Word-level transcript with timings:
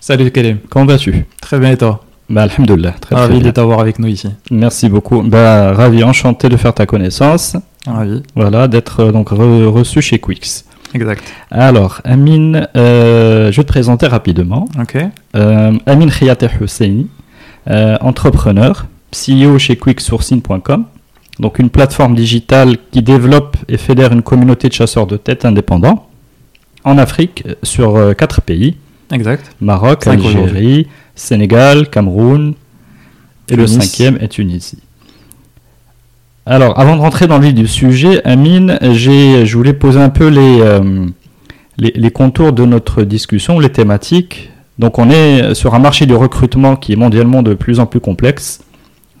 Salut 0.00 0.30
Kalim. 0.30 0.58
Comment 0.68 0.86
vas-tu? 0.86 1.24
Très 1.40 1.58
bien 1.58 1.72
et 1.72 1.76
toi? 1.76 2.04
Bah 2.28 2.42
alhamdoulilah, 2.42 2.92
très, 2.92 3.14
très 3.14 3.24
Ravi 3.26 3.40
de 3.40 3.50
t'avoir 3.50 3.80
avec 3.80 3.98
nous 3.98 4.06
ici. 4.08 4.28
Merci 4.50 4.88
beaucoup. 4.88 5.22
Bah 5.22 5.72
ravi, 5.72 6.04
enchanté 6.04 6.48
de 6.48 6.56
faire 6.56 6.72
ta 6.72 6.86
connaissance. 6.86 7.56
Ravi. 7.86 8.22
Voilà, 8.36 8.68
d'être 8.68 9.00
euh, 9.00 9.12
donc 9.12 9.30
re- 9.30 9.64
reçu 9.66 10.00
chez 10.00 10.18
Quix. 10.18 10.64
Exact. 10.94 11.22
Alors, 11.50 12.00
Amine, 12.04 12.68
euh, 12.76 13.50
je 13.50 13.56
vais 13.56 13.62
te 13.64 13.68
présenter 13.68 14.06
rapidement. 14.06 14.66
Ok. 14.80 14.96
Euh, 15.36 15.72
Amine 15.86 16.10
Khiyate 16.10 16.44
Husseini, 16.60 17.08
euh, 17.68 17.96
entrepreneur, 18.00 18.86
CEO 19.12 19.58
chez 19.58 19.76
quicksourcing.com, 19.76 20.84
donc 21.40 21.58
une 21.58 21.70
plateforme 21.70 22.14
digitale 22.14 22.76
qui 22.92 23.02
développe 23.02 23.56
et 23.68 23.76
fédère 23.76 24.12
une 24.12 24.22
communauté 24.22 24.68
de 24.68 24.72
chasseurs 24.72 25.06
de 25.06 25.16
tête 25.16 25.44
indépendants 25.44 26.06
en 26.84 26.96
Afrique 26.96 27.44
sur 27.62 28.14
quatre 28.16 28.40
pays 28.40 28.76
Exact. 29.12 29.50
Maroc, 29.60 30.04
Cinq 30.04 30.24
Algérie. 30.24 30.86
Sénégal, 31.14 31.90
Cameroun 31.90 32.54
et 33.48 33.56
le 33.56 33.66
cinquième 33.66 34.16
est 34.20 34.28
Tunisie. 34.28 34.78
Alors, 36.46 36.78
avant 36.80 36.96
de 36.96 37.00
rentrer 37.00 37.26
dans 37.26 37.38
le 37.38 37.44
vif 37.46 37.54
du 37.54 37.66
sujet, 37.66 38.24
Amine, 38.24 38.78
j'ai, 38.80 39.44
je 39.44 39.56
voulais 39.56 39.74
poser 39.74 40.00
un 40.00 40.08
peu 40.08 40.28
les, 40.28 40.60
euh, 40.60 41.06
les, 41.76 41.92
les 41.94 42.10
contours 42.10 42.52
de 42.52 42.64
notre 42.64 43.02
discussion, 43.02 43.58
les 43.58 43.68
thématiques. 43.70 44.50
Donc, 44.78 44.98
on 44.98 45.10
est 45.10 45.54
sur 45.54 45.74
un 45.74 45.78
marché 45.78 46.06
du 46.06 46.14
recrutement 46.14 46.76
qui 46.76 46.94
est 46.94 46.96
mondialement 46.96 47.42
de 47.42 47.52
plus 47.52 47.80
en 47.80 47.86
plus 47.86 48.00
complexe. 48.00 48.62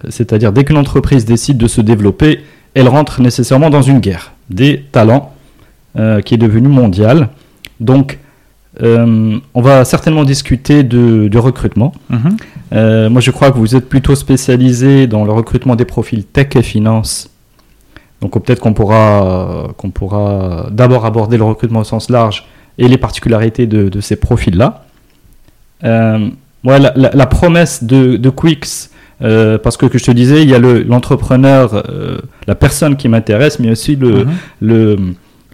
C'est-à-dire, 0.08 0.52
dès 0.52 0.64
qu'une 0.64 0.78
entreprise 0.78 1.26
décide 1.26 1.58
de 1.58 1.68
se 1.68 1.82
développer, 1.82 2.40
elle 2.72 2.88
rentre 2.88 3.20
nécessairement 3.20 3.68
dans 3.68 3.82
une 3.82 3.98
guerre 3.98 4.32
des 4.48 4.84
talents 4.90 5.34
euh, 5.98 6.22
qui 6.22 6.34
est 6.34 6.38
devenue 6.38 6.68
mondiale. 6.68 7.28
Donc, 7.80 8.19
euh, 8.82 9.36
on 9.54 9.60
va 9.62 9.84
certainement 9.84 10.24
discuter 10.24 10.82
de, 10.84 11.28
de 11.28 11.38
recrutement. 11.38 11.92
Mhm. 12.08 12.36
Euh, 12.72 13.10
moi, 13.10 13.20
je 13.20 13.30
crois 13.32 13.50
que 13.50 13.58
vous 13.58 13.74
êtes 13.74 13.88
plutôt 13.88 14.14
spécialisé 14.14 15.06
dans 15.08 15.24
le 15.24 15.32
recrutement 15.32 15.74
des 15.76 15.84
profils 15.84 16.24
tech 16.24 16.54
et 16.54 16.62
finance. 16.62 17.30
Donc, 18.20 18.36
euh, 18.36 18.40
peut-être 18.40 18.60
qu'on 18.60 18.72
pourra, 18.74 19.68
qu'on 19.76 19.90
pourra 19.90 20.68
d'abord 20.70 21.04
aborder 21.04 21.36
le 21.36 21.44
recrutement 21.44 21.80
au 21.80 21.84
sens 21.84 22.10
large 22.10 22.46
et 22.78 22.86
les 22.86 22.98
particularités 22.98 23.66
de, 23.66 23.88
de 23.88 24.00
ces 24.00 24.16
profils-là. 24.16 24.84
Euh, 25.84 26.28
la, 26.78 26.92
la- 26.94 27.10
la 27.12 27.26
promesse 27.26 27.82
de, 27.84 28.16
euh, 29.22 29.58
parce 29.58 29.76
que, 29.76 29.86
que 29.86 29.98
je 29.98 30.04
te 30.04 30.10
disais, 30.12 30.42
il 30.42 30.48
y 30.48 30.54
a 30.54 30.58
le- 30.58 30.82
l'entrepreneur, 30.82 31.74
la 32.46 32.54
personne 32.54 32.96
qui 32.96 33.08
m'intéresse, 33.08 33.58
mais 33.58 33.70
aussi 33.70 33.96
le, 33.96 34.24
Mhm. 34.24 34.30
le, 34.60 34.96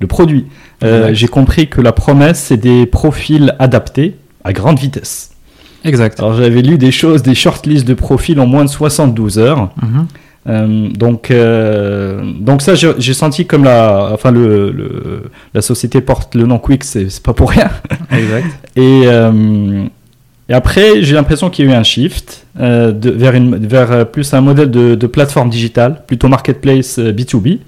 le 0.00 0.06
produit. 0.06 0.46
Euh. 0.84 1.10
J'ai 1.12 1.28
compris 1.28 1.68
que 1.68 1.80
la 1.80 1.92
promesse, 1.92 2.38
c'est 2.38 2.56
des 2.56 2.86
profils 2.86 3.54
adaptés 3.58 4.14
à 4.44 4.52
grande 4.52 4.78
vitesse. 4.78 5.30
Exact. 5.84 6.18
Alors 6.20 6.34
j'avais 6.34 6.62
lu 6.62 6.78
des 6.78 6.90
choses, 6.90 7.22
des 7.22 7.34
shortlists 7.34 7.86
de 7.86 7.94
profils 7.94 8.38
en 8.40 8.46
moins 8.46 8.64
de 8.64 8.70
72 8.70 9.38
heures. 9.38 9.70
Mhm. 9.82 10.06
Euh, 10.48 10.88
donc, 10.90 11.30
euh, 11.32 12.20
donc 12.38 12.62
ça, 12.62 12.74
j'ai 12.76 13.14
senti 13.14 13.46
comme 13.46 13.64
la, 13.64 14.10
enfin 14.12 14.30
le, 14.30 14.70
le- 14.70 15.22
la 15.54 15.60
société 15.62 16.00
porte 16.00 16.36
le 16.36 16.46
nom 16.46 16.58
Quick, 16.58 16.84
c'est 16.84 17.20
pas 17.20 17.32
pour 17.32 17.50
rien. 17.50 17.68
Exact. 18.12 18.46
Et, 18.76 19.02
euh, 19.06 19.84
et 20.48 20.54
après, 20.54 21.02
j'ai 21.02 21.14
l'impression 21.16 21.50
qu'il 21.50 21.64
y 21.64 21.68
a 21.68 21.72
eu 21.72 21.74
un 21.74 21.82
shift 21.82 22.46
de, 22.56 23.10
vers, 23.10 23.34
une, 23.34 23.56
vers 23.66 24.06
plus 24.08 24.32
un 24.34 24.40
modèle 24.40 24.70
de, 24.70 24.94
de 24.94 25.06
plateforme 25.08 25.50
digitale, 25.50 26.02
plutôt 26.06 26.28
marketplace 26.28 27.00
euh, 27.00 27.12
B2B, 27.12 27.58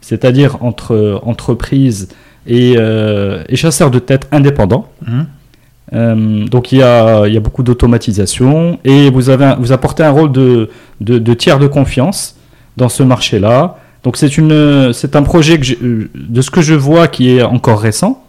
c'est-à-dire 0.00 0.58
entre 0.62 1.20
entreprises 1.24 2.08
et, 2.46 2.74
euh, 2.76 3.42
et 3.48 3.56
chasseurs 3.56 3.90
de 3.90 3.98
tête 3.98 4.26
indépendants. 4.32 4.86
Mhm. 5.06 5.26
Euh, 5.94 6.44
donc 6.46 6.70
il 6.72 6.78
y 6.78 6.82
a, 6.82 7.26
il 7.26 7.32
y 7.32 7.36
a 7.36 7.40
beaucoup 7.40 7.62
d'automatisation 7.62 8.78
et 8.84 9.08
vous, 9.10 9.30
avez 9.30 9.46
un- 9.46 9.54
vous 9.56 9.72
apportez 9.72 10.02
un 10.02 10.10
rôle 10.10 10.30
de, 10.32 10.68
de, 11.00 11.18
de 11.18 11.34
tiers 11.34 11.58
de 11.58 11.66
confiance 11.66 12.36
dans 12.76 12.90
ce 12.90 13.02
marché-là. 13.02 13.78
Donc 14.04 14.16
c'est 14.18 14.36
une, 14.38 14.92
c'est 14.92 15.16
un 15.16 15.22
projet 15.22 15.58
que 15.58 15.72
euh, 15.82 16.10
de 16.14 16.40
ce 16.42 16.50
que 16.50 16.60
je 16.60 16.74
vois 16.74 17.08
qui 17.08 17.30
est 17.36 17.42
encore 17.42 17.80
récent, 17.80 18.22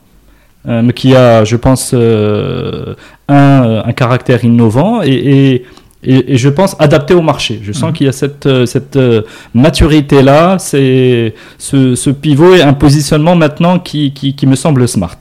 euh, 0.67 0.81
mais 0.83 0.93
qui 0.93 1.15
a, 1.15 1.43
je 1.43 1.57
pense, 1.57 1.93
un, 1.93 3.83
un 3.85 3.93
caractère 3.93 4.43
innovant 4.43 5.01
et, 5.03 5.09
et, 5.53 5.65
et- 6.03 6.33
et 6.33 6.37
je 6.37 6.49
pense 6.49 6.75
adapté 6.79 7.13
au 7.13 7.21
marché. 7.21 7.59
Je 7.63 7.71
sens 7.73 7.89
Mhm. 7.89 7.93
qu'il 7.93 8.05
y 8.05 8.09
a 8.09 8.13
cette, 8.13 8.45
euh, 8.45 8.65
cette 8.65 8.95
euh, 8.95 9.21
maturité-là, 9.53 10.57
ce, 10.59 11.31
ce 11.95 12.09
pivot 12.09 12.55
et 12.55 12.61
un 12.61 12.73
positionnement 12.73 13.35
maintenant 13.35 13.79
qui, 13.79 14.13
qui, 14.13 14.33
qui 14.35 14.47
me 14.47 14.55
semble 14.55 14.87
smart. 14.87 15.17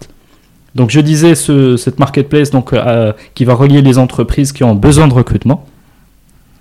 Donc 0.75 0.91
je 0.91 1.01
disais 1.01 1.35
ce, 1.35 1.77
cette 1.77 1.99
marketplace 1.99 2.51
donc, 2.51 2.73
euh, 2.73 3.13
qui 3.35 3.45
va 3.45 3.55
relier 3.55 3.83
les 3.83 3.99
entreprises 3.99 4.53
qui 4.53 4.63
ont 4.65 4.75
besoin 4.77 5.09
de 5.09 5.15
recrutement, 5.15 5.65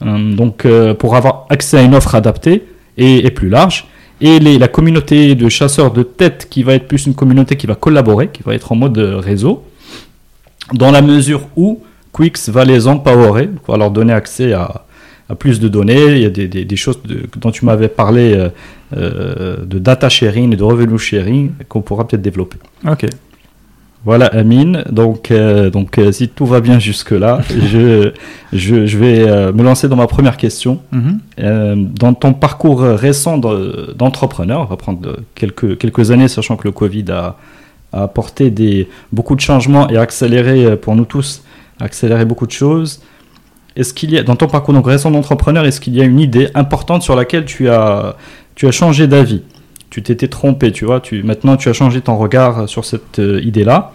donc 0.01 0.66
euh, 0.66 0.94
pour 0.94 1.16
avoir 1.16 1.45
accès 1.50 1.77
à 1.77 1.81
une 1.81 1.95
offre 1.95 2.16
adaptée 2.16 2.63
et, 2.97 3.25
et 3.25 3.31
plus 3.31 3.50
large, 3.50 3.85
et 4.22 4.39
les- 4.39 4.57
la 4.57 4.67
communauté 4.67 5.35
de 5.35 5.50
chasseurs 5.50 5.91
de 5.91 6.03
tête 6.03 6.47
qui 6.50 6.63
va 6.63 6.73
être 6.73 6.88
plus 6.88 7.06
une 7.06 7.13
communauté 7.16 7.56
qui 7.57 7.67
va 7.67 7.75
collaborer, 7.75 8.29
qui 8.29 8.41
va 8.44 8.56
être 8.56 8.72
en 8.72 8.75
mode 8.75 8.97
réseau, 8.97 9.63
dans 10.73 10.91
la 10.91 11.01
mesure 11.01 11.41
où 11.56 11.81
Quix 12.17 12.50
va 12.50 12.66
les 12.66 12.88
empowerer, 12.88 13.50
va 13.67 13.78
leur 13.78 13.91
donner 13.91 14.13
accès 14.13 14.53
à, 14.53 14.85
à 15.29 15.35
plus 15.35 15.59
de 15.59 15.67
données. 15.67 16.05
Il 16.17 16.22
y 16.23 16.25
a 16.25 16.29
des, 16.29 16.47
des- 16.47 16.66
des 16.66 16.75
choses 16.75 17.00
de- 17.03 17.23
dont 17.38 17.51
tu 17.51 17.63
m'avais 17.66 17.88
parlé 17.89 18.33
euh, 18.33 18.50
euh, 18.95 19.57
de 19.66 19.78
data 19.79 20.09
sharing 20.09 20.53
et 20.53 20.56
de 20.56 20.63
revenue 20.63 20.97
sharing 20.97 21.51
qu'on 21.69 21.81
pourra 21.81 22.07
peut-être 22.07 22.22
développer. 22.22 22.57
Ok. 22.89 23.06
Voilà 24.06 24.27
Amine, 24.27 24.85
donc, 24.89 25.31
euh, 25.31 25.69
donc 25.69 25.97
euh, 25.97 26.13
si 26.13 26.29
tout 26.29 26.45
va 26.45 26.61
bien 26.61 26.79
jusque-là, 26.79 27.41
je, 27.72 28.11
je, 28.53 28.85
je 28.85 28.97
vais 28.97 29.27
euh, 29.27 29.51
me 29.51 29.63
lancer 29.63 29.89
dans 29.89 29.97
ma 29.97 30.07
première 30.07 30.38
question. 30.38 30.79
Mhm. 30.94 31.89
Dans 32.00 32.13
ton 32.13 32.31
parcours 32.33 32.81
récent 32.81 33.38
de- 33.38 33.94
d'entrepreneur, 33.97 34.61
on 34.61 34.66
va 34.66 34.77
prendre 34.77 35.17
quelques, 35.35 35.77
quelques 35.77 36.11
années, 36.11 36.29
sachant 36.29 36.56
que 36.56 36.66
le 36.67 36.72
Covid 36.72 37.06
a, 37.11 37.35
a 37.91 38.03
apporté 38.03 38.50
des, 38.50 38.88
beaucoup 39.11 39.35
de 39.35 39.41
changements 39.41 39.89
et 39.89 39.97
accéléré 39.97 40.77
pour 40.77 40.95
nous 40.95 41.06
tous, 41.06 41.41
accéléré 41.79 42.25
beaucoup 42.25 42.47
de 42.47 42.51
choses. 42.51 43.01
Est-ce 43.75 43.93
qu'il 43.93 44.12
y 44.12 44.18
a, 44.18 44.24
dans 44.24 44.35
ton 44.35 44.47
parcours 44.47 44.74
donc, 44.74 44.88
récent 44.88 45.12
d'entrepreneur, 45.12 45.65
est-ce 45.65 45.79
qu'il 45.79 45.95
y 45.95 46.01
a 46.01 46.03
une 46.03 46.19
idée 46.19 46.50
importante 46.56 47.03
sur 47.03 47.15
laquelle 47.15 47.45
tu 47.45 47.69
as, 47.69 48.15
tu 48.56 48.68
as 48.68 48.71
changé 48.71 49.07
d'avis? 49.07 49.44
Tu 49.89 50.01
t'étais 50.01 50.27
trompé, 50.27 50.71
tu 50.71 50.85
vois, 50.85 51.00
tu, 51.00 51.24
maintenant 51.24 51.56
tu 51.57 51.69
as 51.69 51.74
changé 51.74 52.01
ton 52.01 52.18
regard 52.18 52.68
sur 52.68 52.85
cette 52.85 53.19
euh, 53.19 53.39
idée-là. 53.41 53.94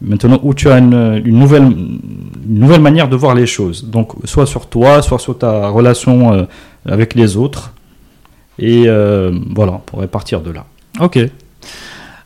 Maintenant, 0.00 0.38
où 0.42 0.52
tu 0.52 0.68
as 0.68 0.78
une, 0.78 1.22
une 1.24 1.38
nouvelle, 1.38 1.62
une 1.62 2.00
nouvelle 2.46 2.82
manière 2.82 3.08
de 3.08 3.16
voir 3.16 3.34
les 3.34 3.46
choses. 3.46 3.86
Donc, 3.86 4.12
soit 4.24 4.44
sur 4.44 4.66
toi, 4.66 5.00
soit 5.00 5.18
sur 5.18 5.38
ta 5.38 5.68
relation 5.68 6.34
euh, 6.34 6.44
avec 6.84 7.14
les 7.14 7.38
autres. 7.38 7.72
Et 8.58 8.84
euh, 8.86 9.32
voilà, 9.54 9.72
on 9.72 9.78
pourrait 9.78 10.06
partir 10.06 10.42
de 10.42 10.50
là. 10.50 10.66
Ok. 11.00 11.18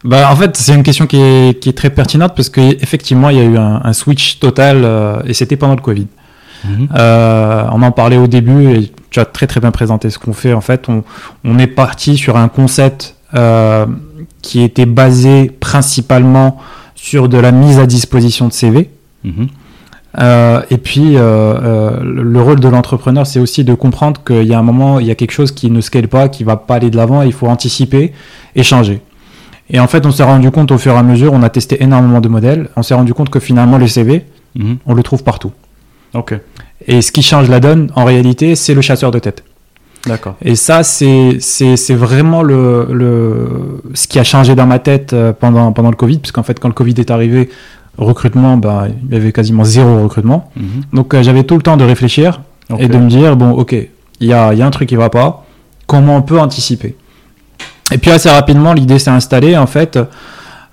Bah, 0.05 0.31
en 0.31 0.37
fait, 0.37 0.57
c'est 0.57 0.75
une 0.75 0.83
question 0.83 1.07
qui 1.07 1.17
est, 1.17 1.61
qui 1.61 1.69
est 1.69 1.77
très 1.77 1.91
pertinente 1.91 2.35
parce 2.35 2.49
qu'effectivement, 2.49 3.29
il 3.29 3.37
y 3.37 3.41
a 3.41 3.45
eu 3.45 3.59
un, 3.59 3.81
un 3.85 3.93
switch 3.93 4.39
total 4.39 4.83
euh, 4.85 5.21
et 5.27 5.35
c'était 5.35 5.57
pendant 5.57 5.75
le 5.75 5.83
Covid. 5.83 6.07
Euh, 6.95 7.65
on 7.73 7.83
en 7.83 7.91
parlait 7.91 8.19
au 8.19 8.27
début 8.27 8.75
et 8.75 8.93
tu 9.09 9.19
as 9.19 9.25
très 9.25 9.47
très 9.47 9.61
bien 9.61 9.71
présenté 9.71 10.11
ce 10.11 10.19
qu'on 10.19 10.35
fait. 10.35 10.53
En 10.53 10.61
fait, 10.61 10.89
on, 10.89 11.05
on 11.43 11.59
est 11.59 11.67
parti 11.67 12.19
sur 12.19 12.37
un 12.37 12.49
concept 12.49 13.17
euh, 13.35 13.87
qui 14.43 14.63
était 14.63 14.87
basé 14.87 15.51
principalement 15.51 16.59
sur 16.95 17.29
de 17.29 17.39
la 17.39 17.51
mise 17.51 17.79
à 17.79 17.87
disposition 17.87 18.47
de 18.47 18.53
CV. 18.53 18.91
Mhm. 19.25 19.49
Euh, 20.19 20.63
et 20.71 20.79
puis, 20.79 21.17
euh, 21.17 21.21
euh, 21.21 22.01
le 22.03 22.43
rôle 22.43 22.59
de 22.59 22.69
l'entrepreneur, 22.69 23.27
c'est 23.27 23.39
aussi 23.39 23.65
de 23.65 23.75
comprendre 23.75 24.23
qu'il 24.25 24.43
y 24.45 24.55
a 24.55 24.59
un 24.59 24.63
moment, 24.63 24.99
il 24.99 25.07
y 25.07 25.11
a 25.11 25.15
quelque 25.15 25.31
chose 25.31 25.53
qui 25.53 25.71
ne 25.71 25.81
scale 25.81 26.09
pas, 26.09 26.29
qui 26.29 26.43
va 26.43 26.57
pas 26.57 26.77
aller 26.77 26.91
de 26.91 26.97
l'avant, 26.97 27.23
il 27.23 27.33
faut 27.33 27.47
anticiper 27.47 28.13
et 28.57 28.63
changer. 28.63 29.01
Et 29.73 29.79
en 29.81 29.87
fait, 29.87 30.05
on 30.07 30.11
s'est 30.11 30.23
rendu 30.25 30.51
compte 30.51 30.71
au 30.73 30.79
fur 30.79 30.93
et 30.93 30.97
à 30.99 31.03
mesure, 31.03 31.33
on 31.33 31.43
a 31.43 31.49
testé 31.51 31.83
énormément 31.83 32.21
de 32.21 32.29
modèles, 32.29 32.69
on 32.77 32.83
s'est 32.83 32.95
rendu 32.95 33.15
compte 33.15 33.31
que 33.31 33.41
finalement, 33.41 33.79
le 33.79 33.87
CV, 33.87 34.25
Mhm. 34.57 34.79
on 34.87 34.95
le 34.95 35.03
trouve 35.03 35.23
partout. 35.23 35.53
Ok, 36.15 36.35
Et 36.89 37.03
ce 37.03 37.13
qui 37.13 37.23
change 37.23 37.49
la 37.49 37.61
donne, 37.61 37.91
en 37.95 38.05
réalité, 38.05 38.57
c'est 38.57 38.75
le 38.75 38.81
chasseur 38.81 39.11
de 39.13 39.19
tête. 39.21 39.45
d'accord. 40.07 40.35
Et 40.43 40.57
ça, 40.57 40.83
c'est 40.83 41.95
vraiment 41.95 42.43
le, 42.43 42.89
le 42.91 43.83
ce 43.95 44.09
qui 44.09 44.19
a 44.19 44.25
changé 44.25 44.55
dans 44.57 44.67
ma 44.67 44.79
tête 44.79 45.13
euh, 45.13 45.33
pendant 45.33 45.73
pendant 45.73 45.91
le 45.91 45.97
Covid, 45.97 46.19
puisqu'en 46.19 46.43
fait, 46.43 46.59
quand 46.59 46.69
le 46.69 46.75
Covid 46.75 46.95
est 46.99 47.11
arrivé, 47.11 47.51
recrutement, 47.99 48.57
bah, 48.57 48.87
il 49.09 49.13
y 49.13 49.17
avait 49.17 49.31
quasiment 49.33 49.63
zéro 49.63 50.03
recrutement. 50.03 50.51
Mhm. 50.57 50.63
Donc 50.95 51.15
euh, 51.15 51.23
j'avais 51.23 51.45
tout 51.45 51.55
le 51.57 51.63
temps 51.63 51.77
de 51.77 51.85
réfléchir 51.85 52.41
et 52.79 52.89
de 52.89 52.97
me 52.99 53.09
dire 53.09 53.37
bon, 53.37 53.51
ok, 53.53 53.73
il 54.21 54.27
y 54.27 54.33
a 54.33 54.55
y 54.55 54.63
a 54.63 54.67
un 54.67 54.71
truc 54.71 54.89
qui 54.89 54.97
va 54.97 55.11
pas. 55.11 55.45
Comment 55.87 56.17
on 56.17 56.23
peut 56.23 56.41
anticiper? 56.41 56.97
Et 57.93 57.99
puis 57.99 58.11
assez 58.11 58.31
rapidement, 58.31 58.73
l'idée 58.73 58.99
s'est 58.99 59.11
installée 59.11 59.57
en 59.57 59.67
fait. 59.67 59.99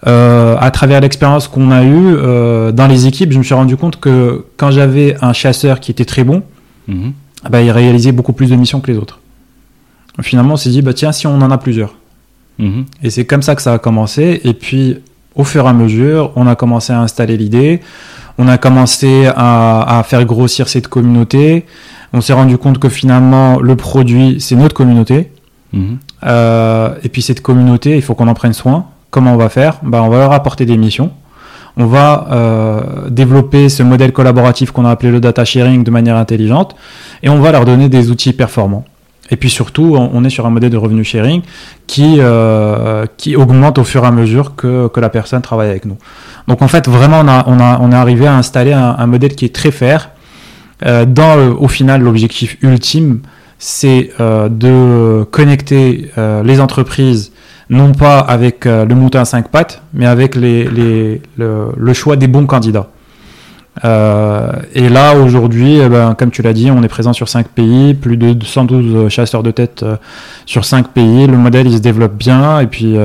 euh, 0.06 0.56
à 0.60 0.70
travers 0.72 1.02
l'expérience 1.02 1.48
qu'on 1.48 1.72
a 1.72 1.84
eue 1.84 2.16
euh, 2.16 2.72
dans 2.72 2.86
les 2.88 3.08
équipes, 3.08 3.32
je 3.32 3.40
me 3.40 3.44
suis 3.44 3.56
rendu 3.56 3.76
compte 3.78 4.00
que 4.00 4.46
quand 4.56 4.70
j'avais 4.72 5.16
un 5.22 5.34
chasseur 5.34 5.80
qui 5.80 5.90
était 5.92 6.06
très 6.06 6.24
bon, 6.24 6.44
bah, 7.50 7.62
il 7.62 7.72
réalisait 7.72 8.12
beaucoup 8.12 8.34
plus 8.34 8.50
de 8.50 8.56
missions 8.56 8.80
que 8.80 8.92
les 8.92 8.98
autres. 8.98 9.20
Finalement, 10.22 10.54
on 10.54 10.58
s'est 10.58 10.70
dit, 10.70 10.82
bah, 10.82 10.94
tiens, 10.94 11.12
si 11.12 11.28
on 11.28 11.36
en 11.42 11.52
a 11.52 11.58
plusieurs. 11.58 11.96
Mhm. 12.60 12.86
Et 13.04 13.10
c'est 13.10 13.26
comme 13.26 13.42
ça 13.42 13.56
que 13.56 13.62
ça 13.62 13.74
a 13.74 13.78
commencé. 13.80 14.42
Et 14.44 14.54
puis, 14.54 14.98
au 15.36 15.44
fur 15.44 15.66
et 15.66 15.70
à 15.70 15.74
mesure, 15.74 16.32
on 16.36 16.48
a 16.48 16.56
commencé 16.56 16.92
à 16.94 17.00
installer 17.02 17.38
l'idée. 17.38 17.82
On 18.40 18.48
a 18.48 18.58
commencé 18.58 19.28
à, 19.36 20.00
à 20.00 20.04
faire 20.04 20.26
grossir 20.26 20.68
cette 20.70 20.88
communauté. 20.88 21.66
On 22.14 22.22
s'est 22.22 22.34
rendu 22.34 22.58
compte 22.58 22.80
que 22.80 22.90
finalement, 22.90 23.60
le 23.60 23.76
produit, 23.76 24.38
c'est 24.40 24.56
notre 24.56 24.74
communauté. 24.76 25.32
Mhm. 25.74 25.98
Euh, 26.28 26.94
et 27.04 27.10
puis, 27.10 27.22
cette 27.22 27.42
communauté, 27.42 27.96
il 27.96 28.02
faut 28.02 28.16
qu'on 28.16 28.28
en 28.28 28.34
prenne 28.34 28.54
soin. 28.54 28.86
Comment 29.10 29.34
on 29.34 29.38
va 29.38 29.50
faire? 29.50 29.80
Bah, 29.84 30.04
On 30.04 30.10
va 30.10 30.20
leur 30.20 30.34
apporter 30.34 30.66
des 30.66 30.78
missions. 30.78 31.12
On 31.78 31.86
va 31.86 32.28
euh, 32.32 32.82
développer 33.10 33.70
ce 33.70 33.84
modèle 33.84 34.12
collaboratif 34.12 34.72
qu'on 34.72 34.86
a 34.86 34.90
appelé 34.90 35.12
le 35.12 35.20
data 35.20 35.46
sharing 35.46 35.84
de 35.84 35.92
manière 35.92 36.16
intelligente. 36.16 36.76
Et 37.22 37.30
on 37.30 37.40
va 37.40 37.52
leur 37.52 37.66
donner 37.66 37.88
des 37.88 38.10
outils 38.10 38.34
performants. 38.34 38.84
Et 39.30 39.36
puis 39.36 39.50
surtout, 39.50 39.98
on 39.98 40.24
est 40.24 40.30
sur 40.30 40.46
un 40.46 40.50
modèle 40.50 40.70
de 40.70 40.78
revenu 40.78 41.04
sharing 41.04 41.42
qui, 41.86 42.16
euh, 42.20 43.06
qui 43.18 43.36
augmente 43.36 43.78
au 43.78 43.84
fur 43.84 44.06
et 44.06 44.08
à 44.08 44.12
mesure 44.12 44.56
que, 44.56 44.88
que 44.88 45.02
la 45.02 45.10
personne 45.10 45.42
travaille 45.42 45.70
avec 45.70 45.84
nous. 45.84 45.98
Donc 46.48 46.62
en 46.62 46.70
fait, 46.70 46.88
vraiment, 46.88 47.20
on, 47.20 47.28
a, 47.28 47.44
on, 47.46 47.60
a, 47.60 47.78
on 47.82 47.92
est 47.92 47.96
arrivé 47.96 48.26
à 48.26 48.36
installer 48.36 48.72
un, 48.72 49.06
modèle 49.06 49.36
qui 49.36 49.44
est 49.44 49.54
très 49.54 49.72
fair. 49.72 50.12
Dans, 50.82 51.58
au 51.60 51.68
final, 51.68 52.04
l'objectif 52.04 52.58
ultime, 52.62 53.20
c'est 53.60 54.12
euh, 54.20 54.50
de 54.50 55.24
connecter 55.24 56.12
euh, 56.18 56.44
les 56.44 56.60
entreprises, 56.60 57.32
non 57.70 57.92
pas 57.92 58.20
avec 58.20 58.66
euh, 58.66 58.86
le 58.86 58.96
mouton 58.96 59.20
à 59.20 59.26
cinq 59.26 59.50
pattes, 59.50 59.82
mais 59.94 60.06
avec 60.06 60.36
le, 60.36 61.20
choix 61.94 62.16
des 62.16 62.28
bons 62.28 62.46
candidats. 62.46 62.88
Et 63.84 64.90
là, 64.90 65.16
aujourd'hui, 65.16 65.78
eh 65.78 65.88
ben, 65.88 66.16
comme 66.16 66.32
tu 66.32 66.42
l'as 66.42 66.54
dit, 66.54 66.72
on 66.72 66.82
est 66.82 66.88
présent 66.88 67.14
sur 67.14 67.30
5 67.30 67.48
pays, 67.50 67.94
plus 67.94 68.18
de 68.18 68.36
112 68.44 69.08
chasseurs 69.10 69.44
de 69.44 69.52
tête 69.52 69.86
sur 70.48 70.66
5 70.66 70.88
pays. 70.88 71.28
Le 71.28 71.38
modèle, 71.38 71.68
il 71.68 71.74
se 71.74 71.82
développe 71.82 72.16
bien. 72.16 72.60
Et 72.60 72.66
puis, 72.66 72.96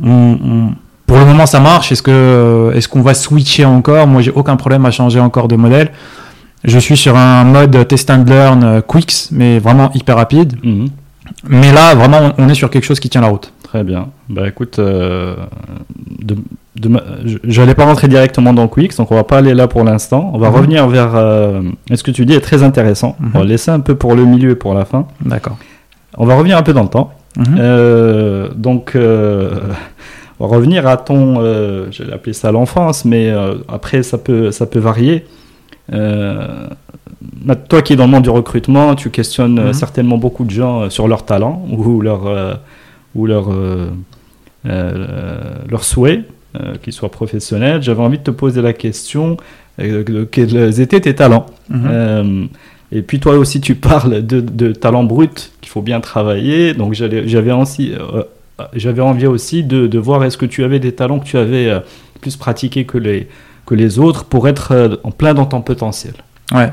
pour 0.00 1.18
le 1.18 1.26
moment, 1.26 1.44
ça 1.44 1.60
marche. 1.60 1.92
Est-ce 1.92 2.88
qu'on 2.88 3.02
va 3.02 3.12
switcher 3.12 3.66
encore? 3.66 4.06
Moi, 4.06 4.22
j'ai 4.22 4.30
aucun 4.30 4.56
problème 4.56 4.86
à 4.86 4.90
changer 4.90 5.20
encore 5.20 5.46
de 5.46 5.56
modèle. 5.56 5.90
Je 6.64 6.78
suis 6.78 6.96
sur 6.96 7.16
un 7.16 7.44
mode 7.44 7.88
test 7.88 8.10
and 8.10 8.24
learn 8.26 8.62
euh, 8.64 8.80
Quicks, 8.80 9.28
mais 9.32 9.58
vraiment 9.58 9.90
hyper 9.94 10.16
rapide. 10.16 10.54
Mhm. 10.62 10.88
Mais 11.48 11.72
là, 11.72 11.94
vraiment, 11.94 12.32
on 12.38 12.48
est 12.48 12.54
sur 12.54 12.70
quelque 12.70 12.84
chose 12.84 13.00
qui 13.00 13.08
tient 13.08 13.20
la 13.20 13.28
route. 13.28 13.52
Très 13.62 13.82
bien. 13.84 14.08
Bah 14.28 14.46
écoute, 14.46 14.78
euh, 14.78 15.34
de, 16.20 16.36
de 16.76 16.88
ma- 16.88 17.02
je- 17.24 17.38
j'allais 17.44 17.74
pas 17.74 17.84
rentrer 17.86 18.06
directement 18.06 18.52
dans 18.52 18.68
Quicks, 18.68 18.96
donc 18.96 19.10
on 19.10 19.14
va 19.14 19.24
pas 19.24 19.38
aller 19.38 19.54
là 19.54 19.66
pour 19.66 19.82
l'instant. 19.82 20.30
On 20.34 20.38
va 20.38 20.50
Mhm. 20.50 20.54
revenir 20.56 20.88
vers. 20.88 21.12
euh, 21.16 21.62
ce 21.92 22.02
que 22.02 22.10
tu 22.10 22.26
dis 22.26 22.34
est 22.34 22.40
très 22.40 22.62
intéressant. 22.62 23.16
Mhm. 23.18 23.30
On 23.34 23.38
va 23.40 23.44
laisser 23.44 23.70
un 23.70 23.80
peu 23.80 23.94
pour 23.94 24.14
le 24.14 24.24
milieu 24.24 24.50
et 24.50 24.54
pour 24.56 24.74
la 24.74 24.84
fin. 24.84 25.06
D'accord. 25.24 25.56
On 26.18 26.26
va 26.26 26.34
revenir 26.36 26.58
un 26.58 26.62
peu 26.62 26.72
dans 26.74 26.82
le 26.82 26.88
temps. 26.90 27.12
Euh, 27.58 28.48
donc, 28.54 28.92
euh, 28.94 29.50
on 30.38 30.46
va 30.46 30.56
revenir 30.56 30.86
à 30.86 30.96
ton, 30.98 31.36
je 31.90 32.02
vais 32.02 32.12
appeler 32.12 32.34
ça 32.34 32.52
l'enfance, 32.52 33.04
mais 33.06 33.32
après 33.68 34.02
ça 34.02 34.18
peut, 34.18 34.50
ça 34.50 34.66
peut 34.66 34.78
varier. 34.80 35.24
Euh, 35.92 36.66
ma- 37.44 37.56
toi 37.56 37.82
qui 37.82 37.92
es 37.94 37.96
dans 37.96 38.04
le 38.06 38.10
monde 38.10 38.22
du 38.24 38.30
recrutement, 38.30 38.94
tu 38.94 39.10
questionnes 39.10 39.58
euh, 39.58 39.66
Mhm. 39.68 39.72
certainement 39.72 40.18
beaucoup 40.18 40.44
de 40.44 40.50
gens 40.50 40.82
euh, 40.82 40.90
sur 40.90 41.08
leur 41.08 41.24
talent 41.24 41.66
ou 41.70 42.00
leur, 42.00 42.26
euh, 42.26 42.54
ou 43.14 43.26
leur, 43.26 43.48
euh, 43.50 43.88
leur 45.68 45.84
souhait 45.84 46.24
qu'ils 46.82 46.92
soient 46.92 47.10
professionnels. 47.10 47.82
J'avais 47.82 48.02
envie 48.02 48.18
de 48.18 48.22
te 48.22 48.30
poser 48.30 48.60
la 48.60 48.74
question 48.74 49.38
de 49.78 50.24
quels 50.24 50.80
étaient 50.80 51.00
tes 51.00 51.14
talents 51.14 51.46
Mhm. 51.70 52.48
et 52.92 53.00
puis 53.02 53.20
toi 53.20 53.36
aussi, 53.36 53.60
tu 53.62 53.74
parles 53.74 54.20
de, 54.24 54.40
de 54.40 54.72
talent 54.72 55.02
brut 55.02 55.52
qu'il 55.62 55.70
faut 55.70 55.80
bien 55.80 56.00
travailler. 56.00 56.74
Donc 56.74 56.92
j'avais 56.92 57.52
aussi, 57.52 57.92
j'avais 58.74 59.00
envie 59.02 59.26
aussi 59.26 59.64
de, 59.64 59.86
de 59.86 59.98
voir 59.98 60.22
est-ce 60.24 60.36
que 60.36 60.44
tu 60.46 60.62
avais 60.62 60.78
des 60.78 60.92
talents 60.92 61.18
que 61.20 61.24
tu 61.24 61.38
avais 61.38 61.72
plus 62.20 62.36
pratiqués 62.36 62.84
que 62.84 62.98
les, 62.98 63.28
que 63.66 63.74
les 63.74 63.98
autres 63.98 64.24
pour 64.24 64.48
être 64.48 64.72
euh, 64.72 64.96
en 65.04 65.10
plein 65.10 65.34
dans 65.34 65.46
ton 65.46 65.60
potentiel. 65.60 66.14
Ouais, 66.52 66.70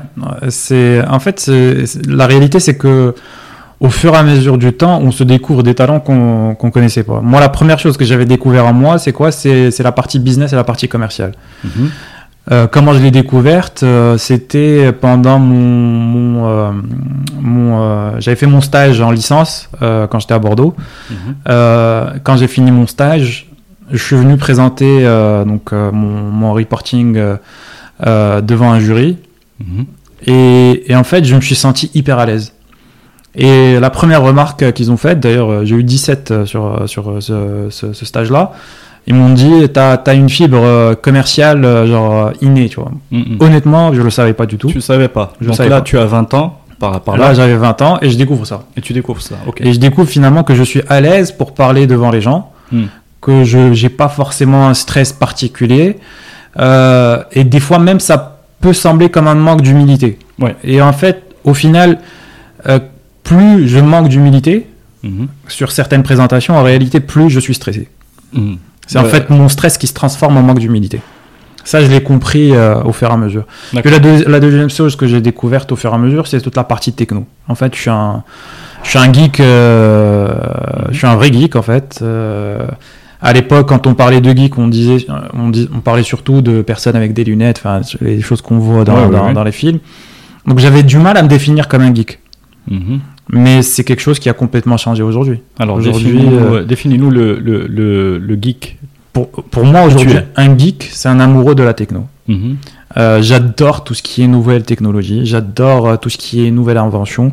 c'est 0.50 1.02
en 1.08 1.20
fait 1.20 1.40
c'est- 1.40 2.06
la 2.06 2.26
réalité 2.26 2.60
c'est 2.60 2.76
que 2.76 3.14
au 3.80 3.88
fur 3.88 4.12
et 4.12 4.18
à 4.18 4.22
mesure 4.22 4.58
du 4.58 4.74
temps, 4.74 5.00
on 5.00 5.10
se 5.10 5.24
découvre 5.24 5.62
des 5.62 5.74
talents 5.74 6.00
qu'on 6.00 6.54
qu'on 6.54 6.70
connaissait 6.70 7.02
pas. 7.02 7.20
Moi, 7.22 7.40
la 7.40 7.48
première 7.48 7.78
chose 7.78 7.96
que 7.96 8.04
j'avais 8.04 8.26
découvert 8.26 8.66
en 8.66 8.74
moi, 8.74 8.98
c'est 8.98 9.12
quoi? 9.12 9.30
C'est 9.32 9.70
c'est 9.70 9.82
la 9.82 9.92
partie 9.92 10.18
business 10.18 10.52
et 10.52 10.56
la 10.56 10.64
partie 10.64 10.86
commerciale. 10.88 11.32
Euh, 12.50 12.66
comment 12.66 12.92
je 12.94 12.98
l'ai 12.98 13.10
découverte? 13.10 13.82
Euh, 13.82 14.18
C'était 14.18 14.92
pendant 14.92 15.38
mon, 15.38 15.56
mon, 15.56 16.48
euh, 16.48 16.70
mon, 17.40 18.18
j'avais 18.20 18.36
fait 18.36 18.46
mon 18.46 18.60
stage 18.60 19.00
en 19.00 19.10
licence 19.10 19.70
quand 19.80 20.18
j'étais 20.20 20.34
à 20.34 20.38
Bordeaux. 20.38 20.74
Mhm. 21.10 21.16
Euh, 21.48 22.10
quand 22.24 22.36
j'ai 22.36 22.48
fini 22.48 22.70
mon 22.70 22.86
stage, 22.86 23.46
je 23.92 24.02
suis 24.02 24.16
venu 24.16 24.36
présenter 24.36 24.98
euh, 25.06 25.44
donc 25.44 25.72
euh, 25.72 25.90
mon, 25.92 26.30
mon 26.30 26.52
reporting 26.52 27.16
euh, 28.06 28.40
devant 28.40 28.72
un 28.72 28.80
jury. 28.80 29.16
Mhm. 29.60 29.86
Et, 30.26 30.90
et 30.92 30.96
en 30.96 31.04
fait, 31.04 31.24
je 31.24 31.34
me 31.34 31.40
suis 31.40 31.54
senti 31.54 31.90
hyper 31.94 32.18
à 32.18 32.26
l'aise. 32.26 32.52
Et 33.34 33.78
la 33.78 33.90
première 33.90 34.22
remarque 34.22 34.72
qu'ils 34.72 34.90
ont 34.90 34.96
faite, 34.96 35.20
d'ailleurs, 35.20 35.64
j'ai 35.64 35.76
eu 35.76 35.84
17 35.84 36.30
euh, 36.30 36.46
sur, 36.46 36.82
sur 36.86 37.22
ce, 37.22 37.68
ce- 37.70 37.92
ce 37.92 38.04
stage-là, 38.04 38.52
ils 39.06 39.14
m'ont 39.14 39.32
dit 39.32 39.68
T'as 39.72 39.94
as 39.94 40.14
une 40.14 40.28
fibre 40.28 40.94
commerciale, 41.00 41.62
genre 41.86 42.32
innée, 42.42 42.68
tu 42.68 42.80
vois. 42.80 42.90
Mhm. 43.12 43.36
Honnêtement, 43.40 43.94
je 43.94 44.02
le 44.02 44.10
savais 44.10 44.34
pas 44.34 44.46
du 44.46 44.56
tout. 44.58 44.68
Tu 44.68 44.80
savais 44.80 45.08
pas. 45.08 45.32
Je 45.40 45.46
Donc 45.46 45.56
savais 45.56 45.68
là, 45.70 45.76
pas. 45.76 45.82
tu 45.82 45.96
as 45.98 46.04
20 46.04 46.34
ans 46.34 46.58
par, 46.78 47.00
par 47.02 47.16
là, 47.16 47.28
là, 47.28 47.34
j'avais 47.34 47.56
20 47.56 47.82
ans 47.82 47.98
et 48.02 48.10
je 48.10 48.16
découvre 48.16 48.46
ça. 48.46 48.62
et 48.76 48.80
tu 48.80 48.92
découvres 48.92 49.20
ça. 49.22 49.36
Ok. 49.46 49.60
Et 49.60 49.72
je 49.72 49.78
découvre 49.78 50.08
finalement 50.08 50.42
que 50.44 50.54
je 50.54 50.62
suis 50.62 50.82
à 50.88 51.00
l'aise 51.00 51.30
pour 51.32 51.54
parler 51.54 51.86
devant 51.86 52.10
les 52.10 52.20
gens, 52.20 52.50
Hmm. 52.72 52.84
Que 53.20 53.44
je 53.44 53.58
n'ai 53.82 53.88
pas 53.90 54.08
forcément 54.08 54.66
un 54.68 54.74
stress 54.74 55.12
particulier. 55.12 55.98
Euh, 56.58 57.22
et 57.32 57.44
des 57.44 57.60
fois 57.60 57.78
même, 57.78 58.00
ça 58.00 58.38
peut 58.60 58.72
sembler 58.72 59.08
comme 59.10 59.28
un 59.28 59.34
manque 59.34 59.62
d'humilité. 59.62 60.18
Ouais. 60.38 60.56
Et 60.64 60.82
en 60.82 60.92
fait, 60.92 61.22
au 61.44 61.54
final, 61.54 61.98
euh, 62.68 62.78
plus 63.22 63.68
je 63.68 63.78
manque 63.78 64.08
d'humilité 64.08 64.66
Mhm. 65.02 65.28
sur 65.48 65.72
certaines 65.72 66.02
présentations, 66.02 66.56
en 66.56 66.62
réalité, 66.62 67.00
plus 67.00 67.30
je 67.30 67.40
suis 67.40 67.54
stressé. 67.54 67.88
Mhm. 68.32 68.58
C'est 68.86 68.98
en 68.98 69.04
Ouais. 69.04 69.08
fait 69.08 69.30
mon 69.30 69.48
stress 69.48 69.78
qui 69.78 69.86
se 69.86 69.94
transforme 69.94 70.36
en 70.36 70.42
manque 70.42 70.58
d'humilité. 70.58 71.00
Ça, 71.62 71.80
je 71.80 71.86
l'ai 71.86 72.02
compris 72.02 72.54
euh, 72.56 72.82
au 72.82 72.92
fur 72.92 73.08
et 73.10 73.12
à 73.12 73.16
mesure. 73.16 73.44
La, 73.72 73.98
deux- 73.98 74.24
la 74.26 74.40
deuxième 74.40 74.70
chose 74.70 74.96
que 74.96 75.06
j'ai 75.06 75.20
découverte 75.20 75.70
au 75.72 75.76
fur 75.76 75.92
et 75.92 75.94
à 75.94 75.98
mesure, 75.98 76.26
c'est 76.26 76.40
toute 76.40 76.56
la 76.56 76.64
partie 76.64 76.92
techno. 76.92 77.26
En 77.48 77.54
fait, 77.54 77.74
je 77.74 77.80
suis 77.80 77.90
un, 77.90 78.24
je 78.82 78.88
suis 78.90 78.98
un 78.98 79.12
geek, 79.12 79.40
euh, 79.40 80.28
je 80.90 80.96
suis 80.98 81.06
un 81.06 81.16
vrai 81.16 81.30
geek 81.32 81.54
en 81.56 81.62
fait. 81.62 82.00
Euh, 82.02 82.66
à 83.22 83.32
l'époque, 83.32 83.68
quand 83.68 83.86
on 83.86 83.94
parlait 83.94 84.20
de 84.20 84.30
geek, 84.36 84.56
on 84.58 84.68
disait, 84.68 85.06
on, 85.34 85.48
dis- 85.50 85.68
on 85.74 85.80
parlait 85.80 86.02
surtout 86.02 86.40
de 86.42 86.62
personnes 86.62 86.96
avec 86.96 87.12
des 87.12 87.24
lunettes, 87.24 87.58
enfin 87.62 87.80
les 88.00 88.20
choses 88.20 88.40
qu'on 88.42 88.58
voit 88.58 88.84
dans, 88.84 88.94
Ouais, 88.94 89.04
ouais, 89.06 89.10
dans- 89.10 89.26
ouais. 89.26 89.32
dans 89.34 89.44
les 89.44 89.52
films. 89.52 89.78
Donc 90.46 90.58
j'avais 90.58 90.82
du 90.82 90.96
mal 90.98 91.16
à 91.16 91.22
me 91.22 91.28
définir 91.28 91.68
comme 91.68 91.82
un 91.82 91.94
geek. 91.94 92.18
Mhm. 92.70 93.00
Mais 93.32 93.62
c'est 93.62 93.84
quelque 93.84 94.00
chose 94.00 94.18
qui 94.18 94.28
a 94.28 94.32
complètement 94.32 94.76
changé 94.76 95.02
aujourd'hui. 95.02 95.40
Alors, 95.58 95.76
Aujourd'hui, 95.76 96.04
définis-nous 96.12 96.36
euh, 96.54 96.64
définis-nous 96.64 97.10
le, 97.10 97.38
le, 97.38 97.66
le, 97.68 98.18
le 98.18 98.38
geek. 98.40 98.78
Pour, 99.12 99.28
pour 99.30 99.64
moi 99.64 99.82
aujourd'hui, 99.84 100.14
un 100.36 100.56
geek, 100.58 100.88
c'est 100.92 101.08
un 101.08 101.20
amoureux 101.20 101.54
de 101.54 101.62
la 101.62 101.74
techno. 101.74 102.06
Mhm. 102.28 102.56
Euh, 102.96 103.22
j'adore 103.22 103.84
tout 103.84 103.94
ce 103.94 104.02
qui 104.02 104.22
est 104.22 104.26
nouvelle 104.26 104.64
technologie, 104.64 105.20
j'adore 105.24 105.88
euh, 105.88 105.96
tout 105.96 106.10
ce 106.10 106.18
qui 106.18 106.44
est 106.46 106.50
nouvelle 106.50 106.78
invention. 106.78 107.32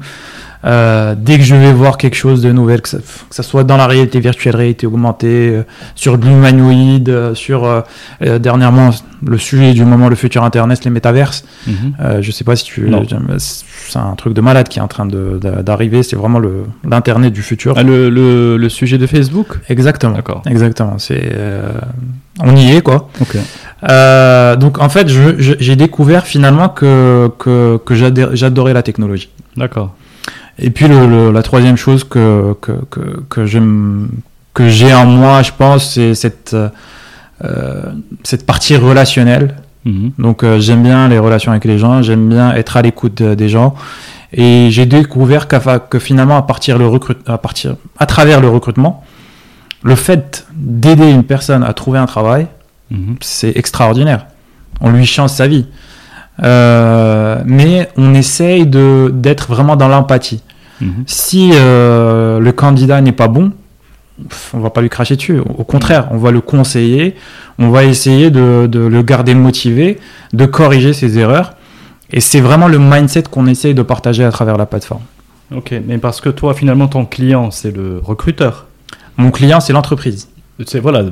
Euh, 0.68 1.16
dès 1.18 1.38
que 1.38 1.44
je 1.44 1.56
vais 1.56 1.72
voir 1.72 1.98
quelque 1.98 2.16
chose 2.16 2.42
de 2.42 2.52
nouvel, 2.52 2.82
que 2.82 2.90
ça, 2.90 3.44
soit 3.44 3.64
dans 3.64 3.78
la 3.78 3.88
réalité 3.88 4.20
virtuelle, 4.20 4.56
réalité 4.56 4.86
augmentée, 4.86 5.50
euh, 5.50 5.64
sur 5.96 6.18
de 6.18 6.28
l'humanoïde, 6.28 7.10
euh, 7.10 7.34
sur 7.36 7.84
dernièrement 8.22 8.90
le 9.26 9.38
sujet 9.38 9.74
du 9.74 9.86
moment, 9.86 10.10
le 10.10 10.16
futur 10.16 10.44
Internet, 10.44 10.84
les 10.84 10.92
métaverses. 10.92 11.46
Mhm. 11.68 12.22
je 12.22 12.32
sais 12.32 12.44
pas 12.44 12.56
si 12.56 12.66
tu. 12.66 12.92
C'est 13.38 14.00
un 14.00 14.16
truc 14.16 14.34
de 14.34 14.42
malade 14.42 14.68
qui 14.68 14.80
est 14.80 14.82
en 14.82 14.88
train 14.88 15.06
d'arriver. 15.06 16.04
C'est 16.04 16.16
vraiment 16.16 16.42
l'internet 16.84 17.32
du 17.34 17.42
futur. 17.42 17.76
Ah, 17.78 17.84
le, 17.84 18.10
le, 18.10 18.70
sujet 18.70 18.98
de 18.98 19.08
Facebook? 19.08 19.60
Exactement. 19.70 20.16
D'accord. 20.16 20.42
Exactement. 20.46 20.98
C'est 20.98 21.34
on 22.40 22.56
y 22.56 22.76
est 22.76 22.82
quoi. 22.82 23.10
Donc 24.58 24.80
en 24.80 24.90
fait, 24.90 25.08
j'ai 25.08 25.76
découvert 25.76 26.26
finalement 26.26 26.70
que 26.70 27.30
que, 27.38 27.78
que 27.78 27.96
j'adorais 27.96 28.74
la 28.74 28.84
technologie. 28.84 29.30
D'accord. 29.56 29.96
Et 30.60 30.70
puis 30.70 30.88
le, 30.88 31.32
la 31.32 31.44
troisième 31.44 31.78
chose 31.78 32.04
que, 32.04 32.56
que, 32.62 32.72
que, 32.90 33.24
que 33.30 34.70
j'ai 34.70 34.94
en 34.94 35.06
moi, 35.06 35.44
je 35.44 35.52
pense, 35.56 35.94
c'est 35.94 36.16
cette, 36.16 36.56
euh, 37.44 37.82
cette 38.24 38.46
partie 38.46 38.76
relationnelle. 38.76 39.56
Mhm. 39.86 40.12
Donc 40.18 40.44
euh, 40.44 40.60
j'aime 40.60 40.82
bien 40.82 41.08
les 41.08 41.20
relations 41.20 41.52
avec 41.52 41.66
les 41.66 41.78
gens, 41.78 42.02
j'aime 42.02 42.28
bien 42.28 42.54
être 42.54 42.78
à 42.78 42.82
l'écoute 42.82 43.22
des 43.22 43.50
gens. 43.50 43.76
Et 44.34 44.70
j'ai 44.72 44.86
découvert 44.86 45.48
que 45.48 46.00
finalement, 46.00 46.38
à, 46.38 46.42
partir 46.42 46.78
le 46.78 46.88
recrute, 46.88 47.20
à, 47.28 47.38
partir, 47.38 47.76
à 47.98 48.06
travers 48.06 48.42
le 48.42 48.50
recrutement, 48.50 49.04
le 49.84 49.96
fait 49.96 50.46
d'aider 50.54 51.10
une 51.10 51.24
personne 51.24 51.64
à 51.64 51.74
trouver 51.74 52.00
un 52.00 52.08
travail, 52.08 52.48
mhm. 52.90 53.16
c'est 53.22 53.56
extraordinaire. 53.56 54.26
On 54.82 54.90
lui 54.90 55.06
change 55.06 55.30
sa 55.30 55.48
vie. 55.48 55.68
Euh, 56.44 57.42
mais 57.46 57.90
on 57.98 58.14
essaye 58.14 58.68
d'être 58.68 59.48
vraiment 59.48 59.76
dans 59.76 59.88
l'empathie. 59.88 60.44
Mhm. 60.82 61.04
Si 61.08 61.52
euh, 61.54 62.40
le 62.40 62.52
candidat 62.52 63.02
n'est 63.02 63.12
pas 63.12 63.28
bon, 63.28 63.52
on 64.54 64.60
va 64.60 64.70
pas 64.70 64.82
lui 64.82 64.90
cracher 64.90 65.16
dessus. 65.16 65.40
Au 65.40 65.64
contraire, 65.64 66.08
on 66.12 66.18
va 66.18 66.32
le 66.32 66.42
conseiller, 66.42 67.16
on 67.60 67.70
va 67.70 67.84
essayer 67.84 68.32
de, 68.32 68.70
le 68.72 69.02
garder 69.02 69.34
motivé, 69.36 70.00
de 70.34 70.46
corriger 70.46 70.94
ses 70.94 71.18
erreurs. 71.20 71.54
Et 72.12 72.22
c'est 72.22 72.40
vraiment 72.40 72.68
le 72.68 72.80
mindset 72.80 73.24
qu'on 73.24 73.48
essaye 73.48 73.74
de 73.74 73.82
partager 73.82 74.24
à 74.24 74.32
travers 74.32 74.58
la 74.58 74.66
plateforme. 74.66 75.02
Ok, 75.54 75.74
mais 75.86 75.98
parce 75.98 76.22
que 76.22 76.30
toi, 76.30 76.54
finalement, 76.54 76.88
ton 76.88 77.06
client, 77.06 77.52
c'est 77.52 77.76
le 77.76 78.00
recruteur. 78.04 78.68
Mon 79.18 79.32
client, 79.32 79.60
c'est 79.60 79.74
l'entreprise. 79.74 80.30
C'est 80.66 80.80
voilà 80.80 81.04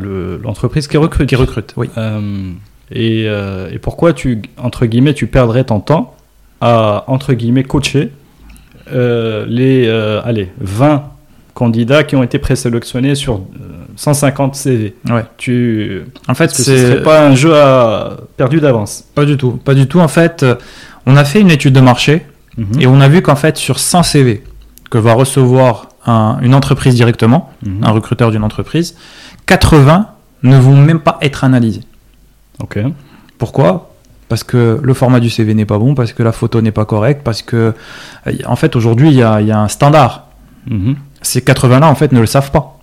l'entreprise 0.41 0.87
qui 0.87 0.97
recrute. 0.97 1.27
Qui 1.29 1.35
recrute, 1.35 1.73
oui. 1.77 1.89
Euh, 1.97 2.51
et, 2.91 3.25
euh, 3.27 3.69
et, 3.71 3.79
pourquoi 3.79 4.13
tu 4.13 4.41
entre 4.57 4.85
guillemets 4.85 5.13
tu 5.13 5.27
perdrais 5.27 5.63
ton 5.63 5.79
temps 5.79 6.15
à 6.61 7.03
entre 7.07 7.33
guillemets 7.33 7.63
coacher 7.63 8.11
euh, 8.91 9.45
les 9.47 9.87
euh, 9.87 10.21
allez, 10.23 10.51
20 10.59 11.03
candidats 11.53 12.03
qui 12.03 12.15
ont 12.15 12.23
été 12.23 12.37
présélectionnés 12.37 13.15
sur 13.15 13.41
150 13.95 14.51
euh, 14.51 14.57
CV. 14.57 14.95
Ouais. 15.09 15.25
Tu... 15.37 16.03
En 16.27 16.33
fait, 16.33 16.51
c'est 16.51 17.01
pas 17.01 17.25
un 17.25 17.35
jeu 17.35 17.55
à... 17.55 18.17
perdu 18.37 18.59
d'avance. 18.59 19.05
Pas 19.15 19.25
du 19.25 19.37
tout. 19.37 19.51
Pas 19.51 19.73
du 19.73 19.87
tout. 19.87 19.99
En 19.99 20.07
fait, 20.07 20.45
on 21.05 21.15
a 21.15 21.23
fait 21.23 21.41
une 21.41 21.51
étude 21.51 21.73
de 21.73 21.79
marché 21.79 22.25
mhm. 22.57 22.81
et 22.81 22.87
on 22.87 22.99
a 22.99 23.07
vu 23.07 23.21
qu'en 23.21 23.35
fait, 23.35 23.57
sur 23.57 23.79
100 23.79 24.03
CV 24.03 24.43
que 24.91 24.97
va 24.97 25.13
recevoir 25.13 25.89
une 26.07 26.53
entreprise 26.53 26.93
directement, 26.93 27.49
mhm. 27.65 27.83
un 27.83 27.91
recruteur 27.91 28.29
d'une 28.29 28.43
entreprise, 28.43 28.95
80 29.47 30.09
ne 30.43 30.57
vont 30.59 30.75
même 30.75 30.99
pas 30.99 31.17
être 31.21 31.43
analysés. 31.43 31.81
Ok. 32.59 32.79
Pourquoi? 33.37 33.91
Parce 34.27 34.43
que 34.43 34.79
le 34.81 34.93
format 34.93 35.19
du 35.19 35.29
CV 35.29 35.53
n'est 35.53 35.65
pas 35.65 35.77
bon, 35.77 35.93
parce 35.93 36.13
que 36.13 36.23
la 36.23 36.31
photo 36.31 36.61
n'est 36.61 36.71
pas 36.71 36.85
correcte, 36.85 37.21
parce 37.23 37.41
que, 37.41 37.73
euh, 38.27 38.31
en 38.47 38.55
fait, 38.55 38.75
aujourd'hui, 38.75 39.09
il 39.09 39.15
y, 39.15 39.21
a, 39.21 39.37
un 39.37 39.67
standard. 39.67 40.27
Mhm. 40.67 40.95
Ces 41.21 41.41
80-là, 41.41 41.87
en 41.87 41.95
fait, 41.95 42.11
ne 42.11 42.19
le 42.19 42.25
savent 42.25 42.51
pas. 42.51 42.79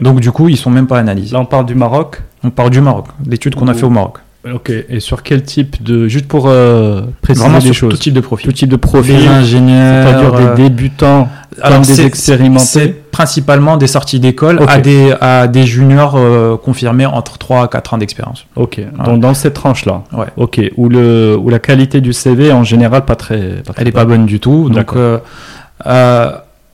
Donc, 0.00 0.20
du 0.20 0.30
coup, 0.30 0.48
ils 0.48 0.56
sont 0.56 0.70
même 0.70 0.86
pas 0.86 0.98
analysés. 0.98 1.32
Là, 1.32 1.40
on 1.40 1.44
parle 1.44 1.66
du 1.66 1.74
Maroc? 1.74 2.22
On 2.44 2.50
parle 2.50 2.70
du 2.70 2.80
Maroc, 2.80 3.06
l'étude 3.26 3.56
qu'on 3.56 3.66
a 3.66 3.74
fait 3.74 3.82
au 3.84 3.90
Maroc. 3.90 4.18
Ok, 4.50 4.70
et 4.70 4.98
sur 4.98 5.22
quel 5.22 5.42
type 5.44 5.82
de. 5.82 6.08
Juste 6.08 6.26
pour 6.26 6.48
euh, 6.48 7.02
préciser 7.20 7.48
les 7.60 7.72
choses. 7.72 7.94
Tout 7.94 8.00
type 8.00 8.14
de 8.14 8.20
profil. 8.20 8.46
Tout 8.46 8.52
type 8.52 8.68
de 8.68 8.76
profil. 8.76 9.16
Des 9.16 9.28
ingénieurs. 9.28 10.08
C'est-à-dire 10.08 10.32
des 10.32 10.44
euh, 10.44 10.54
débutants, 10.54 11.28
alors 11.60 11.82
des 11.82 12.00
expérimentés. 12.00 12.64
C'est 12.64 13.10
principalement 13.12 13.76
des 13.76 13.86
sorties 13.86 14.18
d'école 14.18 14.60
à, 14.66 14.80
des, 14.80 15.14
à 15.20 15.46
des 15.46 15.64
juniors 15.64 16.14
euh, 16.16 16.56
confirmés 16.56 17.06
entre 17.06 17.38
3 17.38 17.64
à 17.64 17.68
4 17.68 17.94
ans 17.94 17.98
d'expérience. 17.98 18.46
Ok, 18.56 18.80
donc 19.04 19.20
dans 19.20 19.34
cette 19.34 19.54
tranche-là. 19.54 20.02
Ouais. 20.12 20.26
Ok, 20.36 20.60
où, 20.76 20.88
le, 20.88 21.36
où 21.38 21.48
la 21.48 21.60
qualité 21.60 22.00
du 22.00 22.12
CV 22.12 22.52
en 22.52 22.64
général 22.64 23.04
pas 23.04 23.16
très. 23.16 23.62
Elle 23.76 23.84
n'est 23.84 23.92
pas 23.92 24.04
bonne 24.04 24.26
du 24.26 24.40
tout. 24.40 24.68
Donc, 24.70 24.92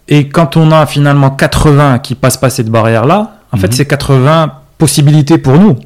et 0.08 0.28
quand 0.28 0.56
on 0.56 0.72
a 0.72 0.86
finalement 0.86 1.30
80 1.30 1.98
qui 1.98 2.14
passent 2.14 2.38
pas 2.38 2.48
cette 2.48 2.70
barrière-là, 2.70 3.36
en 3.52 3.58
fait, 3.58 3.66
mhm. 3.68 3.72
c'est 3.72 3.86
80 3.86 4.52
possibilités 4.78 5.36
pour 5.38 5.58
nous. 5.58 5.76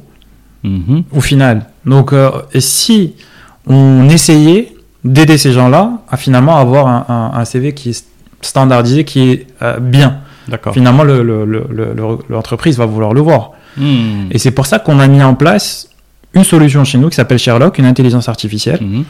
Mhm. 0.63 1.03
Au 1.11 1.19
final. 1.19 1.65
Donc, 1.85 2.13
euh, 2.13 2.31
si 2.59 3.15
on 3.67 4.07
essayait 4.09 4.73
d'aider 5.03 5.37
ces 5.37 5.51
gens-là 5.51 5.99
à 6.09 6.17
finalement 6.17 6.57
avoir 6.57 7.09
un, 7.09 7.45
CV 7.45 7.73
qui 7.73 7.89
est 7.89 8.05
standardisé, 8.41 9.03
qui 9.03 9.29
est 9.29 9.47
euh, 9.61 9.79
bien. 9.79 10.19
Finalement, 10.73 11.03
l'entreprise 11.03 12.77
le, 12.77 12.83
va 12.83 12.85
vouloir 12.85 13.13
le 13.13 13.21
voir. 13.21 13.51
Hmm. 13.77 14.27
Et 14.31 14.37
c'est 14.37 14.51
pour 14.51 14.65
ça 14.65 14.79
qu'on 14.79 14.99
a 14.99 15.07
mis 15.07 15.23
en 15.23 15.35
place 15.35 15.89
une 16.33 16.43
solution 16.43 16.83
chez 16.83 16.97
nous 16.97 17.09
qui 17.09 17.15
s'appelle 17.15 17.39
Sherlock, 17.39 17.77
une 17.77 17.85
intelligence 17.85 18.27
artificielle. 18.27 18.81
Hmm. 18.81 19.03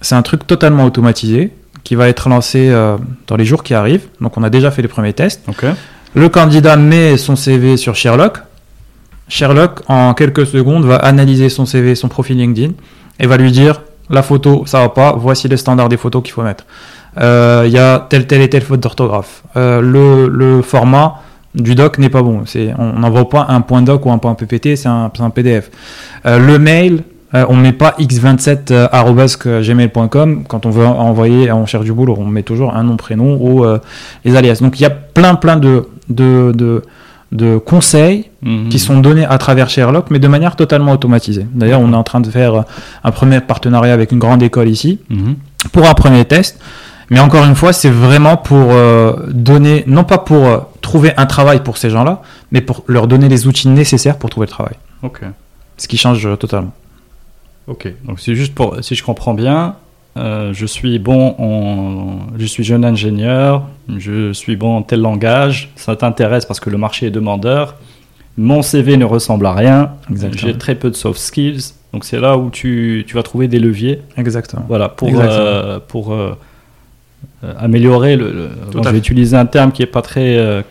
C'est 0.00 0.14
un 0.14 0.22
truc 0.22 0.46
totalement 0.46 0.84
automatisé 0.84 1.52
qui 1.84 1.94
va 1.94 2.08
être 2.08 2.28
lancé 2.28 2.68
euh, 2.70 2.96
dans 3.26 3.36
les 3.36 3.44
jours 3.44 3.62
qui 3.62 3.74
arrivent. 3.74 4.06
Donc, 4.20 4.36
on 4.36 4.42
a 4.42 4.50
déjà 4.50 4.70
fait 4.70 4.82
les 4.82 4.88
premiers 4.88 5.12
tests. 5.12 5.42
Le 6.14 6.28
candidat 6.28 6.76
met 6.76 7.16
son 7.16 7.36
CV 7.36 7.76
sur 7.76 7.94
Sherlock. 7.94 8.38
Sherlock, 9.30 9.80
en 9.88 10.12
quelques 10.12 10.44
secondes, 10.44 10.84
va 10.84 10.96
analyser 10.96 11.48
son 11.48 11.64
CV, 11.64 11.94
son 11.94 12.08
profil 12.08 12.36
LinkedIn, 12.36 12.72
et 13.18 13.26
va 13.26 13.38
lui 13.38 13.52
dire 13.52 13.80
la 14.10 14.22
photo, 14.22 14.64
ça 14.66 14.80
va 14.80 14.90
pas, 14.90 15.14
voici 15.16 15.48
les 15.48 15.56
standards 15.56 15.88
des 15.88 15.96
photos 15.96 16.22
qu'il 16.22 16.32
faut 16.32 16.42
mettre. 16.42 16.66
Euh, 17.20 17.64
il 17.66 17.72
y 17.72 17.78
a 17.78 18.06
telle, 18.08 18.26
telle 18.26 18.40
et 18.42 18.50
telle 18.50 18.62
faute 18.62 18.80
d'orthographe. 18.80 19.44
Euh, 19.56 19.80
le, 19.80 20.62
format 20.62 21.22
du 21.54 21.76
doc 21.76 21.98
n'est 21.98 22.08
pas 22.08 22.22
bon. 22.22 22.42
On 22.78 22.98
n'envoie 22.98 23.28
pas 23.28 23.46
un 23.48 23.60
point 23.60 23.82
doc 23.82 24.06
ou 24.06 24.10
un 24.10 24.18
point 24.18 24.34
PPT, 24.34 24.74
c'est 24.76 24.88
un, 24.88 25.10
PDF. 25.32 25.70
Euh, 26.26 26.38
le 26.38 26.58
mail, 26.58 27.04
on 27.32 27.56
ne 27.56 27.62
met 27.62 27.72
pas 27.72 27.94
x27.gmail.com. 28.00 30.44
Quand 30.48 30.66
on 30.66 30.70
veut 30.70 30.86
envoyer, 30.86 31.52
on 31.52 31.66
cherche 31.66 31.84
du 31.84 31.92
boulot, 31.92 32.16
on 32.18 32.24
met 32.24 32.42
toujours 32.42 32.74
un 32.74 32.82
nom, 32.82 32.96
prénom 32.96 33.38
ou 33.40 33.64
les 34.24 34.34
alias. 34.34 34.58
Donc 34.60 34.80
il 34.80 34.82
y 34.82 34.86
a 34.86 34.90
plein, 34.90 35.36
plein 35.36 35.56
de, 35.56 35.86
de, 36.08 36.50
de 36.52 36.82
de 37.32 37.58
conseils 37.58 38.30
mhm. 38.42 38.68
qui 38.68 38.78
sont 38.78 39.00
donnés 39.00 39.24
à 39.24 39.38
travers 39.38 39.70
Sherlock, 39.70 40.06
mais 40.10 40.18
de 40.18 40.28
manière 40.28 40.56
totalement 40.56 40.92
automatisée. 40.92 41.46
D'ailleurs, 41.52 41.80
on 41.80 41.92
est 41.92 41.96
en 41.96 42.02
train 42.02 42.20
de 42.20 42.30
faire 42.30 42.64
un 43.04 43.10
premier 43.10 43.40
partenariat 43.40 43.92
avec 43.92 44.12
une 44.12 44.18
grande 44.18 44.42
école 44.42 44.68
ici 44.68 44.98
mhm. 45.10 45.36
pour 45.72 45.88
un 45.88 45.94
premier 45.94 46.24
test. 46.24 46.60
Mais 47.10 47.18
encore 47.18 47.44
une 47.44 47.56
fois, 47.56 47.72
c'est 47.72 47.90
vraiment 47.90 48.36
pour 48.36 48.70
euh, 48.70 49.26
donner, 49.30 49.82
non 49.88 50.04
pas 50.04 50.18
pour 50.18 50.46
euh, 50.46 50.58
trouver 50.80 51.12
un 51.16 51.26
travail 51.26 51.60
pour 51.60 51.76
ces 51.76 51.90
gens-là, 51.90 52.22
mais 52.52 52.60
pour 52.60 52.84
leur 52.86 53.08
donner 53.08 53.28
les 53.28 53.48
outils 53.48 53.68
nécessaires 53.68 54.16
pour 54.16 54.30
trouver 54.30 54.46
le 54.46 54.52
travail. 54.52 54.74
Ok. 55.02 55.22
Ce 55.76 55.88
qui 55.88 55.96
change 55.96 56.24
euh, 56.24 56.36
totalement. 56.36 56.72
Ok. 57.66 57.92
Donc 58.04 58.20
c'est 58.20 58.36
juste 58.36 58.54
pour, 58.54 58.76
si 58.82 58.94
je 58.94 59.02
comprends 59.02 59.34
bien, 59.34 59.74
euh, 60.16 60.52
je 60.52 60.66
suis 60.66 60.98
bon 60.98 61.36
en, 61.38 62.36
je 62.36 62.44
suis 62.44 62.64
jeune 62.64 62.84
ingénieur, 62.84 63.64
je 63.96 64.32
suis 64.32 64.56
bon 64.56 64.76
en 64.78 64.82
tel 64.82 65.00
langage, 65.00 65.70
ça 65.76 65.94
t'intéresse 65.94 66.46
parce 66.46 66.58
que 66.58 66.68
le 66.68 66.78
marché 66.78 67.06
est 67.06 67.10
demandeur. 67.10 67.76
Mon 68.36 68.62
CV 68.62 68.96
ne 68.96 69.04
ressemble 69.04 69.46
à 69.46 69.52
rien, 69.52 69.92
j'ai 70.34 70.56
très 70.56 70.74
peu 70.74 70.90
de 70.90 70.96
soft 70.96 71.20
skills, 71.20 71.74
donc 71.92 72.04
c'est 72.04 72.18
là 72.18 72.36
où 72.38 72.50
tu, 72.50 73.04
tu, 73.06 73.14
vas 73.14 73.22
trouver 73.22 73.48
des 73.48 73.58
leviers. 73.58 74.02
Exactement. 74.16 74.64
Voilà, 74.66 74.88
pour, 74.88 75.10
euh, 75.14 75.78
pour 75.86 76.12
euh, 76.12 76.34
améliorer 77.58 78.16
le. 78.16 78.50
je 78.72 78.88
vais 78.88 78.98
utiliser 78.98 79.36
un 79.36 79.46
terme 79.46 79.72
qui 79.72 79.82
est 79.82 79.86
pas 79.86 80.02
très. 80.02 80.64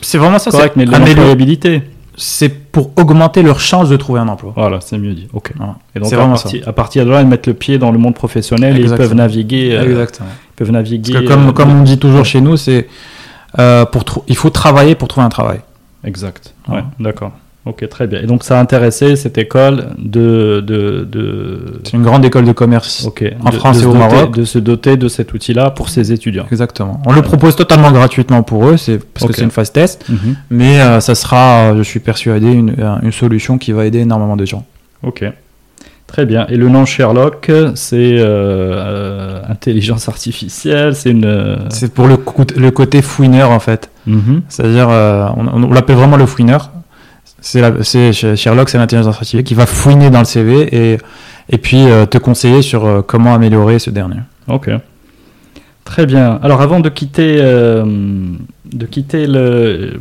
c'est 0.00 0.18
vraiment 0.18 0.38
ça, 0.38 0.50
correct, 0.50 0.74
mais 0.76 0.84
l'employabilité 0.84 1.82
c'est 2.20 2.50
pour 2.50 2.90
augmenter 2.96 3.42
leur 3.42 3.60
chance 3.60 3.88
de 3.88 3.96
trouver 3.96 4.20
un 4.20 4.28
emploi. 4.28 4.52
Voilà, 4.54 4.80
c'est 4.82 4.98
mieux 4.98 5.14
dit. 5.14 5.26
Ok. 5.32 5.52
Et 5.96 6.00
donc, 6.00 6.12
à, 6.12 6.72
partir 6.74 7.06
de 7.06 7.10
là, 7.10 7.22
ils 7.22 7.26
mettent 7.26 7.46
le 7.46 7.54
pied 7.54 7.78
dans 7.78 7.90
le 7.90 7.98
monde 7.98 8.14
professionnel 8.14 8.76
et 8.78 8.82
ils 8.82 8.94
peuvent 8.94 9.14
naviguer. 9.14 9.72
Euh, 9.72 9.84
Exactement. 9.84 10.28
Ils 10.28 10.56
peuvent 10.56 10.70
naviguer. 10.70 11.12
Parce 11.14 11.24
que 11.24 11.30
comme, 11.30 11.48
euh, 11.48 11.52
comme 11.52 11.80
on 11.80 11.82
dit 11.82 11.98
toujours 11.98 12.26
chez 12.26 12.42
nous, 12.42 12.58
c'est 12.58 12.88
euh, 13.58 13.86
pour 13.86 14.04
il 14.28 14.36
faut 14.36 14.50
travailler 14.50 14.94
pour 14.94 15.08
trouver 15.08 15.24
un 15.24 15.30
travail. 15.30 15.60
Exact. 16.04 16.54
Ouais, 16.68 16.84
d'accord. 16.98 17.32
Ok, 17.66 17.86
très 17.90 18.06
bien. 18.06 18.20
Et 18.22 18.26
donc 18.26 18.42
ça 18.42 18.58
a 18.58 18.62
intéressé 18.62 19.16
cette 19.16 19.36
école 19.36 19.88
de... 19.98 20.64
de, 20.66 21.06
de... 21.10 21.80
C'est 21.84 21.92
une 21.92 22.02
grande 22.02 22.24
école 22.24 22.46
de 22.46 22.52
commerce 22.52 23.06
en 23.44 23.52
France 23.52 23.82
et 23.82 23.86
au 23.86 23.92
Maroc. 23.92 24.34
De 24.34 24.44
se 24.44 24.58
doter 24.58 24.96
de 24.96 25.08
cet 25.08 25.34
outil-là 25.34 25.70
pour 25.70 25.90
ses 25.90 26.10
étudiants. 26.10 26.46
Exactement. 26.50 27.02
On 27.04 27.12
le 27.12 27.20
propose 27.20 27.56
totalement 27.56 27.92
gratuitement 27.92 28.42
pour 28.42 28.66
eux, 28.66 28.78
c'est 28.78 28.98
parce 28.98 29.26
que 29.26 29.34
c'est 29.34 29.42
une 29.42 29.50
phase 29.50 29.72
test, 29.72 30.08
mhm. 30.08 30.36
mais 30.50 30.80
euh, 30.80 31.00
ça 31.00 31.14
sera, 31.14 31.76
je 31.76 31.82
suis 31.82 32.00
persuadé, 32.00 32.50
une, 32.50 32.74
une, 33.02 33.12
solution 33.12 33.58
qui 33.58 33.72
va 33.72 33.84
aider 33.84 33.98
énormément 33.98 34.36
de 34.36 34.46
gens. 34.46 34.64
Ok. 35.02 35.24
Très 36.06 36.24
bien. 36.26 36.46
Et 36.48 36.56
le 36.56 36.68
nom 36.68 36.86
Sherlock, 36.86 37.50
c'est 37.74 38.16
euh, 38.18 39.42
intelligence 39.48 40.08
artificielle, 40.08 40.94
c'est 40.94 41.10
une. 41.10 41.58
C'est 41.68 41.92
pour 41.92 42.08
le, 42.08 42.16
le 42.56 42.70
côté 42.70 43.02
fouineur 43.02 43.50
en 43.50 43.60
fait. 43.60 43.90
Mhm. 44.06 44.42
C'est-à-dire, 44.48 44.88
on, 44.88 45.46
on 45.46 45.72
l'appelle 45.72 45.96
vraiment 45.96 46.16
le 46.16 46.26
fouineur. 46.26 46.70
C'est 47.40 48.12
Sherlock, 48.36 48.68
c'est 48.68 48.78
l'intelligence 48.78 49.14
artificielle 49.14 49.44
qui 49.44 49.54
va 49.54 49.66
fouiner 49.66 50.10
dans 50.10 50.18
le 50.18 50.24
CV 50.24 50.92
et, 50.92 50.98
et 51.48 51.58
puis 51.58 51.84
te 52.10 52.18
conseiller 52.18 52.62
sur 52.62 53.04
comment 53.06 53.34
améliorer 53.34 53.78
ce 53.78 53.90
dernier. 53.90 54.20
Ok. 54.48 54.70
Très 55.90 56.06
bien. 56.06 56.38
Alors 56.44 56.60
avant 56.60 56.78
de 56.78 56.88
quitter, 56.88 57.38
euh, 57.40 57.84
de 58.72 58.86
quitter 58.86 59.26
le, 59.26 59.98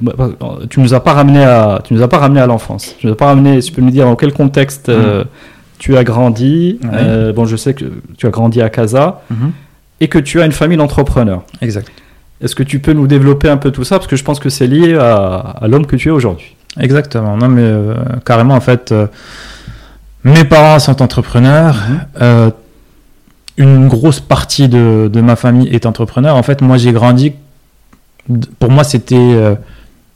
tu 0.69 0.81
nous 0.81 0.93
as 0.93 0.99
pas 0.99 1.13
ramené 1.13 1.43
à, 1.43 1.81
tu 1.83 1.95
nous 1.95 2.03
as 2.03 2.07
pas 2.07 2.19
ramené 2.19 2.39
à 2.39 2.45
l'enfance. 2.45 2.95
Tu 2.99 3.07
nous 3.07 3.13
as 3.13 3.17
pas 3.17 3.25
ramené. 3.25 3.59
Tu 3.59 3.71
peux 3.71 3.81
me 3.81 3.89
dire 3.89 4.05
dans 4.05 4.15
quel 4.15 4.31
contexte 4.31 4.89
euh, 4.89 5.23
mm. 5.23 5.27
tu 5.79 5.97
as 5.97 6.03
grandi. 6.03 6.79
Euh, 6.93 7.33
bon, 7.33 7.45
je 7.45 7.55
sais 7.55 7.73
que 7.73 7.85
tu 8.17 8.27
as 8.27 8.29
grandi 8.29 8.61
à 8.61 8.69
Casa 8.69 9.21
mm-hmm. 9.31 9.49
et 10.01 10.07
que 10.09 10.19
tu 10.19 10.39
as 10.41 10.45
une 10.45 10.51
famille 10.51 10.77
d'entrepreneurs. 10.77 11.41
Exact. 11.59 11.91
Est-ce 12.39 12.53
que 12.53 12.63
tu 12.63 12.77
peux 12.77 12.93
nous 12.93 13.07
développer 13.07 13.49
un 13.49 13.57
peu 13.57 13.71
tout 13.71 13.83
ça? 13.83 13.97
Parce 13.97 14.07
que 14.07 14.15
je 14.15 14.23
pense 14.23 14.39
que 14.39 14.49
c'est 14.49 14.67
lié 14.67 14.93
à, 14.93 15.65
l'homme 15.67 15.87
que 15.87 15.95
tu 15.95 16.09
es 16.09 16.11
aujourd'hui. 16.11 16.55
Exactement. 16.79 17.37
Non 17.37 17.47
mais 17.47 17.69
carrément 18.25 18.55
en 18.55 18.61
fait, 18.61 18.93
mes 20.23 20.43
parents 20.43 20.79
sont 20.79 21.01
entrepreneurs. 21.01 21.75
Mm-hmm 22.19 22.51
une 23.59 23.89
grosse 23.89 24.21
partie 24.21 24.69
de, 24.69 25.09
de, 25.11 25.21
ma 25.21 25.35
famille 25.35 25.67
est 25.67 25.85
entrepreneur. 25.85 26.35
En 26.35 26.43
fait, 26.43 26.61
moi, 26.61 26.77
j'ai 26.77 26.93
grandi. 26.93 27.33
Pour 28.57 28.71
moi, 28.71 28.85
c'était 28.85 29.15
euh, 29.17 29.55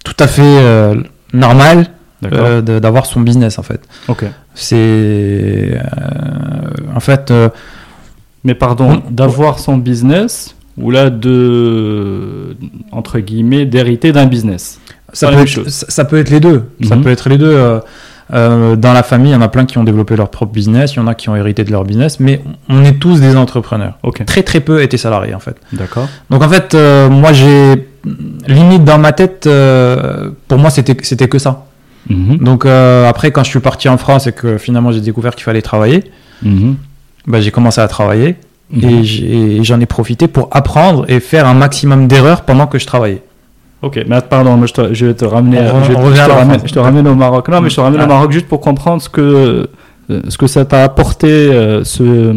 tout 0.03 0.15
à 0.17 0.27
fait 0.27 0.41
euh, 0.41 0.95
normal 1.33 1.87
euh, 2.23 2.61
d'avoir 2.61 3.05
son 3.05 3.19
business, 3.19 3.59
en 3.59 3.63
fait. 3.63 3.81
Ok. 4.07 4.23
C'est. 4.55 5.77
en 6.95 6.99
fait. 7.01 7.33
Mais 8.45 8.55
pardon, 8.55 9.03
d'avoir 9.09 9.59
son 9.59 9.77
business 9.77 10.55
ou 10.77 10.89
là 10.89 11.09
de. 11.09 12.55
entre 12.93 13.19
guillemets, 13.19 13.65
d'hériter 13.65 14.13
d'un 14.13 14.25
business? 14.25 14.79
Ça 15.13 15.29
peut, 15.29 15.39
être, 15.39 15.69
ça, 15.69 16.05
peut, 16.05 16.17
être, 16.17 16.29
les 16.29 16.39
deux. 16.39 16.63
Ça 16.87 16.95
mhm. 16.95 17.03
peut 17.03 17.09
être 17.11 17.29
les 17.29 17.37
deux. 17.37 17.79
Euh, 18.33 18.75
dans 18.75 18.93
la 18.93 19.03
famille, 19.03 19.31
il 19.31 19.33
y 19.33 19.37
en 19.37 19.41
a 19.41 19.49
plein 19.49 19.65
qui 19.65 19.77
ont 19.77 19.83
développé 19.83 20.15
leur 20.15 20.29
propre 20.29 20.53
business, 20.53 20.93
il 20.93 20.97
y 20.97 20.99
en 20.99 21.07
a 21.07 21.15
qui 21.15 21.29
ont 21.29 21.35
hérité 21.35 21.63
de 21.63 21.71
leur 21.71 21.83
business, 21.83 22.19
mais 22.19 22.41
on 22.69 22.83
est 22.83 22.93
tous 22.93 23.19
des 23.19 23.35
entrepreneurs. 23.35 23.97
Très 24.25 24.43
très 24.43 24.59
peu 24.59 24.81
étaient 24.81 24.97
salariés 24.97 25.35
en 25.35 25.39
fait. 25.39 25.57
D'accord. 25.73 26.07
Donc 26.29 26.41
en 26.41 26.49
fait, 26.49 26.73
euh, 26.73 27.09
moi 27.09 27.33
j'ai 27.33 27.87
limite 28.47 28.83
dans 28.83 28.97
ma 28.97 29.11
tête, 29.11 29.45
euh, 29.45 30.31
pour 30.47 30.57
moi 30.57 30.69
c'était 30.69 30.95
c'était 31.03 31.27
que 31.27 31.37
ça. 31.37 31.65
Mhm. 32.09 32.37
Donc 32.37 32.65
après 32.65 33.31
quand 33.31 33.43
je 33.43 33.49
suis 33.49 33.59
parti 33.59 33.89
en 33.89 33.97
France 33.97 34.27
et 34.27 34.31
que 34.31 34.57
finalement 34.57 34.91
j'ai 34.91 35.01
découvert 35.01 35.35
qu'il 35.35 35.43
fallait 35.43 35.61
travailler, 35.61 36.03
mhm. 36.41 36.75
bah, 37.27 37.41
j'ai 37.41 37.51
commencé 37.51 37.81
à 37.81 37.87
travailler 37.87 38.37
et 38.81 39.63
j'en 39.63 39.79
ai 39.79 39.85
profité 39.85 40.27
pour 40.27 40.47
apprendre 40.51 41.05
et 41.07 41.19
faire 41.19 41.45
un 41.45 41.53
maximum 41.53 42.07
d'erreurs 42.07 42.43
pendant 42.43 42.67
que 42.67 42.79
je 42.79 42.87
travaillais. 42.87 43.21
Ok, 43.83 43.99
mais 44.07 44.21
pardon, 44.21 44.65
je, 44.65 44.71
te, 44.71 44.93
je 44.93 45.07
vais 45.07 45.13
te 45.13 45.25
ramener, 45.25 45.57
je, 45.57 46.73
te, 46.73 46.79
ramène, 46.79 47.05
au 47.05 47.15
Maroc. 47.15 47.49
Non, 47.49 47.59
mais 47.59 47.69
je 47.69 47.75
te 47.75 47.81
ramène 47.81 47.99
au 47.99 48.05
ah. 48.05 48.07
Maroc 48.07 48.31
juste 48.31 48.47
pour 48.47 48.61
comprendre 48.61 49.01
ce 49.01 49.09
que, 49.09 49.67
euh, 50.09 50.21
ce 50.29 50.37
que 50.37 50.47
ça 50.47 50.63
t'a 50.63 50.85
apporté, 50.85 51.27
euh, 51.27 51.83
ce, 51.83 52.33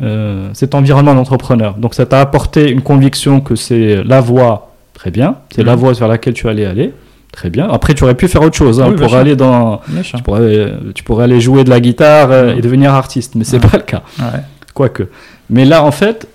euh, 0.00 0.48
cet 0.52 0.76
environnement 0.76 1.16
d'entrepreneur. 1.16 1.74
Donc, 1.74 1.94
ça 1.94 2.06
t'a 2.06 2.20
apporté 2.20 2.70
une 2.70 2.82
conviction 2.82 3.40
que 3.40 3.56
c'est 3.56 4.04
la 4.04 4.20
voie, 4.20 4.74
très 4.94 5.10
bien, 5.10 5.34
c'est 5.50 5.64
la 5.64 5.74
mm. 5.74 5.78
voie 5.80 5.92
vers 5.92 6.06
laquelle 6.06 6.34
tu 6.34 6.48
allais 6.48 6.66
aller. 6.66 6.92
Très 7.32 7.50
bien. 7.50 7.68
Après, 7.68 7.92
tu 7.92 8.04
aurais 8.04 8.14
pu 8.14 8.28
faire 8.28 8.42
autre 8.42 8.56
chose 8.56 8.80
hein, 8.80 8.92
pour 8.92 9.12
aller 9.16 9.34
dans. 9.34 9.80
Tu 10.04 10.22
pourrais, 10.22 10.72
tu 10.94 11.02
pourrais, 11.02 11.24
aller 11.24 11.40
jouer 11.40 11.64
de 11.64 11.70
la 11.70 11.80
guitare 11.80 12.32
et 12.50 12.60
devenir 12.60 12.94
artiste, 12.94 13.34
mais 13.34 13.42
c'est 13.42 13.58
pas 13.58 13.76
le 13.76 13.82
cas. 13.82 14.02
Ouais. 14.20 14.40
Quoique. 14.72 15.08
Mais 15.50 15.64
là, 15.64 15.82
en 15.82 15.90
fait, 15.90 16.28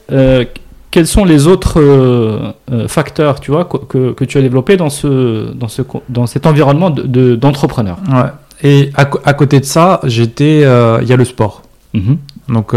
quels 0.91 1.07
sont 1.07 1.23
les 1.23 1.47
autres 1.47 1.79
euh, 1.79 2.51
euh, 2.71 2.87
facteurs 2.87 3.39
tu 3.39 3.51
vois, 3.51 3.65
que, 3.65 4.11
que, 4.11 4.25
tu 4.25 4.37
as 4.37 4.41
développés 4.41 4.77
dans, 4.77 4.89
ce, 4.89 5.51
dans, 5.53 5.69
ce, 5.69 5.81
dans 6.09 6.27
cet 6.27 6.45
environnement 6.45 6.89
d'entrepreneur 6.89 7.97
de, 8.05 8.13
ouais. 8.13 8.29
Et 8.63 8.91
à, 8.95 9.09
à, 9.25 9.33
côté 9.33 9.59
de 9.59 9.65
ça, 9.65 10.01
j'étais, 10.03 10.61
euh, 10.63 10.99
il 11.01 11.07
y 11.07 11.13
a 11.13 11.15
le 11.15 11.25
sport. 11.25 11.63
Mhm. 11.95 12.17
Donc, 12.49 12.75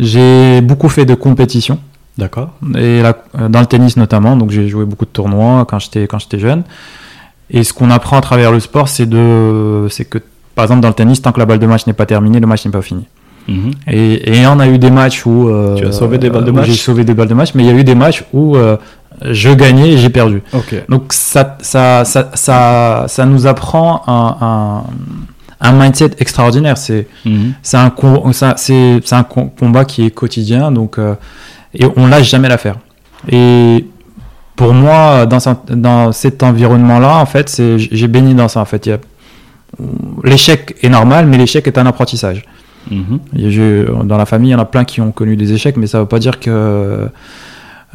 j'ai 0.00 0.60
beaucoup 0.62 0.88
fait 0.88 1.04
de 1.04 1.14
compétition. 1.14 1.78
D'accord. 2.18 2.50
Et 2.76 3.00
là, 3.00 3.16
dans 3.48 3.60
le 3.60 3.66
tennis 3.66 3.96
notamment, 3.96 4.36
donc 4.36 4.50
j'ai 4.50 4.68
joué 4.68 4.84
beaucoup 4.84 5.04
de 5.04 5.10
tournois 5.10 5.64
quand 5.68 5.78
j'étais 5.78 6.06
quand 6.06 6.18
j'étais 6.18 6.40
jeune. 6.40 6.64
Et 7.50 7.62
ce 7.62 7.72
qu'on 7.72 7.90
apprend 7.90 8.18
à 8.18 8.20
travers 8.20 8.50
le 8.50 8.60
sport, 8.60 8.88
c'est 8.88 9.06
de, 9.06 9.86
c'est 9.90 10.04
que 10.06 10.18
par 10.54 10.64
exemple 10.64 10.80
dans 10.80 10.88
le 10.88 10.94
tennis, 10.94 11.22
tant 11.22 11.32
que 11.32 11.38
la 11.38 11.46
balle 11.46 11.60
de 11.60 11.66
match 11.66 11.86
n'est 11.86 11.92
pas 11.92 12.06
terminée, 12.06 12.40
le 12.40 12.46
match 12.46 12.64
n'est 12.64 12.72
pas 12.72 12.82
fini. 12.82 13.06
Mhm. 13.48 13.72
Et, 13.90 14.46
on 14.46 14.60
a 14.60 14.66
eu 14.68 14.78
des 14.78 14.90
matchs 14.90 15.26
où. 15.26 15.48
Euh, 15.48 15.74
tu 15.76 15.86
as 15.86 15.92
sauvé 15.92 16.18
des 16.18 16.30
balles 16.30 16.44
de 16.44 16.50
match 16.50 16.66
J'ai 16.66 16.74
sauvé 16.74 17.04
des 17.04 17.14
balles 17.14 17.28
de 17.28 17.34
match, 17.34 17.50
mais 17.54 17.64
il 17.64 17.66
y 17.66 17.70
a 17.70 17.74
eu 17.74 17.84
des 17.84 17.94
matchs 17.94 18.24
où 18.32 18.56
euh, 18.56 18.76
je 19.22 19.50
gagnais 19.50 19.92
et 19.92 19.98
j'ai 19.98 20.10
perdu. 20.10 20.42
Donc 20.88 21.12
ça, 21.12 21.56
ça, 21.60 22.04
ça, 22.04 22.30
ça, 22.34 23.04
ça 23.08 23.26
nous 23.26 23.46
apprend 23.46 24.02
un, 24.06 24.84
un, 25.60 25.72
mindset 25.72 26.12
extraordinaire. 26.18 26.78
C'est 26.78 27.06
mhm. 27.24 27.54
c'est 27.62 27.76
un, 27.76 27.92
c'est 28.56 29.12
un 29.12 29.24
combat 29.24 29.84
qui 29.84 30.06
est 30.06 30.10
quotidien, 30.10 30.70
donc, 30.70 30.98
euh, 30.98 31.14
et 31.74 31.86
on 31.96 32.06
lâche 32.06 32.30
jamais 32.30 32.48
l'affaire. 32.48 32.76
Et 33.28 33.86
pour 34.56 34.74
moi, 34.74 35.26
dans, 35.26 35.38
dans 35.70 36.12
cet 36.12 36.42
environnement-là, 36.42 37.16
en 37.16 37.26
fait, 37.26 37.62
j'ai 37.78 38.08
béni 38.08 38.34
dans 38.34 38.48
ça. 38.48 38.60
En 38.60 38.64
fait, 38.64 38.90
l'échec 40.24 40.76
est 40.82 40.88
normal, 40.88 41.26
mais 41.26 41.38
l'échec 41.38 41.66
est 41.66 41.78
un 41.78 41.86
apprentissage. 41.86 42.44
Mhm. 42.90 44.06
dans 44.06 44.16
la 44.16 44.26
famille, 44.26 44.50
il 44.50 44.52
y 44.52 44.56
en 44.56 44.60
a 44.60 44.64
plein 44.64 44.84
qui 44.84 45.00
ont 45.00 45.12
connu 45.12 45.36
des 45.36 45.52
échecs, 45.52 45.76
mais 45.76 45.86
ça 45.86 45.98
ne 45.98 46.02
veut 46.02 46.08
pas 46.08 46.18
dire 46.18 46.40
que 46.40 47.08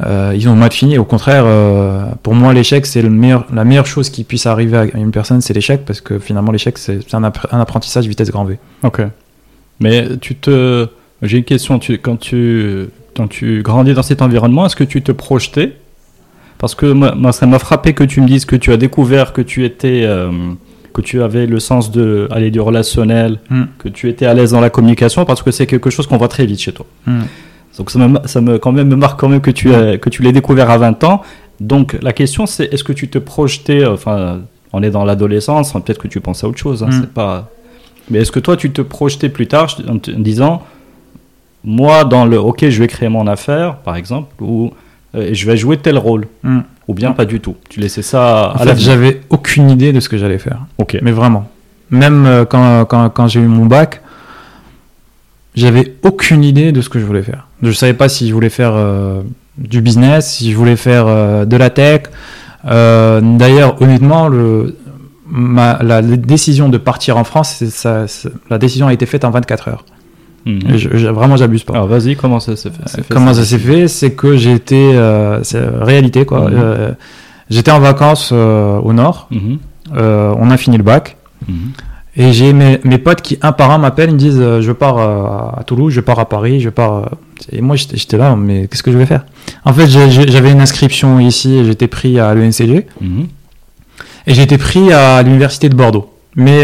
euh, 0.04 0.32
ils 0.36 0.48
ont 0.48 0.54
mal 0.54 0.72
fini. 0.72 0.98
Au 0.98 1.04
contraire, 1.04 1.44
euh, 1.46 2.06
pour 2.22 2.34
moi, 2.34 2.52
l'échec, 2.52 2.86
c'est 2.86 3.02
meilleur, 3.02 3.46
la 3.52 3.64
meilleure 3.64 3.86
chose 3.86 4.10
qui 4.10 4.24
puisse 4.24 4.46
arriver 4.46 4.76
à 4.76 4.84
une 4.98 5.10
personne, 5.10 5.40
c'est 5.40 5.54
l'échec, 5.54 5.84
parce 5.86 6.00
que 6.00 6.18
finalement, 6.18 6.52
l'échec, 6.52 6.76
c'est 6.78 7.14
un, 7.14 7.24
apprentissage 7.24 8.06
vitesse 8.06 8.30
grand 8.30 8.44
V. 8.44 8.58
Ok. 8.82 9.02
Mais 9.80 10.16
tu 10.20 10.34
te, 10.34 10.88
j'ai 11.22 11.38
une 11.38 11.44
question. 11.44 11.78
Tu, 11.78 11.98
quand 11.98 12.16
tu, 12.16 12.88
quand 13.16 13.28
tu 13.28 13.62
grandis 13.62 13.94
dans 13.94 14.02
cet 14.02 14.22
environnement, 14.22 14.66
est-ce 14.66 14.76
que 14.76 14.84
tu 14.84 15.02
te 15.02 15.12
projetais? 15.12 15.76
Parce 16.58 16.74
que 16.74 16.86
moi, 16.86 17.32
ça 17.32 17.46
m'a 17.46 17.58
frappé 17.58 17.92
que 17.92 18.04
tu 18.04 18.20
me 18.20 18.26
dises 18.26 18.44
que 18.46 18.56
tu 18.56 18.72
as 18.72 18.78
découvert 18.78 19.32
que 19.32 19.42
tu 19.42 19.64
étais 19.64 20.02
euh, 20.04 20.30
que 20.96 21.02
tu 21.02 21.22
avais 21.22 21.44
le 21.46 21.60
sens 21.60 21.90
de 21.90 22.26
aller 22.30 22.50
du 22.50 22.58
relationnel, 22.58 23.38
hmm. 23.50 23.64
que 23.78 23.90
tu 23.90 24.08
étais 24.08 24.24
à 24.24 24.32
l'aise 24.32 24.52
dans 24.52 24.62
la 24.62 24.70
communication, 24.70 25.26
parce 25.26 25.42
que 25.42 25.50
c'est 25.50 25.66
quelque 25.66 25.90
chose 25.90 26.06
qu'on 26.06 26.16
voit 26.16 26.28
très 26.28 26.46
vite 26.46 26.58
chez 26.58 26.72
toi. 26.72 26.86
Hmm. 27.04 27.24
Donc 27.76 27.90
ça 27.90 27.98
me, 27.98 28.18
ça 28.26 28.40
me, 28.40 28.56
quand 28.56 28.72
même, 28.72 28.88
me 28.88 28.96
marque 28.96 29.20
quand 29.20 29.28
même 29.28 29.42
que 29.42 29.50
tu, 29.50 29.74
as, 29.74 29.98
que 29.98 30.08
tu 30.08 30.22
l'aies 30.22 30.32
découvert 30.32 30.70
à 30.70 30.78
20 30.78 31.04
ans. 31.04 31.20
Donc 31.60 31.98
la 32.00 32.14
question 32.14 32.46
c'est 32.46 32.72
est-ce 32.72 32.82
que 32.82 32.94
tu 32.94 33.08
te 33.08 33.18
projetais, 33.18 33.82
euh, 33.82 33.92
enfin 33.92 34.40
on 34.72 34.82
est 34.82 34.88
dans 34.88 35.04
l'adolescence, 35.04 35.74
peut-être 35.74 35.98
que 35.98 36.08
tu 36.08 36.20
pensais 36.20 36.46
à 36.46 36.48
autre 36.48 36.58
chose, 36.58 36.82
hein, 36.82 36.88
hmm. 36.88 37.00
c'est 37.02 37.12
pas... 37.12 37.50
Mais 38.10 38.20
est-ce 38.20 38.32
que 38.32 38.40
toi 38.40 38.56
tu 38.56 38.70
te 38.70 38.80
projetais 38.80 39.28
plus 39.28 39.48
tard 39.48 39.68
en 39.88 39.98
te 39.98 40.10
disant, 40.10 40.62
moi 41.62 42.04
dans 42.04 42.24
le 42.24 42.38
ok 42.40 42.70
je 42.70 42.78
vais 42.78 42.86
créer 42.86 43.10
mon 43.10 43.26
affaire 43.26 43.76
par 43.80 43.96
exemple, 43.96 44.42
ou 44.42 44.72
euh, 45.16 45.30
je 45.32 45.46
vais 45.46 45.56
jouer 45.56 45.76
tel 45.78 45.98
rôle 45.98 46.26
ou 46.88 46.94
bien 46.94 47.12
pas 47.12 47.24
du 47.24 47.40
tout 47.40 47.56
Tu 47.68 47.80
laissais 47.80 48.02
ça 48.02 48.52
à 48.52 48.74
j'avais 48.76 49.20
aucune 49.30 49.70
idée 49.70 49.92
de 49.92 50.00
ce 50.00 50.08
que 50.08 50.18
j'allais 50.18 50.38
faire. 50.38 50.60
Ok. 50.78 50.98
Mais 51.02 51.12
vraiment. 51.12 51.48
Même 51.90 52.26
euh, 52.26 52.44
quand, 52.44 52.84
quand, 52.84 53.08
quand 53.10 53.28
j'ai 53.28 53.40
eu 53.40 53.46
mon 53.46 53.66
bac, 53.66 54.02
j'avais 55.54 55.94
aucune 56.02 56.44
idée 56.44 56.72
de 56.72 56.80
ce 56.80 56.88
que 56.88 56.98
je 56.98 57.04
voulais 57.04 57.22
faire. 57.22 57.46
Je 57.62 57.70
savais 57.72 57.94
pas 57.94 58.08
si 58.08 58.28
je 58.28 58.34
voulais 58.34 58.50
faire 58.50 58.72
euh, 58.74 59.22
du 59.56 59.80
business, 59.80 60.34
si 60.34 60.52
je 60.52 60.56
voulais 60.56 60.76
faire 60.76 61.46
de 61.46 61.56
la 61.56 61.70
tech. 61.70 62.02
D'ailleurs, 62.64 63.80
honnêtement, 63.80 64.28
le, 64.28 64.76
ma, 65.26 65.78
la 65.82 66.02
décision 66.02 66.68
de 66.68 66.78
partir 66.78 67.16
en 67.16 67.24
France, 67.24 67.64
ça, 67.70 68.06
la 68.50 68.58
décision 68.58 68.88
a 68.88 68.92
été 68.92 69.06
faite 69.06 69.24
en 69.24 69.30
24 69.30 69.68
heures. 69.68 69.84
Mhm. 70.46 70.76
Je, 70.76 71.08
vraiment, 71.08 71.36
j'abuse 71.36 71.64
pas. 71.64 71.74
Alors 71.74 71.88
vas-y, 71.88 72.14
comment 72.14 72.38
ça 72.38 72.54
s'est 72.54 72.70
fait, 72.70 73.02
Comment 73.12 73.34
ça 73.34 73.44
s'est 73.44 73.58
fait 73.58 73.88
C'est 73.88 74.12
que 74.12 74.36
j'ai 74.36 74.52
été, 74.52 74.94
euh, 74.94 75.42
c'est 75.42 75.60
réalité 75.60 76.24
quoi. 76.24 76.48
Mhm. 76.48 76.54
Euh, 76.56 76.92
j'étais 77.50 77.72
en 77.72 77.80
vacances 77.80 78.30
euh, 78.32 78.78
au 78.78 78.92
nord. 78.92 79.28
Mhm. 79.32 79.58
on 79.92 80.50
a 80.50 80.56
fini 80.56 80.76
le 80.76 80.84
bac. 80.84 81.16
Et 82.18 82.32
j'ai 82.32 82.54
mes, 82.54 82.80
mes, 82.84 82.96
potes 82.96 83.20
qui 83.20 83.38
un 83.42 83.52
par 83.52 83.70
un 83.72 83.78
m'appellent, 83.78 84.08
ils 84.08 84.14
me 84.14 84.18
disent 84.18 84.60
je 84.60 84.72
pars 84.72 84.98
à 84.98 85.62
Toulouse, 85.64 85.92
je 85.92 86.00
pars 86.00 86.18
à 86.18 86.26
Paris, 86.26 86.60
je 86.60 86.70
pars. 86.70 87.10
Et 87.52 87.60
moi 87.60 87.76
j'étais 87.76 88.16
là, 88.16 88.36
mais 88.36 88.68
qu'est-ce 88.68 88.82
que 88.82 88.92
je 88.92 88.96
vais 88.96 89.04
faire? 89.04 89.26
En 89.64 89.72
fait, 89.74 89.86
j'avais 89.88 90.52
une 90.52 90.60
inscription 90.60 91.20
ici, 91.20 91.64
j'étais 91.66 91.88
pris 91.88 92.18
à 92.20 92.34
l'ENCG 92.34 92.86
et 94.28 94.34
j'étais 94.34 94.58
pris 94.58 94.92
à 94.92 95.22
l'université 95.22 95.68
de 95.68 95.74
Bordeaux. 95.74 96.08
Mais 96.36 96.62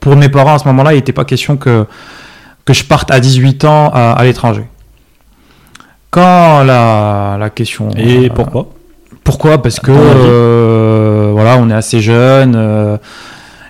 pour 0.00 0.16
mes 0.16 0.30
parents 0.30 0.54
à 0.54 0.58
ce 0.58 0.66
moment-là, 0.68 0.94
il 0.94 0.96
n'était 0.96 1.12
pas 1.12 1.24
question 1.26 1.56
que 1.58 1.84
que 2.68 2.74
je 2.74 2.84
parte 2.84 3.10
à 3.10 3.18
18 3.18 3.64
ans 3.64 3.90
à, 3.94 4.22
l'étranger. 4.24 4.64
Quand 6.10 6.64
la, 6.64 7.38
la 7.40 7.48
question. 7.48 7.88
Et 7.96 8.26
euh, 8.26 8.28
pourquoi? 8.28 8.68
Pourquoi? 9.24 9.62
Parce 9.62 9.80
que 9.80 9.90
euh, 9.90 11.30
voilà, 11.32 11.56
on 11.56 11.70
est 11.70 11.74
assez 11.74 12.00
jeune. 12.00 12.52
Euh, 12.54 12.98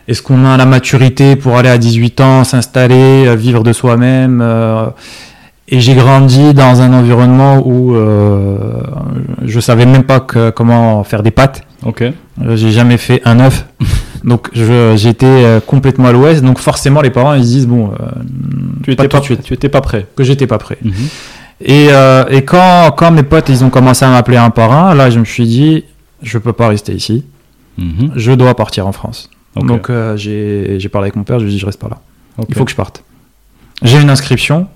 est-ce 0.08 0.20
qu'on 0.20 0.44
a 0.44 0.56
la 0.56 0.66
maturité 0.66 1.36
pour 1.36 1.56
aller 1.56 1.68
à 1.68 1.78
18 1.78 2.20
ans, 2.20 2.42
s'installer, 2.42 3.36
vivre 3.36 3.62
de 3.62 3.72
soi-même 3.72 4.44
Et 5.68 5.78
j'ai 5.78 5.94
grandi 5.94 6.52
dans 6.52 6.80
un 6.80 6.92
environnement 6.92 7.62
où 7.64 7.94
je 9.44 9.60
savais 9.60 9.86
même 9.86 10.02
pas 10.02 10.18
que, 10.18 10.50
comment 10.50 11.04
faire 11.04 11.22
des 11.22 11.30
pâtes. 11.30 11.62
Ok. 11.84 12.02
J'ai 12.54 12.72
jamais 12.72 12.96
fait 12.96 13.22
un 13.24 13.38
œuf. 13.38 13.64
donc 14.24 14.48
j'étais 14.52 15.26
euh, 15.26 15.60
complètement 15.60 16.06
à 16.08 16.12
l'ouest. 16.12 16.42
Donc 16.42 16.58
forcément 16.58 17.00
les 17.00 17.10
parents 17.10 17.34
ils 17.34 17.44
se 17.44 17.48
disent 17.48 17.66
bon, 17.66 17.90
euh, 18.00 18.06
Tu 18.82 18.94
pas 18.96 19.04
étais 19.04 19.08
pas, 19.08 19.20
de 19.20 19.24
suite. 19.24 19.42
tu 19.42 19.54
étais 19.54 19.68
pas 19.68 19.80
prêt. 19.80 20.06
que 20.16 20.24
j'étais 20.24 20.46
pas 20.46 20.58
prêt. 20.58 20.78
Et, 21.64 21.88
euh, 21.90 22.24
et 22.30 22.42
quand, 22.44 22.92
quand 22.96 23.10
mes 23.10 23.22
potes 23.24 23.48
ils 23.48 23.64
ont 23.64 23.70
commencé 23.70 24.04
à 24.04 24.10
m'appeler 24.10 24.36
un 24.36 24.50
par 24.50 24.72
un, 24.72 24.94
là 24.94 25.10
je 25.10 25.18
me 25.18 25.24
suis 25.24 25.46
dit 25.46 25.84
je 26.22 26.38
peux 26.38 26.52
pas 26.52 26.68
rester 26.68 26.92
ici. 26.94 27.24
Mhm. 27.78 28.12
Je 28.16 28.32
dois 28.32 28.54
partir 28.54 28.86
en 28.86 28.92
France. 28.92 29.30
Donc 29.56 29.90
j'ai 30.16 30.88
parlé 30.92 31.06
avec 31.06 31.16
mon 31.16 31.24
père, 31.24 31.38
je 31.38 31.44
lui 31.44 31.50
ai 31.50 31.54
dit 31.54 31.58
je 31.60 31.66
reste 31.66 31.80
pas 31.80 31.88
là. 31.88 31.98
Il 32.48 32.54
faut 32.54 32.64
que 32.64 32.70
je 32.70 32.76
parte. 32.76 33.02
J'ai 33.82 34.00
une 34.00 34.10
inscription, 34.10 34.66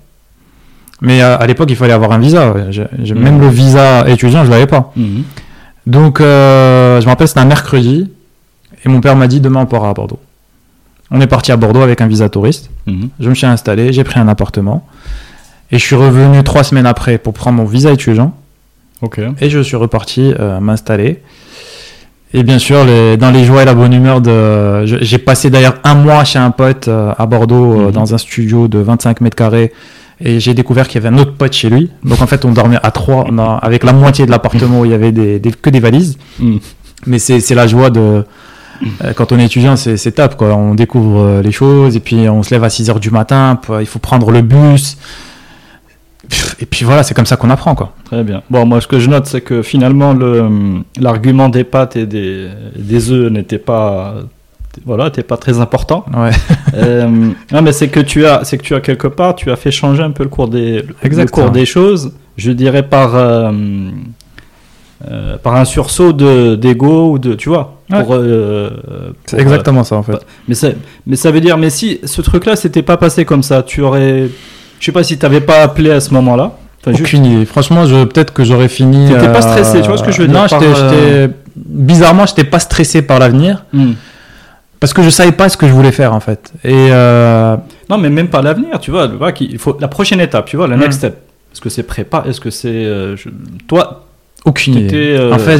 mais 1.01 1.21
à 1.21 1.45
l'époque 1.47 1.69
il 1.69 1.75
fallait 1.75 1.93
avoir 1.93 2.11
un 2.11 2.19
visa. 2.19 2.53
J'ai- 2.69 2.87
Mhm. 3.13 3.19
Même 3.19 3.39
le 3.41 3.47
visa 3.49 4.07
étudiant 4.09 4.43
je 4.45 4.51
l'avais 4.51 4.67
pas. 4.67 4.91
Mhm. 4.95 5.23
Donc 5.85 6.21
euh, 6.21 6.99
je 7.01 7.05
me 7.05 7.09
rappelle 7.09 7.27
c'était 7.27 7.41
un 7.41 7.45
mercredi 7.45 8.09
et 8.85 8.89
mon 8.89 9.01
père 9.01 9.15
m'a 9.15 9.27
dit 9.27 9.39
demain 9.41 9.61
on 9.61 9.65
part 9.65 9.85
à 9.85 9.93
Bordeaux. 9.93 10.19
On 11.11 11.21
est 11.21 11.27
parti 11.27 11.51
à 11.51 11.57
Bordeaux 11.57 11.81
avec 11.81 12.01
un 12.01 12.07
visa 12.07 12.29
touriste. 12.29 12.69
Mhm. 12.87 13.09
Je 13.19 13.29
me 13.29 13.35
suis 13.35 13.45
installé, 13.45 13.93
j'ai 13.93 14.03
pris 14.03 14.19
un 14.19 14.27
appartement 14.27 14.85
et 15.71 15.77
je 15.77 15.83
suis 15.83 15.95
revenu 15.95 16.43
trois 16.43 16.63
semaines 16.63 16.85
après 16.85 17.17
pour 17.17 17.33
prendre 17.33 17.57
mon 17.57 17.65
visa 17.65 17.91
étudiant. 17.91 18.33
Ok. 19.01 19.19
Et 19.41 19.49
je 19.49 19.59
suis 19.59 19.75
reparti 19.75 20.33
euh, 20.39 20.59
m'installer. 20.59 21.21
Et 22.35 22.41
bien 22.43 22.57
sûr, 22.57 22.83
les- 22.83 23.15
dans 23.17 23.29
les 23.31 23.43
joies 23.45 23.61
et 23.61 23.65
la 23.65 23.75
bonne 23.75 23.93
humeur 23.93 24.19
de. 24.21 24.85
J'ai 24.85 25.17
passé 25.19 25.49
d'ailleurs 25.51 25.75
un 25.83 25.93
mois 25.93 26.23
chez 26.23 26.39
un 26.39 26.49
pote 26.51 26.87
euh, 26.87 27.13
à 27.17 27.25
Bordeaux, 27.27 27.73
euh, 27.73 27.85
Mhm. 27.87 27.91
dans 27.91 28.13
un 28.15 28.17
studio 28.17 28.67
de 28.67 28.79
25 28.79 29.21
mètres 29.21 29.35
carrés. 29.35 29.71
Et 30.19 30.39
j'ai 30.39 30.53
découvert 30.53 30.87
qu'il 30.87 31.01
y 31.03 31.05
avait 31.05 31.13
un 31.15 31.19
autre 31.19 31.33
pote 31.33 31.53
chez 31.53 31.69
lui. 31.69 31.91
Donc 32.03 32.21
en 32.21 32.27
fait, 32.27 32.43
on 32.45 32.51
dormait 32.51 32.77
à 32.81 32.91
trois, 32.91 33.27
avec 33.61 33.83
la 33.83 33.93
moitié 33.93 34.25
de 34.25 34.31
l'appartement 34.31 34.79
où 34.81 34.85
il 34.85 34.91
y 34.91 34.93
avait 34.95 35.11
des, 35.11 35.37
des- 35.39 35.51
que 35.51 35.69
des 35.69 35.79
valises. 35.79 36.17
Mhm. 36.39 36.59
Mais 37.05 37.19
c'est 37.19 37.53
la 37.55 37.67
joie 37.67 37.89
de. 37.91 38.23
Euh, 39.03 39.13
Quand 39.13 39.31
on 39.31 39.39
est 39.39 39.45
étudiant, 39.45 39.75
c'est 39.75 40.11
top. 40.11 40.35
Quoi. 40.35 40.55
On 40.55 40.75
découvre 40.75 41.19
euh, 41.19 41.41
les 41.41 41.51
choses 41.51 41.95
et 41.95 41.99
puis 41.99 42.27
on 42.29 42.43
se 42.43 42.51
lève 42.51 42.63
à 42.63 42.69
6 42.69 42.89
heures 42.89 42.99
du 42.99 43.11
matin. 43.11 43.59
Il 43.79 43.85
faut 43.85 43.99
prendre 43.99 44.31
le 44.31 44.41
bus. 44.41 44.97
Et 46.59 46.65
puis 46.65 46.85
voilà, 46.85 47.03
c'est 47.03 47.13
comme 47.13 47.25
ça 47.25 47.35
qu'on 47.35 47.49
apprend. 47.49 47.75
Quoi. 47.75 47.93
Très 48.05 48.23
bien. 48.23 48.41
Bon, 48.49 48.65
moi, 48.65 48.79
ce 48.79 48.87
que 48.87 48.99
je 48.99 49.09
note, 49.09 49.25
c'est 49.25 49.41
que 49.41 49.61
finalement, 49.61 50.13
le, 50.13 50.81
l'argument 50.99 51.49
des 51.49 51.63
pâtes 51.63 51.95
et 51.95 52.05
des, 52.05 52.47
des 52.77 53.11
œufs 53.11 53.29
n'était 53.31 53.57
pas, 53.57 54.15
voilà, 54.85 55.05
n'était 55.05 55.23
pas 55.23 55.37
très 55.37 55.59
important. 55.59 56.05
Ouais. 56.15 56.31
Euh, 56.75 57.07
non, 57.51 57.61
mais 57.61 57.71
c'est 57.71 57.89
que 57.89 57.99
tu 57.99 58.25
as, 58.25 58.45
c'est 58.45 58.57
que 58.57 58.63
tu 58.63 58.73
as 58.73 58.81
quelque 58.81 59.05
part, 59.05 59.35
tu 59.35 59.51
as 59.51 59.55
fait 59.55 59.69
changer 59.69 60.01
un 60.01 60.09
peu 60.09 60.23
le 60.23 60.29
cours 60.29 60.47
des, 60.47 60.83
le 61.03 61.25
cours 61.27 61.51
des 61.51 61.67
choses. 61.67 62.13
Je 62.35 62.51
dirais 62.51 62.81
par, 62.81 63.13
euh, 63.13 63.51
euh, 65.11 65.37
par 65.37 65.55
un 65.55 65.65
sursaut 65.65 66.13
de 66.13 66.55
d'ego 66.55 67.11
ou 67.11 67.19
de, 67.19 67.33
tu 67.33 67.49
vois. 67.49 67.77
Ouais. 67.91 68.03
Euh, 68.11 68.69
C'est 69.25 69.39
exactement 69.39 69.83
ça 69.83 69.95
en 69.97 70.03
fait. 70.03 70.13
euh, 70.13 70.17
mais 70.47 70.55
ça, 70.55 70.69
mais 71.05 71.15
ça 71.15 71.31
veut 71.31 71.41
dire, 71.41 71.57
mais 71.57 71.69
si 71.69 71.99
ce 72.03 72.21
truc-là 72.21 72.55
s'était 72.55 72.81
pas 72.81 72.97
passé 72.97 73.25
comme 73.25 73.43
ça, 73.43 73.63
tu 73.63 73.81
aurais, 73.81 74.29
je 74.79 74.85
sais 74.85 74.91
pas 74.91 75.03
si 75.03 75.17
t'avais 75.17 75.41
pas 75.41 75.61
appelé 75.61 75.91
à 75.91 75.99
ce 75.99 76.13
moment-là. 76.13 76.53
Enfin, 76.81 76.91
juste- 76.91 77.01
Aucune 77.13 77.25
idée. 77.25 77.45
Franchement, 77.45 77.85
je, 77.85 78.03
peut-être 78.05 78.33
que 78.33 78.43
j'aurais 78.43 78.67
fini. 78.69 79.07
T'étais 79.11 79.31
pas 79.31 79.41
stressé, 79.41 79.81
tu 79.81 79.87
vois 79.87 79.97
ce 79.97 80.03
que 80.03 80.11
je 80.11 80.21
veux 80.21 80.27
dire, 80.27 80.37
Non, 80.41 80.47
j'étais, 80.47 81.29
bizarrement, 81.55 82.25
j'étais 82.25 82.43
pas 82.43 82.59
stressé 82.59 83.01
par 83.01 83.19
l'avenir 83.19 83.65
Hmm. 83.73 83.93
parce 84.79 84.93
que 84.93 85.01
je 85.01 85.09
savais 85.09 85.31
pas 85.31 85.47
ce 85.49 85.55
que 85.57 85.67
je 85.67 85.71
voulais 85.73 85.91
faire 85.93 86.13
en 86.13 86.19
fait. 86.19 86.51
Et 86.63 86.89
Non, 87.89 87.97
mais 87.97 88.09
même 88.09 88.27
pas 88.29 88.41
l'avenir, 88.41 88.79
tu 88.79 88.91
vois. 88.91 89.31
qu'il 89.33 89.57
faut 89.59 89.77
la 89.79 89.87
prochaine 89.87 90.19
étape, 90.21 90.45
tu 90.45 90.57
vois, 90.57 90.67
la 90.67 90.77
Mm. 90.77 90.79
next 90.81 90.97
step. 90.99 91.17
Est-ce 91.53 91.61
que 91.61 91.69
c'est 91.69 91.83
prépa 91.83 92.23
Est-ce 92.27 92.41
que 92.41 92.49
c'est 92.49 92.83
je- 93.15 93.29
toi 93.67 94.05
aucune 94.45 94.75
idée. 94.75 95.15
Euh, 95.17 95.33
En 95.33 95.39
fait, 95.39 95.59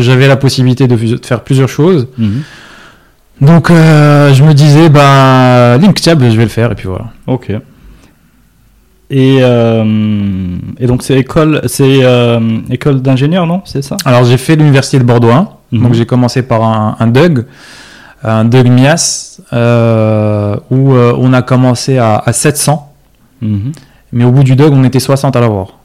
j'avais 0.00 0.28
la 0.28 0.36
possibilité 0.36 0.86
de, 0.86 0.96
faire 1.24 1.40
plusieurs 1.42 1.68
choses. 1.68 2.08
Donc, 3.40 3.70
euh, 3.70 4.34
je 4.34 4.44
me 4.44 4.52
disais, 4.52 4.90
ben, 4.90 5.78
Linktab, 5.78 6.22
je 6.22 6.36
vais 6.36 6.42
le 6.42 6.48
faire 6.48 6.72
et 6.72 6.74
puis 6.74 6.88
voilà. 6.88 7.06
Ok. 7.26 7.50
Et, 9.12 9.38
euh, 9.40 10.56
et 10.78 10.86
donc 10.86 11.02
c'est 11.02 11.18
école, 11.18 11.62
c'est 11.66 12.00
école 12.70 13.02
d'ingénieur, 13.02 13.46
non? 13.46 13.62
C'est 13.64 13.82
ça? 13.82 13.96
Alors, 14.04 14.24
j'ai 14.24 14.36
fait 14.36 14.56
l'université 14.56 14.98
de 14.98 15.04
Bordeaux 15.04 15.30
1. 15.30 15.48
Mhm. 15.72 15.82
Donc, 15.82 15.94
j'ai 15.94 16.06
commencé 16.06 16.42
par 16.42 16.62
un, 16.62 16.96
un 17.00 17.06
DUG, 17.06 17.46
un 18.22 18.44
DUG 18.44 18.68
MIAS, 18.68 19.40
où 20.70 20.94
on 20.94 21.32
a 21.32 21.42
commencé 21.42 21.96
à, 21.96 22.22
à 22.24 22.32
700. 22.32 22.92
Mhm. 23.40 23.72
Mais 24.12 24.24
au 24.24 24.32
bout 24.32 24.44
du 24.44 24.54
DUG, 24.54 24.72
on 24.72 24.84
était 24.84 25.00
60 25.00 25.34
à 25.34 25.40
l'avoir. 25.40 25.79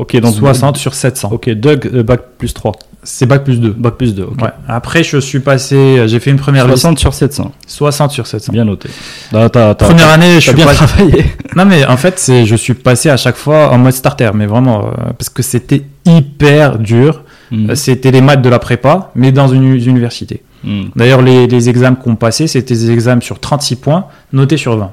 Ok, 0.00 0.16
donc 0.18 0.34
60 0.34 0.76
sur 0.78 0.94
700. 0.94 1.28
Ok, 1.30 1.50
Doug, 1.50 1.90
euh, 1.92 2.02
bac 2.02 2.20
plus 2.38 2.54
3. 2.54 2.72
C'est 3.02 3.26
bac 3.26 3.44
plus 3.44 3.60
2. 3.60 3.70
Bac 3.70 3.94
plus 3.96 4.14
2, 4.14 4.22
ok. 4.22 4.40
Ouais. 4.42 4.48
Après, 4.66 5.02
je 5.04 5.18
suis 5.18 5.40
passé, 5.40 6.04
j'ai 6.06 6.20
fait 6.20 6.30
une 6.30 6.38
première 6.38 6.64
liste. 6.66 6.78
60 6.78 6.98
sur 6.98 7.12
700. 7.14 7.52
60 7.66 8.10
sur 8.10 8.26
700. 8.26 8.52
Bien 8.52 8.64
noté. 8.64 8.88
Là, 9.32 9.48
t'as- 9.50 9.74
Première 9.74 10.08
année, 10.08 10.34
je 10.36 10.40
suis 10.40 10.52
bien 10.54 10.64
pas- 10.66 10.74
travaillé. 10.74 11.24
Non, 11.56 11.64
mais 11.66 11.84
en 11.86 11.96
fait, 11.98 12.18
c'est, 12.18 12.46
je 12.46 12.56
suis 12.56 12.74
passé 12.74 13.10
à 13.10 13.16
chaque 13.16 13.36
fois 13.36 13.70
en 13.72 13.78
mode 13.78 13.92
starter, 13.92 14.30
mais 14.34 14.46
vraiment, 14.46 14.86
euh, 14.86 14.90
parce 15.18 15.28
que 15.28 15.42
c'était 15.42 15.82
hyper 16.06 16.78
dur. 16.78 17.22
Mhm. 17.50 17.74
C'était 17.74 18.10
les 18.10 18.20
maths 18.22 18.42
de 18.42 18.48
la 18.48 18.58
prépa, 18.58 19.10
mais 19.14 19.32
dans 19.32 19.48
une 19.48 19.64
université. 19.74 20.42
Mhm. 20.64 20.90
D'ailleurs, 20.96 21.20
les, 21.20 21.46
les 21.46 21.68
examens 21.68 21.96
qu'on 21.96 22.16
passait, 22.16 22.46
c'était 22.46 22.74
des 22.74 22.90
examens 22.90 23.20
sur 23.20 23.38
36 23.38 23.76
points, 23.76 24.06
notés 24.32 24.56
sur 24.56 24.76
20. 24.78 24.92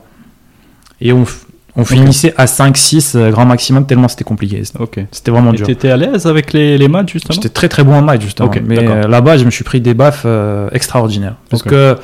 Et 1.00 1.14
on, 1.14 1.24
on 1.78 1.86
finissait 1.86 2.34
à 2.38 2.46
5-6 2.46 3.16
euh, 3.16 3.30
grand 3.32 3.46
maximum, 3.46 3.86
tellement 3.86 4.08
c'était 4.08 4.24
compliqué. 4.24 4.64
C'était- 4.66 4.82
Ok. 4.82 5.00
C'était 5.12 5.32
vraiment 5.32 5.54
Et 5.54 5.58
dur. 5.58 5.66
t'étais 5.68 5.90
à 5.92 5.98
l'aise 5.98 6.26
avec 6.26 6.52
les, 6.54 6.78
les 6.78 6.88
maths, 6.88 7.10
justement? 7.10 7.36
J'étais 7.36 7.50
très 7.50 7.70
très 7.70 7.84
bon 7.84 7.94
en 7.94 8.02
maths 8.02 8.22
justement. 8.22 8.52
Mais 8.66 8.80
euh, 8.80 9.08
là-bas, 9.08 9.38
je 9.38 9.46
me 9.46 9.52
suis 9.52 9.64
pris 9.64 9.80
des 9.80 9.94
baffes 9.94 10.24
euh, 10.26 10.68
extraordinaires. 10.74 11.36
Parce 11.50 11.64
que 11.64 11.96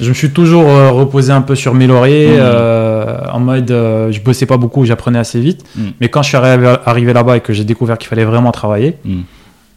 je 0.00 0.08
me 0.08 0.14
suis 0.14 0.30
toujours 0.30 0.68
euh, 0.68 0.90
reposé 0.92 1.32
un 1.32 1.40
peu 1.42 1.56
sur 1.56 1.74
mes 1.74 1.88
lauriers, 1.88 2.36
euh, 2.38 3.18
en 3.32 3.40
mode 3.40 3.70
euh, 3.72 4.12
je 4.12 4.20
bossais 4.20 4.46
pas 4.46 4.56
beaucoup, 4.56 4.84
j'apprenais 4.84 5.18
assez 5.18 5.40
vite. 5.40 5.64
Mhm. 5.76 5.92
Mais 6.00 6.08
quand 6.08 6.22
je 6.22 6.28
suis 6.28 6.36
arrivé, 6.36 6.72
arrivé 6.86 7.12
là-bas 7.12 7.36
et 7.38 7.40
que 7.40 7.52
j'ai 7.52 7.64
découvert 7.64 7.98
qu'il 7.98 8.08
fallait 8.08 8.24
vraiment 8.24 8.52
travailler, 8.52 8.94
Mhm. 9.04 9.22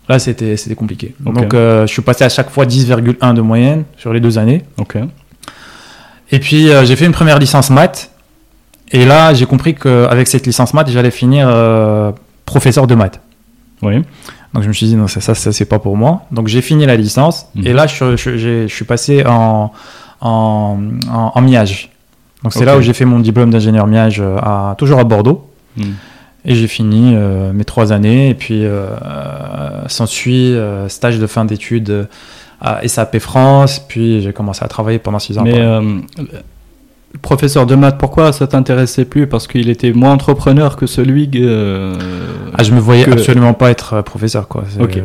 là 0.08 0.20
c'était 0.20 0.56
compliqué. 0.78 1.16
Donc 1.20 1.52
je 1.54 1.86
suis 1.88 2.04
passé 2.04 2.24
à 2.24 2.30
chaque 2.30 2.52
fois 2.52 2.66
10,1 2.68 3.34
de 3.34 3.42
moyenne 3.42 3.86
sur 3.98 4.14
les 4.14 4.20
deux 4.20 4.38
années. 4.38 4.62
Et 6.32 6.40
puis 6.40 6.70
j'ai 6.84 6.96
fait 6.96 7.06
une 7.06 7.12
première 7.12 7.40
licence 7.40 7.72
maths. 7.72 8.11
Et 8.92 9.06
là, 9.06 9.34
j'ai 9.34 9.46
compris 9.46 9.74
qu'avec 9.76 10.28
cette 10.28 10.46
licence 10.46 10.74
maths, 10.74 10.90
j'allais 10.90 11.12
finir 11.12 11.48
euh, 11.50 12.12
professeur 12.46 12.88
de 12.88 12.96
maths. 12.96 13.20
Oui. 13.82 14.04
Donc 14.54 14.64
je 14.64 14.68
me 14.68 14.74
suis 14.74 14.86
dit 14.86 14.96
non 14.96 15.08
ça 15.08 15.22
ça, 15.22 15.34
ça 15.34 15.52
c'est 15.54 15.66
pas 15.66 15.80
pour 15.80 15.96
moi. 15.96 16.24
Donc 16.32 16.48
j'ai 16.48 16.62
fini 16.62 16.86
la 16.86 16.98
licence 16.98 17.46
Mhm. 17.56 17.68
et 17.68 17.74
là 17.74 17.88
je, 17.88 18.18
je, 18.18 18.38
j'ai- 18.38 18.68
je 18.68 18.74
suis 18.76 18.84
passé 18.86 19.24
en 19.26 19.72
en, 20.20 20.78
en, 21.10 21.32
en 21.34 21.42
miage. 21.42 21.90
Donc 22.44 22.52
c'est 22.54 22.66
là 22.66 22.78
où 22.78 22.82
j'ai 22.82 22.94
fait 22.94 23.06
mon 23.06 23.20
diplôme 23.20 23.50
d'ingénieur 23.50 23.88
miage 23.88 24.20
euh, 24.20 24.36
à 24.40 24.76
toujours 24.78 25.00
à 25.00 25.04
Bordeaux 25.06 25.48
Mhm. 25.78 25.94
et 26.44 26.54
j'ai 26.56 26.68
fini 26.68 27.14
euh, 27.16 27.54
mes 27.54 27.64
trois 27.64 27.94
années 27.94 28.30
et 28.30 28.34
puis 28.36 28.66
euh, 28.66 28.88
s'ensuit 29.88 30.54
stage 30.90 31.18
de 31.18 31.28
fin 31.28 31.46
d'études 31.46 32.08
à 32.60 32.86
SAP 32.88 33.20
France 33.20 33.80
puis 33.88 34.22
j'ai 34.22 34.34
commencé 34.34 34.64
à 34.66 34.68
travailler 34.68 35.00
pendant 35.00 35.20
six 35.20 35.38
ans. 35.38 35.44
Mais 35.46 35.62
le 37.14 37.20
professeur 37.20 37.66
de 37.66 37.76
maths, 37.76 37.98
pourquoi 37.98 38.32
ça 38.32 38.48
t'intéressait 38.48 39.06
plus? 39.06 39.28
Parce 39.28 39.48
qu'il 39.48 39.70
était 39.70 39.92
moins 39.94 40.12
entrepreneur 40.14 40.76
que 40.76 40.86
celui. 40.88 41.30
euh, 41.36 41.94
ah 42.58 42.64
je 42.64 42.72
me 42.74 42.80
voyais 42.80 43.04
que- 43.04 43.12
absolument 43.12 43.54
pas 43.54 43.70
être 43.72 43.96
euh, 43.96 44.02
professeur 44.02 44.48
quoi. 44.48 44.64
C'est- 44.70 44.82
Ok. 44.82 44.98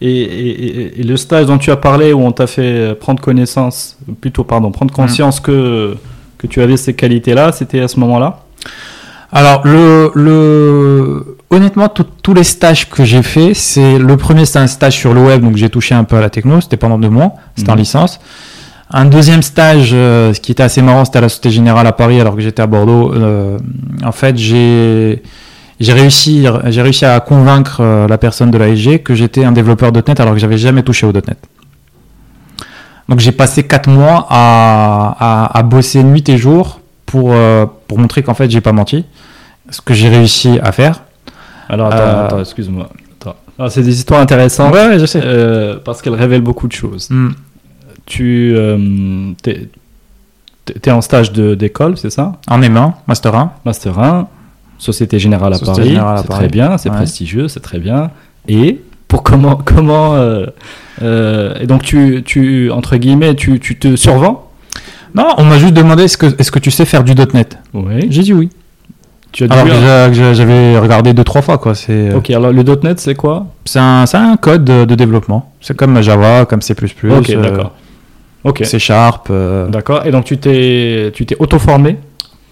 et, 0.00 1.00
et- 1.00 1.02
le 1.02 1.16
stage 1.16 1.46
dont 1.46 1.58
tu 1.58 1.70
as 1.70 1.76
parlé, 1.76 2.12
où 2.12 2.20
on 2.20 2.32
t'a 2.32 2.46
fait 2.46 2.94
prendre 2.98 3.20
connaissance, 3.22 3.96
plutôt 4.20 4.44
pardon, 4.44 4.70
prendre 4.70 4.92
Mm. 4.92 4.96
conscience 4.96 5.40
que, 5.40 5.96
que 6.38 6.46
tu 6.46 6.60
avais 6.62 6.76
ces 6.76 6.94
qualités-là, 6.94 7.52
c'était 7.52 7.80
à 7.80 7.88
ce 7.88 7.98
moment-là? 8.00 8.40
Alors, 9.32 9.62
le, 9.66 10.12
le... 10.14 11.36
honnêtement, 11.50 11.88
tout- 11.88 12.06
tous 12.22 12.34
les 12.34 12.44
stages 12.44 12.88
que 12.88 13.04
j'ai 13.04 13.22
fait, 13.22 13.52
c'est 13.54 13.98
le 13.98 14.16
premier, 14.16 14.44
c'était 14.44 14.60
un 14.60 14.66
stage 14.68 14.94
sur 14.96 15.12
le 15.12 15.20
web, 15.22 15.42
donc 15.42 15.56
j'ai 15.56 15.68
touché 15.70 15.94
un 15.94 16.04
peu 16.04 16.16
à 16.16 16.20
la 16.20 16.30
techno, 16.30 16.60
c'était 16.60 16.76
pendant 16.76 16.98
deux 16.98 17.08
mois, 17.08 17.32
c'était 17.56 17.70
en 17.70 17.74
Mhm. 17.74 17.80
licence. 17.80 18.20
Un 18.90 19.06
deuxième 19.06 19.42
stage, 19.42 19.90
euh, 19.92 20.32
ce 20.34 20.40
qui 20.40 20.52
était 20.52 20.62
assez 20.62 20.82
marrant, 20.82 21.04
c'était 21.04 21.18
à 21.18 21.22
la 21.22 21.28
Société 21.28 21.50
Générale 21.50 21.86
à 21.86 21.92
Paris, 21.92 22.20
alors 22.20 22.34
que 22.36 22.40
j'étais 22.42 22.62
à 22.62 22.66
Bordeaux. 22.66 23.12
Euh, 23.14 23.58
en 24.04 24.12
fait, 24.12 24.36
j'ai 24.36 25.22
j'ai 25.80 25.92
réussi, 25.92 26.46
j'ai 26.66 26.82
réussi 26.82 27.04
à 27.04 27.18
convaincre 27.20 27.78
euh, 27.80 28.06
la 28.06 28.16
personne 28.18 28.50
de 28.52 28.58
l'ASG 28.58 29.02
que 29.02 29.14
j'étais 29.14 29.44
un 29.44 29.50
développeur 29.52 29.90
.NET 29.92 30.20
alors 30.20 30.34
que 30.34 30.38
j'avais 30.38 30.58
jamais 30.58 30.82
touché 30.84 31.04
au 31.06 31.12
.NET. 31.12 31.36
Donc 33.08 33.18
j'ai 33.18 33.32
passé 33.32 33.64
quatre 33.64 33.88
mois 33.88 34.26
à, 34.30 35.16
à, 35.18 35.58
à 35.58 35.62
bosser 35.64 36.02
nuit 36.04 36.26
et 36.28 36.38
jour 36.38 36.80
pour, 37.06 37.32
euh, 37.32 37.66
pour 37.88 37.98
montrer 37.98 38.22
qu'en 38.22 38.34
fait 38.34 38.50
j'ai 38.50 38.60
pas 38.60 38.72
menti, 38.72 39.04
ce 39.68 39.80
que 39.80 39.92
j'ai 39.94 40.08
réussi 40.08 40.58
à 40.62 40.70
faire. 40.72 41.02
Alors 41.68 41.88
attends, 41.88 41.98
Euh, 42.02 42.26
attends, 42.26 42.40
excuse-moi. 42.40 42.88
Ah, 43.58 43.68
c'est 43.68 43.82
des 43.82 43.94
histoires 43.96 44.20
intéressantes 44.20 44.72
Ouais, 44.72 44.86
ouais, 44.86 44.98
je 44.98 45.06
sais. 45.06 45.20
euh, 45.22 45.76
parce 45.84 46.02
qu'elles 46.02 46.14
révèlent 46.14 46.40
beaucoup 46.40 46.66
de 46.66 46.72
choses. 46.72 47.08
Hmm. 47.10 47.30
Tu 48.06 48.52
euh, 48.54 49.32
t'es- 49.42 49.68
t'es 50.64 50.90
en 50.90 51.00
stage 51.00 51.32
d'école, 51.32 51.96
c'est 51.98 52.10
ça? 52.10 52.32
En 52.48 52.60
M1, 52.60 52.92
Master 53.06 53.34
1. 53.34 53.52
Master 53.64 53.98
1. 53.98 54.28
Société 54.78 55.18
Générale 55.18 55.52
à 55.54 55.56
Société 55.56 55.76
Paris, 55.80 55.88
Générale 55.90 56.18
à 56.18 56.22
Paris. 56.22 56.38
très 56.40 56.48
bien, 56.48 56.76
c'est 56.78 56.90
Ouais. 56.90 56.96
prestigieux, 56.96 57.48
c'est 57.48 57.60
très 57.60 57.78
bien. 57.78 58.10
Et 58.48 58.80
pour 59.08 59.22
comment, 59.22 59.56
comment 59.64 60.14
euh, 60.16 60.46
euh, 61.02 61.54
et 61.60 61.66
donc 61.66 61.82
tu, 61.82 62.22
tu 62.24 62.70
entre 62.70 62.96
guillemets, 62.96 63.34
tu, 63.34 63.60
tu 63.60 63.78
te 63.78 63.96
survends? 63.96 64.50
Non, 65.14 65.28
on 65.38 65.44
m'a 65.44 65.58
juste 65.58 65.74
demandé 65.74 66.02
est-ce 66.04 66.18
que, 66.18 66.26
est-ce 66.38 66.50
que 66.50 66.58
tu 66.58 66.70
sais 66.72 66.84
faire 66.84 67.04
du 67.04 67.14
.NET 67.14 67.56
Oui. 67.72 68.06
J'ai 68.10 68.22
dit 68.22 68.32
oui. 68.32 68.50
Tu 69.30 69.44
as 69.44 69.48
dit 69.48 69.52
Alors 69.54 69.66
oui, 69.66 69.72
hein. 69.86 70.32
j'avais 70.32 70.76
regardé 70.78 71.12
deux 71.14 71.24
trois 71.24 71.42
fois 71.42 71.56
quoi. 71.58 71.74
C'est 71.74 72.12
Ok, 72.12 72.30
alors 72.30 72.52
le 72.52 72.62
.NET 72.82 72.98
c'est 72.98 73.14
quoi? 73.14 73.46
C'est 73.64 73.78
un, 73.78 74.04
un 74.12 74.36
code 74.36 74.64
de, 74.64 74.84
de 74.84 74.94
développement. 74.96 75.52
C'est 75.60 75.76
comme 75.76 76.00
Java, 76.02 76.44
comme 76.46 76.62
C++. 76.62 76.72
Ok, 76.74 77.30
euh, 77.30 77.42
d'accord. 77.42 77.72
Ok, 78.44 78.64
C 78.64 78.78
Sharp. 78.78 79.28
euh, 79.30 79.68
d'accord. 79.68 80.02
Et 80.06 80.10
donc 80.10 80.24
tu 80.24 80.36
t'es, 80.38 81.10
tu 81.14 81.24
t'es 81.26 81.36
auto-formé 81.38 81.96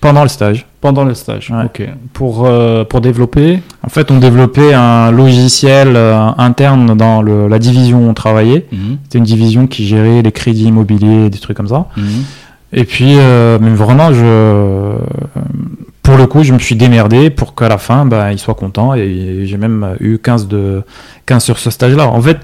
pendant 0.01 0.23
le 0.23 0.29
stage. 0.29 0.67
pendant 0.81 1.05
le 1.05 1.15
stage. 1.15 1.51
Ouais. 1.51 1.65
Ok. 1.67 1.87
Pour 2.13 2.45
euh, 2.45 2.83
pour 2.85 3.01
développer. 3.01 3.61
En 3.85 3.89
fait, 3.89 4.11
on 4.11 4.19
développait 4.19 4.73
un 4.75 5.11
logiciel 5.13 5.93
euh, 5.95 6.29
interne 6.39 6.97
dans 6.97 7.23
le- 7.23 7.47
la 7.47 7.59
division 7.61 8.05
où 8.05 8.09
on 8.09 8.15
travaillait. 8.15 8.67
C'était 9.05 9.19
une 9.19 9.25
division 9.25 9.67
qui 9.69 9.87
gérait 9.87 10.23
les 10.23 10.33
crédits 10.33 10.65
immobiliers, 10.67 11.31
des 11.31 11.39
trucs 11.39 11.57
comme 11.57 11.69
ça. 11.69 11.87
Et 12.73 12.85
puis, 12.85 13.15
mais 13.15 13.71
vraiment, 13.75 14.13
je, 14.15 14.97
pour 16.03 16.17
le 16.17 16.27
coup, 16.27 16.43
je 16.43 16.53
me 16.53 16.59
suis 16.59 16.75
démerdé 16.75 17.31
pour 17.31 17.55
qu'à 17.55 17.69
la 17.69 17.79
fin, 17.79 18.05
bah, 18.07 18.33
il 18.33 18.39
soit 18.39 18.55
content. 18.55 18.95
Et 18.95 19.43
j'ai 19.45 19.57
même 19.59 19.95
eu 20.01 20.19
15, 20.19 20.49
de, 20.49 20.83
15 21.27 21.45
sur 21.45 21.59
ce 21.59 21.71
stage-là. 21.71 22.09
En 22.09 22.21
fait, 22.21 22.39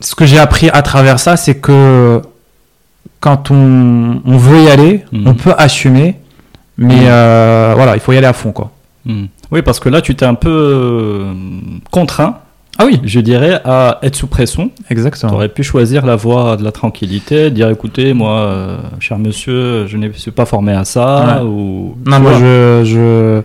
ce 0.00 0.14
que 0.14 0.26
j'ai 0.26 0.38
appris 0.38 0.70
à 0.70 0.82
travers 0.82 1.18
ça, 1.18 1.36
c'est 1.36 1.56
que 1.56 2.20
quand 3.20 3.50
on, 3.50 4.20
on 4.24 4.36
veut 4.36 4.62
y 4.62 4.68
aller, 4.68 5.04
Mhm. 5.12 5.26
on 5.26 5.34
peut 5.34 5.54
assumer. 5.58 6.16
Mais 6.76 6.94
Mhm. 6.94 7.06
euh, 7.08 7.72
voilà, 7.74 7.94
il 7.94 8.00
faut 8.00 8.12
y 8.12 8.16
aller 8.16 8.26
à 8.26 8.32
fond, 8.32 8.52
quoi. 8.52 8.70
Hmm. 9.04 9.24
Oui, 9.50 9.62
parce 9.62 9.80
que 9.80 9.88
là 9.88 10.00
tu 10.00 10.14
t'es 10.14 10.26
un 10.26 10.34
peu 10.34 10.50
euh, 10.50 11.32
contraint, 11.90 12.38
Ah 12.80 12.84
oui, 12.86 13.00
je 13.02 13.18
dirais, 13.18 13.60
à 13.64 13.98
être 14.02 14.14
sous 14.14 14.28
pression. 14.28 14.70
Tu 14.86 14.92
exactement. 14.92 15.32
aurais 15.32 15.48
pu 15.48 15.64
choisir 15.64 16.06
la 16.06 16.14
voie 16.14 16.56
de 16.56 16.62
la 16.62 16.70
tranquillité, 16.70 17.50
dire 17.50 17.68
écoutez, 17.70 18.12
moi, 18.12 18.34
euh, 18.38 18.76
cher 19.00 19.18
monsieur, 19.18 19.88
je 19.88 19.96
ne 19.96 20.12
suis 20.12 20.30
pas 20.30 20.44
formé 20.46 20.72
à 20.74 20.84
ça. 20.84 21.38
Ouais. 21.40 21.42
Ou... 21.44 21.96
Non, 22.06 22.16
Tu 22.18 22.22
moi, 22.22 22.32
je, 22.38 22.82
je... 22.84 23.42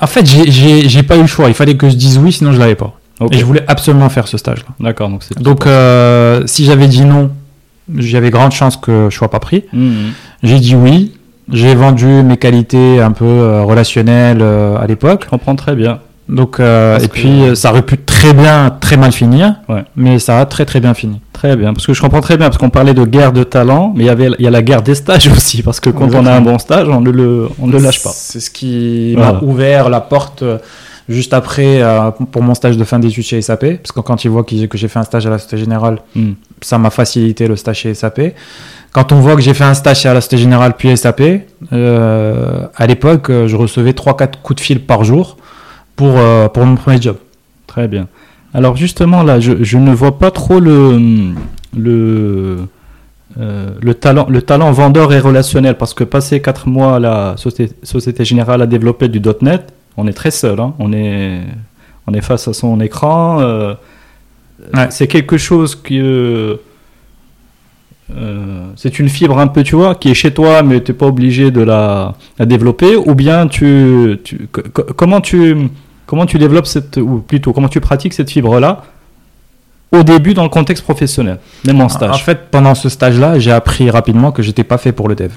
En 0.00 0.06
fait, 0.06 0.24
j'ai 0.24 1.02
pas 1.02 1.16
eu 1.16 1.22
le 1.22 1.26
choix. 1.26 1.48
Il 1.48 1.54
fallait 1.54 1.76
que 1.76 1.88
je 1.88 1.96
dise 1.96 2.16
oui, 2.18 2.30
sinon 2.30 2.52
je 2.52 2.60
l'avais 2.60 2.76
pas. 2.76 2.94
Et 3.30 3.38
je 3.38 3.44
voulais 3.44 3.64
absolument 3.66 4.08
faire 4.08 4.28
ce 4.28 4.36
stage-là. 4.38 4.74
D'accord, 4.80 5.08
donc 5.08 5.22
c'est. 5.22 5.40
Donc, 5.40 5.66
euh, 5.66 6.42
si 6.46 6.64
j'avais 6.64 6.86
dit 6.86 7.04
non, 7.04 7.30
j'avais 7.96 8.30
grande 8.30 8.52
chance 8.52 8.76
que 8.76 9.08
je 9.10 9.16
sois 9.16 9.30
pas 9.30 9.40
pris. 9.40 9.64
Hmm. 9.72 10.10
J'ai 10.42 10.58
dit 10.60 10.74
oui. 10.74 11.12
J'ai 11.52 11.76
vendu 11.76 12.06
mes 12.06 12.36
qualités 12.38 13.00
un 13.00 13.12
peu 13.12 13.24
euh, 13.24 13.62
relationnelles 13.62 14.40
euh, 14.42 14.76
à 14.78 14.86
l'époque. 14.88 15.22
Je 15.26 15.30
comprends 15.30 15.54
très 15.54 15.76
bien. 15.76 16.00
Donc, 16.28 16.58
euh, 16.58 16.98
et 16.98 17.06
puis, 17.06 17.54
ça 17.54 17.70
aurait 17.70 17.82
pu 17.82 17.98
très 17.98 18.34
bien, 18.34 18.76
très 18.80 18.96
mal 18.96 19.12
finir. 19.12 19.54
Ouais. 19.68 19.84
Mais 19.94 20.18
ça 20.18 20.40
a 20.40 20.46
très, 20.46 20.64
très 20.64 20.80
bien 20.80 20.92
fini. 20.92 21.20
Très 21.32 21.54
bien, 21.54 21.72
parce 21.72 21.86
que 21.86 21.94
je 21.94 22.00
comprends 22.00 22.20
très 22.20 22.36
bien, 22.36 22.46
parce 22.48 22.58
qu'on 22.58 22.68
parlait 22.70 22.94
de 22.94 23.04
guerre 23.04 23.32
de 23.32 23.44
talent, 23.44 23.92
mais 23.94 24.02
il 24.02 24.06
y 24.08 24.10
avait 24.10 24.30
il 24.40 24.44
y 24.44 24.48
a 24.48 24.50
la 24.50 24.62
guerre 24.62 24.82
des 24.82 24.96
stages 24.96 25.28
aussi, 25.36 25.62
parce 25.62 25.78
que 25.78 25.88
quand 25.90 26.12
on 26.16 26.26
a 26.26 26.32
un 26.32 26.40
bon 26.40 26.58
stage, 26.58 26.88
on 26.88 27.00
ne 27.00 27.10
le, 27.12 27.48
on 27.60 27.68
ne 27.68 27.72
le 27.72 27.78
lâche 27.78 28.02
pas. 28.02 28.10
C'est 28.12 28.40
ce 28.40 28.50
qui 28.50 29.14
Voilà. 29.14 29.34
m'a 29.34 29.40
ouvert 29.42 29.88
la 29.88 30.00
porte 30.00 30.42
juste 31.08 31.32
après 31.34 31.82
euh, 31.82 32.10
pour 32.10 32.42
mon 32.42 32.54
stage 32.54 32.76
de 32.76 32.84
fin 32.84 32.98
d'études 32.98 33.24
chez 33.24 33.40
SAP. 33.40 33.76
Parce 33.82 33.92
que 33.92 34.00
quand 34.00 34.24
ils 34.24 34.30
voient 34.30 34.44
que 34.44 34.56
j'ai 34.76 34.88
fait 34.88 34.98
un 34.98 35.04
stage 35.04 35.26
à 35.26 35.30
la 35.30 35.38
Société 35.38 35.58
Générale, 35.58 35.98
Hmm. 36.14 36.32
ça 36.60 36.78
m'a 36.78 36.90
facilité 36.90 37.46
le 37.48 37.56
stage 37.56 37.78
chez 37.80 37.94
SAP. 37.94 38.34
Quand 38.92 39.12
on 39.12 39.20
voit 39.20 39.36
que 39.36 39.42
j'ai 39.42 39.54
fait 39.54 39.64
un 39.64 39.74
stage 39.74 40.00
chez 40.00 40.08
la 40.08 40.20
Société 40.20 40.38
Générale 40.38 40.74
puis 40.76 40.96
SAP, 40.96 41.22
euh, 41.72 42.66
à 42.74 42.86
l'époque, 42.86 43.30
euh, 43.30 43.46
je 43.46 43.56
recevais 43.56 43.92
3-4 43.92 44.40
coups 44.42 44.56
de 44.56 44.60
fil 44.64 44.80
par 44.80 45.04
jour 45.04 45.36
pour, 45.96 46.14
euh, 46.16 46.48
pour 46.48 46.64
mon 46.64 46.76
premier 46.76 47.00
job. 47.00 47.16
Très 47.66 47.88
bien. 47.88 48.08
Alors 48.54 48.76
justement 48.76 49.22
là, 49.22 49.38
je, 49.38 49.62
je 49.62 49.76
ne 49.76 49.92
vois 49.92 50.18
pas 50.18 50.30
trop 50.30 50.60
le 50.60 50.98
le 51.76 52.58
euh, 53.38 53.68
le 53.82 53.92
talent 53.94 54.26
le 54.30 54.40
talent 54.40 54.72
vendeur 54.72 55.12
et 55.12 55.18
relationnel 55.18 55.76
parce 55.76 55.92
que 55.92 56.04
passer 56.04 56.40
quatre 56.40 56.66
mois 56.68 56.96
à 56.96 56.98
la 56.98 57.34
Société, 57.36 57.74
Société 57.82 58.24
Générale 58.24 58.62
à 58.62 58.66
développer 58.66 59.08
du 59.08 59.20
.NET, 59.42 59.74
on 59.96 60.06
est 60.06 60.12
très 60.12 60.30
seul. 60.30 60.58
hein. 60.60 60.74
On 60.78 60.92
est 60.92 61.40
on 62.06 62.12
est 62.14 62.20
face 62.20 62.46
à 62.48 62.52
son 62.52 62.80
écran. 62.80 63.40
euh, 63.40 63.74
Ouais. 64.72 64.86
C'est 64.90 65.06
quelque 65.06 65.36
chose 65.36 65.74
que 65.76 66.58
euh, 68.16 68.66
c'est 68.76 68.98
une 68.98 69.08
fibre 69.08 69.38
un 69.38 69.48
peu, 69.48 69.62
tu 69.62 69.74
vois, 69.76 69.94
qui 69.94 70.10
est 70.10 70.14
chez 70.14 70.32
toi, 70.32 70.62
mais 70.62 70.80
tu 70.82 70.92
n'es 70.92 70.96
pas 70.98 71.06
obligé 71.06 71.50
de 71.50 71.60
la, 71.60 72.14
la 72.38 72.46
développer, 72.46 72.96
ou 72.96 73.14
bien 73.14 73.48
tu, 73.48 74.18
tu 74.24 74.48
co- 74.50 74.62
co- 74.72 74.84
comment 74.96 75.20
tu 75.20 75.68
comment 76.06 76.24
tu 76.24 76.38
développes 76.38 76.66
cette, 76.66 76.96
ou 76.96 77.18
plutôt 77.18 77.52
comment 77.52 77.68
tu 77.68 77.80
pratiques 77.80 78.12
cette 78.14 78.30
fibre-là 78.30 78.84
au 79.92 80.02
début 80.04 80.34
dans 80.34 80.42
le 80.44 80.48
contexte 80.48 80.84
professionnel, 80.84 81.38
même 81.66 81.80
en 81.80 81.84
En 81.84 81.88
stage? 81.88 82.24
fait, 82.24 82.48
pendant 82.50 82.74
ce 82.74 82.88
stage-là, 82.88 83.38
j'ai 83.38 83.52
appris 83.52 83.90
rapidement 83.90 84.30
que 84.32 84.42
j'étais 84.42 84.64
pas 84.64 84.78
fait 84.78 84.92
pour 84.92 85.08
le 85.08 85.14
dev. 85.16 85.32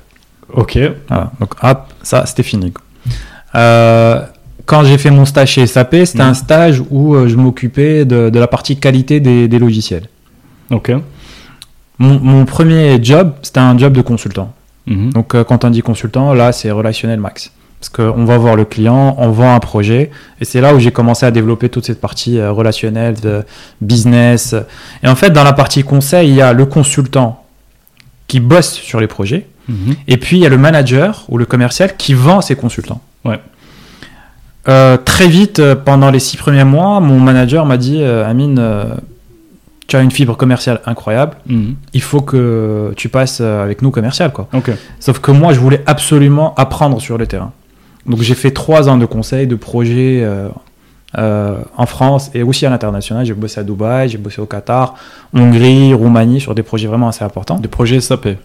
ok. 0.53 0.77
Voilà. 1.07 1.31
Donc, 1.39 1.55
hop, 1.61 1.79
ça, 2.03 2.25
c'était 2.25 2.43
fini. 2.43 2.71
Euh, 3.55 4.21
quand 4.65 4.83
j'ai 4.83 4.97
fait 4.97 5.11
mon 5.11 5.25
stage 5.25 5.51
chez 5.51 5.65
SAP, 5.67 5.95
c'était 6.05 6.21
un 6.21 6.33
stage 6.33 6.81
où 6.89 7.15
euh, 7.15 7.27
je 7.27 7.35
m'occupais 7.35 8.05
de, 8.05 8.29
de 8.29 8.39
la 8.39 8.47
partie 8.47 8.77
qualité 8.77 9.19
des, 9.19 9.47
des 9.47 9.59
logiciels. 9.59 10.07
Ok. 10.71 10.91
Mon, 11.97 12.19
mon 12.19 12.45
premier 12.45 13.03
job, 13.03 13.33
c'était 13.41 13.59
un 13.59 13.77
job 13.77 13.93
de 13.93 14.01
consultant. 14.01 14.53
Mhm. 14.87 15.11
Donc, 15.13 15.35
euh, 15.35 15.43
quand 15.43 15.65
on 15.65 15.69
dit 15.69 15.81
consultant, 15.81 16.33
là, 16.33 16.51
c'est 16.51 16.71
relationnel 16.71 17.19
max. 17.19 17.51
Parce 17.79 17.89
qu'on 17.89 18.25
va 18.25 18.37
voir 18.37 18.55
le 18.57 18.65
client, 18.65 19.15
on 19.19 19.29
vend 19.31 19.55
un 19.55 19.59
projet, 19.59 20.11
et 20.41 20.45
c'est 20.45 20.59
là 20.59 20.75
où 20.75 20.79
j'ai 20.79 20.91
commencé 20.91 21.25
à 21.25 21.31
développer 21.31 21.69
toute 21.69 21.85
cette 21.85 22.01
partie 22.01 22.37
euh, 22.37 22.51
relationnelle, 22.51 23.15
de 23.21 23.43
business. 23.79 24.53
Et 25.01 25.07
en 25.07 25.15
fait, 25.15 25.29
dans 25.31 25.43
la 25.45 25.53
partie 25.53 25.83
conseil, 25.83 26.29
il 26.29 26.35
y 26.35 26.41
a 26.41 26.51
le 26.53 26.65
consultant 26.65 27.43
qui 28.27 28.39
bosse 28.39 28.73
sur 28.73 28.99
les 28.99 29.07
projets, 29.07 29.47
Mhm. 29.69 29.95
et 30.07 30.17
puis 30.17 30.37
il 30.37 30.39
y 30.41 30.45
a 30.45 30.49
le 30.49 30.57
manager 30.57 31.25
ou 31.29 31.37
le 31.37 31.45
commercial 31.45 31.95
qui 31.95 32.13
vend 32.15 32.41
ses 32.41 32.55
consultants. 32.55 33.01
Ouais. 33.23 33.39
Euh, 34.67 34.97
très 34.97 35.27
vite, 35.27 35.59
euh, 35.59 35.75
pendant 35.75 36.11
les 36.11 36.19
six 36.19 36.37
premiers 36.37 36.63
mois, 36.65 36.99
mon 36.99 37.19
manager 37.19 37.65
m'a 37.65 37.77
dit 37.77 38.01
euh, 38.01 38.29
Amine, 38.29 38.61
tu 39.87 39.95
as 39.95 40.01
une 40.01 40.11
fibre 40.11 40.35
commerciale 40.37 40.81
incroyable, 40.85 41.37
Mhm. 41.47 41.75
il 41.93 42.01
faut 42.01 42.21
que 42.21 42.93
tu 42.95 43.09
passes 43.09 43.41
avec 43.41 43.81
nous 43.81 43.89
commercial. 43.91 44.31
Quoi. 44.31 44.47
Ok. 44.53 44.69
Sauf 44.99 45.19
que 45.19 45.31
moi, 45.31 45.53
je 45.53 45.59
voulais 45.59 45.81
absolument 45.87 46.53
apprendre 46.55 46.99
sur 47.01 47.17
le 47.17 47.25
terrain. 47.25 47.51
Donc 48.05 48.21
j'ai 48.21 48.35
fait 48.35 48.51
trois 48.51 48.87
ans 48.89 48.97
de 48.97 49.05
conseil, 49.05 49.47
de 49.47 49.55
projet 49.55 50.21
euh, 50.23 50.47
euh, 51.17 51.55
en 51.75 51.85
France 51.87 52.29
et 52.35 52.43
aussi 52.43 52.65
à 52.65 52.69
l'international. 52.69 53.25
J'ai 53.25 53.33
bossé 53.33 53.59
à 53.59 53.63
Dubaï, 53.63 54.09
j'ai 54.09 54.17
bossé 54.19 54.39
au 54.41 54.45
Qatar, 54.45 54.95
Hongrie, 55.33 55.93
Roumanie 55.93 56.39
sur 56.39 56.53
des 56.53 56.63
projets 56.63 56.87
vraiment 56.87 57.07
assez 57.07 57.23
importants. 57.23 57.55
Des 57.59 57.67
projets 57.67 57.99
SAP. 57.99 58.37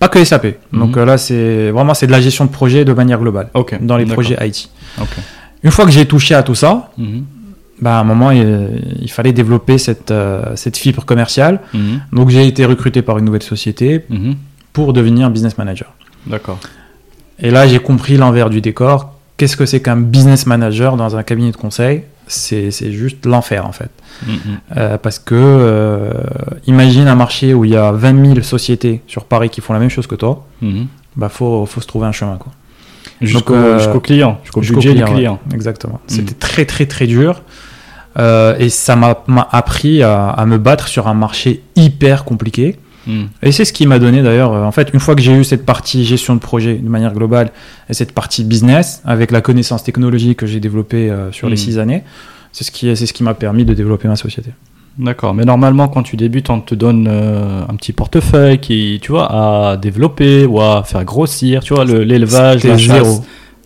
Pas 0.00 0.08
que 0.08 0.22
SAP. 0.24 0.58
Donc 0.72 0.96
Mhm. 0.96 0.98
euh, 0.98 1.04
là, 1.04 1.18
c'est 1.18 1.70
vraiment 1.70 1.94
c'est 1.94 2.06
de 2.08 2.12
la 2.12 2.20
gestion 2.20 2.44
de 2.44 2.50
projet 2.50 2.84
de 2.84 2.92
manière 2.92 3.18
globale 3.20 3.48
Ok. 3.54 3.78
dans 3.80 3.96
les 3.96 4.04
projets 4.06 4.36
IT. 4.46 4.68
Ok. 5.00 5.08
Une 5.64 5.70
fois 5.70 5.84
que 5.84 5.90
j'ai 5.90 6.06
touché 6.06 6.34
à 6.34 6.42
tout 6.42 6.54
ça, 6.54 6.90
Mhm. 6.98 7.24
bah, 7.80 7.96
à 7.98 8.00
un 8.00 8.04
moment, 8.04 8.30
il, 8.30 8.98
il 9.00 9.10
fallait 9.10 9.32
développer 9.32 9.78
cette, 9.78 10.10
euh, 10.10 10.54
cette 10.56 10.76
fibre 10.76 11.04
commerciale. 11.04 11.60
Mhm. 11.74 12.00
Donc 12.12 12.30
j'ai 12.30 12.46
été 12.46 12.64
recruté 12.64 13.02
par 13.02 13.18
une 13.18 13.24
nouvelle 13.24 13.42
société 13.42 14.04
Mhm. 14.10 14.34
pour 14.72 14.92
devenir 14.92 15.30
business 15.30 15.56
manager. 15.58 15.92
D'accord. 16.26 16.58
Et 17.38 17.50
là, 17.50 17.66
j'ai 17.66 17.78
compris 17.80 18.16
l'envers 18.16 18.50
du 18.50 18.60
décor. 18.60 19.14
Qu'est-ce 19.36 19.56
que 19.56 19.66
c'est 19.66 19.80
qu'un 19.82 19.96
business 19.96 20.46
manager 20.46 20.96
dans 20.96 21.16
un 21.16 21.22
cabinet 21.22 21.50
de 21.50 21.56
conseil? 21.56 22.04
C'est 22.28 22.70
juste 22.92 23.26
l'enfer 23.26 23.66
en 23.66 23.72
fait. 23.72 23.90
Euh, 24.76 24.96
parce 24.96 25.18
que 25.18 25.34
euh, 25.34 26.12
imagine 26.66 27.08
un 27.08 27.16
marché 27.16 27.52
où 27.52 27.64
il 27.64 27.72
y 27.72 27.76
a 27.76 27.90
20 27.92 28.24
000 28.34 28.42
sociétés 28.42 29.02
sur 29.08 29.24
Paris 29.24 29.50
qui 29.50 29.60
font 29.60 29.72
la 29.72 29.80
même 29.80 29.90
chose 29.90 30.06
que 30.06 30.14
toi. 30.14 30.46
Bah 31.16 31.28
faut, 31.28 31.66
faut 31.66 31.80
se 31.80 31.86
trouver 31.86 32.06
un 32.06 32.12
chemin 32.12 32.36
quoi. 32.36 32.52
Jusqu'au 33.22 33.54
euh, 33.54 33.78
jusqu'au 33.78 34.00
client, 34.00 34.38
jusqu'au 34.42 34.62
Jusqu'au 34.62 34.80
budget 34.80 34.94
du 34.94 35.04
client, 35.04 35.40
ouais. 35.48 35.54
Exactement. 35.54 35.94
Mm. 35.94 36.08
C'était 36.08 36.34
très 36.34 36.64
très 36.64 36.86
très 36.86 37.06
dur. 37.06 37.42
Euh, 38.18 38.56
et 38.58 38.68
ça 38.68 38.94
m'a 38.94 39.16
appris 39.50 40.02
à, 40.02 40.28
à 40.28 40.44
me 40.44 40.58
battre 40.58 40.88
sur 40.88 41.08
un 41.08 41.14
marché 41.14 41.62
hyper 41.76 42.24
compliqué. 42.24 42.76
Mhm. 43.06 43.28
Et 43.42 43.52
c'est 43.52 43.64
ce 43.64 43.72
qui 43.72 43.86
m'a 43.86 43.98
donné 43.98 44.22
d'ailleurs, 44.22 44.52
euh, 44.52 44.64
en 44.64 44.70
fait, 44.72 44.90
une 44.92 45.00
fois 45.00 45.14
que 45.14 45.22
j'ai 45.22 45.32
eu 45.32 45.44
cette 45.44 45.64
partie 45.64 46.04
gestion 46.04 46.34
de 46.34 46.40
projet 46.40 46.74
de 46.74 46.88
manière 46.88 47.12
globale 47.14 47.50
et 47.88 47.94
cette 47.94 48.12
partie 48.12 48.44
business, 48.44 49.02
avec 49.04 49.30
la 49.30 49.40
connaissance 49.40 49.82
technologique 49.82 50.38
que 50.38 50.46
j'ai 50.46 50.60
développée 50.60 51.10
euh, 51.10 51.32
sur 51.32 51.48
les 51.48 51.54
Mm. 51.54 51.56
six 51.56 51.78
années, 51.78 52.04
c'est 52.52 52.64
ce 52.64 52.70
qui, 52.70 52.94
c'est 52.96 53.06
ce 53.06 53.12
qui 53.12 53.22
m'a 53.22 53.34
permis 53.34 53.64
de 53.64 53.74
développer 53.74 54.08
ma 54.08 54.16
société. 54.16 54.50
D'accord, 54.98 55.32
mais 55.34 55.44
normalement 55.44 55.88
quand 55.88 56.02
tu 56.02 56.16
débutes, 56.16 56.50
on 56.50 56.60
te 56.60 56.74
donne 56.74 57.06
euh, 57.08 57.62
un 57.66 57.74
petit 57.76 57.92
portefeuille 57.92 58.58
qui, 58.58 58.98
tu 59.02 59.10
vois, 59.12 59.70
à 59.72 59.76
développer 59.78 60.44
ou 60.44 60.60
à 60.60 60.82
faire 60.84 61.04
grossir, 61.04 61.62
tu 61.64 61.74
vois, 61.74 61.84
le- 61.84 62.04
l'élevage, 62.04 62.64
la 62.64 62.76
chasse. 62.76 63.22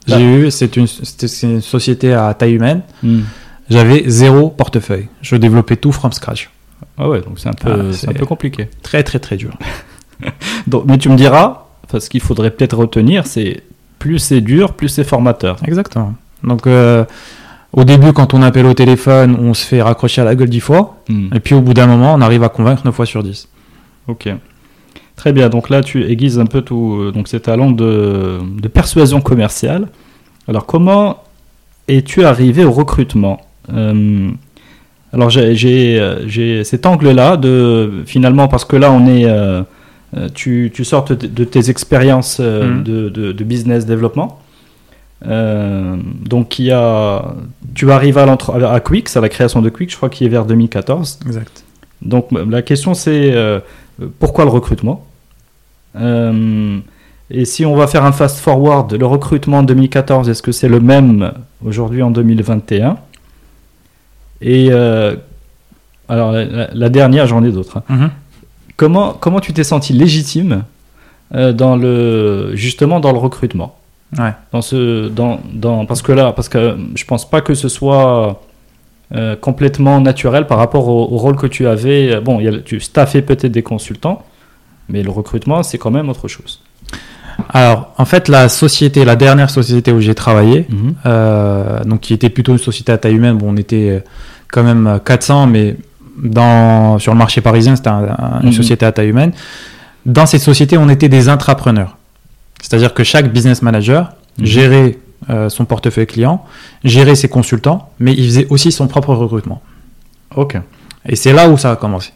J'ai 0.06 0.22
eu, 0.22 0.50
c'est 0.52 0.76
une, 0.76 0.86
société 0.86 2.12
à 2.12 2.32
taille 2.34 2.52
humaine, 2.54 2.82
Hmm. 3.02 3.22
j'avais 3.68 4.04
zéro 4.06 4.50
portefeuille. 4.50 5.08
Je 5.20 5.34
développais 5.34 5.76
tout 5.76 5.90
from 5.90 6.12
scratch. 6.12 6.48
Ah 6.96 7.08
ouais, 7.08 7.20
donc 7.22 7.38
c'est 7.40 7.48
un 7.48 7.52
peu, 7.52 7.70
Ah, 7.72 7.76
c'est 7.92 8.08
un 8.08 8.12
c'est- 8.12 8.18
peu 8.18 8.24
compliqué. 8.26 8.68
Très 8.82 9.02
très 9.02 9.18
très 9.18 9.36
dur. 9.36 9.50
Donc, 10.66 10.84
mais 10.86 10.96
tu 10.98 11.08
me 11.08 11.16
diras, 11.16 11.66
ce 11.98 12.08
qu'il 12.08 12.20
faudrait 12.20 12.50
peut-être 12.50 12.76
retenir, 12.76 13.26
c'est 13.26 13.62
plus 13.98 14.18
c'est 14.18 14.40
dur, 14.40 14.74
plus 14.74 14.88
c'est 14.88 15.04
formateur. 15.04 15.56
Exactement. 15.66 16.14
Donc, 16.44 16.66
euh, 16.66 17.04
au 17.76 17.84
début, 17.84 18.12
quand 18.12 18.34
on 18.34 18.42
appelle 18.42 18.66
au 18.66 18.74
téléphone, 18.74 19.36
on 19.40 19.54
se 19.54 19.64
fait 19.64 19.80
raccrocher 19.82 20.22
à 20.22 20.24
la 20.24 20.34
gueule 20.34 20.48
dix 20.48 20.60
fois. 20.60 20.96
Hmm. 21.08 21.28
Et 21.34 21.40
puis, 21.40 21.54
au 21.54 21.60
bout 21.60 21.74
d'un 21.74 21.86
moment, 21.86 22.14
on 22.14 22.20
arrive 22.20 22.42
à 22.42 22.48
convaincre 22.48 22.82
9 22.84 22.94
fois 22.94 23.06
sur 23.06 23.22
10. 23.22 23.48
Ok. 24.08 24.28
Très 25.14 25.32
bien. 25.32 25.48
Donc 25.48 25.70
là, 25.70 25.82
tu 25.82 26.04
aiguises 26.10 26.38
un 26.38 26.46
peu 26.46 26.62
tout, 26.62 26.98
euh, 27.00 27.12
donc 27.12 27.28
ces 27.28 27.40
talents 27.40 27.70
de, 27.70 28.38
de 28.60 28.68
persuasion 28.68 29.20
commerciale. 29.20 29.88
Alors, 30.48 30.66
comment 30.66 31.22
es-tu 31.88 32.24
arrivé 32.24 32.64
au 32.64 32.72
recrutement? 32.72 33.40
Euh, 33.72 34.30
Alors, 35.12 35.30
j'ai- 35.30 35.54
j'ai 35.54 35.98
euh, 36.00 36.26
j'ai 36.28 36.62
cet 36.64 36.84
angle-là 36.84 37.36
de 37.38 38.02
finalement 38.06 38.48
parce 38.48 38.64
que 38.64 38.76
là, 38.76 38.90
on 38.92 39.06
est, 39.06 39.24
euh, 39.24 39.62
tu, 40.34 40.70
tu 40.74 40.84
sortes 40.84 41.12
de, 41.12 41.44
tes 41.44 41.70
expériences 41.70 42.38
euh, 42.40 42.64
Mhm. 42.76 42.82
de, 42.84 43.08
de- 43.08 43.32
de 43.32 43.44
business 43.44 43.86
développement. 43.86 44.38
Euh, 45.24 45.96
donc, 46.24 46.58
il 46.58 46.66
y 46.66 46.72
a, 46.72 47.24
tu 47.74 47.90
arrives 47.90 48.18
à, 48.18 48.24
à 48.70 48.80
Quix, 48.80 49.16
à 49.16 49.20
la 49.20 49.28
création 49.28 49.62
de 49.62 49.70
Quix, 49.70 49.88
je 49.90 49.96
crois 49.96 50.10
qu'il 50.10 50.26
est 50.26 50.30
vers 50.30 50.44
2014. 50.44 51.20
Exact. 51.26 51.64
Donc 52.02 52.28
la 52.32 52.60
question 52.60 52.92
c'est 52.92 53.32
euh, 53.32 53.58
pourquoi 54.18 54.44
le 54.44 54.50
recrutement? 54.50 55.06
Euh, 55.98 56.78
Et 57.30 57.46
si 57.46 57.64
on 57.64 57.74
va 57.74 57.86
faire 57.86 58.04
un 58.04 58.12
fast 58.12 58.38
forward, 58.38 58.92
le 58.92 59.06
recrutement 59.06 59.58
en 59.58 59.62
2014, 59.62 60.28
est-ce 60.28 60.42
que 60.42 60.52
c'est 60.52 60.68
le 60.68 60.80
même 60.80 61.32
aujourd'hui 61.64 62.02
en 62.02 62.10
2021 62.10 62.98
Et 64.42 64.70
alors 66.08 66.32
la, 66.32 66.68
la 66.72 66.88
dernière, 66.90 67.26
j'en 67.26 67.42
ai 67.42 67.50
d'autres. 67.50 67.78
hein. 67.78 67.82
Mhm. 67.88 68.10
Comment 68.76 69.14
comment 69.18 69.40
tu 69.40 69.54
t'es 69.54 69.64
senti 69.64 69.94
légitime 69.94 70.64
dans 71.32 71.76
le 71.76 72.50
justement 72.54 73.00
dans 73.00 73.12
le 73.12 73.18
recrutement? 73.18 73.78
Ouais. 74.18 74.32
dans 74.52 74.62
ce 74.62 75.08
dans, 75.08 75.40
dans 75.52 75.84
parce 75.84 76.00
que 76.00 76.12
là 76.12 76.32
parce 76.32 76.48
que 76.48 76.76
je 76.94 77.04
pense 77.04 77.28
pas 77.28 77.40
que 77.40 77.54
ce 77.54 77.68
soit 77.68 78.40
euh, 79.14 79.34
complètement 79.36 80.00
naturel 80.00 80.46
par 80.46 80.58
rapport 80.58 80.88
au, 80.88 81.02
au 81.12 81.16
rôle 81.18 81.36
que 81.36 81.46
tu 81.48 81.66
avais 81.66 82.20
bon 82.20 82.38
il 82.40 82.44
y 82.44 82.48
a, 82.48 82.58
tu 82.60 82.78
staffais 82.80 83.20
peut-être 83.22 83.50
des 83.52 83.62
consultants 83.64 84.22
mais 84.88 85.02
le 85.02 85.10
recrutement 85.10 85.62
c'est 85.64 85.78
quand 85.78 85.90
même 85.90 86.08
autre 86.08 86.28
chose 86.28 86.62
Alors, 87.52 87.92
en 87.98 88.06
fait, 88.06 88.28
la 88.28 88.48
société, 88.48 89.04
la 89.04 89.14
dernière 89.16 89.50
société 89.50 89.92
où 89.92 90.00
j'ai 90.00 90.14
travaillé, 90.14 90.66
euh, 91.04 91.84
donc 91.84 92.00
qui 92.00 92.14
était 92.14 92.30
plutôt 92.30 92.52
une 92.52 92.58
société 92.58 92.92
à 92.92 92.96
taille 92.98 93.14
humaine, 93.14 93.36
bon, 93.36 93.52
on 93.52 93.56
était 93.58 93.90
euh, 93.90 94.00
quand 94.50 94.62
même 94.62 94.86
euh, 94.86 94.98
400, 94.98 95.46
mais 95.46 95.76
dans, 96.22 96.98
sur 96.98 97.12
le 97.12 97.18
marché 97.18 97.42
parisien, 97.42 97.76
c'était 97.76 97.90
un- 97.90 98.08
un- 98.18 98.40
une 98.40 98.46
Mhm. 98.48 98.52
société 98.52 98.86
à 98.86 98.92
taille 98.92 99.08
humaine. 99.10 99.32
Dans 100.06 100.24
cette 100.24 100.40
société, 100.40 100.78
on 100.78 100.88
était 100.88 101.10
des 101.10 101.28
intrapreneurs. 101.28 101.95
C'est-à-dire 102.68 102.94
que 102.94 103.04
chaque 103.04 103.32
business 103.32 103.62
manager 103.62 104.12
Mhm. 104.38 104.44
gérait 104.46 104.98
euh, 105.30 105.48
son 105.48 105.64
portefeuille 105.64 106.06
client, 106.06 106.44
gérait 106.84 107.14
ses 107.14 107.28
consultants, 107.28 107.90
mais 108.00 108.12
il 108.12 108.24
faisait 108.26 108.46
aussi 108.50 108.70
son 108.72 108.86
propre 108.88 109.14
recrutement. 109.14 109.62
ok 110.34 110.58
Et 111.08 111.14
c'est 111.16 111.32
là 111.32 111.48
où 111.48 111.56
ça 111.56 111.70
a 111.70 111.76
commencé. 111.76 112.10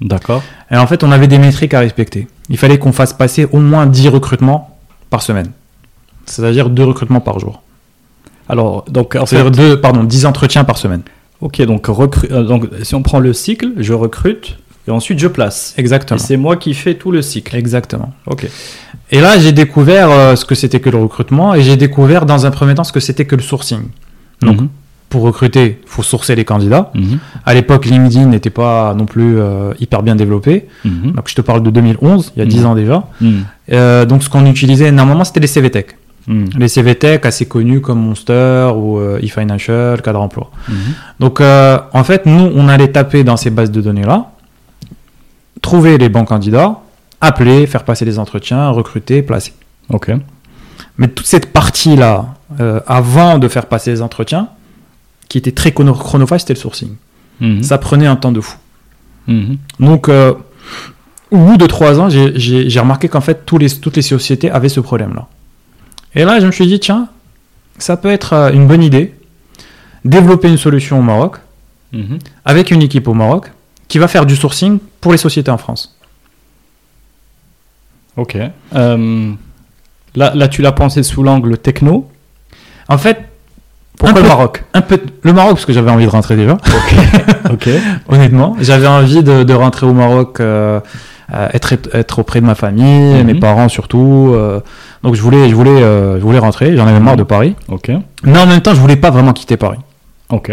d'accord 0.00 0.42
Et 0.70 0.76
en 0.76 0.86
fait, 0.86 1.02
on 1.04 1.10
avait 1.12 1.26
des 1.26 1.38
métriques 1.38 1.74
à 1.74 1.80
respecter. 1.80 2.26
Il 2.48 2.56
fallait 2.56 2.78
qu'on 2.78 2.92
fasse 2.92 3.12
passer 3.12 3.46
au 3.52 3.58
moins 3.58 3.86
10 3.86 4.08
recrutements 4.08 4.78
par 5.10 5.22
semaine. 5.22 5.50
C'est-à-dire 6.26 6.70
2 6.70 6.84
recrutements 6.84 7.20
par 7.20 7.38
jour. 7.40 7.60
alors 8.48 8.84
donc 8.88 9.14
en 9.16 9.26
fait, 9.26 9.36
C'est-à-dire 9.36 9.50
deux, 9.50 9.80
pardon, 9.80 10.04
10 10.04 10.24
entretiens 10.24 10.64
par 10.64 10.78
semaine. 10.78 11.02
ok 11.40 11.60
donc 11.62 11.86
recru- 11.88 12.30
euh, 12.32 12.44
donc 12.44 12.68
si 12.82 12.94
on 12.94 13.02
prend 13.02 13.18
le 13.18 13.32
cycle 13.34 13.72
je 13.76 13.92
recrute 13.92 14.58
et 14.88 14.90
ensuite 14.90 15.18
je 15.18 15.28
place 15.28 15.74
et 15.76 15.80
Exactement. 15.80 16.18
c'est 16.18 16.36
moi 16.36 16.56
qui 16.56 16.72
fais 16.74 16.94
tout 16.94 17.12
le 17.12 17.22
cycle 17.22 17.54
Exactement. 17.56 18.10
ok 18.26 18.46
Et 19.10 19.20
là, 19.20 19.38
j'ai 19.38 19.52
découvert 19.52 20.10
euh, 20.10 20.36
ce 20.36 20.44
que 20.44 20.54
c'était 20.54 20.80
que 20.80 20.90
le 20.90 20.98
recrutement 21.06 21.54
et 21.54 21.62
j'ai 21.62 21.76
découvert 21.76 22.26
dans 22.26 22.44
un 22.46 22.50
premier 22.50 22.74
temps 22.74 22.84
ce 22.84 22.92
que 22.92 23.00
c'était 23.08 23.24
que 23.30 23.36
le 23.36 23.42
sourcing. 23.50 23.84
Donc, 24.42 24.60
Mhm. 24.60 24.68
pour 25.12 25.22
recruter, 25.22 25.66
il 25.84 25.88
faut 25.94 26.02
sourcer 26.12 26.34
les 26.40 26.44
candidats. 26.52 26.84
Mhm. 26.94 27.18
À 27.46 27.54
l'époque, 27.56 27.86
LinkedIn 27.86 28.26
n'était 28.34 28.50
pas 28.62 28.92
non 29.00 29.06
plus 29.06 29.32
euh, 29.38 29.72
hyper 29.80 30.00
bien 30.02 30.14
développé. 30.22 30.54
Mhm. 30.84 31.12
Donc, 31.16 31.24
je 31.30 31.34
te 31.34 31.40
parle 31.48 31.62
de 31.62 31.70
2011, 31.70 32.32
il 32.36 32.40
y 32.40 32.42
a 32.42 32.48
10 32.54 32.60
Mhm. 32.60 32.66
ans 32.68 32.74
déjà. 32.82 32.98
Euh, 33.72 34.04
donc, 34.10 34.22
ce 34.24 34.28
qu'on 34.32 34.44
utilisait 34.54 34.92
normalement, 34.92 35.24
c'était 35.24 35.40
les 35.40 35.52
CVTech. 35.56 35.88
Les 36.58 36.68
CVTech 36.68 37.24
assez 37.24 37.46
connus 37.46 37.80
comme 37.80 38.00
Monster 38.08 38.70
ou 38.76 39.00
eFinancial, 39.26 40.02
Cadre 40.02 40.20
Emploi. 40.20 40.50
Donc, 41.22 41.40
en 41.40 42.04
fait, 42.08 42.26
nous, 42.26 42.44
on 42.54 42.68
allait 42.68 42.92
taper 42.98 43.24
dans 43.24 43.38
ces 43.38 43.48
bases 43.56 43.70
de 43.70 43.80
données-là, 43.80 44.18
trouver 45.62 45.98
les 45.98 46.08
bons 46.08 46.24
candidats, 46.24 46.80
appeler, 47.20 47.66
faire 47.66 47.84
passer 47.84 48.04
les 48.04 48.18
entretiens, 48.18 48.68
recruter, 48.70 49.22
placer. 49.22 49.52
ok 49.92 50.12
Mais 50.98 51.08
toute 51.08 51.26
cette 51.26 51.52
partie-là, 51.52 52.34
euh, 52.60 52.80
avant 52.86 53.38
de 53.38 53.48
faire 53.48 53.66
passer 53.66 53.90
les 53.90 54.02
entretiens, 54.02 54.48
qui 55.28 55.38
était 55.38 55.52
très 55.52 55.70
chrono- 55.72 55.92
chronophage, 55.94 56.40
c'était 56.40 56.54
le 56.54 56.58
sourcing. 56.60 56.90
Mhm. 57.40 57.62
Ça 57.62 57.78
prenait 57.78 58.06
un 58.06 58.16
temps 58.16 58.32
de 58.32 58.40
fou. 58.40 58.56
Mhm. 59.26 59.58
Donc, 59.80 60.08
euh, 60.08 60.34
au 61.30 61.36
bout 61.38 61.56
de 61.56 61.66
trois 61.66 62.00
ans, 62.00 62.08
j'ai- 62.08 62.78
remarqué 62.80 63.08
qu'en 63.08 63.20
fait, 63.20 63.44
tous 63.44 63.58
les, 63.58 63.68
toutes 63.70 63.96
les 63.96 64.02
sociétés 64.02 64.50
avaient 64.50 64.68
ce 64.70 64.80
problème-là. 64.80 65.26
Et 66.14 66.24
là, 66.24 66.40
je 66.40 66.46
me 66.46 66.52
suis 66.52 66.66
dit, 66.66 66.80
tiens, 66.80 67.08
ça 67.78 67.96
peut 67.96 68.08
être 68.10 68.32
euh, 68.32 68.52
une 68.52 68.66
bonne 68.66 68.82
idée, 68.82 69.14
développer 70.04 70.48
une 70.48 70.56
solution 70.58 70.98
au 70.98 71.02
Maroc, 71.02 71.36
Mhm. 71.92 72.18
avec 72.44 72.70
une 72.70 72.82
équipe 72.82 73.06
au 73.08 73.14
Maroc, 73.14 73.52
qui 73.88 73.98
va 73.98 74.08
faire 74.08 74.24
du 74.26 74.36
sourcing 74.36 74.78
pour 75.00 75.12
les 75.12 75.18
sociétés 75.18 75.50
en 75.50 75.58
France. 75.58 75.96
Ok. 78.16 78.36
Euh, 78.74 79.32
là, 80.16 80.32
là, 80.34 80.48
tu 80.48 80.62
l'as 80.62 80.72
pensé 80.72 81.02
sous 81.02 81.22
l'angle 81.22 81.56
techno. 81.58 82.08
En 82.88 82.98
fait, 82.98 83.18
Pourquoi 83.96 84.20
le 84.22 84.28
Maroc 84.28 84.64
un 84.74 84.80
peu 84.80 85.00
le 85.22 85.32
Maroc, 85.32 85.54
parce 85.54 85.66
que 85.66 85.72
j'avais 85.72 85.90
envie 85.90 86.04
de 86.06 86.10
rentrer 86.10 86.36
déjà. 86.36 86.56
Ok. 87.50 87.68
honnêtement. 88.08 88.56
J'avais 88.60 88.86
envie 88.86 89.22
de, 89.22 89.42
de 89.44 89.54
rentrer 89.54 89.86
au 89.86 89.92
Maroc, 89.92 90.40
euh, 90.40 90.80
être, 91.30 91.74
être 91.94 92.18
auprès 92.20 92.40
de 92.40 92.46
ma 92.46 92.54
famille, 92.54 93.14
Mhm. 93.20 93.26
mes 93.26 93.34
parents 93.34 93.68
surtout. 93.68 94.32
euh, 94.34 94.60
donc 95.02 95.14
je 95.14 95.22
voulais, 95.22 95.48
je 95.48 95.54
voulais, 95.54 95.70
euh, 95.82 96.18
je 96.18 96.22
voulais 96.22 96.38
rentrer. 96.38 96.76
J'en 96.76 96.86
avais 96.86 97.00
marre 97.00 97.16
de 97.16 97.22
Paris. 97.22 97.54
Ok. 97.68 97.90
Mais 98.24 98.38
en 98.38 98.46
même 98.46 98.60
temps, 98.62 98.74
je 98.74 98.80
voulais 98.80 98.96
pas 98.96 99.10
vraiment 99.10 99.32
quitter 99.32 99.56
Paris. 99.56 99.78
Ok. 100.30 100.52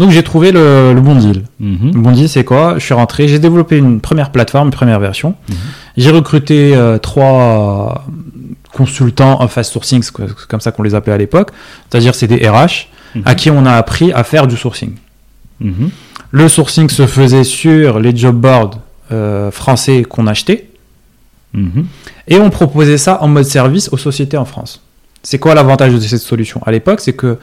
Donc 0.00 0.10
j'ai 0.10 0.22
trouvé 0.22 0.50
le, 0.50 0.92
le 0.94 1.00
bon 1.00 1.14
deal. 1.14 1.44
Mhm. 1.60 1.92
Le 1.94 2.00
bon 2.00 2.10
deal, 2.12 2.28
c'est 2.28 2.42
quoi? 2.44 2.74
Je 2.78 2.84
suis 2.84 2.94
rentré, 2.94 3.28
j'ai 3.28 3.38
développé 3.38 3.76
une 3.76 4.00
première 4.00 4.32
plateforme, 4.32 4.68
une 4.68 4.72
première 4.74 4.98
version. 4.98 5.34
Mhm. 5.48 5.54
J'ai 5.98 6.10
recruté 6.10 6.74
euh, 6.74 6.98
trois 6.98 8.06
consultants 8.72 9.40
en 9.42 9.48
fast 9.48 9.72
sourcing, 9.72 10.02
c'est 10.02 10.12
comme 10.48 10.60
ça 10.60 10.72
qu'on 10.72 10.82
les 10.82 10.94
appelait 10.94 11.12
à 11.12 11.18
l'époque. 11.18 11.50
C'est-à-dire 11.88 12.14
c'est 12.14 12.26
des 12.26 12.48
RH 12.48 12.88
Mhm. 13.14 13.22
à 13.26 13.34
qui 13.34 13.50
on 13.50 13.66
a 13.66 13.72
appris 13.72 14.12
à 14.12 14.22
faire 14.24 14.46
du 14.46 14.56
sourcing. 14.56 14.92
Mhm. 15.60 15.90
Le 16.30 16.48
sourcing 16.48 16.88
se 16.88 17.06
faisait 17.06 17.44
sur 17.44 17.98
les 17.98 18.16
job 18.16 18.36
boards 18.36 18.78
euh, 19.12 19.50
français 19.50 20.04
qu'on 20.08 20.26
achetait 20.28 20.68
Mhm. 21.52 21.84
et 22.28 22.38
on 22.38 22.48
proposait 22.50 22.96
ça 22.98 23.20
en 23.22 23.28
mode 23.28 23.44
service 23.44 23.88
aux 23.92 23.96
sociétés 23.98 24.36
en 24.36 24.44
France. 24.44 24.80
C'est 25.24 25.38
quoi 25.40 25.54
l'avantage 25.56 25.92
de 25.92 25.98
cette 25.98 26.20
solution? 26.22 26.62
À 26.64 26.70
l'époque, 26.70 27.00
c'est 27.00 27.12
que 27.12 27.36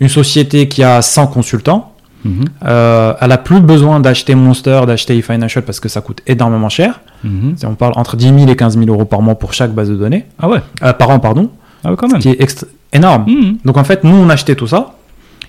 une 0.00 0.08
société 0.08 0.68
qui 0.68 0.82
a 0.82 1.02
100 1.02 1.26
consultants, 1.28 1.92
Mhm. 2.24 2.44
euh, 2.66 3.14
elle 3.20 3.32
a 3.32 3.38
plus 3.38 3.60
besoin 3.60 3.98
d'acheter 4.00 4.34
Monster, 4.34 4.82
d'acheter 4.86 5.16
eFinancial 5.16 5.64
parce 5.64 5.80
que 5.80 5.88
ça 5.88 6.00
coûte 6.02 6.20
énormément 6.26 6.68
cher. 6.68 7.00
Mhm. 7.24 7.54
On 7.64 7.74
parle 7.74 7.92
entre 7.96 8.16
10 8.16 8.26
000 8.38 8.48
et 8.50 8.56
15 8.56 8.76
000 8.78 8.90
euros 8.90 9.06
par 9.06 9.22
mois 9.22 9.36
pour 9.36 9.52
chaque 9.54 9.72
base 9.72 9.88
de 9.88 9.96
données, 9.96 10.26
Ah 10.38 10.48
ouais. 10.48 10.60
Euh, 10.82 10.92
par 10.92 11.08
an, 11.10 11.18
pardon, 11.18 11.50
Ah 11.84 11.90
ouais, 11.90 11.96
quand 11.96 12.08
ce 12.08 12.12
même. 12.14 12.20
qui 12.22 12.28
est 12.30 12.66
énorme. 12.92 13.24
Mhm. 13.26 13.58
Donc 13.64 13.76
en 13.78 13.84
fait, 13.84 14.04
nous, 14.04 14.14
on 14.14 14.28
achetait 14.28 14.54
tout 14.54 14.66
ça 14.66 14.92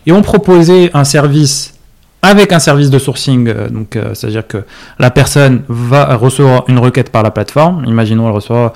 et 0.05 0.11
on 0.13 0.21
proposait 0.21 0.91
un 0.93 1.03
service 1.03 1.73
avec 2.21 2.53
un 2.53 2.59
service 2.59 2.89
de 2.89 2.99
sourcing. 2.99 3.47
euh, 3.49 3.67
donc, 3.69 3.97
c'est-à-dire 4.13 4.45
que 4.47 4.63
la 4.99 5.09
personne 5.11 5.63
va 5.67 6.15
recevoir 6.15 6.63
une 6.69 6.77
requête 6.79 7.09
par 7.11 7.23
la 7.23 7.31
plateforme. 7.31 7.83
Imaginons, 7.85 8.27
elle 8.27 8.33
reçoit 8.35 8.71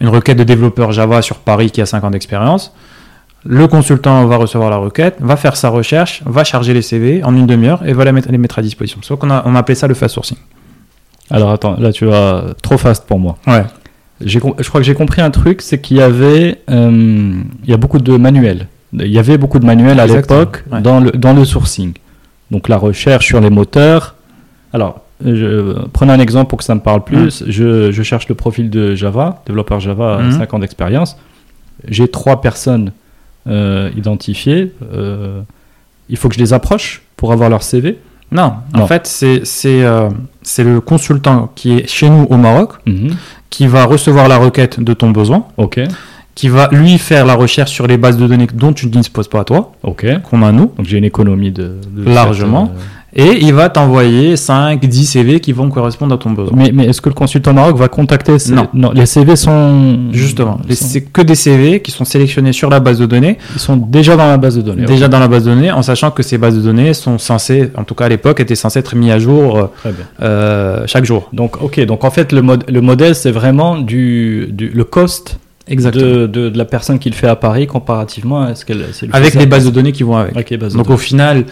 une 0.00 0.08
requête 0.08 0.36
de 0.36 0.44
développeur 0.44 0.92
Java 0.92 1.22
sur 1.22 1.36
Paris 1.36 1.70
qui 1.70 1.80
a 1.80 1.86
5 1.86 2.02
ans 2.04 2.10
d'expérience. 2.10 2.72
Le 3.44 3.66
consultant 3.68 4.26
va 4.26 4.36
recevoir 4.36 4.68
la 4.70 4.76
requête, 4.78 5.16
va 5.20 5.36
faire 5.36 5.56
sa 5.56 5.68
recherche, 5.68 6.22
va 6.26 6.44
charger 6.44 6.74
les 6.74 6.82
CV 6.82 7.22
en 7.22 7.34
une 7.36 7.46
demi-heure 7.46 7.86
et 7.86 7.92
va 7.92 8.10
mettre- 8.12 8.30
les 8.30 8.38
mettre 8.38 8.58
à 8.58 8.62
disposition. 8.62 8.98
C'est 9.02 9.16
qu'on 9.16 9.30
a, 9.30 9.42
on 9.46 9.54
a 9.54 9.60
appelé 9.60 9.74
ça 9.76 9.86
le 9.86 9.94
fast 9.94 10.14
sourcing. 10.14 10.38
Alors 11.30 11.50
attends, 11.50 11.76
là 11.78 11.92
tu 11.92 12.04
vas 12.06 12.44
trop 12.62 12.78
fast 12.78 13.06
pour 13.06 13.18
moi. 13.18 13.36
Ouais. 13.46 13.64
Je 14.24 14.38
crois 14.40 14.80
que 14.80 14.82
j'ai 14.82 14.94
compris 14.94 15.20
un 15.22 15.30
truc, 15.30 15.62
c'est 15.62 15.80
qu'il 15.80 15.98
y 15.98 16.02
avait, 16.02 16.58
euh, 16.70 17.32
il 17.64 17.70
y 17.70 17.72
a 17.72 17.76
beaucoup 17.76 17.98
de 18.00 18.16
manuels. 18.16 18.66
Il 18.92 19.06
y 19.06 19.18
avait 19.18 19.38
beaucoup 19.38 19.58
de 19.60 19.66
manuels 19.66 20.00
à 20.00 20.06
l'époque 20.06 20.64
ouais. 20.72 20.80
dans 20.80 20.98
le 21.00 21.10
dans 21.12 21.34
le 21.34 21.44
sourcing. 21.44 21.92
Donc 22.50 22.68
la 22.68 22.78
recherche 22.78 23.26
sur 23.26 23.40
les 23.40 23.50
moteurs. 23.50 24.16
Alors, 24.72 25.02
je, 25.24 25.74
prenons 25.92 26.14
un 26.14 26.18
exemple 26.20 26.48
pour 26.48 26.58
que 26.58 26.64
ça 26.64 26.74
me 26.74 26.80
parle 26.80 27.04
plus. 27.04 27.44
Je, 27.46 27.92
je 27.92 28.02
cherche 28.02 28.28
le 28.28 28.34
profil 28.34 28.70
de 28.70 28.94
Java, 28.94 29.42
développeur 29.46 29.78
Java, 29.80 30.18
Mhm. 30.22 30.32
5 30.32 30.54
ans 30.54 30.58
d'expérience. 30.58 31.16
J'ai 31.86 32.08
trois 32.08 32.40
personnes 32.40 32.92
euh, 33.48 33.90
identifiées. 33.96 34.72
Euh, 34.92 35.40
il 36.08 36.16
faut 36.16 36.28
que 36.28 36.34
je 36.34 36.40
les 36.40 36.52
approche 36.52 37.02
pour 37.16 37.32
avoir 37.32 37.50
leur 37.50 37.62
CV. 37.62 37.98
Non, 38.30 38.52
en 38.74 38.86
fait, 38.86 39.06
c'est 39.06 39.42
euh, 39.84 40.08
le 40.58 40.80
consultant 40.80 41.50
qui 41.54 41.72
est 41.78 41.88
chez 41.88 42.10
nous 42.10 42.26
au 42.28 42.36
Maroc 42.36 42.72
Mhm. 42.86 43.10
qui 43.50 43.66
va 43.66 43.84
recevoir 43.84 44.28
la 44.28 44.36
requête 44.36 44.80
de 44.80 44.92
ton 44.92 45.10
besoin 45.10 45.44
Ok. 45.56 45.80
qui 46.34 46.48
va 46.48 46.68
lui 46.70 46.98
faire 46.98 47.24
la 47.24 47.34
recherche 47.34 47.70
sur 47.72 47.86
les 47.86 47.96
bases 47.96 48.18
de 48.18 48.26
données 48.26 48.46
dont 48.52 48.72
tu 48.74 48.86
ne 48.86 48.90
disposes 48.92 49.28
pas 49.28 49.40
à 49.40 49.44
toi, 49.44 49.72
Ok. 49.82 50.06
qu'on 50.22 50.42
a 50.42 50.52
nous, 50.52 50.72
Donc 50.76 50.86
j'ai 50.86 50.98
une 50.98 51.04
économie 51.04 51.50
de, 51.50 51.76
de 51.90 52.04
Largement. 52.04 52.66
cette, 52.66 52.74
euh, 52.76 52.80
et 53.16 53.38
il 53.40 53.54
va 53.54 53.68
t'envoyer 53.70 54.36
5, 54.36 54.84
10 54.84 55.06
CV 55.06 55.40
qui 55.40 55.52
vont 55.52 55.70
correspondre 55.70 56.14
à 56.14 56.18
ton 56.18 56.30
besoin. 56.30 56.54
Mais, 56.56 56.70
mais 56.72 56.84
est-ce 56.86 57.00
que 57.00 57.08
le 57.08 57.14
consultant 57.14 57.54
Maroc 57.54 57.76
va 57.76 57.88
contacter 57.88 58.38
ces... 58.38 58.52
Non. 58.52 58.68
les 58.92 59.06
CV 59.06 59.34
sont 59.36 60.10
Justement, 60.12 60.58
sont, 60.68 60.74
c'est 60.74 61.00
que 61.02 61.22
des 61.22 61.34
CV 61.34 61.80
qui 61.80 61.90
sont 61.90 62.04
sélectionnés 62.04 62.52
sur 62.52 62.68
la 62.70 62.80
base 62.80 62.98
de 62.98 63.06
données, 63.06 63.38
ils 63.54 63.60
sont 63.60 63.76
déjà 63.76 64.16
dans 64.16 64.26
la 64.26 64.36
base 64.36 64.56
de 64.56 64.62
données. 64.62 64.84
déjà 64.84 65.08
dans 65.08 65.18
la 65.20 65.28
base 65.28 65.44
de 65.44 65.50
données, 65.54 65.72
en 65.72 65.82
sachant 65.82 66.10
que 66.10 66.22
ces 66.22 66.36
bases 66.38 66.56
de 66.56 66.60
données 66.62 66.92
sont 66.94 67.18
censées, 67.18 67.70
en 67.76 67.84
tout 67.84 67.94
cas 67.94 68.04
à 68.04 68.08
l'époque, 68.08 68.40
étaient 68.40 68.54
censées 68.54 68.78
être 68.80 68.94
mises 68.94 69.10
à 69.12 69.18
jour 69.18 69.56
euh, 69.58 69.90
euh, 70.22 70.82
chaque 70.86 71.04
jour. 71.04 71.28
Donc 71.32 71.62
ok, 71.62 71.80
donc 71.86 72.04
en 72.04 72.10
fait 72.10 72.32
le, 72.32 72.42
mod- 72.42 72.64
le 72.68 72.80
modèle 72.80 73.14
c'est 73.14 73.30
vraiment 73.32 73.78
du, 73.78 74.48
du 74.52 74.68
le 74.68 74.84
cost 74.84 75.38
de, 75.76 76.26
de, 76.26 76.48
de 76.48 76.58
la 76.58 76.64
personne 76.64 76.98
qui 76.98 77.10
le 77.10 77.14
fait 77.14 77.26
à 77.26 77.36
Paris 77.36 77.66
comparativement 77.66 78.42
à 78.42 78.54
ce 78.54 78.64
qu'elle 78.64 78.84
Avec 79.12 79.34
les 79.34 79.46
bases 79.46 79.64
de 79.66 79.70
données 79.70 79.92
qui 79.92 80.02
vont 80.02 80.16
avec. 80.16 80.52
Donc 80.74 80.90
au 80.90 80.96
final, 80.96 81.44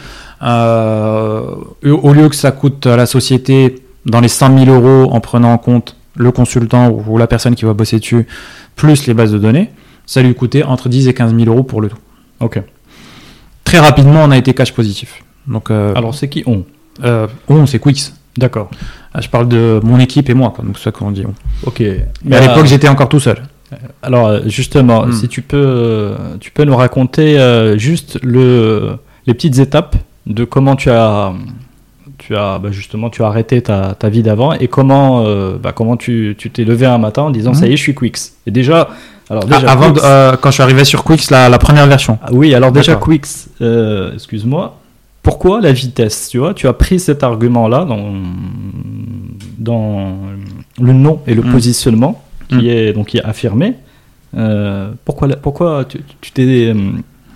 euh, 0.43 1.43
au 1.85 2.13
lieu 2.13 2.29
que 2.29 2.37
ça 2.37 2.51
coûte 2.51 2.87
à 2.87 2.97
la 2.97 3.07
société 3.07 3.83
dans 4.05 4.21
les 4.21 4.29
100 4.29 4.65
000 4.65 4.71
euros 4.71 5.13
en 5.13 5.21
prenant 5.21 5.53
en 5.53 5.59
compte 5.59 5.97
le 6.17 6.31
consultant 6.31 6.91
ou 6.91 7.19
la 7.19 7.27
personne 7.27 7.55
qui 7.55 7.65
va 7.65 7.75
bosser 7.75 7.99
dessus, 7.99 8.27
plus 8.75 9.07
les 9.07 9.15
bases 9.15 9.33
de 9.33 9.39
données, 9.39 9.71
ça 10.07 10.23
lui 10.23 10.35
coûtait 10.35 10.63
entre 10.63 10.89
10 10.89 11.09
et 11.09 11.15
15 11.15 11.35
000 11.37 11.51
euros 11.51 11.63
pour 11.63 11.81
le 11.81 11.89
tout. 11.89 11.99
Ok. 12.41 12.61
Très 13.65 13.79
rapidement, 13.79 14.23
on 14.25 14.31
a 14.31 14.37
été 14.39 14.55
cash 14.55 14.73
positif. 14.73 15.23
Donc, 15.47 15.71
euh, 15.71 15.93
Alors 15.95 16.15
c'est 16.15 16.29
qui 16.29 16.43
on 16.47 16.65
euh, 17.05 17.27
on, 17.49 17.67
c'est 17.67 17.79
Quix. 17.79 18.15
D'accord. 18.39 18.71
Ah, 19.13 19.21
Je 19.21 19.29
parle 19.29 19.49
de 19.49 19.81
mon 19.83 19.99
équipe 19.99 20.29
et 20.31 20.35
moi, 20.35 20.53
quoi. 20.55 20.65
donc 20.65 20.79
c'est 20.79 20.85
ça 20.85 20.93
qu'on 20.93 21.11
dit. 21.11 21.25
Ok. 21.65 21.83
Mais 22.25 22.37
à 22.37 22.41
l'époque, 22.41 22.67
j'étais 22.67 22.89
encore 22.89 23.09
tout 23.09 23.21
seul. 23.21 23.43
Alors 24.03 24.27
euh, 24.29 24.41
justement, 24.47 25.07
Hmm. 25.07 25.13
si 25.13 25.29
tu 25.29 25.43
peux, 25.43 25.57
euh, 25.57 26.15
tu 26.41 26.51
peux 26.51 26.65
nous 26.65 26.77
raconter 26.77 27.39
euh, 27.39 27.77
juste 27.79 28.19
le, 28.23 28.97
les 29.27 29.35
petites 29.35 29.59
étapes 29.59 29.97
de 30.27 30.45
comment 30.45 30.77
tu 30.77 30.91
as, 30.91 31.33
tu 32.19 32.37
as 32.37 32.59
bah, 32.59 32.71
justement, 32.71 33.11
tu 33.11 33.23
as 33.23 33.27
arrêté 33.27 33.61
ta, 33.63 33.95
ta 33.95 34.09
vie 34.09 34.23
d'avant 34.23 34.53
et 34.53 34.69
comment, 34.69 35.25
euh, 35.27 35.57
bah, 35.61 35.73
comment 35.73 35.97
tu 35.97 36.35
tu 36.39 36.51
t'es 36.51 36.65
levé 36.65 36.87
un 36.87 36.99
matin 36.99 37.23
en 37.23 37.31
disant 37.31 37.51
Hmm. 37.53 37.55
ça 37.55 37.67
y 37.67 37.73
est, 37.73 37.77
je 37.77 37.83
suis 37.83 37.95
Quix. 37.95 38.35
Et 38.47 38.51
déjà, 38.53 38.89
alors 39.29 39.45
déjà, 39.45 39.67
Ah, 39.67 39.73
avant, 39.73 39.93
Quix- 39.93 40.01
euh, 40.05 40.37
quand 40.41 40.51
je 40.51 40.55
suis 40.55 40.63
arrivé 40.63 40.85
sur 40.85 41.03
Quix, 41.03 41.31
la, 41.31 41.49
la 41.49 41.59
première 41.59 41.87
version. 41.89 42.19
Ah 42.23 42.29
oui, 42.33 42.55
alors 42.55 42.71
déjà. 42.73 42.95
Quix, 42.97 43.49
excuse-moi. 44.15 44.77
Pourquoi 45.23 45.61
la 45.61 45.73
vitesse 45.73 46.29
Tu 46.31 46.39
vois, 46.39 46.55
tu 46.55 46.69
as 46.69 46.73
pris 46.73 47.01
cet 47.01 47.25
argument-là 47.25 47.85
dans, 47.85 48.13
dans 49.59 50.13
le 50.81 50.93
nom 50.93 51.21
et 51.27 51.35
le 51.35 51.43
Mm. 51.43 51.51
positionnement 51.53 52.23
qui 52.49 52.57
Mm. 52.57 52.67
est 52.67 52.93
donc 52.93 53.07
qui 53.09 53.19
est 53.19 53.25
affirmé. 53.25 53.75
Euh, 54.37 54.91
pourquoi 55.05 55.29
pourquoi 55.37 55.85
tu 55.87 56.31
t'es 56.33 56.73
euh, 56.75 56.75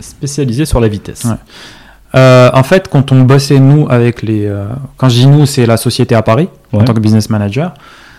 spécialisé 0.01 0.65
sur 0.65 0.81
la 0.81 0.89
vitesse? 0.89 1.25
Ouais. 1.25 1.37
Euh, 2.17 2.51
en 2.53 2.63
fait, 2.65 2.89
quand 2.89 3.13
on 3.13 3.23
bossait, 3.23 3.61
nous, 3.61 3.87
avec 3.89 4.23
les. 4.23 4.47
euh, 4.47 4.65
quand 4.97 5.09
je 5.09 5.21
dis 5.21 5.27
nous, 5.27 5.47
c'est 5.47 5.67
la 5.67 5.77
société 5.77 6.15
à 6.15 6.23
Paris, 6.23 6.49
en 6.73 6.83
tant 6.85 6.93
que 6.95 7.01
business 7.01 7.31
manager. 7.31 7.73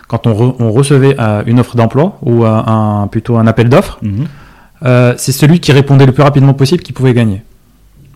Quand 0.08 0.28
on, 0.28 0.34
re- 0.34 0.56
on 0.60 0.72
recevait 0.72 1.16
une 1.46 1.60
offre 1.60 1.76
d'emploi 1.78 2.18
ou 2.22 2.44
un, 2.46 3.08
plutôt 3.10 3.38
un 3.38 3.48
appel 3.48 3.70
d'offres, 3.70 3.98
Mhm. 4.02 4.26
c'est 5.18 5.32
celui 5.32 5.60
qui 5.60 5.72
répondait 5.72 6.06
le 6.06 6.12
plus 6.12 6.24
rapidement 6.24 6.54
possible 6.54 6.84
qui 6.84 6.92
pouvait 6.94 7.14
gagner. 7.14 7.44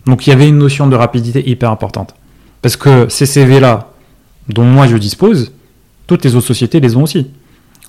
Donc 0.06 0.26
il 0.26 0.30
y 0.30 0.32
avait 0.32 0.48
une 0.48 0.58
notion 0.58 0.86
de 0.88 0.96
rapidité 0.96 1.48
hyper 1.48 1.70
importante. 1.70 2.14
Parce 2.62 2.76
que 2.76 3.08
ces 3.08 3.24
CV-là, 3.26 3.88
dont 4.48 4.64
moi 4.64 4.86
je 4.86 4.96
dispose, 4.96 5.52
toutes 6.06 6.24
les 6.24 6.34
autres 6.36 6.46
sociétés 6.46 6.80
les 6.80 6.96
ont 6.96 7.02
aussi. 7.04 7.28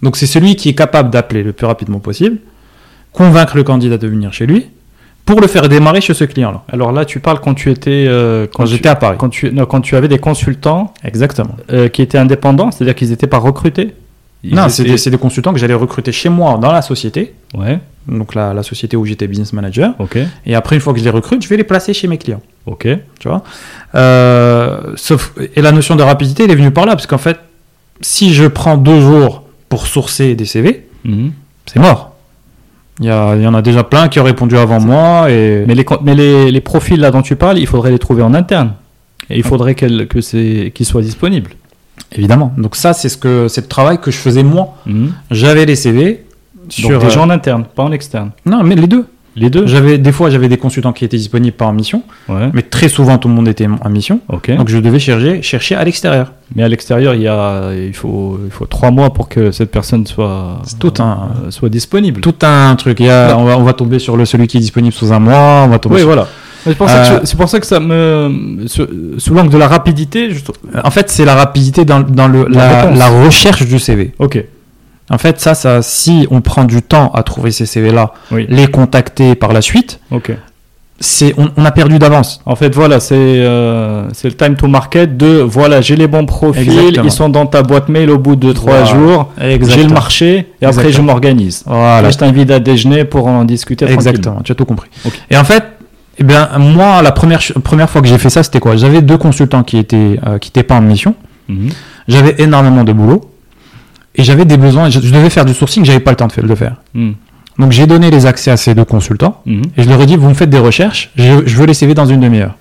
Donc 0.02 0.18
c'est 0.18 0.28
celui 0.28 0.56
qui 0.56 0.70
est 0.70 0.74
capable 0.76 1.10
d'appeler 1.10 1.44
le 1.44 1.54
plus 1.54 1.66
rapidement 1.66 2.00
possible, 2.00 2.38
convaincre 3.14 3.56
le 3.58 3.64
candidat 3.64 3.98
de 3.98 4.08
venir 4.08 4.32
chez 4.34 4.46
lui, 4.46 4.68
pour 5.26 5.42
le 5.42 5.48
faire 5.48 5.68
démarrer 5.68 6.00
chez 6.02 6.14
ce 6.14 6.24
client-là. 6.24 6.64
Alors 6.72 6.92
là, 6.94 7.04
tu 7.04 7.20
parles 7.20 7.40
quand 7.42 7.54
tu 7.54 7.70
étais 7.70 8.06
euh, 8.08 8.48
Quand 8.54 8.66
j'étais 8.66 8.88
à 8.90 8.96
Paris. 8.96 9.18
quand 9.20 9.30
tu 9.30 9.52
non, 9.52 9.66
quand 9.66 9.82
tu 9.82 9.96
avais 9.96 10.08
des 10.08 10.20
consultants 10.20 10.94
Exactement. 11.04 11.56
euh, 11.74 11.90
qui 11.90 12.02
étaient 12.02 12.18
indépendants, 12.18 12.72
c'est-à-dire 12.72 12.96
qu'ils 12.96 13.10
n'étaient 13.10 13.28
pas 13.28 13.38
recrutés. 13.40 13.94
Ils 14.44 14.56
non, 14.56 14.70
c'est 14.70 14.84
des, 15.10 15.18
consultants 15.18 15.52
que 15.52 15.60
j'allais 15.60 15.74
recruter 15.74 16.12
chez 16.12 16.30
moi 16.30 16.58
dans 16.62 16.72
la 16.72 16.82
société, 16.84 17.34
Ouais. 17.56 17.80
donc 18.08 18.36
la, 18.36 18.54
la 18.54 18.62
société 18.64 18.96
où 18.96 19.04
j'étais 19.04 19.28
business 19.28 19.52
manager. 19.52 19.96
Ok. 20.00 20.18
Et 20.46 20.54
après, 20.56 20.76
une 20.76 20.82
fois 20.82 20.94
que 20.94 21.00
je 21.00 21.04
les 21.04 21.10
recrute, 21.10 21.42
je 21.44 21.50
vais 21.50 21.58
les 21.58 21.64
placer 21.64 21.92
chez 21.94 22.08
mes 22.08 22.20
clients. 22.20 22.42
Ok. 22.68 22.88
tu 23.20 23.28
vois? 23.28 23.44
Euh, 23.96 24.94
sauf, 24.96 25.34
et 25.56 25.62
la 25.62 25.72
notion 25.72 25.96
de 25.96 26.04
rapidité, 26.04 26.44
elle 26.44 26.52
est 26.52 26.56
venue 26.56 26.72
par 26.72 26.86
là, 26.86 26.94
parce 26.96 27.08
qu'en 27.08 27.18
fait, 27.18 27.40
si 28.00 28.32
je 28.34 28.46
prends 28.46 28.78
deux 28.78 29.02
jours 29.02 29.44
pour 29.70 29.88
sourcer 29.88 30.36
des 30.36 30.46
CV, 30.46 30.88
Mhm. 31.04 31.32
c'est 31.66 31.80
mort. 31.80 32.16
Il 33.00 33.06
y, 33.06 33.10
a- 33.12 33.36
il 33.36 33.44
y 33.44 33.48
en 33.48 33.54
a 33.54 33.62
déjà 33.62 33.84
plein 33.84 34.08
qui 34.08 34.20
ont 34.20 34.24
répondu 34.24 34.58
avant 34.58 34.80
moi, 34.80 35.30
et 35.30 35.64
Mais 35.68 35.76
les, 35.76 35.86
mais 36.04 36.16
les, 36.16 36.52
les 36.52 36.62
profils 36.62 37.00
là 37.00 37.12
dont 37.12 37.22
tu 37.22 37.36
parles, 37.36 37.60
il 37.60 37.68
faudrait 37.68 37.92
les 37.92 38.00
trouver 38.00 38.24
en 38.24 38.34
interne. 38.34 38.74
Et 39.30 39.38
il 39.38 39.44
faudrait 39.44 39.76
qu'elles- 39.76 40.08
que 40.08 40.22
c'est- 40.22 40.72
qu'ils 40.74 40.86
soient 40.86 41.02
disponibles. 41.02 41.52
évidemment. 42.14 42.54
Donc 42.58 42.76
ça, 42.78 42.94
c'est 42.94 43.10
ce 43.10 43.18
que 43.18 43.48
c'est 43.50 43.62
le 43.62 43.68
travail 43.68 44.00
que 44.00 44.12
je 44.12 44.18
faisais 44.18 44.42
moi. 44.44 44.76
Mhm. 44.86 45.12
J'avais 45.30 45.66
les 45.66 45.76
CV 45.76 46.24
Donc 46.56 46.72
sur 46.72 47.00
déjà 47.00 47.20
euh, 47.20 47.24
en 47.24 47.30
interne, 47.30 47.66
pas 47.76 47.84
en 47.84 47.92
externe. 47.92 48.32
non, 48.46 48.64
mais 48.64 48.76
les 48.76 48.88
deux. 48.88 49.06
Les 49.40 49.50
deux 49.50 49.68
J'avais 49.68 49.98
des 49.98 50.12
fois, 50.12 50.30
j'avais 50.30 50.50
des 50.50 50.58
consultants 50.58 50.94
qui 50.94 51.06
étaient 51.06 51.18
disponibles 51.18 51.56
en 51.60 51.72
mission, 51.72 52.02
Ouais. 52.28 52.50
mais 52.54 52.64
très 52.64 52.90
souvent 52.90 53.18
tout 53.20 53.28
le 53.28 53.36
monde 53.36 53.48
était 53.48 53.68
en 53.68 53.90
mission. 53.90 54.20
Donc 54.30 54.68
je 54.68 54.78
devais 54.80 55.00
chercher, 55.00 55.42
chercher 55.42 55.76
à 55.76 55.84
l'extérieur. 55.84 56.32
Mais 56.56 56.64
à 56.64 56.68
l'extérieur, 56.68 57.14
il, 57.14 57.22
y 57.22 57.28
a, 57.28 57.72
il, 57.74 57.94
faut, 57.94 58.40
il 58.46 58.52
faut 58.52 58.66
trois 58.66 58.90
mois 58.92 59.12
pour 59.14 59.30
que 59.30 59.52
cette 59.52 59.70
personne 59.72 60.08
soit, 60.08 60.62
tout 60.80 60.94
un- 61.00 61.30
euh, 61.46 61.52
soit 61.52 61.70
disponible. 61.70 62.22
Tout 62.22 62.36
un 62.42 62.76
truc. 62.76 63.00
Il 63.00 63.06
y 63.06 63.10
a- 63.10 63.38
on, 63.38 63.46
va, 63.46 63.58
on 63.58 63.64
va 63.64 63.74
tomber 63.74 64.00
sur 64.00 64.18
le 64.18 64.26
celui 64.26 64.48
qui 64.48 64.58
est 64.58 64.62
disponible 64.62 64.94
sous 64.94 65.12
un 65.14 65.20
mois. 65.20 65.64
On 65.66 65.68
va 65.68 65.78
tomber 65.80 65.96
Oui, 65.96 66.02
sur- 66.02 66.08
voilà. 66.08 66.28
C'est 66.64 66.76
pour, 66.76 66.90
ça 66.90 66.96
que 67.00 67.14
Euh, 67.14 67.20
c'est 67.24 67.38
pour 67.38 67.48
ça 67.50 67.60
que 67.62 67.66
ça 67.66 67.80
me. 67.80 68.66
Sous, 68.68 69.34
l'angle 69.34 69.52
de 69.52 69.58
la 69.58 69.68
rapidité, 69.70 70.32
je... 70.32 70.40
En 70.84 70.92
fait, 70.92 71.10
c'est 71.10 71.24
la 71.24 71.36
rapidité 71.36 71.86
dans, 71.86 72.02
dans 72.02 72.28
le, 72.28 72.46
La 72.50 72.92
la 72.92 73.08
recherche 73.08 73.66
du 73.66 73.80
CV. 73.80 74.12
Ok. 74.20 74.44
En 75.10 75.18
fait, 75.18 75.40
ça, 75.40 75.54
ça, 75.56 75.82
si 75.82 76.28
on 76.32 76.42
prend 76.42 76.66
du 76.66 76.82
temps 76.82 77.12
à 77.14 77.24
trouver 77.24 77.52
ces 77.52 77.66
CV-là, 77.66 78.12
Oui. 78.32 78.46
les 78.50 78.68
contacter 78.68 79.36
par 79.36 79.54
la 79.54 79.62
suite, 79.62 80.00
c'est, 81.00 81.34
on, 81.38 81.50
on 81.56 81.64
a 81.64 81.72
perdu 81.72 82.00
d'avance. 82.00 82.42
En 82.46 82.56
fait, 82.56 82.74
voilà, 82.74 83.00
c'est 83.00 83.14
euh, 83.16 84.08
c'est 84.14 84.28
le 84.30 84.34
time 84.34 84.56
to 84.56 84.68
market 84.68 85.16
de 85.16 85.28
voilà, 85.42 85.80
j'ai 85.80 85.96
les 85.96 86.08
bons 86.08 86.26
profils, 86.26 86.68
Exactement. 86.68 87.04
ils 87.06 87.12
sont 87.12 87.30
dans 87.30 87.46
ta 87.46 87.62
boîte 87.62 87.88
mail 87.88 88.10
au 88.10 88.18
bout 88.18 88.36
de 88.36 88.52
trois 88.52 88.82
Voilà. 88.82 88.86
jours, 88.86 89.30
j'ai 89.40 89.84
le 89.84 89.94
marché 89.94 90.48
et 90.62 90.66
après 90.66 90.92
je 90.92 91.02
m'organise. 91.02 91.64
Voilà. 91.68 92.10
Et 92.10 92.12
Je 92.12 92.18
t'invite 92.18 92.50
à 92.52 92.60
déjeuner 92.60 93.06
pour 93.06 93.28
en 93.28 93.44
discuter. 93.46 93.86
Exactement. 93.86 94.42
Tu 94.44 94.52
as 94.52 94.56
tout 94.56 94.66
compris. 94.66 94.90
Et 95.30 95.38
en 95.38 95.44
fait, 95.44 95.64
eh 96.18 96.24
bien, 96.24 96.50
moi, 96.58 97.04
la 97.04 97.12
première, 97.12 97.42
première 97.64 97.90
fois 97.92 98.02
que 98.02 98.08
j'ai 98.08 98.18
fait 98.18 98.32
ça, 98.32 98.42
c'était 98.42 98.60
quoi? 98.60 98.76
J'avais 98.76 99.04
deux 99.04 99.20
consultants 99.20 99.62
qui 99.62 99.78
étaient, 99.78 100.20
euh, 100.26 100.40
qui 100.40 100.50
étaient 100.50 100.64
pas 100.64 100.76
en 100.76 100.82
mission. 100.82 101.14
Mhm. 101.48 101.70
J'avais 102.08 102.36
énormément 102.40 102.84
de 102.84 102.92
boulot. 102.92 103.22
Et 104.18 104.24
j'avais 104.24 104.46
des 104.46 104.58
besoins. 104.58 104.90
Je, 104.90 105.00
je 105.00 105.14
devais 105.14 105.30
faire 105.30 105.46
du 105.46 105.54
sourcing, 105.54 105.86
j'avais 105.86 106.00
pas 106.00 106.12
le 106.12 106.18
temps 106.18 106.28
de, 106.28 106.42
le 106.42 106.56
faire. 106.56 106.78
Mhm. 106.94 107.16
Donc 107.60 107.72
j'ai 107.72 107.88
donné 107.88 108.12
les 108.12 108.26
accès 108.26 108.52
à 108.52 108.58
ces 108.58 108.76
deux 108.76 108.86
consultants. 108.86 109.42
Mhm. 109.46 109.62
Et 109.78 109.84
je 109.84 109.90
leur 109.90 110.02
ai 110.02 110.06
dit, 110.06 110.16
vous 110.16 110.30
me 110.30 110.34
faites 110.34 110.50
des 110.50 110.60
recherches, 110.60 111.12
je, 111.16 111.44
je 111.46 111.56
veux 111.56 111.66
les 111.66 111.74
CV 111.74 111.94
dans 111.94 112.06
une 112.06 112.20
demi-heure. 112.20 112.56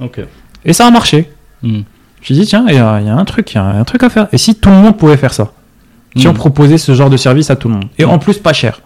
Ok. 0.00 0.20
Et 0.64 0.72
ça 0.72 0.86
a 0.86 0.90
marché. 0.90 1.30
Je 1.62 1.68
me 1.68 2.38
dit, 2.38 2.46
tiens, 2.46 2.64
il 2.68 2.74
y, 2.74 2.76
y 2.76 2.80
a 2.80 2.96
un 2.96 3.24
truc, 3.24 3.52
il 3.52 3.56
y 3.56 3.58
a 3.58 3.64
un 3.64 3.84
truc 3.84 4.02
à 4.02 4.08
faire. 4.08 4.28
Et 4.32 4.38
si 4.38 4.54
tout 4.54 4.68
le 4.68 4.76
monde 4.76 4.96
pouvait 4.96 5.16
faire 5.16 5.32
ça? 5.32 5.52
Si 6.16 6.28
on 6.28 6.34
proposait 6.34 6.78
ce 6.78 6.94
genre 6.94 7.08
de 7.08 7.16
service 7.16 7.50
à 7.50 7.56
tout 7.56 7.68
le 7.68 7.74
monde. 7.74 7.86
Et 7.98 8.04
en 8.04 8.18
plus, 8.18 8.38
pas 8.38 8.52
cher. 8.52 8.80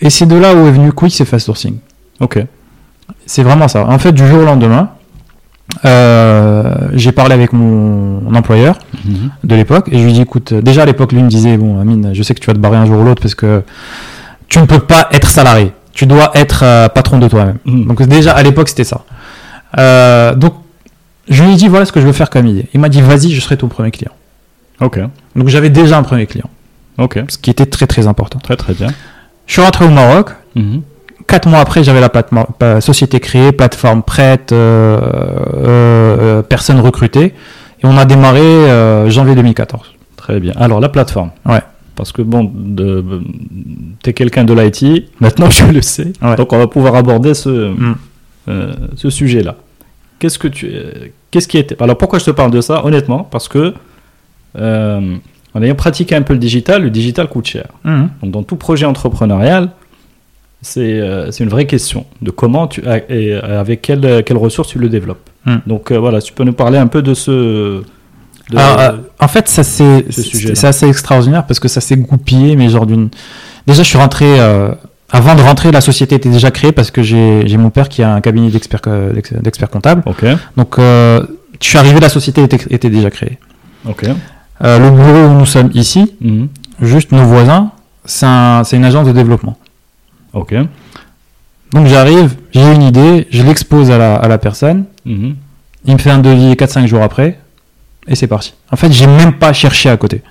Et 0.00 0.10
c'est 0.10 0.26
de 0.26 0.36
là 0.36 0.54
où 0.54 0.66
est 0.66 0.72
venu 0.72 0.92
Quick 0.92 1.20
et 1.20 1.24
Fast 1.24 1.46
Sourcing. 1.46 1.78
Ok. 2.20 2.44
C'est 3.24 3.42
vraiment 3.42 3.68
ça. 3.68 3.86
En 3.86 3.98
fait, 3.98 4.12
du 4.12 4.26
jour 4.26 4.40
au 4.40 4.44
lendemain, 4.44 4.90
euh, 5.84 6.72
j'ai 6.94 7.12
parlé 7.12 7.34
avec 7.34 7.52
mon, 7.52 8.20
mon 8.22 8.34
employeur 8.34 8.78
Mhm. 9.04 9.30
de 9.44 9.54
l'époque 9.54 9.88
et 9.92 9.98
je 9.98 10.02
lui 10.04 10.10
ai 10.10 10.14
dit, 10.14 10.20
écoute, 10.22 10.52
euh, 10.52 10.60
déjà 10.62 10.82
à 10.82 10.86
l'époque, 10.86 11.12
lui 11.12 11.22
me 11.22 11.28
disait, 11.28 11.56
bon, 11.56 11.80
Amine, 11.80 12.10
je 12.12 12.22
sais 12.22 12.34
que 12.34 12.40
tu 12.40 12.46
vas 12.46 12.54
te 12.54 12.58
barrer 12.58 12.76
un 12.76 12.86
jour 12.86 13.00
ou 13.00 13.04
l'autre 13.04 13.22
parce 13.22 13.34
que 13.34 13.62
tu 14.48 14.58
ne 14.58 14.64
peux 14.66 14.80
pas 14.80 15.08
être 15.12 15.28
salarié. 15.28 15.72
Tu 15.92 16.06
dois 16.06 16.30
être 16.34 16.60
euh, 16.62 16.88
patron 16.88 17.18
de 17.18 17.28
toi-même. 17.28 17.58
Mhm. 17.64 17.86
Donc 17.86 18.02
déjà 18.02 18.32
à 18.32 18.42
l'époque 18.42 18.68
c'était 18.68 18.84
ça. 18.84 19.04
Euh, 19.78 20.34
donc 20.34 20.54
je 21.28 21.42
lui 21.42 21.52
ai 21.52 21.56
dit 21.56 21.68
voilà 21.68 21.84
ce 21.86 21.92
que 21.92 22.00
je 22.00 22.06
veux 22.06 22.12
faire 22.12 22.30
comme 22.30 22.46
idée. 22.46 22.66
Il 22.74 22.80
m'a 22.80 22.88
dit 22.88 23.00
vas-y 23.00 23.30
je 23.30 23.40
serai 23.40 23.56
ton 23.56 23.68
premier 23.68 23.90
client. 23.90 24.12
Ok. 24.80 24.98
Donc 25.34 25.48
j'avais 25.48 25.70
déjà 25.70 25.96
un 25.98 26.02
premier 26.02 26.26
client, 26.26 26.48
Ok. 26.98 27.18
ce 27.28 27.38
qui 27.38 27.50
était 27.50 27.66
très 27.66 27.86
très 27.86 28.06
important. 28.06 28.38
Très 28.38 28.56
très 28.56 28.74
bien. 28.74 28.88
Je 29.46 29.52
suis 29.54 29.62
rentré 29.62 29.84
au 29.84 29.90
Maroc. 29.90 30.30
Mhm. 30.54 30.82
Quatre 31.26 31.48
mois 31.48 31.58
après 31.60 31.82
j'avais 31.82 32.00
la 32.00 32.80
société 32.80 33.18
créée, 33.20 33.52
plateforme 33.52 34.02
prête, 34.02 34.52
euh, 34.52 34.98
euh, 35.00 36.16
euh, 36.20 36.42
personne 36.42 36.78
recrutée 36.80 37.34
et 37.82 37.84
on 37.84 37.96
a 37.98 38.04
démarré 38.04 38.40
euh, 38.40 39.10
janvier 39.10 39.34
2014. 39.34 39.82
Très 40.16 40.40
bien. 40.40 40.52
Alors 40.56 40.80
la 40.80 40.88
plateforme. 40.88 41.30
Ouais. 41.44 41.60
Parce 41.96 42.12
que 42.12 42.22
bon, 42.22 42.50
de, 42.54 43.02
t'es 44.02 44.12
quelqu'un 44.12 44.44
de 44.44 44.52
l'IT, 44.54 45.08
maintenant 45.20 45.50
je 45.58 45.64
le 45.66 45.80
sais. 45.82 46.12
Ouais. 46.22 46.36
Donc 46.36 46.52
on 46.52 46.58
va 46.58 46.66
pouvoir 46.66 46.94
aborder 46.94 47.34
ce, 47.34 47.70
Mm. 47.70 47.94
euh, 48.48 48.72
ce 48.96 49.10
sujet-là. 49.10 49.56
Qu'est-ce 50.18 50.38
que 50.38 50.48
tu, 50.48 50.66
euh, 50.72 51.08
qu'est-ce 51.30 51.48
qui 51.48 51.58
était 51.58 51.80
Alors 51.82 51.98
pourquoi 51.98 52.18
je 52.18 52.24
te 52.24 52.30
parle 52.30 52.50
de 52.50 52.60
ça 52.60 52.84
Honnêtement, 52.84 53.24
parce 53.24 53.48
que 53.48 53.74
euh, 54.58 55.16
En 55.54 55.62
ayant 55.62 55.74
pratiqué 55.74 56.14
un 56.14 56.22
peu 56.22 56.34
le 56.34 56.38
digital, 56.38 56.82
le 56.82 56.90
digital 56.90 57.28
coûte 57.28 57.46
cher. 57.46 57.66
Mhm. 57.84 58.08
Donc, 58.22 58.30
dans 58.30 58.42
tout 58.42 58.56
projet 58.56 58.84
entrepreneurial, 58.86 59.70
c'est 60.72 61.00
euh, 61.00 61.30
c'est 61.30 61.44
une 61.44 61.50
vraie 61.50 61.66
question 61.66 62.04
de 62.22 62.30
comment 62.30 62.66
tu 62.66 62.80
et 63.08 63.32
euh, 63.34 63.60
avec 63.60 63.82
quelles 63.82 64.36
ressources 64.36 64.68
tu 64.68 64.78
le 64.78 64.88
développes. 64.88 65.28
Hmm. 65.46 65.58
Donc 65.66 65.90
euh, 65.90 65.98
voilà, 65.98 66.20
tu 66.20 66.32
peux 66.32 66.44
nous 66.44 66.52
parler 66.64 66.78
un 66.78 66.88
peu 66.88 67.02
de 67.02 67.14
ce. 67.14 67.30
de- 68.50 68.56
Alors, 68.58 68.80
euh, 68.80 68.92
en 69.20 69.28
fait, 69.28 69.46
ça 69.48 69.62
c'est 69.62 70.04
ce 70.10 70.66
assez 70.66 70.88
extraordinaire 70.88 71.46
parce 71.46 71.60
que 71.60 71.68
ça 71.68 71.80
s'est 71.80 71.96
goupillé, 71.96 72.56
mais 72.56 72.68
genre 72.68 72.86
d'une. 72.86 73.08
Déjà, 73.66 73.82
je 73.82 73.88
suis 73.88 73.98
rentré. 73.98 74.26
Avant 75.10 75.36
de 75.36 75.40
rentrer, 75.40 75.70
la 75.70 75.80
société 75.80 76.16
était 76.16 76.28
déjà 76.30 76.50
créée 76.50 76.72
parce 76.72 76.90
que 76.90 77.00
j'ai 77.02 77.56
mon 77.58 77.70
père 77.70 77.88
qui 77.88 78.02
a 78.02 78.12
un 78.12 78.20
cabinet 78.20 78.50
d'experts 78.50 78.82
d'ex- 79.14 79.34
d'experts 79.34 79.70
comptables. 79.70 80.02
Ok, 80.04 80.24
Donc, 80.56 80.74
je 80.78 81.22
suis 81.60 81.78
arrivé, 81.78 82.00
la 82.00 82.08
société 82.08 82.42
était, 82.42 82.58
était 82.70 82.90
déjà 82.90 83.08
créée. 83.10 83.38
ok. 83.88 84.02
Euh, 84.64 84.78
le 84.78 84.90
bureau 84.90 85.26
où 85.28 85.38
nous 85.38 85.46
sommes 85.46 85.70
ici, 85.74 86.14
Mhm. 86.20 86.48
juste 86.80 87.12
nos 87.12 87.24
voisins, 87.24 87.70
c'est 88.04 88.26
un- 88.26 88.64
c'est 88.64 88.76
une 88.78 88.84
agence 88.84 89.06
de 89.06 89.12
développement. 89.12 89.56
Ok. 90.40 90.54
Donc, 91.72 91.86
j'arrive, 91.86 92.36
j'ai 92.52 92.72
une 92.74 92.82
idée, 92.82 93.26
je 93.30 93.42
l'expose 93.42 93.90
à 93.90 93.98
la, 93.98 94.16
à 94.16 94.28
la 94.28 94.38
personne, 94.38 94.84
Mhm. 95.04 95.34
il 95.86 95.92
me 95.94 95.98
fait 95.98 96.10
un 96.10 96.18
devis 96.18 96.54
4-5 96.56 96.86
jours 96.86 97.02
après, 97.02 97.38
et 98.06 98.14
c'est 98.14 98.26
parti. 98.28 98.54
En 98.70 98.76
fait, 98.76 98.92
j'ai 98.92 99.06
même 99.06 99.32
pas 99.32 99.52
cherché 99.52 99.88
à 99.90 99.96
côté. 99.96 100.22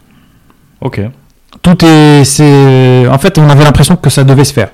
Ok. 0.82 1.02
Tout 1.62 1.78
est. 1.86 2.24
c'est 2.24 3.08
En 3.10 3.18
fait, 3.18 3.38
on 3.38 3.50
avait 3.50 3.64
l'impression 3.64 3.96
que 3.96 4.10
ça 4.10 4.24
devait 4.24 4.44
se 4.46 4.54
faire. 4.54 4.70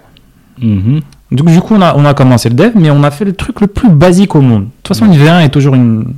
Mhm. 0.61 0.99
Donc, 1.31 1.47
du 1.49 1.61
coup, 1.61 1.75
on 1.75 1.81
a, 1.81 1.95
on 1.95 2.03
a 2.05 2.13
commencé 2.13 2.49
le 2.49 2.55
dev, 2.55 2.71
mais 2.75 2.91
on 2.91 3.03
a 3.03 3.11
fait 3.11 3.23
le 3.25 3.33
truc 3.33 3.61
le 3.61 3.67
plus 3.67 3.89
basique 3.89 4.35
au 4.35 4.41
monde. 4.41 4.63
De 4.65 4.69
toute 4.83 4.89
façon, 4.89 5.05
une 5.11 5.17
V1 5.17 5.39
est 5.45 5.49
toujours 5.49 5.75
une. 5.75 6.13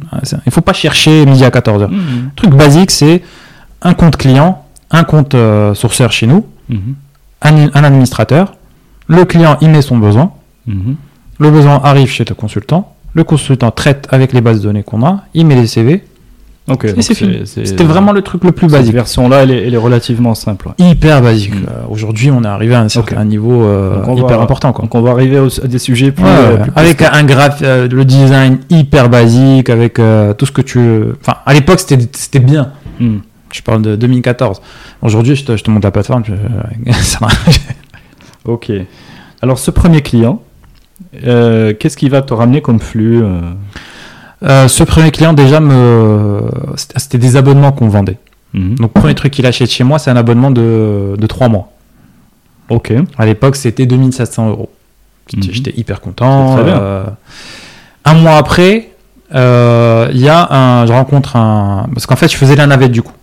Il 0.47 0.51
faut 0.51 0.61
pas 0.61 0.73
chercher 0.73 1.25
midi 1.27 1.45
à 1.45 1.51
14h. 1.51 1.87
Mhm. 1.89 1.97
Le 2.31 2.35
truc 2.35 2.51
basique, 2.55 2.89
c'est 2.91 3.21
un 3.83 3.93
compte 3.93 4.17
client, 4.17 4.65
un 4.89 5.03
compte 5.03 5.35
euh, 5.35 5.73
sourceur 5.75 6.11
chez 6.11 6.25
nous, 6.27 6.45
un, 7.43 7.67
un 7.73 7.83
administrateur. 7.83 8.55
Le 9.07 9.25
client, 9.25 9.57
il 9.61 9.69
met 9.69 9.81
son 9.81 9.97
besoin. 9.97 10.31
Mhm. 10.67 10.95
Le 11.39 11.51
besoin 11.51 11.81
arrive 11.83 12.09
chez 12.09 12.25
le 12.27 12.35
consultant. 12.35 12.93
Le 13.13 13.23
consultant 13.23 13.71
traite 13.71 14.07
avec 14.11 14.33
les 14.33 14.41
bases 14.41 14.59
de 14.59 14.63
données 14.63 14.83
qu'on 14.83 15.05
a. 15.05 15.23
Il 15.33 15.45
met 15.45 15.55
les 15.55 15.67
CV. 15.67 16.03
Ok. 16.69 16.85
Et 16.85 17.01
c'est 17.01 17.13
fini. 17.13 17.41
C'était 17.45 17.83
vraiment 17.83 18.13
le 18.13 18.21
truc 18.21 18.43
le 18.45 18.53
plus 18.53 18.67
Cette 18.69 18.77
basique. 18.79 18.93
version-là, 18.93 19.43
elle, 19.43 19.51
est- 19.51 19.67
elle 19.67 19.73
est 19.73 19.77
relativement 19.77 20.33
simple. 20.33 20.69
ouais. 20.69 20.73
Hyper 20.91 21.21
basique. 21.21 21.53
Mm. 21.53 21.65
Euh, 21.67 21.71
Aujourd'hui, 21.89 22.31
on 22.31 22.41
est 22.43 22.47
arrivé 22.47 22.73
à 22.73 22.79
un 22.79 22.87
certain 22.89 23.25
niveau 23.25 23.63
euh, 23.63 24.01
hyper 24.15 24.39
important. 24.39 24.71
Quoi. 24.71 24.83
Donc 24.83 24.95
on 24.95 25.01
va 25.01 25.11
arriver 25.11 25.37
à 25.37 25.67
des 25.67 25.79
sujets 25.79 26.11
plus. 26.13 26.23
Ouais, 26.23 26.29
euh, 26.31 26.57
plus 26.57 26.71
avec 26.75 27.01
un 27.01 27.23
graphe, 27.25 27.59
euh, 27.63 27.89
le 27.89 28.05
design 28.05 28.59
hyper 28.69 29.09
basique, 29.09 29.69
avec 29.69 29.95
tout 30.37 30.45
ce 30.45 30.51
que 30.51 30.61
tu. 30.61 30.79
Enfin, 31.19 31.37
à 31.45 31.53
l'époque, 31.53 31.81
c'était 31.81 32.39
bien. 32.39 32.71
Mhm. 32.99 33.19
Je 33.51 33.61
parle 33.61 33.81
de 33.81 33.95
2014. 33.97 34.61
Aujourd'hui, 35.01 35.35
je 35.35 35.43
te, 35.45 35.57
je 35.57 35.63
te 35.63 35.69
montre 35.69 35.85
la 35.85 35.91
plateforme. 35.91 36.23
je- 36.25 36.91
ça 37.01 37.19
va. 37.19 37.27
Ok. 38.45 38.71
Alors 39.41 39.57
ce 39.59 39.71
premier 39.71 40.01
client, 40.01 40.41
euh, 41.25 41.73
qu'est-ce 41.77 41.97
qui 41.97 42.09
va 42.09 42.21
te 42.21 42.33
ramener 42.33 42.61
comme 42.61 42.79
flux 42.79 43.21
euh, 43.23 43.39
Euh, 44.43 44.67
ce 44.67 44.83
premier 44.83 45.09
client, 45.11 45.31
déjà, 45.31 45.61
me... 45.61 46.41
c'était 46.75 47.17
des 47.17 47.37
abonnements 47.37 47.71
qu'on 47.71 47.87
vendait. 47.87 48.17
mhm. 48.53 48.75
Donc, 48.75 48.91
premier 48.91 49.15
truc 49.15 49.31
qu'il 49.31 49.45
achète 49.45 49.69
chez 49.69 49.85
moi, 49.85 49.99
c'est 49.99 50.11
un 50.11 50.17
abonnement 50.17 50.51
de, 50.51 51.15
de 51.17 51.27
3 51.27 51.47
mois. 51.47 51.71
Ok. 52.69 52.91
À 53.17 53.25
l'époque, 53.25 53.55
c'était 53.55 53.85
2700 53.85 54.49
euros. 54.49 54.69
J'étais 55.29 55.47
Mhm. 55.47 55.53
j'étais 55.53 55.73
hyper 55.79 56.01
content. 56.01 56.55
Très 56.55 56.63
bien. 56.65 56.77
euh, 56.77 57.03
Un 58.03 58.13
mois 58.15 58.35
après, 58.35 58.89
il 59.31 60.19
y 60.21 60.27
a 60.27 60.47
un, 60.53 60.85
je 60.87 60.91
rencontre 60.91 61.37
un. 61.37 61.87
Parce 61.93 62.05
qu'en 62.05 62.17
fait, 62.17 62.27
je 62.29 62.35
faisais 62.35 62.57
la 62.57 62.67
navette 62.67 62.91
du 62.91 63.01
coup. 63.01 63.13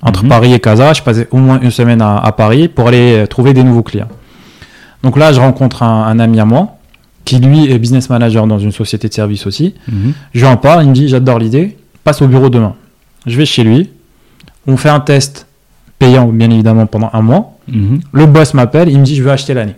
Entre 0.00 0.22
Mhm. 0.22 0.28
Paris 0.28 0.54
et 0.54 0.60
Casa, 0.60 0.92
je 0.92 1.02
passais 1.02 1.26
au 1.32 1.38
moins 1.38 1.58
une 1.60 1.72
semaine 1.72 2.00
à, 2.00 2.18
à 2.18 2.30
Paris 2.30 2.68
pour 2.68 2.86
aller 2.86 3.24
trouver 3.28 3.52
des 3.52 3.64
nouveaux 3.64 3.82
clients. 3.82 4.06
Donc 5.02 5.16
là, 5.16 5.32
je 5.32 5.40
rencontre 5.40 5.82
un, 5.82 6.04
un 6.04 6.18
ami 6.18 6.40
à 6.40 6.44
moi 6.44 6.76
qui 7.24 7.38
lui 7.38 7.70
est 7.70 7.78
business 7.78 8.08
manager 8.10 8.46
dans 8.46 8.58
une 8.58 8.72
société 8.72 9.08
de 9.08 9.12
service 9.14 9.46
aussi. 9.46 9.74
Mhm. 9.90 10.12
Je 10.34 10.40
lui 10.40 10.46
en 10.46 10.56
parle, 10.56 10.84
il 10.84 10.88
me 10.90 10.94
dit 10.94 11.08
j'adore 11.08 11.38
l'idée, 11.38 11.76
passe 12.04 12.22
au 12.22 12.26
bureau 12.26 12.48
demain. 12.48 12.74
Je 13.26 13.36
vais 13.36 13.44
chez 13.46 13.64
lui, 13.64 13.90
on 14.66 14.76
fait 14.76 14.88
un 14.88 15.00
test 15.00 15.46
payant 15.98 16.26
bien 16.28 16.50
évidemment 16.50 16.86
pendant 16.86 17.10
un 17.12 17.20
mois. 17.22 17.56
Mhm. 17.68 18.00
Le 18.12 18.26
boss 18.26 18.54
m'appelle, 18.54 18.88
il 18.88 18.98
me 18.98 19.04
dit 19.04 19.14
je 19.14 19.22
veux 19.22 19.30
acheter 19.30 19.52
l'année. 19.54 19.74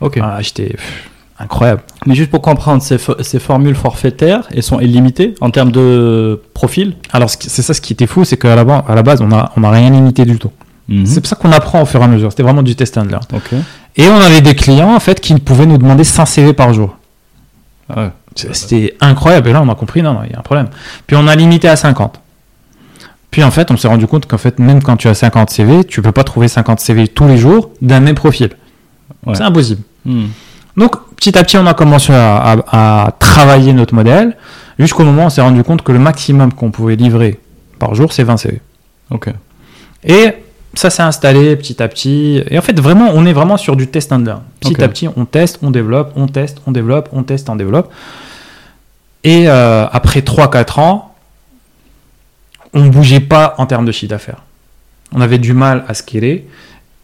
Ok. 0.00 0.18
Ah, 0.22 0.34
acheter, 0.36 0.70
pff, 0.70 1.10
incroyable. 1.38 1.82
Mais 2.06 2.14
juste 2.14 2.30
pour 2.30 2.40
comprendre, 2.42 2.82
ces, 2.82 2.96
fo- 2.96 3.22
ces 3.22 3.38
formules 3.38 3.74
forfaitaires, 3.76 4.48
elles 4.54 4.62
sont 4.62 4.80
illimitées 4.80 5.34
en 5.40 5.50
termes 5.50 5.70
de 5.70 6.40
profil? 6.54 6.94
Alors 7.12 7.30
c'est 7.30 7.62
ça 7.62 7.74
ce 7.74 7.80
qui 7.80 7.92
était 7.92 8.06
fou, 8.06 8.24
c'est 8.24 8.36
qu'à 8.36 8.56
la, 8.56 8.62
à 8.88 8.94
la 8.94 9.02
base 9.02 9.20
on 9.20 9.30
a, 9.32 9.52
on 9.56 9.62
a 9.64 9.70
rien 9.70 9.90
limité 9.90 10.24
du 10.24 10.38
tout. 10.38 10.50
Mhm. 10.88 11.06
C'est 11.06 11.20
pour 11.20 11.28
ça 11.28 11.36
qu'on 11.36 11.52
apprend 11.52 11.82
au 11.82 11.86
fur 11.86 12.00
et 12.00 12.04
à 12.04 12.08
mesure. 12.08 12.30
C'était 12.30 12.42
vraiment 12.42 12.62
du 12.62 12.74
test 12.76 12.96
and 12.98 13.04
learn. 13.04 13.22
Et 13.96 14.08
on 14.08 14.16
avait 14.20 14.40
des 14.40 14.54
clients 14.54 14.94
en 14.94 15.00
fait 15.00 15.20
qui 15.20 15.34
pouvaient 15.34 15.66
nous 15.66 15.78
demander 15.78 16.04
100 16.04 16.26
CV 16.26 16.52
par 16.52 16.72
jour. 16.72 16.96
Ah 17.88 18.02
ouais. 18.04 18.10
C'était 18.34 18.94
incroyable. 19.00 19.48
Et 19.50 19.52
là, 19.52 19.60
on 19.62 19.68
a 19.68 19.74
compris, 19.74 20.00
non, 20.02 20.14
non, 20.14 20.20
il 20.24 20.32
y 20.32 20.34
a 20.34 20.38
un 20.38 20.42
problème. 20.42 20.68
Puis 21.06 21.16
on 21.16 21.26
a 21.28 21.34
limité 21.36 21.68
à 21.68 21.76
50. 21.76 22.18
Puis 23.30 23.42
en 23.44 23.50
fait, 23.50 23.70
on 23.70 23.76
s'est 23.76 23.88
rendu 23.88 24.06
compte 24.06 24.26
qu'en 24.26 24.38
fait, 24.38 24.58
même 24.58 24.82
quand 24.82 24.96
tu 24.96 25.08
as 25.08 25.14
50 25.14 25.50
CV, 25.50 25.84
tu 25.84 26.02
peux 26.02 26.12
pas 26.12 26.24
trouver 26.24 26.48
50 26.48 26.80
CV 26.80 27.08
tous 27.08 27.26
les 27.28 27.36
jours 27.38 27.70
d'un 27.80 28.00
même 28.00 28.14
profil. 28.14 28.50
Ouais. 29.26 29.34
C'est 29.34 29.42
impossible. 29.42 29.82
Mhm. 30.04 30.28
Donc, 30.76 30.96
petit 31.16 31.36
à 31.38 31.44
petit, 31.44 31.56
on 31.58 31.66
a 31.66 31.74
commencé 31.74 32.12
à, 32.14 32.36
à- 32.38 33.04
à 33.06 33.12
travailler 33.12 33.72
notre 33.74 33.94
modèle 33.94 34.36
jusqu'au 34.78 35.04
moment 35.04 35.24
où 35.24 35.26
on 35.26 35.30
s'est 35.30 35.42
rendu 35.42 35.62
compte 35.62 35.82
que 35.82 35.92
le 35.92 35.98
maximum 35.98 36.52
qu'on 36.54 36.70
pouvait 36.70 36.96
livrer 36.96 37.38
par 37.78 37.94
jour, 37.94 38.12
c'est 38.12 38.24
20 38.24 38.36
CV. 38.38 38.60
Ok. 39.10 39.28
Et 40.04 40.32
ça 40.74 40.90
s'est 40.90 41.02
installé 41.02 41.56
petit 41.56 41.82
à 41.82 41.88
petit. 41.88 42.42
Et 42.48 42.58
en 42.58 42.62
fait, 42.62 42.78
vraiment, 42.80 43.10
on 43.12 43.26
est 43.26 43.32
vraiment 43.32 43.56
sur 43.56 43.76
du 43.76 43.88
test 43.88 44.12
and 44.12 44.20
learn. 44.20 44.42
Petit 44.60 44.82
à 44.82 44.88
petit, 44.88 45.08
on 45.16 45.24
teste, 45.24 45.58
on 45.62 45.70
développe, 45.70 46.12
on 46.16 46.26
teste, 46.26 46.62
on 46.66 46.72
développe, 46.72 47.08
on 47.12 47.22
teste, 47.22 47.48
on 47.50 47.56
développe. 47.56 47.92
Et 49.24 49.48
euh, 49.48 49.86
après 49.92 50.20
3-4 50.20 50.80
ans, 50.80 51.14
on 52.72 52.86
bougeait 52.86 53.20
pas 53.20 53.54
en 53.58 53.66
termes 53.66 53.84
de 53.84 53.92
chiffre 53.92 54.10
d'affaires. 54.10 54.42
On 55.12 55.20
avait 55.20 55.38
du 55.38 55.52
mal 55.52 55.84
à 55.88 55.94
scaler. 55.94 56.46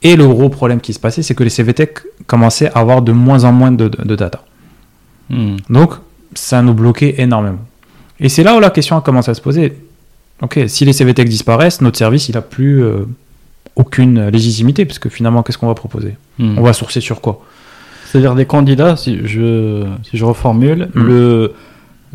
Et 0.02 0.16
le 0.16 0.26
gros 0.28 0.48
problème 0.48 0.80
qui 0.80 0.94
se 0.94 0.98
passait, 0.98 1.22
c'est 1.22 1.34
que 1.34 1.42
les 1.42 1.50
CVTech 1.50 1.98
commençaient 2.26 2.70
à 2.72 2.78
avoir 2.78 3.02
de 3.02 3.12
moins 3.12 3.44
en 3.44 3.52
moins 3.52 3.72
de, 3.72 3.88
de 3.88 4.16
data. 4.16 4.42
Mhm. 5.28 5.58
Donc, 5.68 5.94
ça 6.34 6.62
nous 6.62 6.74
bloquait 6.74 7.16
énormément. 7.18 7.58
Et 8.20 8.28
c'est 8.28 8.42
là 8.42 8.56
où 8.56 8.60
la 8.60 8.70
question 8.70 8.96
a 8.96 9.00
commencé 9.00 9.30
à 9.30 9.34
se 9.34 9.40
poser. 9.40 9.76
Ok, 10.40 10.60
si 10.68 10.84
les 10.84 10.92
CVTech 10.92 11.28
disparaissent, 11.28 11.80
notre 11.80 11.98
service, 11.98 12.28
il 12.28 12.34
n'a 12.34 12.42
plus 12.42 12.82
euh, 12.82 13.04
aucune 13.78 14.28
légitimité, 14.28 14.84
parce 14.84 14.98
que 14.98 15.08
finalement, 15.08 15.42
qu'est-ce 15.42 15.56
qu'on 15.58 15.66
va 15.68 15.74
proposer 15.74 16.16
Mhm. 16.38 16.58
On 16.58 16.62
va 16.62 16.72
sourcer 16.72 17.00
sur 17.00 17.20
quoi 17.20 17.40
C'est-à-dire 18.04 18.34
des 18.34 18.44
candidats, 18.46 18.96
si 18.96 19.18
je, 19.24 19.84
si 20.08 20.16
je 20.18 20.24
reformule, 20.24 20.88
Mhm. 20.94 21.06
le, 21.06 21.52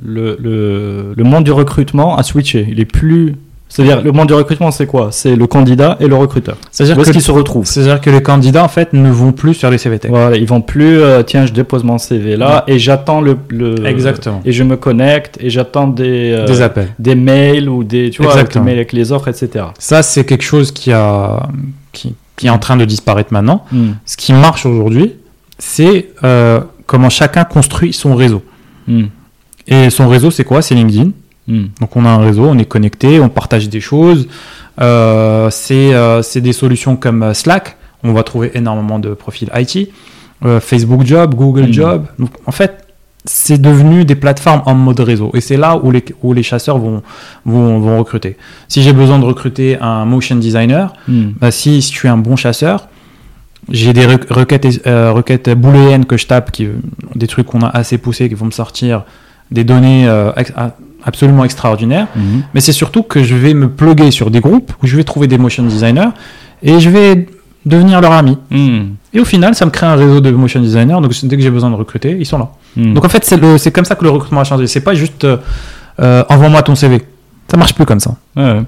le, 0.03 0.37
le, 0.41 1.13
le 1.15 1.23
monde 1.23 1.43
du 1.43 1.51
recrutement 1.51 2.17
a 2.17 2.23
switché. 2.23 2.65
Il 2.69 2.79
est 2.79 2.85
plus. 2.85 3.35
C'est-à-dire, 3.75 4.03
le 4.03 4.11
monde 4.11 4.27
du 4.27 4.35
recrutement, 4.35 4.69
c'est 4.69 4.85
quoi? 4.85 5.07
C'est 5.11 5.35
le 5.35 5.47
candidat 5.47 5.97
et 5.99 6.05
le 6.05 6.15
recruteur. 6.15 6.57
C'est-à-dire 6.71 6.95
Où 6.95 7.01
est-ce 7.01 7.09
que, 7.09 7.13
qu'ils 7.13 7.23
se 7.23 7.31
retrouvent? 7.31 7.65
c'est-à-dire 7.65 7.99
que 8.01 8.11
les 8.11 8.21
candidats, 8.21 8.63
en 8.63 8.67
fait, 8.67 8.93
ne 8.93 9.09
vont 9.09 9.31
plus 9.31 9.55
sur 9.55 9.71
les 9.71 9.79
CVTech. 9.79 10.11
Voilà, 10.11 10.37
ils 10.37 10.45
vont 10.45 10.61
plus, 10.61 10.99
euh, 11.01 11.23
tiens, 11.23 11.47
je 11.47 11.53
dépose 11.53 11.83
mon 11.83 11.97
CV 11.97 12.37
là 12.37 12.63
et 12.67 12.77
j'attends 12.77 13.19
le, 13.19 13.35
le- 13.49 13.83
Exactement. 13.87 14.41
et 14.45 14.51
je 14.51 14.63
me 14.63 14.77
connecte 14.77 15.37
et 15.41 15.49
j'attends 15.49 15.87
des, 15.87 16.31
euh, 16.33 16.45
Des 16.45 16.61
appels. 16.61 16.89
des 16.99 17.15
mails 17.15 17.67
ou 17.67 17.83
des, 17.83 18.11
tu 18.11 18.21
vois, 18.21 18.33
avec 18.33 18.53
les 18.53 18.61
avec 18.61 18.93
les 18.93 19.11
offres, 19.11 19.27
etc. 19.29 19.65
Ça, 19.79 20.03
c'est 20.03 20.23
quelque 20.23 20.43
chose 20.43 20.71
qui, 20.71 20.91
a, 20.91 21.49
qui, 21.93 22.13
qui 22.35 22.45
est 22.47 22.51
en 22.51 22.59
train 22.59 22.77
de 22.77 22.85
disparaître 22.85 23.33
maintenant. 23.33 23.65
Hmm. 23.71 23.93
Ce 24.05 24.17
qui 24.17 24.33
marche 24.33 24.67
aujourd'hui, 24.67 25.13
c'est 25.57 26.09
euh, 26.23 26.59
comment 26.85 27.09
chacun 27.09 27.43
construit 27.43 27.91
son 27.91 28.13
réseau. 28.15 28.43
Hmm. 28.87 29.05
Et 29.67 29.89
son 29.89 30.07
réseau, 30.09 30.29
c'est 30.29 30.43
quoi? 30.43 30.61
C'est 30.61 30.75
LinkedIn. 30.75 31.09
Hmm. 31.47 31.65
Donc 31.81 31.95
on 31.95 32.05
a 32.05 32.09
un 32.09 32.19
réseau, 32.19 32.45
on 32.45 32.57
est 32.57 32.65
connecté, 32.65 33.19
on 33.19 33.29
partage 33.29 33.67
des 33.69 33.81
choses. 33.81 34.27
Euh, 34.81 35.49
c'est 35.51 35.93
euh, 35.93 36.21
c'est 36.21 36.41
des 36.41 36.53
solutions 36.53 36.95
comme 36.95 37.21
euh, 37.23 37.33
Slack. 37.33 37.77
On 38.03 38.13
va 38.13 38.23
trouver 38.23 38.51
énormément 38.55 38.99
de 38.99 39.13
profils 39.13 39.49
IT. 39.55 39.89
Euh, 40.45 40.59
Facebook 40.59 41.05
Job, 41.05 41.35
Google 41.35 41.63
Mhm. 41.67 41.73
Job. 41.73 42.05
Donc 42.19 42.31
en 42.45 42.51
fait, 42.51 42.85
c'est 43.25 43.61
devenu 43.61 44.03
des 44.03 44.15
plateformes 44.15 44.61
en 44.65 44.73
mode 44.73 44.99
réseau. 44.99 45.31
Et 45.33 45.41
c'est 45.41 45.55
là 45.57 45.77
où 45.81 45.91
les, 45.91 46.03
où 46.21 46.33
les 46.33 46.43
chasseurs 46.43 46.77
vont, 46.77 47.01
vont, 47.45 47.79
vont 47.79 47.97
recruter. 47.99 48.35
Si 48.67 48.81
j'ai 48.81 48.91
besoin 48.93 49.19
de 49.19 49.25
recruter 49.25 49.77
un 49.79 50.03
motion 50.05 50.35
designer, 50.35 50.93
Hmm. 51.07 51.31
bah, 51.39 51.51
si, 51.51 51.81
si 51.81 51.93
je 51.93 51.97
suis 51.97 52.09
un 52.09 52.17
bon 52.17 52.35
chasseur, 52.35 52.87
j'ai 53.69 53.93
des 53.93 54.05
re- 54.05 54.33
requêtes, 54.33 54.65
requêtes 54.85 55.49
booléennes 55.51 56.05
que 56.05 56.17
je 56.17 56.27
tape, 56.27 56.51
qui, 56.51 56.67
des 57.15 57.27
trucs 57.27 57.47
qu'on 57.47 57.61
a 57.61 57.67
assez 57.69 57.97
poussés, 57.97 58.27
qui 58.27 58.35
vont 58.35 58.47
me 58.47 58.51
sortir 58.51 59.03
des 59.51 59.63
données 59.63 60.05
euh, 60.07 60.31
absolument 61.05 61.43
extraordinaires. 61.43 62.07
Mhm. 62.15 62.43
Mais 62.53 62.61
c'est 62.61 62.71
surtout 62.71 63.03
que 63.03 63.23
je 63.23 63.35
vais 63.35 63.53
me 63.53 63.69
pluguer 63.69 64.11
sur 64.11 64.31
des 64.31 64.39
groupes 64.39 64.71
où 64.81 64.87
je 64.87 64.95
vais 64.95 65.03
trouver 65.03 65.27
des 65.27 65.37
motion 65.37 65.63
designers 65.63 66.09
et 66.61 66.79
je 66.79 66.89
vais 66.89 67.27
devenir 67.65 68.01
leur 68.01 68.11
ami. 68.11 68.37
Hmm. 68.51 68.95
Et 69.13 69.19
au 69.19 69.25
final, 69.25 69.55
ça 69.55 69.65
me 69.65 69.71
crée 69.71 69.85
un 69.85 69.95
réseau 69.95 70.19
de 70.19 70.31
motion 70.31 70.61
designers. 70.61 70.99
Donc 71.01 71.13
dès 71.23 71.37
que 71.37 71.41
j'ai 71.41 71.49
besoin 71.49 71.69
de 71.69 71.75
recruter, 71.75 72.15
ils 72.19 72.25
sont 72.25 72.37
là. 72.37 72.49
Hmm. 72.75 72.93
Donc 72.93 73.05
en 73.05 73.09
fait, 73.09 73.23
c'est 73.23 73.71
comme 73.71 73.85
ça 73.85 73.95
que 73.95 74.03
le 74.03 74.09
recrutement 74.09 74.41
a 74.41 74.43
changé. 74.43 74.67
C'est 74.67 74.81
pas 74.81 74.93
juste 74.93 75.23
euh, 75.23 75.37
euh, 75.99 76.23
envoie-moi 76.29 76.61
ton 76.63 76.75
CV. 76.75 77.01
Ça 77.49 77.57
marche 77.57 77.73
plus 77.73 77.85
comme 77.85 77.99
ça. 77.99 78.15
Ouais. 78.35 78.61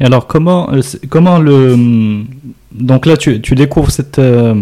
Et 0.00 0.04
alors, 0.04 0.26
comment, 0.26 0.70
euh, 0.72 0.80
comment 1.08 1.38
le. 1.38 2.24
Donc 2.72 3.06
là, 3.06 3.16
tu, 3.16 3.40
tu 3.40 3.54
découvres 3.54 3.90
cette, 3.90 4.18
euh, 4.18 4.54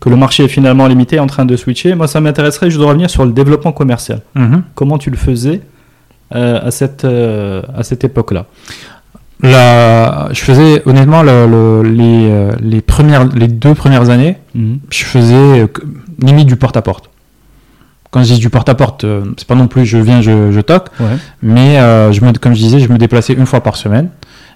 que 0.00 0.08
le 0.08 0.16
marché 0.16 0.44
est 0.44 0.48
finalement 0.48 0.86
limité, 0.86 1.20
en 1.20 1.26
train 1.26 1.44
de 1.44 1.56
switcher. 1.56 1.94
Moi, 1.94 2.08
ça 2.08 2.20
m'intéresserait, 2.20 2.70
je 2.70 2.78
dois 2.78 2.88
revenir 2.88 3.10
sur 3.10 3.26
le 3.26 3.32
développement 3.32 3.72
commercial. 3.72 4.22
Comment 4.74 4.98
tu 4.98 5.10
le 5.10 5.16
faisais 5.16 5.60
à 6.30 6.70
cette, 6.70 7.04
euh, 7.04 7.62
à 7.76 7.82
cette 7.82 8.04
époque-là 8.04 8.46
Là, 9.42 10.28
je 10.32 10.40
faisais 10.40 10.82
honnêtement 10.86 11.22
le- 11.22 11.46
le- 11.46 11.82
les, 11.82 12.30
euh, 12.30 12.52
les, 12.60 12.80
premières, 12.80 13.26
les 13.34 13.48
deux 13.48 13.74
premières 13.74 14.08
années, 14.10 14.38
je 14.54 15.04
faisais 15.04 15.34
euh, 15.62 15.66
limite 16.20 16.46
du 16.46 16.56
porte-à-porte. 16.56 17.10
Quand 18.10 18.22
je 18.22 18.34
dis 18.34 18.38
du 18.40 18.48
porte-à-porte, 18.48 19.04
euh, 19.04 19.24
c'est 19.36 19.46
pas 19.46 19.56
non 19.56 19.66
plus 19.66 19.84
je 19.84 19.98
viens, 19.98 20.22
je, 20.22 20.52
je 20.52 20.60
toque, 20.60 20.86
Ouais. 21.00 21.16
mais 21.42 21.78
euh, 21.80 22.12
je 22.12 22.24
me, 22.24 22.32
comme 22.32 22.54
je 22.54 22.60
disais, 22.60 22.78
je 22.80 22.88
me 22.90 22.96
déplaçais 22.96 23.32
une 23.34 23.44
fois 23.44 23.60
par 23.60 23.76
semaine. 23.76 24.08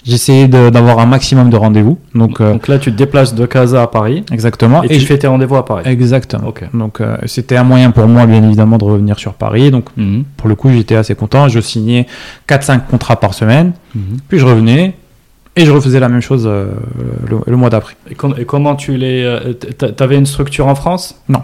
J'essayais 0.04 0.48
d'avoir 0.48 1.00
un 1.00 1.06
maximum 1.06 1.50
de 1.50 1.56
rendez-vous. 1.56 1.98
Donc, 2.14 2.40
euh, 2.40 2.52
Donc 2.52 2.68
là, 2.68 2.78
tu 2.78 2.90
te 2.92 2.96
déplaces 2.96 3.34
de 3.34 3.44
Casa 3.46 3.82
à 3.82 3.86
Paris 3.88 4.24
exactement. 4.32 4.82
et, 4.82 4.88
tu 4.88 5.00
je- 5.00 5.06
fais 5.06 5.18
tes 5.18 5.26
rendez-vous 5.26 5.56
à 5.56 5.64
Paris. 5.64 5.82
Exactement. 5.86 6.52
Donc, 6.72 7.00
euh, 7.00 7.16
c'était 7.26 7.56
un 7.56 7.64
moyen 7.64 7.90
pour 7.90 8.06
moi, 8.06 8.24
bien 8.26 8.42
évidemment, 8.42 8.78
de 8.78 8.84
revenir 8.84 9.18
sur 9.18 9.34
Paris. 9.34 9.70
Donc, 9.70 9.86
Mhm. 9.96 10.24
pour 10.36 10.48
le 10.48 10.54
coup, 10.54 10.70
j'étais 10.70 10.94
assez 10.96 11.14
content. 11.14 11.48
Je 11.48 11.60
signais 11.60 12.06
4-5 12.46 12.86
contrats 12.88 13.16
par 13.20 13.34
semaine. 13.34 13.72
Mhm. 13.94 14.18
Puis 14.28 14.38
je 14.38 14.46
revenais 14.46 14.94
et 15.56 15.64
je 15.66 15.72
refaisais 15.72 16.00
la 16.00 16.08
même 16.08 16.20
chose 16.22 16.44
euh, 16.46 16.66
le, 17.28 17.38
le 17.46 17.56
mois 17.56 17.68
d'après. 17.68 17.94
Et, 18.10 18.14
com- 18.14 18.34
et 18.38 18.44
comment 18.44 18.76
tu 18.76 18.96
les. 18.96 19.38
t'a- 19.76 19.90
T'avais 19.92 20.16
une 20.16 20.26
structure 20.26 20.68
en 20.68 20.74
France? 20.74 21.20
Non. 21.28 21.42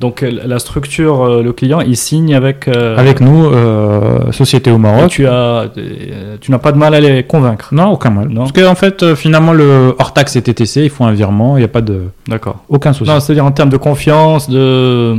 Donc 0.00 0.22
euh, 0.22 0.30
la 0.46 0.58
structure, 0.58 1.22
euh, 1.22 1.42
le 1.42 1.52
client, 1.52 1.80
il 1.82 1.96
signe 1.96 2.34
avec. 2.34 2.66
euh, 2.68 2.96
Avec 2.96 3.20
nous, 3.20 3.44
euh, 3.46 4.32
société 4.32 4.70
au 4.70 4.78
Maroc. 4.78 5.10
tu 5.10 5.26
as, 5.26 5.66
tu 6.40 6.50
n'as 6.50 6.58
pas 6.58 6.72
de 6.72 6.78
mal 6.78 6.94
à 6.94 7.00
les 7.00 7.22
convaincre. 7.22 7.68
Non, 7.72 7.88
aucun 7.90 8.08
mal. 8.10 8.28
Non. 8.28 8.40
Parce 8.46 8.52
qu'en 8.52 8.74
fait, 8.74 9.14
finalement, 9.14 9.52
le 9.52 9.94
hors 9.98 10.14
taxe 10.14 10.36
et 10.36 10.42
TTC, 10.42 10.84
il 10.84 10.90
faut 10.90 11.04
un 11.04 11.12
virement, 11.12 11.56
il 11.58 11.60
n'y 11.60 11.64
a 11.66 11.68
pas 11.68 11.82
de. 11.82 12.04
D'accord. 12.26 12.64
Aucun 12.70 12.92
souci. 12.94 13.10
Non, 13.10 13.20
c'est-à-dire 13.20 13.44
en 13.44 13.52
termes 13.52 13.68
de 13.70 13.76
confiance, 13.76 14.48
de. 14.48 15.14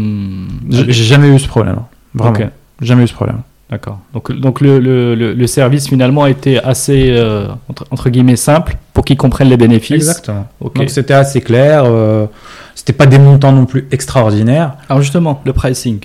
J'ai 0.69 0.91
jamais 0.93 1.27
eu 1.29 1.38
ce 1.39 1.47
problème. 1.47 1.75
hein. 1.79 1.86
Vraiment. 2.15 2.36
Ok. 2.36 2.47
Jamais 2.82 3.03
eu 3.03 3.07
ce 3.07 3.13
problème. 3.13 3.38
D'accord. 3.69 3.99
Donc, 4.13 4.32
donc 4.34 4.59
le, 4.59 4.79
le, 4.79 5.15
le, 5.15 5.47
service 5.47 5.88
finalement 5.88 6.25
était 6.25 6.57
assez 6.61 7.07
euh, 7.11 7.45
entre, 7.69 7.86
entre 7.89 8.09
guillemets 8.09 8.36
simple 8.36 8.75
pour 8.93 9.05
qu'ils 9.05 9.15
comprennent 9.15 9.47
les 9.47 9.55
bénéfices. 9.55 9.95
Exactement. 9.95 10.45
Donc 10.75 10.89
c'était 10.89 11.13
assez 11.13 11.39
clair. 11.39 11.84
euh, 11.86 12.25
C'était 12.82 12.93
pas 12.93 13.05
des 13.05 13.19
montants 13.19 13.51
non 13.51 13.67
plus 13.67 13.88
extraordinaires. 13.91 14.73
Alors 14.89 15.03
justement, 15.03 15.39
le 15.45 15.53
pricing. 15.53 15.99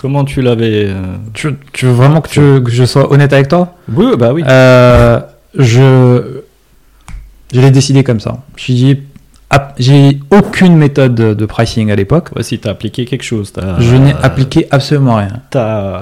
Comment 0.00 0.24
tu 0.24 0.42
l'avais 0.42 0.86
euh, 0.88 1.14
Tu, 1.32 1.54
tu 1.72 1.86
veux 1.86 1.92
vraiment 1.92 2.20
que, 2.20 2.28
tu- 2.28 2.64
que 2.64 2.72
je 2.72 2.84
sois 2.86 3.12
honnête 3.12 3.32
avec 3.32 3.46
toi? 3.46 3.76
Oui, 3.94 4.06
bah 4.18 4.32
oui. 4.32 4.42
Euh, 4.44 5.20
je, 5.54 6.40
je 7.54 7.60
l'ai 7.60 7.70
décidé 7.70 8.02
comme 8.02 8.18
ça. 8.18 8.38
Je 8.56 8.62
suis 8.64 8.74
dit, 8.74 8.98
ah, 9.50 9.74
j'ai 9.78 10.18
aucune 10.32 10.74
méthode 10.76 11.14
de, 11.14 11.46
pricing 11.46 11.92
à 11.92 11.94
l'époque. 11.94 12.30
Voici, 12.32 12.58
tu 12.58 12.66
as 12.66 12.72
appliqué 12.72 13.04
quelque 13.04 13.22
chose. 13.22 13.52
Je 13.78 13.94
n'ai 13.94 14.12
appliqué 14.20 14.66
absolument 14.72 15.18
rien. 15.18 15.28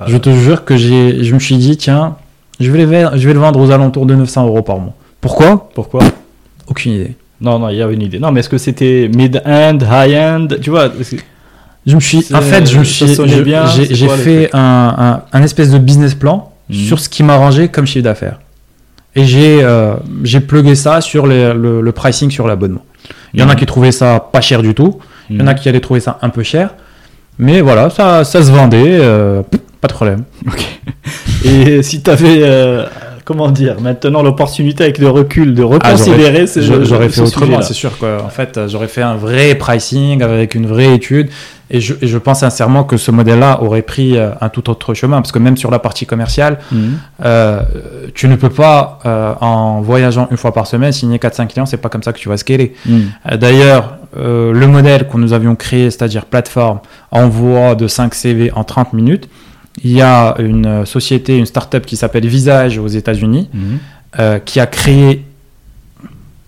Je 0.07 0.17
te 0.17 0.31
jure 0.31 0.65
que 0.65 0.79
j'ai, 0.79 1.25
je 1.25 1.35
me 1.35 1.39
suis 1.41 1.59
dit, 1.59 1.77
tiens, 1.77 2.17
vais, 2.59 3.05
je 3.19 3.29
vais 3.29 3.35
le 3.35 3.41
vendre 3.41 3.61
aux 3.61 3.71
alentours 3.71 4.07
de 4.07 4.15
900 4.15 4.47
euros 4.47 4.63
par 4.63 4.79
mois. 4.79 4.95
Pourquoi? 5.21 5.69
Pourquoi? 5.75 6.05
Aucune 6.69 6.93
idée. 6.93 7.17
Non, 7.41 7.59
non, 7.59 7.69
il 7.69 7.77
y 7.77 7.83
avait 7.83 7.95
une 7.95 8.03
idée. 8.03 8.19
Non, 8.19 8.33
mais 8.33 8.41
est-ce 8.41 8.49
que 8.49 8.59
c'était 8.59 9.11
mid-end, 9.15 9.79
high-end? 9.83 10.49
Tu 10.63 10.71
vois 10.71 10.89
Je 11.87 11.95
me 11.95 12.01
suis, 12.01 12.25
en 12.35 12.41
fait, 12.41 12.67
je 12.69 12.79
me 12.79 12.85
suis, 12.85 13.07
j'ai, 13.95 14.09
fait 14.09 14.51
un, 14.55 14.95
un, 14.99 15.23
un 15.39 15.43
espèce 15.43 15.71
de 15.71 15.79
business 15.79 16.15
plan 16.15 16.53
Mhm. 16.69 16.75
sur 16.77 16.99
ce 16.99 17.09
qui 17.09 17.23
m'arrangeait 17.23 17.69
comme 17.69 17.87
chiffre 17.87 18.03
d'affaires. 18.03 18.41
Et 19.15 19.25
j'ai, 19.25 19.63
euh, 19.63 19.95
j'ai 20.25 20.41
plugué 20.41 20.75
ça 20.75 21.01
sur 21.01 21.27
les- 21.29 21.55
le, 21.55 21.81
le 21.81 21.93
pricing 21.93 22.29
sur 22.31 22.49
l'abonnement. 22.49 22.85
Il 23.33 23.39
y 23.41 23.43
en 23.45 23.49
a 23.49 23.53
Mhm. 23.53 23.59
qui 23.61 23.67
trouvaient 23.67 23.93
ça 23.93 24.19
pas 24.33 24.41
cher 24.41 24.63
du 24.63 24.75
tout. 24.75 24.99
Il 25.31 25.37
y 25.39 25.43
en 25.43 25.47
a 25.47 25.55
qui 25.55 25.69
allaient 25.69 25.79
trouver 25.81 26.01
ça 26.01 26.19
un 26.23 26.29
peu 26.29 26.43
cher. 26.43 26.71
Mais 27.39 27.61
voilà, 27.61 27.89
ça, 27.91 28.25
ça 28.25 28.43
se 28.43 28.51
vendait. 28.51 28.99
euh, 29.01 29.43
pas 29.81 29.87
de 29.89 29.93
problème. 29.93 30.25
Et 31.45 31.83
si 31.83 32.03
tu 32.03 32.11
avais, 32.11 32.41
comment 33.27 33.51
dire, 33.51 33.81
maintenant 33.81 34.23
l'opportunité 34.23 34.85
avec 34.85 34.99
le 34.99 35.11
recul 35.11 35.53
de 35.53 35.63
reconsidérer 35.65 36.47
Je- 36.47 36.85
J'aurais 36.85 37.09
fait 37.09 37.17
ce 37.17 37.23
autrement, 37.23 37.61
c'est 37.61 37.75
sûr. 37.75 37.99
Quoi. 37.99 38.23
En 38.25 38.29
fait, 38.31 38.57
euh, 38.57 38.69
j'aurais 38.69 38.87
fait 38.89 39.03
un 39.03 39.17
vrai 39.17 39.55
pricing 39.57 40.23
avec 40.23 40.55
une 40.55 40.67
vraie 40.67 40.95
étude. 40.95 41.29
Et 41.69 41.81
je, 41.81 41.95
et 42.01 42.07
je 42.07 42.17
pense 42.19 42.39
sincèrement 42.41 42.85
que 42.85 42.97
ce 42.97 43.11
modèle-là 43.11 43.61
aurait 43.61 43.83
pris 43.83 44.17
euh, 44.17 44.31
un 44.41 44.49
tout 44.49 44.71
autre 44.71 44.95
chemin. 44.95 45.17
Parce 45.17 45.33
que 45.33 45.41
même 45.41 45.57
sur 45.57 45.73
la 45.73 45.81
partie 45.81 46.07
commerciale, 46.07 46.59
Mhm. 46.71 46.99
euh, 47.25 47.63
tu 48.15 48.29
ne 48.29 48.37
peux 48.37 48.49
pas, 48.51 49.01
euh, 49.05 49.35
en 49.41 49.81
voyageant 49.81 50.29
une 50.31 50.37
fois 50.37 50.53
par 50.55 50.69
semaine, 50.69 50.93
signer 50.93 51.19
4-5 51.19 51.49
clients. 51.49 51.67
C'est 51.67 51.79
pas 51.79 51.89
comme 51.89 52.05
ça 52.05 52.13
que 52.13 52.21
tu 52.21 52.29
vas 52.29 52.37
scaler. 52.37 52.75
Mhm. 52.87 53.11
D'ailleurs, 53.41 53.97
euh, 54.17 54.53
le 54.53 54.67
modèle 54.69 55.09
que 55.09 55.17
nous 55.17 55.33
avions 55.33 55.57
créé, 55.57 55.91
c'est-à-dire 55.91 56.27
plateforme, 56.27 56.79
envoi 57.11 57.75
de 57.75 57.89
5 57.89 58.15
CV 58.15 58.53
en 58.55 58.63
30 58.63 58.93
minutes, 58.93 59.29
il 59.85 59.93
y 59.93 60.03
a 60.03 60.35
une 60.39 60.85
société, 60.87 61.37
une 61.37 61.47
start-up 61.47 61.85
qui 61.87 61.97
s'appelle 61.97 62.27
Visage 62.27 62.79
aux 62.79 62.87
États-Unis, 62.89 63.49
Mhm. 63.53 63.79
euh, 64.19 64.39
qui 64.39 64.61
a 64.61 64.67
créé. 64.67 65.25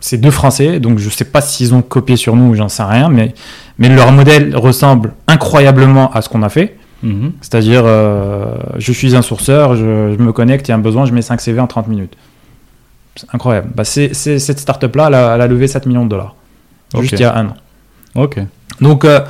ces 0.01 0.17
deux 0.17 0.31
Français, 0.31 0.79
donc 0.79 1.01
je 1.01 1.07
ne 1.07 1.11
sais 1.11 1.25
pas 1.25 1.41
s'ils 1.41 1.75
ont 1.75 1.83
copié 1.83 2.15
sur 2.17 2.37
nous, 2.37 2.55
j'en 2.55 2.69
sais 2.69 2.85
rien, 2.85 3.09
mais, 3.09 3.35
mais 3.79 3.89
leur 3.89 4.13
modèle 4.13 4.55
ressemble 4.57 5.13
incroyablement 5.27 6.13
à 6.13 6.23
ce 6.23 6.29
qu'on 6.29 6.45
a 6.45 6.49
fait. 6.49 6.77
Mhm. 7.03 7.33
C'est-à-dire, 7.41 7.83
euh, 7.85 8.55
je 8.79 8.93
suis 8.93 9.17
un 9.17 9.23
sourceur, 9.23 9.75
je, 9.75 10.15
je 10.17 10.23
me 10.23 10.31
connecte, 10.33 10.69
il 10.69 10.71
y 10.71 10.73
a 10.73 10.77
un 10.77 10.81
besoin, 10.81 11.05
je 11.05 11.13
mets 11.13 11.21
5 11.21 11.41
CV 11.41 11.59
en 11.61 11.67
30 11.67 11.89
minutes. 11.89 12.15
C'est 13.17 13.27
incroyable. 13.35 13.71
Bah, 13.75 13.83
c'est, 13.85 14.15
cette 14.15 14.61
start-up-là, 14.61 15.07
elle 15.09 15.15
a, 15.15 15.35
elle 15.35 15.41
a 15.41 15.47
levé 15.49 15.67
7 15.67 15.85
millions 15.87 16.05
de 16.05 16.11
dollars. 16.11 16.37
Juste 17.01 17.15
il 17.15 17.21
y 17.21 17.25
a 17.25 17.37
un 17.37 17.47
an. 17.49 17.55
Ok. 18.15 18.39
Donc, 18.81 19.05
euh, 19.05 19.21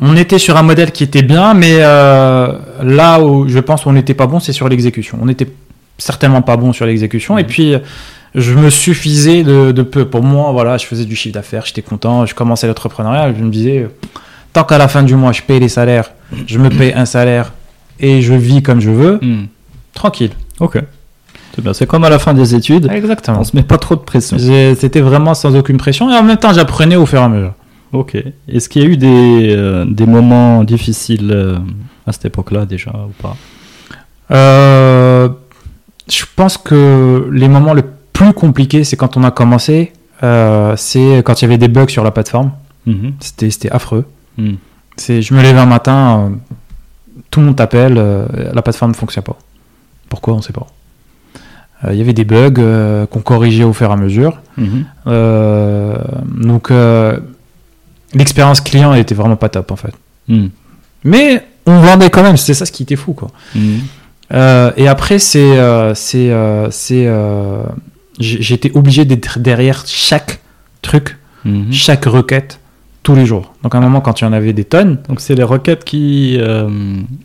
on 0.00 0.16
était 0.16 0.38
sur 0.38 0.56
un 0.56 0.62
modèle 0.62 0.92
qui 0.92 1.02
était 1.04 1.22
bien, 1.22 1.54
mais 1.54 1.76
euh, 1.78 2.52
là 2.82 3.20
où 3.20 3.48
je 3.48 3.58
pense 3.58 3.82
qu'on 3.84 3.92
n'était 3.92 4.14
pas 4.14 4.26
bon, 4.26 4.38
c'est 4.40 4.52
sur 4.52 4.68
l'exécution. 4.68 5.18
On 5.20 5.26
n'était 5.26 5.48
certainement 5.98 6.42
pas 6.42 6.56
bon 6.56 6.72
sur 6.72 6.86
l'exécution. 6.86 7.36
Et 7.38 7.44
puis, 7.44 7.74
je 8.34 8.54
me 8.54 8.70
suffisais 8.70 9.42
de, 9.42 9.72
de 9.72 9.82
peu. 9.82 10.04
Pour 10.04 10.22
moi, 10.22 10.52
voilà, 10.52 10.76
je 10.78 10.86
faisais 10.86 11.04
du 11.04 11.16
chiffre 11.16 11.34
d'affaires, 11.34 11.64
j'étais 11.66 11.82
content, 11.82 12.26
je 12.26 12.34
commençais 12.34 12.66
l'entrepreneuriat. 12.68 13.32
Je 13.36 13.42
me 13.42 13.50
disais, 13.50 13.88
tant 14.52 14.64
qu'à 14.64 14.78
la 14.78 14.86
fin 14.88 15.02
du 15.02 15.14
mois, 15.16 15.32
je 15.32 15.42
paye 15.42 15.58
les 15.60 15.68
salaires, 15.68 16.12
je 16.46 16.58
me 16.58 16.68
paye 16.68 16.92
un 16.94 17.04
salaire 17.06 17.52
et 17.98 18.22
je 18.22 18.34
vis 18.34 18.62
comme 18.62 18.80
je 18.80 18.90
veux, 18.90 19.18
Mhm. 19.20 19.46
tranquille. 19.94 20.30
Ok. 20.60 20.78
C'est 21.72 21.86
comme 21.88 22.04
à 22.04 22.10
la 22.10 22.20
fin 22.20 22.34
des 22.34 22.54
études. 22.54 22.88
Exactement. 22.92 23.38
On 23.40 23.44
se 23.44 23.56
met 23.56 23.64
pas 23.64 23.78
trop 23.78 23.96
de 23.96 24.00
pression. 24.02 24.36
C'était 24.38 25.00
vraiment 25.00 25.34
sans 25.34 25.56
aucune 25.56 25.76
pression 25.76 26.08
et 26.08 26.14
en 26.14 26.22
même 26.22 26.36
temps, 26.36 26.52
j'apprenais 26.52 26.94
au 26.94 27.04
fur 27.04 27.18
et 27.18 27.24
à 27.24 27.28
mesure. 27.28 27.52
Ok. 27.92 28.16
Est-ce 28.48 28.68
qu'il 28.68 28.82
y 28.82 28.84
a 28.84 28.88
eu 28.88 28.96
des, 28.96 29.54
euh, 29.56 29.84
des 29.86 30.06
moments 30.06 30.64
difficiles 30.64 31.30
euh, 31.32 31.58
à 32.06 32.12
cette 32.12 32.26
époque-là 32.26 32.66
déjà 32.66 32.90
ou 32.90 33.12
pas? 33.22 33.36
Euh, 34.30 35.28
je 36.08 36.24
pense 36.36 36.58
que 36.58 37.28
les 37.32 37.48
moments 37.48 37.74
les 37.74 37.84
plus 38.12 38.32
compliqués, 38.32 38.84
c'est 38.84 38.96
quand 38.96 39.16
on 39.16 39.24
a 39.24 39.30
commencé, 39.30 39.92
c'est 40.20 41.22
quand 41.24 41.40
il 41.40 41.42
y 41.42 41.46
avait 41.46 41.58
des 41.58 41.68
bugs 41.68 41.88
sur 41.88 42.04
la 42.04 42.10
plateforme. 42.10 42.52
Mhm. 42.86 43.12
C'était 43.20 43.50
c'était 43.50 43.70
affreux. 43.70 44.04
Mhm. 44.36 44.56
C'est, 44.96 45.22
je 45.22 45.32
me 45.32 45.42
lève 45.42 45.56
un 45.56 45.66
matin, 45.66 46.32
tout 47.30 47.40
le 47.40 47.46
monde 47.46 47.56
t'appelle, 47.56 47.94
la 47.94 48.62
plateforme 48.62 48.90
ne 48.90 48.96
fonctionne 48.96 49.24
pas. 49.24 49.38
Pourquoi? 50.08 50.34
On 50.34 50.38
ne 50.38 50.42
sait 50.42 50.52
pas. 50.52 50.66
Euh, 51.84 51.92
Il 51.92 51.98
y 51.98 52.00
avait 52.00 52.12
des 52.12 52.24
bugs 52.24 52.54
euh, 52.58 53.06
qu'on 53.06 53.20
corrigeait 53.20 53.64
au 53.64 53.72
fur 53.72 53.90
et 53.90 53.92
à 53.92 53.96
mesure. 53.96 54.40
Mhm. 54.56 54.84
Euh, 55.06 55.96
donc 56.24 56.70
l'expérience 58.14 58.60
client 58.60 58.92
elle 58.94 59.00
était 59.00 59.14
vraiment 59.14 59.36
pas 59.36 59.48
top 59.48 59.70
en 59.70 59.76
fait. 59.76 59.92
Mhm. 60.28 60.50
Mais 61.04 61.44
on 61.66 61.80
vendait 61.80 62.10
quand 62.10 62.22
même, 62.22 62.36
c'est 62.36 62.54
ça 62.54 62.66
ce 62.66 62.72
qui 62.72 62.82
était 62.82 62.96
fou 62.96 63.12
quoi. 63.12 63.28
Mhm. 63.54 63.80
Euh, 64.34 64.72
et 64.76 64.88
après, 64.88 65.18
c'est, 65.18 65.38
euh, 65.58 65.94
c'est, 65.94 66.28
euh, 66.30 67.62
j'étais 68.18 68.70
obligé 68.74 69.04
d'être 69.06 69.38
derrière 69.38 69.84
chaque 69.86 70.40
truc, 70.82 71.16
Mhm. 71.44 71.72
chaque 71.72 72.04
requête, 72.04 72.60
tous 73.08 73.14
les 73.14 73.24
jours. 73.24 73.54
Donc 73.62 73.74
à 73.74 73.78
un 73.78 73.80
moment, 73.80 74.02
quand 74.02 74.20
il 74.20 74.24
y 74.24 74.26
en 74.26 74.34
avait 74.34 74.52
des 74.52 74.64
tonnes, 74.64 74.98
Donc 75.08 75.20
c'est 75.20 75.34
les 75.34 75.42
requêtes 75.42 75.82
qui. 75.82 76.36
euh, 76.38 76.68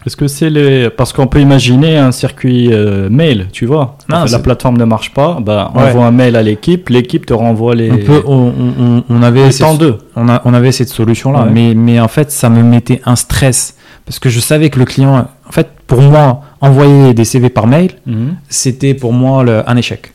Est-ce 0.05 0.15
que 0.15 0.27
c'est 0.29 0.49
les. 0.49 0.89
Parce 0.89 1.11
qu'on 1.11 1.27
peut 1.27 1.41
imaginer 1.41 1.97
un 1.97 2.13
circuit 2.13 2.69
euh, 2.71 3.09
mail, 3.09 3.47
tu 3.51 3.65
vois. 3.65 3.97
Non, 4.09 4.23
la 4.23 4.39
plateforme 4.39 4.77
ne 4.77 4.85
marche 4.85 5.13
pas, 5.13 5.39
bah, 5.41 5.71
on 5.75 5.79
Ouais. 5.81 5.89
envoie 5.89 6.05
un 6.05 6.11
mail 6.11 6.37
à 6.37 6.41
l'équipe, 6.41 6.87
l'équipe 6.87 7.25
te 7.25 7.33
renvoie 7.33 7.75
les. 7.75 7.91
on, 7.91 7.97
peut, 7.97 8.23
on, 8.25 8.33
on- 8.33 8.73
on- 8.85 9.03
on 9.09 9.21
avait 9.23 9.49
temps 9.49 9.75
d'eux. 9.75 9.97
on, 10.15 10.29
a- 10.29 10.41
on 10.45 10.53
avait 10.53 10.71
cette 10.71 10.87
solution-là, 10.87 11.43
Ouais. 11.43 11.49
mais, 11.51 11.73
mais 11.75 11.99
en 11.99 12.07
fait, 12.07 12.31
ça 12.31 12.49
me 12.49 12.63
mettait 12.63 13.01
un 13.05 13.17
stress 13.17 13.75
parce 14.05 14.19
que 14.19 14.29
je 14.29 14.39
savais 14.39 14.69
que 14.69 14.79
le 14.79 14.85
client, 14.85 15.27
en 15.49 15.51
fait, 15.51 15.67
pour 15.85 16.01
moi, 16.01 16.39
envoyer 16.61 17.13
des 17.13 17.25
CV 17.25 17.49
par 17.49 17.67
mail, 17.67 17.91
Mhm. 18.05 18.35
c'était 18.47 18.93
pour 18.93 19.11
moi 19.11 19.43
le- 19.43 19.69
un 19.69 19.75
échec. 19.75 20.12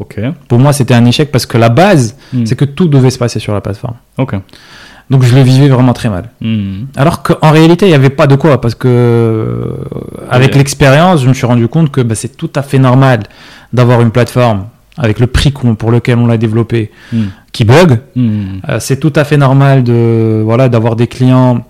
Ok. 0.00 0.18
Pour 0.48 0.58
moi, 0.58 0.72
c'était 0.72 0.94
un 0.94 1.04
échec 1.04 1.30
parce 1.30 1.46
que 1.46 1.58
la 1.58 1.68
base, 1.68 2.16
Mhm. 2.32 2.46
c'est 2.46 2.56
que 2.56 2.64
tout 2.64 2.88
devait 2.88 3.10
se 3.10 3.18
passer 3.18 3.38
sur 3.38 3.52
la 3.54 3.60
plateforme. 3.60 3.94
Ok. 4.18 4.34
Donc 5.10 5.22
je 5.24 5.34
le 5.34 5.42
vivais 5.42 5.68
vraiment 5.68 5.92
très 5.92 6.08
mal. 6.08 6.30
Mhm. 6.40 6.86
Alors 6.96 7.22
qu'en 7.22 7.50
réalité, 7.50 7.86
il 7.86 7.90
n'y 7.90 7.94
avait 7.94 8.10
pas 8.10 8.26
de 8.26 8.36
quoi, 8.36 8.60
parce 8.60 8.74
que 8.74 8.88
euh, 8.88 9.72
avec 10.30 10.52
Ouais. 10.52 10.58
l'expérience, 10.58 11.22
je 11.22 11.28
me 11.28 11.34
suis 11.34 11.46
rendu 11.46 11.68
compte 11.68 11.90
que 11.90 12.00
bah, 12.00 12.14
c'est 12.14 12.36
tout 12.36 12.50
à 12.54 12.62
fait 12.62 12.78
normal 12.78 13.20
d'avoir 13.72 14.00
une 14.00 14.10
plateforme 14.10 14.66
avec 14.96 15.18
le 15.20 15.26
prix 15.26 15.50
pour 15.78 15.90
lequel 15.90 16.18
on 16.18 16.26
l'a 16.26 16.36
développé, 16.36 16.90
Hmm. 17.12 17.26
qui 17.52 17.64
bug, 17.64 17.98
Hmm. 18.16 18.58
euh, 18.68 18.78
c'est 18.80 18.98
tout 19.00 19.12
à 19.16 19.24
fait 19.24 19.36
normal 19.36 19.82
de 19.82 20.42
voilà 20.44 20.68
d'avoir 20.68 20.94
des 20.96 21.06
clients 21.08 21.64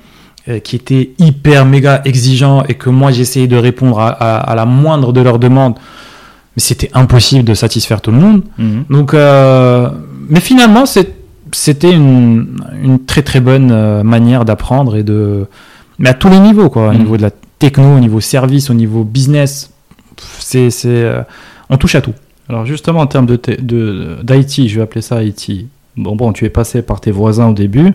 euh, 0.48 0.58
qui 0.58 0.76
étaient 0.76 1.10
hyper 1.18 1.64
méga 1.66 2.00
exigeants 2.06 2.62
et 2.68 2.74
que 2.74 2.88
moi 2.90 3.10
j'essayais 3.12 3.46
de 3.46 3.56
répondre 3.56 4.00
à, 4.00 4.08
à- 4.08 4.38
à 4.38 4.54
la 4.54 4.64
moindre 4.64 5.12
de 5.12 5.20
leurs 5.20 5.38
demandes, 5.38 5.74
mais 6.56 6.60
c'était 6.62 6.90
impossible 6.94 7.44
de 7.44 7.54
satisfaire 7.54 8.00
tout 8.00 8.10
le 8.10 8.18
monde. 8.18 8.42
Hmm. 8.58 8.82
Donc, 8.90 9.14
euh, 9.14 9.88
mais 10.28 10.40
finalement, 10.40 10.84
c'était 10.86 11.92
une, 11.92 12.60
une 12.82 13.04
très 13.04 13.22
très 13.22 13.40
bonne 13.40 13.70
euh, 13.72 14.02
manière 14.02 14.44
d'apprendre 14.44 14.96
et 14.96 15.02
de, 15.02 15.46
mais 15.98 16.08
à 16.10 16.14
tous 16.14 16.28
les 16.28 16.38
niveaux 16.40 16.68
quoi, 16.70 16.88
au 16.88 16.92
Mhm. 16.92 16.98
niveau 16.98 17.16
de 17.16 17.22
la 17.22 17.30
techno, 17.58 17.96
au 17.96 18.00
niveau 18.00 18.20
service, 18.20 18.70
au 18.70 18.74
niveau 18.74 19.04
business, 19.04 19.70
c'est 20.38 20.68
euh, 20.86 21.22
on 21.68 21.76
touche 21.76 21.94
à 21.94 22.00
tout. 22.00 22.14
Alors 22.48 22.66
justement, 22.66 23.00
en 23.00 23.06
termes 23.06 23.26
de 23.26 23.36
te- 23.36 23.60
de- 23.60 24.18
d'IT, 24.22 24.68
je 24.68 24.76
vais 24.76 24.82
appeler 24.82 25.02
ça 25.02 25.22
IT. 25.22 25.66
Bon, 25.96 26.16
bon, 26.16 26.32
tu 26.32 26.44
es 26.44 26.50
passé 26.50 26.82
par 26.82 27.00
tes 27.00 27.10
voisins 27.10 27.48
au 27.48 27.52
début. 27.52 27.92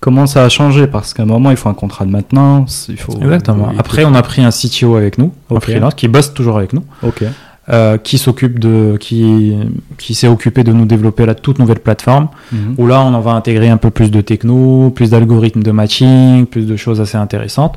Comment 0.00 0.26
ça 0.26 0.44
a 0.44 0.48
changé? 0.48 0.86
Parce 0.86 1.12
qu'à 1.12 1.24
un 1.24 1.26
moment, 1.26 1.50
il 1.50 1.56
faut 1.56 1.68
un 1.68 1.74
contrat 1.74 2.04
de 2.04 2.10
maintenance. 2.10 2.86
Il 2.88 2.96
faut, 2.98 3.12
Exactement. 3.20 3.70
il- 3.72 3.80
Après, 3.80 4.04
on 4.04 4.14
a 4.14 4.22
pris 4.22 4.42
un 4.44 4.50
CTO 4.50 4.94
avec 4.96 5.18
nous, 5.18 5.32
un 5.50 5.56
Ok. 5.56 5.62
freelance, 5.62 5.94
qui 5.94 6.06
bosse 6.08 6.32
toujours 6.34 6.58
avec 6.58 6.72
nous. 6.72 6.84
Ok. 7.02 7.24
euh, 7.70 7.98
qui 7.98 8.16
s'occupe 8.16 8.58
de 8.58 8.96
qui 8.98 9.52
qui 9.98 10.14
s'est 10.14 10.26
occupé 10.26 10.64
de 10.64 10.72
nous 10.72 10.86
développer 10.86 11.26
la 11.26 11.34
toute 11.34 11.58
nouvelle 11.58 11.80
plateforme 11.80 12.28
Mhm. 12.50 12.76
où 12.78 12.86
là 12.86 13.02
on 13.02 13.12
en 13.12 13.20
va 13.20 13.32
intégrer 13.32 13.68
un 13.68 13.76
peu 13.76 13.90
plus 13.90 14.10
de 14.10 14.22
techno, 14.22 14.88
plus 14.88 15.10
d'algorithmes 15.10 15.62
de 15.62 15.70
matching, 15.70 16.46
plus 16.46 16.64
de 16.66 16.76
choses 16.76 16.98
assez 16.98 17.18
intéressantes. 17.18 17.74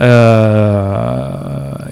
Euh, 0.00 1.24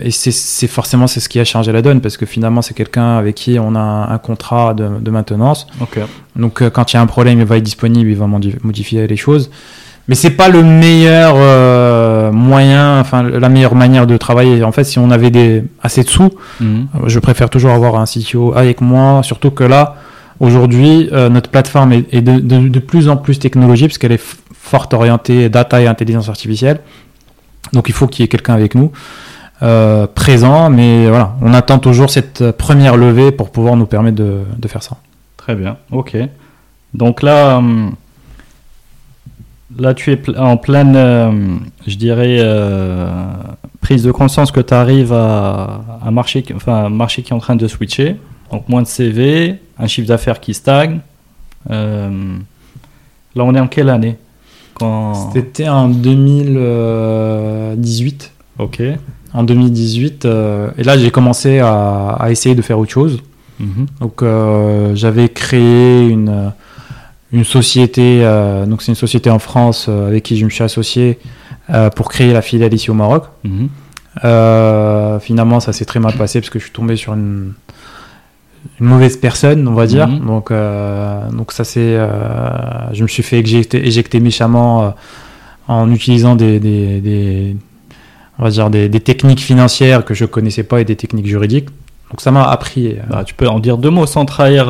et 0.03 0.11
c'est- 0.11 0.67
forcément 0.67 1.07
c'est 1.07 1.21
ce 1.21 1.29
qui 1.29 1.41
a 1.41 1.45
changé 1.45 1.73
la 1.73 1.83
donne 1.83 2.01
parce 2.01 2.17
que 2.17 2.27
finalement 2.27 2.63
c'est 2.63 2.75
quelqu'un 2.75 3.17
avec 3.19 3.35
qui 3.35 3.59
on 3.59 3.75
a 3.75 3.79
un, 3.81 4.11
un 4.11 4.19
contrat 4.19 4.75
de, 4.75 4.89
de 5.01 5.11
maintenance. 5.11 5.67
Donc 6.37 6.63
euh, 6.63 6.71
quand 6.71 6.93
il 6.93 6.97
y 6.97 6.99
a 6.99 7.03
un 7.03 7.07
problème, 7.07 7.39
il 7.41 7.45
va 7.47 7.57
être 7.57 7.63
disponible, 7.63 8.09
il 8.11 8.17
va 8.17 8.27
modi- 8.27 8.57
modifier 8.63 9.07
les 9.07 9.17
choses. 9.17 9.51
Mais 10.09 10.15
c'est 10.15 10.31
pas 10.31 10.49
le 10.49 10.63
meilleur 10.63 11.35
euh, 11.37 12.31
moyen, 12.31 13.01
enfin 13.01 13.25
la 13.25 13.49
meilleure 13.49 13.75
manière 13.75 14.07
de 14.07 14.17
travailler. 14.17 14.63
En 14.63 14.71
fait, 14.71 14.85
si 14.85 15.01
on 15.01 15.11
avait 15.11 15.31
des 15.33 15.65
assez 15.83 16.05
de 16.05 16.09
sous, 16.09 16.31
Mhm. 16.61 16.87
Je 17.07 17.19
préfère 17.19 17.51
toujours 17.51 17.73
avoir 17.73 17.97
un 17.97 18.05
CTO 18.07 18.53
avec 18.57 18.81
moi, 18.81 19.23
surtout 19.25 19.51
que 19.51 19.65
là, 19.65 19.97
aujourd'hui, 20.39 21.09
euh, 21.13 21.29
notre 21.29 21.51
plateforme 21.51 21.93
est, 21.93 22.05
est 22.15 22.21
de, 22.23 22.39
de- 22.39 22.69
de 22.69 22.79
plus 22.79 23.09
en 23.09 23.17
plus 23.17 23.39
technologique, 23.41 23.89
parce 23.89 23.99
qu'elle 23.99 24.13
est 24.13 24.23
forte 24.55 24.95
orientée 24.95 25.49
data 25.49 25.81
et 25.81 25.89
intelligence 25.89 26.29
artificielle. 26.29 26.79
Donc 27.73 27.89
il 27.89 27.93
faut 27.95 28.07
qu'il 28.07 28.23
y 28.23 28.25
ait 28.25 28.29
quelqu'un 28.29 28.55
avec 28.55 28.75
nous, 28.75 28.93
euh, 29.63 30.07
présent, 30.07 30.71
mais 30.71 31.09
voilà, 31.09 31.35
on 31.41 31.55
attend 31.55 31.79
toujours 31.79 32.11
cette 32.11 32.43
euh, 32.43 32.53
première 32.53 32.97
levée 32.97 33.33
pour 33.33 33.51
pouvoir 33.51 33.77
nous 33.77 33.87
permettre 33.87 34.17
de, 34.17 34.69
faire 34.69 34.83
ça. 34.83 34.99
Très 35.37 35.55
bien. 35.55 35.77
Ok. 35.91 36.17
Donc 36.95 37.23
là, 37.23 37.57
hum, 37.57 37.95
là, 39.79 39.95
tu 39.95 40.13
es 40.13 40.39
en 40.39 40.57
pleine, 40.57 40.95
euh, 40.97 41.57
je 41.87 41.97
dirais, 41.97 42.39
prise 43.81 44.03
de 44.03 44.11
conscience 44.13 44.51
que 44.51 44.61
tu 44.61 44.75
arrives 44.75 45.13
à 45.13 45.81
un 46.05 46.11
marché, 46.11 46.43
qui- 46.43 46.53
est 46.53 47.33
en 47.33 47.39
train 47.39 47.57
de 47.57 47.69
switcher. 47.69 48.17
Donc 48.51 48.69
moins 48.69 48.83
de 48.83 48.87
CV, 48.87 49.59
un 49.79 49.87
chiffre 49.87 50.09
d'affaires 50.09 50.41
qui 50.41 50.55
stagne. 50.55 51.01
Là, 51.69 53.45
on 53.45 53.55
est 53.55 53.61
en 53.61 53.69
quelle 53.69 53.91
année? 53.91 54.17
Quand... 54.79 55.33
C'était 55.33 55.69
en 55.69 55.89
2018. 55.89 58.33
Ok. 58.59 58.83
En 59.33 59.43
2018, 59.43 60.25
euh, 60.25 60.71
et 60.79 60.83
là 60.83 60.97
j'ai 60.97 61.11
commencé 61.11 61.59
à, 61.59 62.17
à 62.19 62.31
essayer 62.31 62.55
de 62.55 62.63
faire 62.63 62.79
autre 62.79 62.93
chose. 62.93 63.21
Mhm. 63.61 63.87
Donc 64.01 64.23
euh, 64.23 64.95
j'avais 64.95 65.29
créé 65.29 66.09
une, 66.09 66.53
une 67.33 67.45
société, 67.45 68.21
euh, 68.23 68.65
donc 68.67 68.83
c'est 68.83 68.93
une 68.93 68.97
société 68.97 69.31
en 69.31 69.39
France 69.39 69.87
euh, 69.89 70.09
avec 70.09 70.25
qui 70.25 70.37
je 70.37 70.45
me 70.45 70.51
suis 70.51 70.65
associé 70.65 71.19
pour 71.97 72.09
créer 72.09 72.33
la 72.33 72.43
filiale 72.43 72.73
ici 72.73 72.93
au 72.93 72.95
Maroc. 72.95 73.25
Mhm. 73.45 73.69
Finalement 75.21 75.59
ça 75.59 75.73
s'est 75.73 75.85
très 75.85 75.99
mal 75.99 76.15
passé 76.15 76.41
parce 76.41 76.51
que 76.51 76.61
je 76.61 76.65
suis 76.65 76.73
tombé 76.73 76.95
sur 76.95 77.15
une, 77.15 77.55
une 78.81 78.87
mauvaise 78.87 79.17
personne, 79.17 79.67
on 79.69 79.73
va 79.75 79.87
dire. 79.87 80.09
Mhm. 80.09 80.27
Donc, 80.27 80.51
euh, 80.51 81.29
donc 81.31 81.53
ça 81.53 81.65
c'est, 81.65 81.81
euh, 81.97 82.09
je 82.93 83.03
me 83.03 83.09
suis 83.09 83.23
fait 83.23 83.41
éjecter, 83.41 83.87
éjecter 83.87 84.21
méchamment 84.21 84.83
euh, 84.85 84.89
en 85.69 85.91
utilisant 85.91 86.37
des, 86.37 86.61
des, 86.61 87.01
des- 87.01 87.57
on 88.39 88.45
va 88.45 88.51
dire 88.51 88.69
des, 88.71 88.89
des 88.89 89.01
techniques 89.01 89.41
financières 89.41 90.05
que 90.05 90.15
je 90.15 90.25
connaissais 90.27 90.63
pas 90.63 90.81
et 90.81 90.85
des 90.85 90.97
techniques 90.97 91.27
juridiques. 91.27 91.67
Donc 92.11 92.21
ça 92.21 92.31
m'a 92.31 92.45
appris. 92.45 92.97
Bah, 93.11 93.25
tu 93.25 93.35
peux 93.35 93.49
en 93.49 93.59
dire 93.59 93.79
deux 93.79 93.91
mots 93.91 94.07
sans 94.07 94.25
trahir 94.27 94.69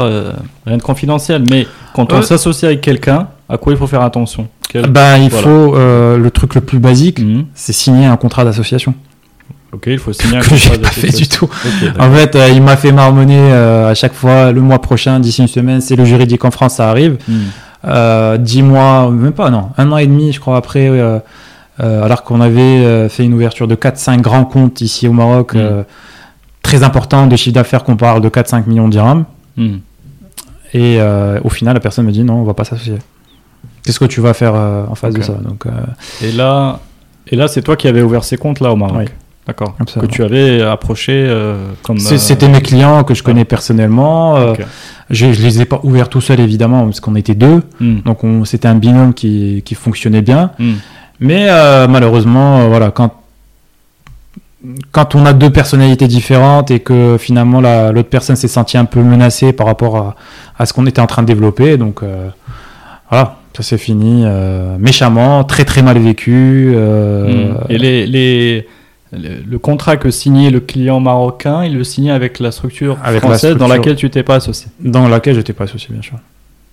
rien 0.66 0.76
de 0.78 0.82
confidentiel, 0.82 1.44
mais 1.50 1.66
quand 1.94 2.12
on 2.12 2.22
s'associe 2.22 2.64
avec 2.64 2.80
quelqu'un, 2.80 3.28
à 3.48 3.58
quoi 3.58 3.72
il 3.74 3.76
faut 3.78 3.86
faire 3.86 4.00
attention? 4.02 4.48
Quel- 4.70 4.86
Ben, 4.90 5.18
il 5.18 5.28
Voilà. 5.28 5.46
faut 5.46 5.74
le 5.76 6.30
truc 6.30 6.54
le 6.54 6.60
plus 6.62 6.78
basique, 6.78 7.18
Mhm. 7.20 7.44
c'est 7.54 7.74
signer 7.74 8.06
un 8.06 8.16
contrat 8.16 8.44
d'association 8.44 8.94
Ok, 9.72 9.84
il 9.88 9.98
faut 9.98 10.12
signer 10.12 10.38
un 10.38 10.40
que 10.40 10.54
j'ai 10.56 10.78
pas 10.78 10.88
fait 10.88 11.08
du 11.16 11.28
tout. 11.28 11.48
En 11.98 12.10
fait, 12.12 12.34
euh, 12.36 12.48
il 12.48 12.62
m'a 12.62 12.76
fait 12.76 12.92
marmonner 12.92 13.38
euh, 13.52 13.90
à 13.90 13.94
chaque 13.94 14.14
fois 14.14 14.52
le 14.52 14.60
mois 14.60 14.80
prochain, 14.80 15.20
d'ici 15.20 15.42
une 15.42 15.48
semaine, 15.48 15.80
c'est 15.80 15.96
le 15.96 16.04
juridique 16.04 16.44
en 16.44 16.50
France, 16.50 16.74
ça 16.76 16.88
arrive. 16.88 17.18
Mhm. 17.28 17.40
Euh, 17.84 18.36
dix 18.38 18.62
mois, 18.62 19.10
même 19.10 19.32
pas, 19.32 19.50
non, 19.50 19.70
un 19.76 19.92
an 19.92 19.98
et 19.98 20.06
demi, 20.06 20.32
je 20.32 20.40
crois 20.40 20.56
après, 20.56 20.88
alors 21.78 22.22
qu'on 22.22 22.40
avait 22.40 23.08
fait 23.08 23.24
une 23.24 23.34
ouverture 23.34 23.68
de 23.68 23.74
4-5 23.74 24.20
grands 24.20 24.44
comptes 24.44 24.80
ici 24.80 25.06
au 25.08 25.12
Maroc, 25.12 25.52
Mm. 25.54 25.58
euh, 25.58 25.82
très 26.62 26.82
important 26.82 27.26
de 27.26 27.36
chiffre 27.36 27.54
d'affaires 27.54 27.84
qu'on 27.84 27.96
parle 27.96 28.20
de 28.22 28.28
4-5 28.28 28.66
millions 28.66 28.86
de 28.88 28.92
dirhams. 28.92 29.24
Mhm. 29.56 29.80
Et 30.74 30.98
au 31.44 31.48
final, 31.50 31.74
la 31.74 31.80
personne 31.80 32.06
me 32.06 32.12
dit 32.12 32.24
non, 32.24 32.34
on 32.34 32.44
va 32.44 32.54
pas 32.54 32.64
s'associer. 32.64 32.98
Qu'est-ce 33.84 34.00
que 34.00 34.04
tu 34.04 34.20
vas 34.20 34.32
faire 34.34 34.54
en 34.54 34.94
face 34.94 35.14
de 35.14 35.22
ça? 35.22 35.34
Donc, 35.34 35.64
Et 36.22 36.32
là, 36.32 36.80
et 37.28 37.36
là 37.36 37.46
c'est 37.48 37.62
toi 37.62 37.76
qui 37.76 37.88
avais 37.88 38.02
ouvert 38.02 38.24
ces 38.24 38.36
comptes 38.36 38.60
là 38.60 38.72
au 38.72 38.76
Maroc? 38.76 38.96
Oui. 38.98 39.04
D'accord. 39.46 39.76
Que 40.00 40.06
tu 40.06 40.24
avais 40.24 40.60
approché 40.62 41.12
euh, 41.14 41.54
comme. 41.82 41.98
Euh, 41.98 42.16
C'était 42.18 42.48
mes 42.48 42.60
clients 42.60 43.04
que 43.04 43.14
je 43.14 43.22
connais 43.22 43.44
personnellement. 43.44 44.36
euh, 44.36 44.54
je, 45.08 45.32
je 45.32 45.40
les 45.42 45.60
ai 45.60 45.64
pas 45.66 45.78
ouverts 45.84 46.08
tout 46.08 46.20
seul 46.20 46.40
évidemment 46.40 46.84
parce 46.84 46.98
qu'on 46.98 47.14
était 47.14 47.36
deux, 47.36 47.62
Mhm. 47.80 48.00
donc 48.04 48.24
on- 48.24 48.44
c'était 48.44 48.66
un 48.66 48.74
binôme 48.74 49.14
qui, 49.14 49.62
qui 49.64 49.74
fonctionnait 49.76 50.22
bien. 50.22 50.50
Mhm. 50.58 50.74
Mais 51.20 51.46
euh, 51.48 51.86
malheureusement, 51.86 52.68
voilà, 52.68 52.90
quand 52.90 53.14
quand 54.90 55.14
on 55.14 55.24
a 55.26 55.32
deux 55.32 55.50
personnalités 55.50 56.08
différentes 56.08 56.72
et 56.72 56.80
que 56.80 57.16
finalement 57.20 57.60
la- 57.60 57.92
l'autre 57.92 58.08
personne 58.08 58.34
s'est 58.36 58.48
sentie 58.48 58.76
un 58.76 58.84
peu 58.84 59.00
menacée 59.00 59.52
par 59.52 59.66
rapport 59.66 59.96
à, 59.96 60.16
à 60.58 60.66
ce 60.66 60.72
qu'on 60.72 60.86
était 60.86 61.00
en 61.00 61.06
train 61.06 61.22
de 61.22 61.28
développer, 61.28 61.76
donc 61.76 62.00
voilà, 63.10 63.36
ça 63.56 63.62
s'est 63.62 63.78
fini 63.78 64.24
méchamment, 64.80 65.44
très 65.44 65.64
très 65.64 65.82
mal 65.82 65.98
vécu. 65.98 66.74
Mhm. 66.76 67.58
Et 67.68 67.78
les, 67.78 68.06
les, 68.06 68.68
le, 69.12 69.42
le 69.48 69.58
contrat 69.58 69.96
que 69.96 70.10
signait 70.10 70.50
le 70.50 70.60
client 70.60 71.00
marocain, 71.00 71.64
il 71.64 71.76
le 71.76 71.84
signait 71.84 72.10
avec 72.10 72.38
la 72.40 72.50
structure 72.50 72.98
Avec 73.04 73.22
la 73.22 73.28
française 73.28 73.56
dans 73.56 73.68
laquelle 73.68 73.96
tu 73.96 74.10
t'es 74.10 74.22
pas 74.22 74.36
associé. 74.36 74.68
dans 74.80 75.08
laquelle 75.08 75.34
j'étais 75.36 75.52
pas 75.52 75.64
associé 75.64 75.88
bien 75.92 76.02
sûr. 76.02 76.16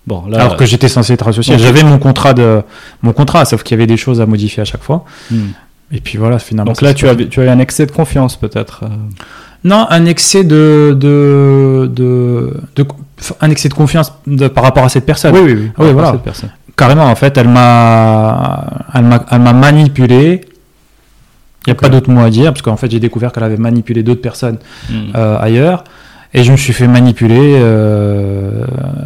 Bon, 0.06 0.24
là. 0.28 0.40
Alors 0.40 0.56
que 0.56 0.66
j'étais 0.66 0.88
censé 0.88 1.14
être 1.14 1.26
associé, 1.28 1.56
j'avais 1.58 1.82
mon 1.82 1.98
contrat 1.98 2.34
de 2.34 2.60
mon 3.02 3.12
contrat, 3.12 3.44
sauf 3.46 3.62
qu'il 3.62 3.74
y 3.74 3.78
avait 3.78 3.86
des 3.86 3.96
choses 3.96 4.20
à 4.20 4.26
modifier 4.26 4.60
à 4.60 4.64
chaque 4.64 4.82
fois. 4.82 5.04
Mhm. 5.30 5.52
Et 5.92 6.00
puis 6.00 6.18
voilà, 6.18 6.38
finalement. 6.38 6.72
Donc 6.72 6.82
là, 6.82 6.92
tu 6.92 7.08
avais, 7.08 7.26
tu 7.28 7.40
avais 7.40 7.48
un 7.50 7.58
excès 7.58 7.86
de 7.86 7.92
confiance 7.92 8.36
peut-être. 8.36 8.80
euh. 8.84 8.88
Non, 9.64 9.86
un 9.88 10.04
excès 10.04 10.44
de, 10.44 10.94
de, 10.98 11.90
de, 11.94 12.54
de- 12.76 12.86
un 13.40 13.50
excès 13.50 13.70
de 13.70 13.74
confiance 13.74 14.12
par 14.54 14.62
rapport 14.64 14.84
à 14.84 14.88
cette 14.90 15.06
personne. 15.06 15.34
oui, 15.34 15.40
oui. 15.54 15.70
Ah 15.76 15.82
oui, 15.82 15.86
rapport 15.88 15.88
à 15.88 15.92
voilà. 15.92 16.34
Carrément, 16.76 17.04
en 17.04 17.14
fait, 17.14 17.38
m'a, 17.38 18.66
elle 18.94 19.04
m'a 19.40 19.52
manipulé. 19.52 20.42
Il 21.66 21.70
n'y 21.70 21.72
a 21.72 21.80
pas 21.80 21.88
d'autre 21.88 22.10
mot 22.10 22.20
à 22.20 22.30
dire, 22.30 22.52
parce 22.52 22.62
qu'en 22.62 22.76
fait, 22.76 22.90
j'ai 22.90 23.00
découvert 23.00 23.32
qu'elle 23.32 23.44
avait 23.44 23.56
manipulé 23.56 24.02
d'autres 24.02 24.20
personnes 24.20 24.58
Mhm. 24.90 24.96
euh, 25.16 25.38
ailleurs, 25.40 25.84
et 26.34 26.42
je 26.44 26.52
me 26.52 26.56
suis 26.56 26.72
fait 26.72 26.88
manipuler. 26.88 27.56
euh, 27.56 28.64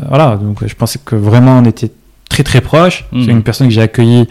voilà, 0.09 0.37
donc 0.43 0.59
je 0.67 0.75
pensais 0.75 0.99
que 1.05 1.15
vraiment 1.15 1.59
on 1.59 1.65
était 1.65 1.91
très 2.29 2.43
très 2.43 2.61
proches. 2.61 3.05
Mhm. 3.13 3.25
C'est 3.25 3.31
une 3.31 3.43
personne 3.43 3.69
que 3.69 3.75
j'ai 3.75 3.81
accueillie 3.83 4.27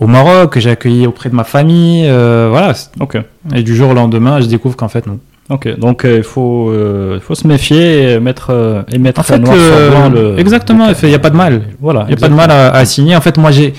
au 0.00 0.06
Maroc, 0.06 0.52
que 0.52 0.60
j'ai 0.60 0.70
accueillie 0.70 1.06
auprès 1.06 1.28
de 1.30 1.34
ma 1.34 1.44
famille. 1.44 2.04
euh, 2.06 2.48
voilà, 2.50 2.72
Ok. 3.00 3.18
et 3.54 3.62
du 3.62 3.74
jour 3.74 3.90
au 3.90 3.94
lendemain, 3.94 4.40
je 4.40 4.46
découvre 4.46 4.76
qu'en 4.76 4.88
fait 4.88 5.06
non. 5.06 5.18
Ok, 5.50 5.76
donc 5.78 6.04
euh, 6.04 6.18
il 6.18 6.22
faut, 6.22 6.70
euh, 6.70 7.16
il 7.16 7.20
faut 7.20 7.34
se 7.34 7.46
méfier 7.46 8.12
et 8.12 8.20
mettre, 8.20 8.50
euh, 8.50 8.82
et 8.92 8.98
mettre 8.98 9.20
En 9.20 9.24
fait, 9.24 9.38
noir 9.38 9.54
le- 9.54 9.60
sur 9.60 9.90
blanc 9.90 10.08
le. 10.08 10.38
exactement, 10.38 10.88
il 11.02 11.08
n'y 11.08 11.14
a 11.14 11.18
pas 11.18 11.30
de 11.30 11.36
mal. 11.36 11.62
Voilà. 11.80 12.04
Il 12.08 12.08
n'y 12.08 12.14
a 12.14 12.16
pas 12.16 12.28
de 12.28 12.34
mal 12.34 12.50
à, 12.50 12.70
à 12.70 12.84
signer. 12.84 13.16
En 13.16 13.20
fait, 13.20 13.36
moi, 13.36 13.50
j'ai- 13.50 13.74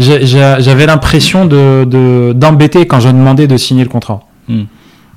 j'avais 0.00 0.86
l'impression 0.86 1.44
de, 1.46 1.84
de- 1.84 2.32
d'embêter 2.34 2.86
quand 2.86 3.00
je 3.00 3.08
demandais 3.08 3.46
de 3.46 3.56
signer 3.56 3.84
le 3.84 3.90
contrat. 3.90 4.20
Hmm. 4.48 4.62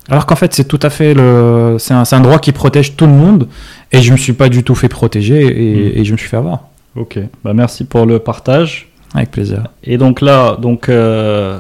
Alors 0.10 0.26
qu'en 0.26 0.36
fait, 0.36 0.54
c'est 0.54 0.66
tout 0.68 0.80
à 0.82 0.90
fait 0.90 1.14
le, 1.14 1.78
c'est 1.80 1.94
un, 1.94 2.04
un 2.12 2.20
droit 2.20 2.40
qui 2.40 2.52
protège 2.52 2.96
tout 2.96 3.06
le 3.06 3.14
monde. 3.14 3.48
Et 3.92 4.02
je 4.02 4.12
me 4.12 4.18
suis 4.18 4.34
pas 4.34 4.50
du 4.50 4.64
tout 4.64 4.76
fait 4.76 4.90
protéger 4.90 5.42
et, 5.46 5.94
Hmm. 5.96 6.00
et 6.00 6.06
je 6.06 6.12
me 6.12 6.18
suis 6.18 6.28
fait 6.28 6.38
avoir. 6.38 6.60
Ok, 6.96 7.18
bah, 7.44 7.54
merci 7.54 7.86
pour 7.86 8.06
le 8.06 8.20
partage. 8.20 8.90
Avec 9.16 9.32
plaisir. 9.32 9.64
Et 9.84 9.98
donc 9.98 10.22
là, 10.22 10.58
donc, 10.60 10.90
euh, 10.90 11.60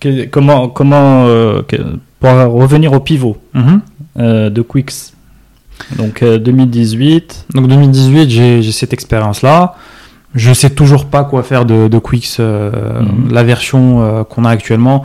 que- 0.00 0.26
comment, 0.26 0.68
comment 0.68 1.26
euh, 1.26 1.62
que- 1.66 1.76
pour 2.20 2.30
revenir 2.30 2.92
au 2.92 3.00
pivot 3.00 3.36
Mhm. 3.54 3.80
euh, 4.18 4.50
de 4.50 4.62
Quix, 4.62 5.12
Donc 5.98 6.22
2018. 6.22 7.46
Donc 7.54 7.66
2018, 7.68 8.30
j'ai 8.30 8.72
cette 8.72 8.92
expérience-là. 8.92 9.74
Je 10.34 10.52
sais 10.52 10.70
toujours 10.70 11.06
pas 11.06 11.24
quoi 11.24 11.42
faire 11.42 11.64
de, 11.64 11.88
de 11.88 11.98
Quix, 11.98 12.38
mhm. 12.38 13.30
la 13.30 13.42
version 13.44 14.24
qu'on 14.28 14.44
a 14.44 14.50
actuellement. 14.50 15.04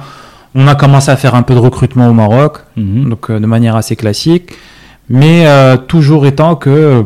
On 0.56 0.68
a 0.68 0.74
commencé 0.76 1.12
à 1.12 1.16
faire 1.16 1.36
un 1.36 1.44
peu 1.44 1.54
de 1.54 1.60
recrutement 1.60 2.08
au 2.10 2.14
Maroc, 2.14 2.60
mhm. 2.76 3.10
donc 3.10 3.32
de 3.32 3.46
manière 3.46 3.76
assez 3.76 3.96
classique, 3.96 4.54
mais 5.08 5.46
toujours 5.88 6.26
étant 6.26 6.56
que 6.56 7.06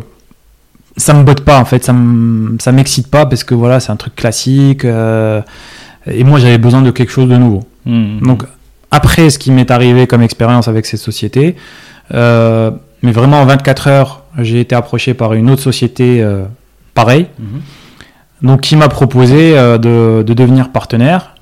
ça 0.95 1.13
me 1.13 1.24
botte 1.24 1.41
pas 1.41 1.59
en 1.59 1.65
fait, 1.65 1.84
ça 1.84 2.71
m'excite 2.71 3.09
pas 3.09 3.26
parce 3.26 3.43
que 3.43 3.53
voilà, 3.55 3.82
c'est 3.82 3.91
un 3.91 3.97
truc 3.97 4.15
classique 4.15 4.86
et 4.86 6.24
moi 6.24 6.39
j'avais 6.39 6.57
besoin 6.57 6.82
de 6.82 6.91
quelque 6.91 7.11
chose 7.11 7.28
de 7.28 7.36
nouveau. 7.36 7.63
Mhm. 7.86 8.21
Donc 8.21 8.43
après 8.93 9.32
ce 9.32 9.39
qui 9.39 9.51
m'est 9.51 9.71
arrivé 9.71 10.05
comme 10.05 10.21
expérience 10.21 10.67
avec 10.67 10.86
cette 10.86 10.99
société, 10.99 11.55
euh, 12.13 12.69
mais 13.01 13.11
vraiment 13.11 13.41
en 13.41 13.45
24 13.45 13.88
heures, 13.88 14.24
j'ai 14.38 14.59
été 14.59 14.76
approché 14.76 15.15
par 15.15 15.34
une 15.34 15.49
autre 15.49 15.63
société 15.63 16.21
euh, 16.21 16.43
pareille. 16.93 17.28
Donc 18.43 18.61
qui 18.61 18.75
m'a 18.75 18.89
proposé 18.89 19.57
euh, 19.57 19.77
de, 19.77 20.33
devenir 20.33 20.69
partenaire. 20.69 21.35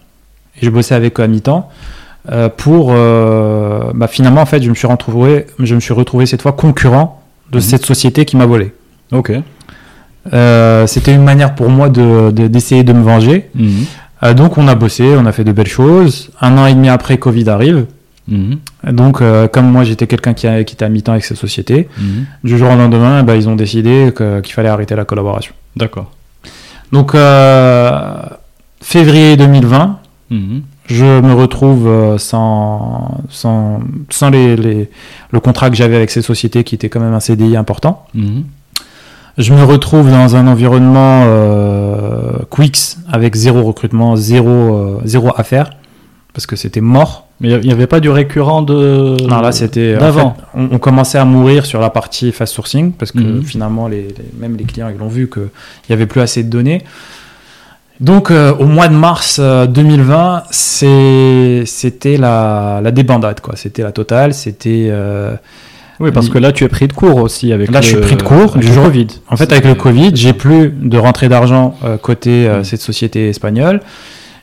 Et 0.61 0.65
je 0.65 0.69
bossais 0.69 0.95
avec 0.95 1.19
eux 1.19 1.23
à 1.23 1.27
mi-temps 1.27 1.69
pour, 2.57 2.93
bah, 2.93 4.07
finalement 4.07 4.41
en 4.41 4.45
fait, 4.45 4.61
je 4.61 4.69
me 4.69 4.75
suis 4.75 4.85
retrouvé, 4.85 5.47
je 5.57 5.73
me 5.73 5.79
suis 5.79 5.93
retrouvé 5.93 6.27
cette 6.27 6.43
fois 6.43 6.51
concurrent 6.51 7.19
de 7.51 7.57
mhm. 7.57 7.61
cette 7.61 7.85
société 7.85 8.25
qui 8.25 8.37
m'a 8.37 8.45
volé. 8.45 8.73
Ok. 9.11 9.31
C'était 10.85 11.15
une 11.15 11.23
manière 11.23 11.55
pour 11.55 11.69
moi 11.69 11.89
d'essayer 11.89 12.83
de, 12.83 12.93
me 12.93 13.01
venger. 13.01 13.49
Mhm. 13.55 13.85
Euh, 14.23 14.33
donc 14.33 14.57
on 14.57 14.67
a 14.67 14.75
bossé, 14.75 15.15
on 15.17 15.25
a 15.25 15.31
fait 15.31 15.43
de 15.43 15.51
belles 15.51 15.67
choses. 15.67 16.31
Un 16.41 16.57
an 16.57 16.65
et 16.65 16.73
demi 16.73 16.89
après, 16.89 17.17
Covid 17.17 17.49
arrive. 17.49 17.85
Mhm. 18.27 18.59
Donc, 18.91 19.21
euh, 19.21 19.47
comme 19.47 19.69
moi 19.69 19.83
j'étais 19.83 20.07
quelqu'un 20.07 20.33
qui, 20.33 20.47
a, 20.47 20.63
qui 20.63 20.75
était 20.75 20.85
à 20.85 20.89
mi-temps 20.89 21.13
avec 21.13 21.25
cette 21.25 21.37
société, 21.37 21.89
du 22.43 22.57
jour 22.57 22.71
au 22.71 22.75
lendemain, 22.75 23.23
bah, 23.23 23.35
ils 23.35 23.49
ont 23.49 23.55
décidé 23.55 24.13
qu'il 24.15 24.53
fallait 24.53 24.69
arrêter 24.69 24.95
la 24.95 25.05
collaboration. 25.05 25.53
D'accord. 25.75 26.11
Donc, 26.91 27.15
euh, 27.15 28.21
février 28.81 29.37
2020, 29.37 29.99
mhm. 30.29 30.61
je 30.87 31.21
me 31.21 31.33
retrouve 31.33 32.17
sans, 32.17 33.21
sans, 33.29 33.79
sans 34.09 34.29
les, 34.29 34.55
les, 34.55 34.89
le 35.31 35.39
contrat 35.39 35.69
que 35.69 35.75
j'avais 35.75 35.95
avec 35.95 36.11
ces 36.11 36.21
sociétés 36.21 36.63
qui 36.63 36.75
était 36.75 36.89
quand 36.89 36.99
même 36.99 37.13
un 37.13 37.19
CDI 37.19 37.55
important. 37.55 38.05
Je 39.37 39.53
me 39.53 39.63
retrouve 39.63 40.09
dans 40.11 40.35
un 40.35 40.47
environnement 40.47 41.23
euh, 41.25 42.39
Quix 42.49 42.97
avec 43.09 43.35
zéro 43.35 43.63
recrutement, 43.63 44.15
zéro, 44.15 44.49
euh, 44.49 45.01
zéro 45.05 45.31
affaire, 45.37 45.71
parce 46.33 46.45
que 46.45 46.55
c'était 46.55 46.81
mort. 46.81 47.27
Mais 47.41 47.49
il 47.49 47.67
n'y 47.67 47.73
avait 47.73 47.87
pas 47.87 47.99
du 47.99 48.09
récurrent 48.09 48.61
de. 48.61 49.17
Non, 49.27 49.41
là 49.41 49.51
c'était. 49.51 49.97
D'avant. 49.97 50.37
on, 50.53 50.77
commençait 50.77 51.17
à 51.17 51.25
mourir 51.25 51.65
sur 51.65 51.81
la 51.81 51.89
partie 51.89 52.31
fast 52.31 52.53
sourcing, 52.53 52.93
parce 52.93 53.11
que 53.11 53.19
mhm. 53.19 53.43
finalement, 53.43 53.87
les, 53.87 54.07
même 54.39 54.55
les 54.55 54.63
clients 54.63 54.89
ils 54.89 54.97
l'ont 54.97 55.09
vu 55.09 55.29
qu'il 55.29 55.49
n'y 55.89 55.93
avait 55.93 56.05
plus 56.05 56.21
assez 56.21 56.43
de 56.43 56.49
données. 56.49 56.83
Donc 57.99 58.31
euh, 58.31 58.53
au 58.55 58.65
mois 58.65 58.87
de 58.87 58.95
mars 58.95 59.39
2020, 59.39 60.43
c'était 60.51 62.17
la, 62.17 62.79
la 62.81 62.91
débandade, 62.91 63.41
quoi. 63.41 63.55
C'était 63.57 63.83
la 63.83 63.91
totale, 63.91 64.33
c'était. 64.33 64.91
Oui, 66.01 66.11
parce 66.11 66.29
que 66.29 66.39
là, 66.39 66.51
tu 66.51 66.63
es 66.63 66.67
pris 66.67 66.87
de 66.87 66.93
cours 66.93 67.17
aussi 67.17 67.53
avec 67.53 67.69
là, 67.69 67.79
je 67.79 67.89
suis 67.89 67.97
pris 67.97 68.15
de 68.15 68.23
cours 68.23 68.57
du 68.57 68.65
jour 68.65 68.85
Covid. 68.85 69.07
En 69.29 69.37
fait, 69.37 69.51
avec 69.51 69.65
le 69.65 69.75
Covid, 69.75 70.11
j'ai 70.15 70.33
plus 70.33 70.69
de 70.69 70.97
rentrée 70.97 71.29
d'argent 71.29 71.75
euh, 71.85 71.97
côté 71.97 72.47
euh, 72.47 72.61
mm. 72.61 72.63
cette 72.63 72.81
société 72.81 73.29
espagnole. 73.29 73.81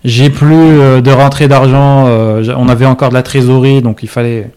J'ai 0.04 0.30
plus 0.30 0.54
euh, 0.54 1.00
de 1.00 1.10
rentrée 1.10 1.48
d'argent. 1.48 2.06
on 2.06 2.68
avait 2.68 2.86
encore 2.86 3.08
de 3.10 3.14
la 3.14 3.22
trésorerie, 3.22 3.82
donc 3.82 4.02
il 4.02 4.08
fallait. 4.08 4.50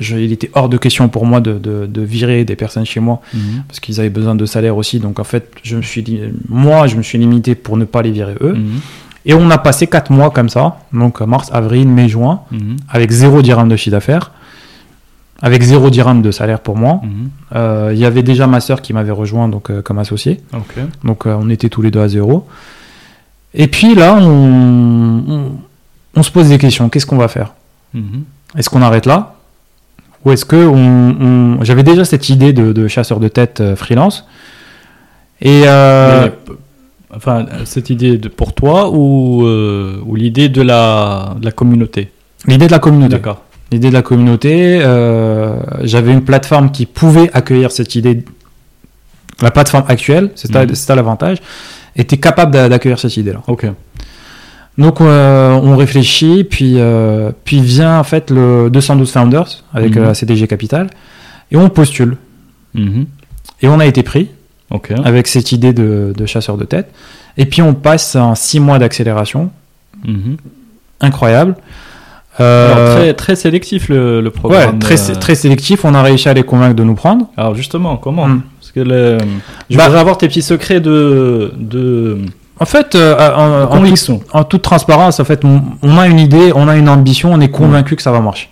il 0.00 0.32
était 0.32 0.50
hors 0.54 0.68
de 0.68 0.76
question 0.76 1.08
pour 1.08 1.26
moi 1.26 1.40
de, 1.40 1.58
de, 1.58 2.02
virer 2.02 2.44
des 2.44 2.56
personnes 2.56 2.84
chez 2.84 3.00
moi 3.00 3.20
mm. 3.32 3.38
parce 3.68 3.80
qu'ils 3.80 4.00
avaient 4.00 4.10
besoin 4.10 4.34
de 4.34 4.46
salaire 4.46 4.76
aussi. 4.76 4.98
Donc 5.00 5.18
en 5.18 5.24
fait, 5.24 5.50
je 5.62 5.76
me 5.76 5.82
suis 5.82 6.04
moi, 6.48 6.86
je 6.86 6.96
me 6.96 7.02
suis 7.02 7.18
limité 7.18 7.54
pour 7.54 7.76
ne 7.76 7.84
pas 7.84 8.02
les 8.02 8.10
virer 8.10 8.34
eux. 8.40 8.54
Mm. 8.54 8.80
Et 9.26 9.32
on 9.32 9.50
a 9.50 9.56
passé 9.56 9.86
quatre 9.86 10.12
mois 10.12 10.30
comme 10.30 10.50
ça, 10.50 10.80
donc 10.92 11.22
mars, 11.22 11.48
avril, 11.50 11.88
mai, 11.88 12.08
juin, 12.08 12.42
avec 12.90 13.10
zéro 13.10 13.40
dirham 13.40 13.70
de 13.70 13.76
chiffre 13.76 13.92
d'affaires 13.92 14.32
avec 15.44 15.62
zéro 15.62 15.90
dirham 15.90 16.22
de 16.22 16.30
salaire 16.30 16.60
pour 16.60 16.76
moi. 16.76 17.00
Mhm. 17.02 17.30
Euh, 17.54 17.90
il 17.92 17.98
y 17.98 18.04
avait 18.04 18.22
déjà 18.22 18.46
ma 18.46 18.60
sœur 18.60 18.80
qui 18.80 18.92
m'avait 18.92 19.12
rejoint 19.12 19.48
donc, 19.48 19.70
euh, 19.70 19.82
comme 19.82 19.98
associé. 19.98 20.40
Donc 21.04 21.26
euh, 21.26 21.36
on 21.38 21.50
était 21.50 21.68
tous 21.68 21.82
les 21.82 21.90
deux 21.90 22.00
à 22.00 22.08
zéro. 22.08 22.46
Et 23.54 23.68
puis 23.68 23.94
là, 23.94 24.16
on, 24.20 25.52
on, 26.14 26.22
se 26.22 26.30
pose 26.30 26.48
des 26.48 26.58
questions. 26.58 26.88
Qu'est-ce 26.88 27.06
qu'on 27.06 27.16
va 27.16 27.28
faire? 27.28 27.54
Mhm. 27.92 28.24
Est-ce 28.56 28.68
qu'on 28.68 28.82
arrête 28.82 29.06
là? 29.06 29.34
Ou 30.24 30.32
est-ce 30.32 30.44
que 30.44 30.56
on, 30.56 31.62
J'avais 31.62 31.82
déjà 31.82 32.04
cette 32.04 32.28
idée 32.28 32.52
de, 32.52 32.88
chasseur 32.88 33.20
de 33.20 33.28
tête 33.28 33.62
freelance. 33.76 34.26
Et 35.40 35.62
enfin, 37.14 37.46
cette 37.64 37.90
idée 37.90 38.16
de, 38.18 38.28
pour 38.28 38.54
toi 38.54 38.90
ou, 38.90 39.44
ou 39.44 40.14
l'idée 40.16 40.48
de 40.48 40.62
la, 40.62 41.36
de 41.38 41.44
la 41.44 41.52
communauté? 41.52 42.10
L'idée 42.46 42.66
de 42.66 42.72
la 42.72 42.78
communauté. 42.78 43.16
D'accord 43.16 43.44
l'idée 43.74 43.88
de 43.88 43.94
la 43.94 44.02
communauté. 44.02 44.80
Euh, 44.80 45.56
j'avais 45.82 46.12
une 46.12 46.24
plateforme 46.24 46.70
qui 46.70 46.86
pouvait 46.86 47.30
accueillir 47.32 47.70
cette 47.72 47.94
idée. 47.94 48.24
La 49.42 49.50
plateforme 49.50 49.84
actuelle, 49.88 50.30
c'est 50.36 50.52
ça, 50.52 50.64
mhm. 50.64 50.96
l'avantage, 50.96 51.38
était 51.96 52.16
capable 52.16 52.52
d'accueillir 52.52 52.98
cette 52.98 53.16
idée-là. 53.16 53.42
Ok. 53.46 53.66
Donc 54.76 55.00
euh, 55.00 55.52
on 55.52 55.76
réfléchit, 55.76 56.44
puis, 56.44 56.74
euh, 56.78 57.30
puis 57.44 57.60
vient 57.60 57.98
en 58.00 58.04
fait 58.04 58.30
le 58.30 58.68
212 58.70 59.12
Founders 59.12 59.64
avec 59.72 59.94
la 59.94 60.14
CDG 60.14 60.48
Capital, 60.48 60.88
et 61.52 61.56
on 61.56 61.68
postule. 61.68 62.16
Mhm. 62.74 63.06
Et 63.62 63.68
on 63.68 63.78
a 63.78 63.86
été 63.86 64.02
pris 64.02 64.28
avec 65.04 65.28
cette 65.28 65.52
idée 65.52 65.72
de, 65.72 66.26
chasseur 66.26 66.56
de 66.56 66.64
tête. 66.64 66.90
Et 67.36 67.46
puis 67.46 67.62
on 67.62 67.74
passe 67.74 68.16
en 68.16 68.34
six 68.34 68.60
mois 68.60 68.78
d'accélération. 68.78 69.50
Mhm. 70.04 70.36
Incroyable. 71.00 71.56
Euh, 72.40 72.96
très, 72.96 73.14
très 73.14 73.36
sélectif 73.36 73.88
le, 73.88 74.28
programme. 74.28 74.74
Ouais, 74.74 74.78
très, 74.80 75.10
euh, 75.10 75.14
très 75.14 75.34
sélectif. 75.36 75.84
On 75.84 75.94
a 75.94 76.02
réussi 76.02 76.28
à 76.28 76.34
les 76.34 76.42
convaincre 76.42 76.74
de 76.74 76.82
nous 76.82 76.94
prendre. 76.94 77.28
Alors 77.36 77.54
justement, 77.54 77.96
comment? 77.96 78.26
Hmm. 78.26 78.42
Que 78.74 78.80
le... 78.80 79.18
je 79.70 79.76
bah, 79.76 79.84
voudrais 79.84 80.00
avoir 80.00 80.18
tes 80.18 80.28
petits 80.28 80.42
secrets 80.42 80.80
de. 80.80 81.52
de... 81.56 82.18
En 82.60 82.66
fait, 82.66 82.94
euh, 82.94 83.16
en, 83.34 83.76
en, 84.32 84.44
toute 84.44 84.62
transparence, 84.62 85.18
en 85.18 85.24
fait, 85.24 85.42
on, 85.44 85.98
a 85.98 86.06
une 86.06 86.20
idée, 86.20 86.52
on 86.54 86.68
a 86.68 86.76
une 86.76 86.88
ambition, 86.88 87.32
on 87.32 87.40
est 87.40 87.50
convaincu 87.50 87.96
que 87.96 88.02
ça 88.02 88.12
va 88.12 88.20
marcher. 88.20 88.48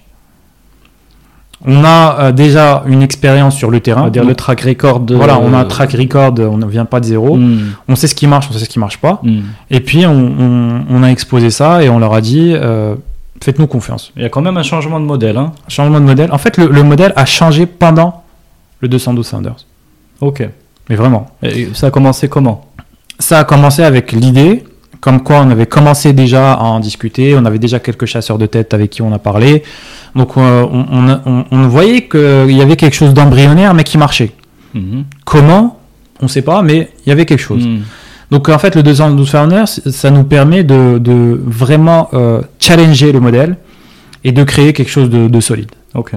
On 1.65 1.85
a 1.85 2.33
déjà 2.33 2.83
une 2.87 3.03
expérience 3.03 3.55
sur 3.57 3.71
le 3.71 3.79
terrain. 3.79 4.07
On 4.07 4.09
dire 4.09 4.25
le 4.25 4.35
track 4.35 4.63
record. 4.63 5.03
Voilà, 5.09 5.39
on 5.39 5.55
a 5.55 5.59
un 5.59 5.65
track 5.65 5.93
record, 5.93 6.35
on 6.41 6.57
ne 6.57 6.67
vient 6.67 6.85
pas 6.85 6.99
de 6.99 7.05
zéro. 7.05 7.37
Hmm. 7.37 7.75
On 7.87 7.95
sait 7.95 8.09
ce 8.09 8.17
qui 8.17 8.27
marche, 8.27 8.49
on 8.51 8.53
sait 8.53 8.65
ce 8.65 8.69
qui 8.69 8.81
marche 8.81 8.99
pas. 8.99 9.21
Hmm. 9.23 9.43
Et 9.71 9.79
puis, 9.79 10.05
on, 10.05 10.85
on, 10.91 11.03
a 11.05 11.09
exposé 11.09 11.51
ça 11.51 11.85
et 11.85 11.89
on 11.89 12.01
leur 12.01 12.15
a 12.15 12.21
dit 12.21 12.57
Faites-nous 13.43 13.67
confiance. 13.67 14.13
Il 14.17 14.23
y 14.23 14.25
a 14.25 14.29
quand 14.29 14.41
même 14.41 14.57
un 14.57 14.63
changement 14.63 15.01
de 15.01 15.05
modèle. 15.05 15.37
Hein. 15.37 15.53
Changement 15.67 15.99
de 15.99 16.05
modèle. 16.05 16.31
En 16.31 16.39
fait, 16.39 16.57
le, 16.59 16.83
modèle 16.85 17.13
a 17.17 17.25
changé 17.25 17.67
pendant 17.67 18.23
le 18.79 18.87
212 18.87 19.29
Founders. 19.29 19.67
Ok. 20.23 20.49
Mais 20.89 20.97
vraiment. 20.97 21.27
Et 21.43 21.69
ça 21.75 21.89
a 21.89 21.91
commencé 21.91 22.29
comment? 22.29 22.71
Ça 23.19 23.41
a 23.41 23.45
commencé 23.45 23.83
avec 23.83 24.13
l'idée, 24.13 24.65
comme 25.01 25.23
quoi 25.23 25.41
on 25.41 25.51
avait 25.51 25.67
commencé 25.67 26.13
déjà 26.13 26.53
à 26.55 26.63
en 26.63 26.81
discuter, 26.81 27.35
on 27.37 27.45
avait 27.45 27.59
déjà 27.59 27.81
quelques 27.81 28.07
chasseurs 28.07 28.39
de 28.39 28.47
tête 28.47 28.73
avec 28.73 28.91
qui 28.91 29.03
on 29.03 29.13
a 29.13 29.19
parlé. 29.19 29.65
Donc 30.15 30.37
euh, 30.37 30.65
on, 31.51 31.69
voyait 31.69 32.09
qu'il 32.09 32.57
y 32.57 32.63
avait 32.63 32.77
quelque 32.77 32.95
chose 32.95 33.13
d'embryonnaire, 33.13 33.75
mais 33.75 33.85
qui 33.85 33.99
marchait. 33.99 34.33
Mhm. 34.75 35.05
Comment? 35.25 35.81
On 36.21 36.27
ne 36.27 36.31
sait 36.31 36.43
pas, 36.43 36.63
mais 36.63 36.91
il 37.05 37.09
y 37.09 37.13
avait 37.13 37.27
quelque 37.27 37.41
chose. 37.41 37.67
Mhm. 37.67 37.83
Donc 38.31 38.49
en 38.49 38.59
fait, 38.59 38.77
le 38.77 38.85
212 38.85 39.29
Founders, 39.29 39.69
ça 39.69 40.11
nous 40.11 40.25
permet 40.25 40.63
de, 40.63 41.41
vraiment 41.45 42.09
euh, 42.15 42.41
challenger 42.61 43.11
le 43.11 43.19
modèle 43.19 43.57
et 44.23 44.31
de 44.31 44.45
créer 44.45 44.73
quelque 44.73 44.91
chose 44.91 45.11
de, 45.11 45.41
solide. 45.41 45.71
Ok. 45.95 46.13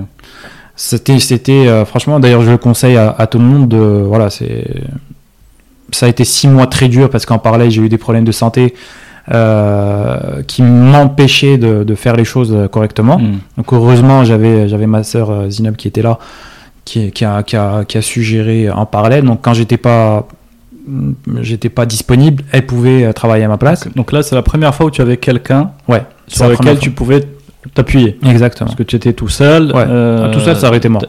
C'était, 0.75 1.19
c'était 1.19 1.67
euh, 1.67 1.85
franchement, 1.85 2.19
d'ailleurs, 2.19 2.41
je 2.41 2.51
le 2.51 2.57
conseille 2.57 2.97
à, 2.97 3.27
tout 3.27 3.39
le 3.39 3.45
monde. 3.45 3.69
De, 3.69 3.77
voilà, 3.77 4.29
c'est, 4.29 4.65
ça 5.91 6.05
a 6.05 6.09
été 6.09 6.25
six 6.25 6.47
mois 6.47 6.67
très 6.67 6.87
dur 6.87 7.09
parce 7.09 7.25
qu'en 7.25 7.39
parallèle, 7.39 7.71
j'ai 7.71 7.81
eu 7.81 7.89
des 7.89 7.97
problèmes 7.97 8.25
de 8.25 8.31
santé 8.31 8.75
euh, 9.33 10.43
qui 10.43 10.61
m'empêchaient 10.61 11.57
de, 11.57 11.95
faire 11.95 12.15
les 12.15 12.25
choses 12.25 12.55
correctement. 12.71 13.19
Hmm. 13.19 13.39
Donc 13.57 13.71
heureusement, 13.73 14.25
j'avais, 14.25 14.67
j'avais 14.67 14.87
ma 14.87 15.03
sœur 15.03 15.49
Zinab 15.49 15.75
qui 15.75 15.87
était 15.87 16.01
là, 16.01 16.19
qui, 16.83 17.11
qui, 17.11 17.23
a, 17.23 17.43
qui, 17.43 17.55
a, 17.55 17.85
qui 17.85 17.97
a 17.97 18.01
su 18.01 18.21
gérer 18.21 18.69
en 18.69 18.85
parallèle. 18.85 19.23
Donc 19.23 19.39
quand 19.41 19.53
j'étais 19.53 19.77
pas 19.77 20.27
j'étais 21.41 21.69
pas 21.69 21.85
disponible, 21.85 22.43
elle 22.51 22.65
pouvait 22.65 23.03
euh, 23.03 23.13
travailler 23.13 23.43
à 23.43 23.47
ma 23.47 23.57
place. 23.57 23.87
Donc 23.95 24.11
là, 24.11 24.23
c'est 24.23 24.35
la 24.35 24.41
première 24.41 24.73
fois 24.75 24.87
où 24.87 24.91
tu 24.91 25.01
avais 25.01 25.17
quelqu'un 25.17 25.71
ouais, 25.87 26.03
sur 26.27 26.47
lequel 26.47 26.79
tu 26.79 26.91
pouvais 26.91 27.21
t'appuyer. 27.73 28.19
Exactement. 28.25 28.67
Parce 28.67 28.77
que 28.77 28.83
tu 28.83 28.95
étais 28.95 29.13
tout 29.13 29.29
seul. 29.29 29.71
Ouais. 29.73 29.85
Euh, 29.87 30.31
tout 30.31 30.39
seul, 30.39 30.55
ça 30.55 30.67
aurait 30.67 30.77
été 30.77 30.89
mort. 30.89 31.03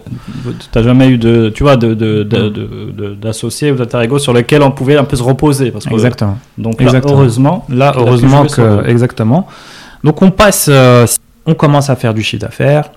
T'as 0.72 0.82
jamais 0.82 1.08
eu 1.08 1.18
de, 1.18 1.50
tu 1.50 1.62
vois, 1.62 1.76
d'associés 1.76 3.70
de, 3.70 3.76
de, 3.76 3.82
ou 3.82 3.84
d'alter 3.86 4.18
sur 4.18 4.32
lequel 4.32 4.62
on 4.62 4.70
pouvait 4.70 4.96
un 4.96 5.04
peu 5.04 5.16
se 5.16 5.22
reposer. 5.22 5.70
Parce 5.70 5.86
que, 5.86 5.94
exactement. 5.94 6.38
Donc 6.58 6.80
là, 6.80 7.00
heureusement. 7.04 7.64
Là, 7.68 7.92
heureusement 7.96 8.46
que, 8.46 8.88
exactement. 8.88 9.46
Donc 10.04 10.22
on 10.22 10.30
passe, 10.30 10.68
euh, 10.70 11.06
on 11.46 11.54
commence 11.54 11.90
à 11.90 11.96
faire 11.96 12.14
du 12.14 12.22
chiffre 12.22 12.42
d'affaires. 12.42 12.90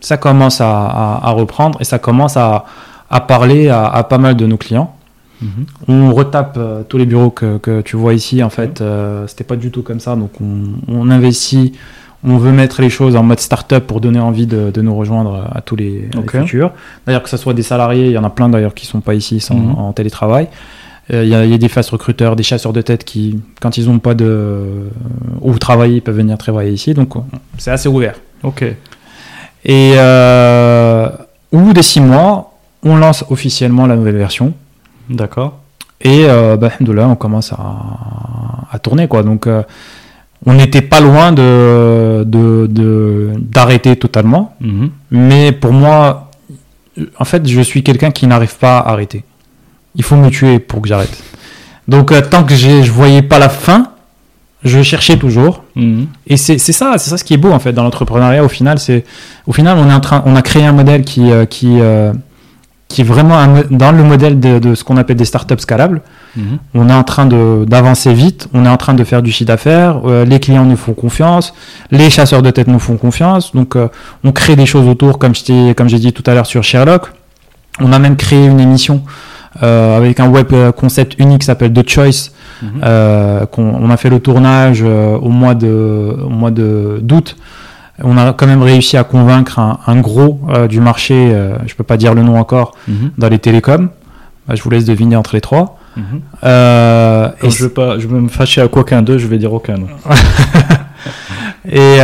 Ça 0.00 0.16
commence 0.16 0.60
à, 0.60 1.20
à, 1.22 1.30
reprendre 1.32 1.78
et 1.80 1.84
ça 1.84 1.98
commence 1.98 2.36
à, 2.36 2.64
à 3.10 3.20
parler 3.20 3.68
à, 3.68 4.02
pas 4.08 4.18
mal 4.18 4.36
de 4.36 4.46
nos 4.46 4.56
clients. 4.56 4.94
Mhm. 5.42 5.66
On 5.88 6.14
retape 6.14 6.56
euh, 6.58 6.82
tous 6.88 6.98
les 6.98 7.06
bureaux 7.06 7.30
que, 7.30 7.80
tu 7.82 7.96
vois 7.96 8.14
ici. 8.14 8.42
En 8.42 8.50
fait, 8.50 8.80
euh, 8.80 9.26
c'était 9.26 9.44
pas 9.44 9.56
du 9.56 9.70
tout 9.70 9.82
comme 9.82 10.00
ça. 10.00 10.16
Donc, 10.16 10.30
on, 10.88 11.10
investit, 11.10 11.72
on 12.22 12.36
veut 12.36 12.52
mettre 12.52 12.82
les 12.82 12.90
choses 12.90 13.16
en 13.16 13.22
mode 13.22 13.40
start-up 13.40 13.86
pour 13.86 14.00
donner 14.00 14.20
envie 14.20 14.46
de, 14.46 14.80
nous 14.80 14.94
rejoindre 14.94 15.48
à 15.52 15.60
tous 15.60 15.76
les, 15.76 16.08
futurs. 16.28 16.72
D'ailleurs, 17.06 17.22
que 17.22 17.30
ce 17.30 17.36
soit 17.36 17.54
des 17.54 17.62
salariés, 17.62 18.06
il 18.06 18.12
y 18.12 18.18
en 18.18 18.24
a 18.24 18.30
plein 18.30 18.48
d'ailleurs 18.48 18.74
qui 18.74 18.86
sont 18.86 19.00
pas 19.00 19.14
ici, 19.14 19.40
sont 19.40 19.54
mhm. 19.54 19.78
en 19.78 19.92
télétravail. 19.92 20.48
Euh, 21.12 21.24
il 21.24 21.30
y, 21.30 21.34
a 21.34 21.58
des 21.58 21.68
fast 21.68 21.90
recruteurs, 21.90 22.36
des 22.36 22.42
chasseurs 22.42 22.72
de 22.72 22.82
tête 22.82 23.04
qui, 23.04 23.40
quand 23.60 23.76
ils 23.76 23.86
n'ont 23.86 23.98
pas 23.98 24.14
de 24.14 24.90
où 25.40 25.58
travailler, 25.58 25.96
ils 25.96 26.02
peuvent 26.02 26.16
venir 26.16 26.38
travailler 26.38 26.70
ici. 26.70 26.94
Donc, 26.94 27.14
c'est 27.58 27.72
assez 27.72 27.88
ouvert. 27.88 28.14
Ok. 28.42 28.64
Et 29.64 29.94
au 31.52 31.58
bout 31.58 31.72
des 31.72 31.82
six 31.82 32.00
mois, 32.00 32.52
on 32.82 32.96
lance 32.96 33.24
officiellement 33.30 33.86
la 33.86 33.96
nouvelle 33.96 34.16
version. 34.16 34.54
D'accord. 35.08 35.58
Et 36.00 36.24
euh, 36.24 36.56
bah, 36.56 36.70
de 36.80 36.92
là, 36.92 37.08
on 37.08 37.16
commence 37.16 37.52
à, 37.52 38.78
tourner. 38.78 39.08
Quoi. 39.08 39.22
Donc, 39.22 39.46
euh, 39.46 39.62
on 40.46 40.54
n'était 40.54 40.82
pas 40.82 41.00
loin 41.00 41.32
de, 41.32 42.24
d'arrêter 43.38 43.96
totalement. 43.96 44.56
Mhm. 44.60 44.90
Mais 45.10 45.52
pour 45.52 45.72
moi, 45.72 46.30
en 47.18 47.24
fait, 47.24 47.46
je 47.46 47.60
suis 47.60 47.82
quelqu'un 47.82 48.10
qui 48.10 48.26
n'arrive 48.26 48.56
pas 48.56 48.78
à 48.78 48.90
arrêter. 48.90 49.24
Il 49.94 50.02
faut 50.02 50.16
me 50.16 50.30
tuer 50.30 50.58
pour 50.58 50.80
que 50.80 50.88
j'arrête. 50.88 51.22
Donc, 51.88 52.12
euh, 52.12 52.20
tant 52.22 52.44
que 52.44 52.54
je 52.54 52.68
ne 52.68 52.82
voyais 52.84 53.22
pas 53.22 53.38
la 53.38 53.48
fin, 53.48 53.90
je 54.64 54.82
cherchais 54.82 55.16
toujours. 55.16 55.64
Mhm. 55.74 56.06
Et 56.26 56.36
c'est, 56.36 56.58
ça, 56.58 56.94
c'est 56.98 57.10
ça 57.10 57.16
ce 57.16 57.24
qui 57.24 57.34
est 57.34 57.38
beau 57.38 57.50
en 57.50 57.58
fait 57.58 57.72
dans 57.72 57.82
l'entrepreneuriat. 57.82 58.44
Au 58.44 58.48
final, 58.48 58.78
c'est 58.78 59.04
au 59.46 59.52
final 59.52 59.78
on 59.78 59.88
est 59.88 59.94
en 59.94 60.00
train, 60.00 60.22
on 60.26 60.36
a 60.36 60.42
créé 60.42 60.64
un 60.64 60.72
modèle 60.72 61.04
qui 61.04 61.30
euh, 61.30 61.46
qui 61.46 61.80
euh, 61.80 62.12
qui 62.88 63.02
est 63.02 63.04
vraiment 63.04 63.38
dans 63.70 63.92
le 63.92 64.02
modèle 64.02 64.40
de, 64.40 64.74
ce 64.74 64.82
qu'on 64.82 64.96
appelle 64.96 65.16
des 65.16 65.24
startups 65.24 65.60
scalables. 65.60 66.02
Mhm. 66.36 66.58
On 66.74 66.88
est 66.88 66.94
en 66.94 67.02
train 67.02 67.26
d'avancer 67.26 68.12
vite, 68.14 68.48
on 68.54 68.64
est 68.64 68.68
en 68.68 68.76
train 68.76 68.94
de 68.94 69.04
faire 69.04 69.22
du 69.22 69.32
chiffre 69.32 69.48
d'affaires, 69.48 70.00
euh, 70.04 70.24
les 70.24 70.40
clients 70.40 70.64
nous 70.64 70.76
font 70.76 70.94
confiance, 70.94 71.52
les 71.90 72.10
chasseurs 72.10 72.42
de 72.42 72.50
tête 72.50 72.68
nous 72.68 72.78
font 72.78 72.96
confiance, 72.96 73.54
donc 73.54 73.76
on 74.24 74.32
crée 74.32 74.56
des 74.56 74.66
choses 74.66 74.86
autour, 74.86 75.18
comme, 75.18 75.34
j'ai 75.34 75.98
dit 75.98 76.12
tout 76.12 76.24
à 76.26 76.34
l'heure 76.34 76.46
sur 76.46 76.62
Sherlock. 76.62 77.12
On 77.80 77.92
a 77.92 77.98
même 77.98 78.16
créé 78.16 78.46
une 78.46 78.60
émission 78.60 79.02
avec 79.60 80.20
un 80.20 80.28
web 80.28 80.52
concept 80.76 81.18
unique 81.18 81.40
qui 81.40 81.46
s'appelle 81.46 81.72
The 81.72 81.88
Choice, 81.88 82.30
Mhm. 82.62 82.80
Euh, 82.84 83.46
on 83.56 83.90
a 83.90 83.96
fait 83.96 84.10
le 84.10 84.20
tournage 84.20 84.82
euh, 84.82 85.16
au 85.16 85.30
mois 85.30 85.54
de 85.54 86.98
d'août. 87.02 87.36
On 88.02 88.16
a 88.16 88.32
quand 88.32 88.46
même 88.46 88.62
réussi 88.62 88.96
à 88.96 89.04
convaincre 89.04 89.58
un, 89.58 90.00
gros 90.00 90.40
euh, 90.48 90.66
du 90.68 90.80
marché, 90.80 91.36
je 91.66 91.74
peux 91.74 91.84
pas 91.84 91.98
dire 91.98 92.14
le 92.14 92.22
nom 92.22 92.38
encore, 92.38 92.72
mhm. 92.88 93.10
dans 93.18 93.28
les 93.28 93.38
télécoms. 93.38 93.90
Bah, 94.48 94.54
je 94.54 94.62
vous 94.62 94.70
laisse 94.70 94.86
deviner 94.86 95.16
entre 95.16 95.34
les 95.34 95.42
trois. 95.42 95.78
Mhm. 96.00 96.20
et 97.42 97.50
je 97.50 97.62
veux 97.62 97.68
pas, 97.68 97.98
je 97.98 98.06
veux 98.06 98.20
me 98.20 98.28
fâcher 98.28 98.60
à 98.60 98.68
qu'aucun 98.68 99.02
d'eux, 99.02 99.18
je 99.18 99.26
vais 99.26 99.38
dire 99.38 99.52
aucun. 99.52 99.76
et, 101.70 101.98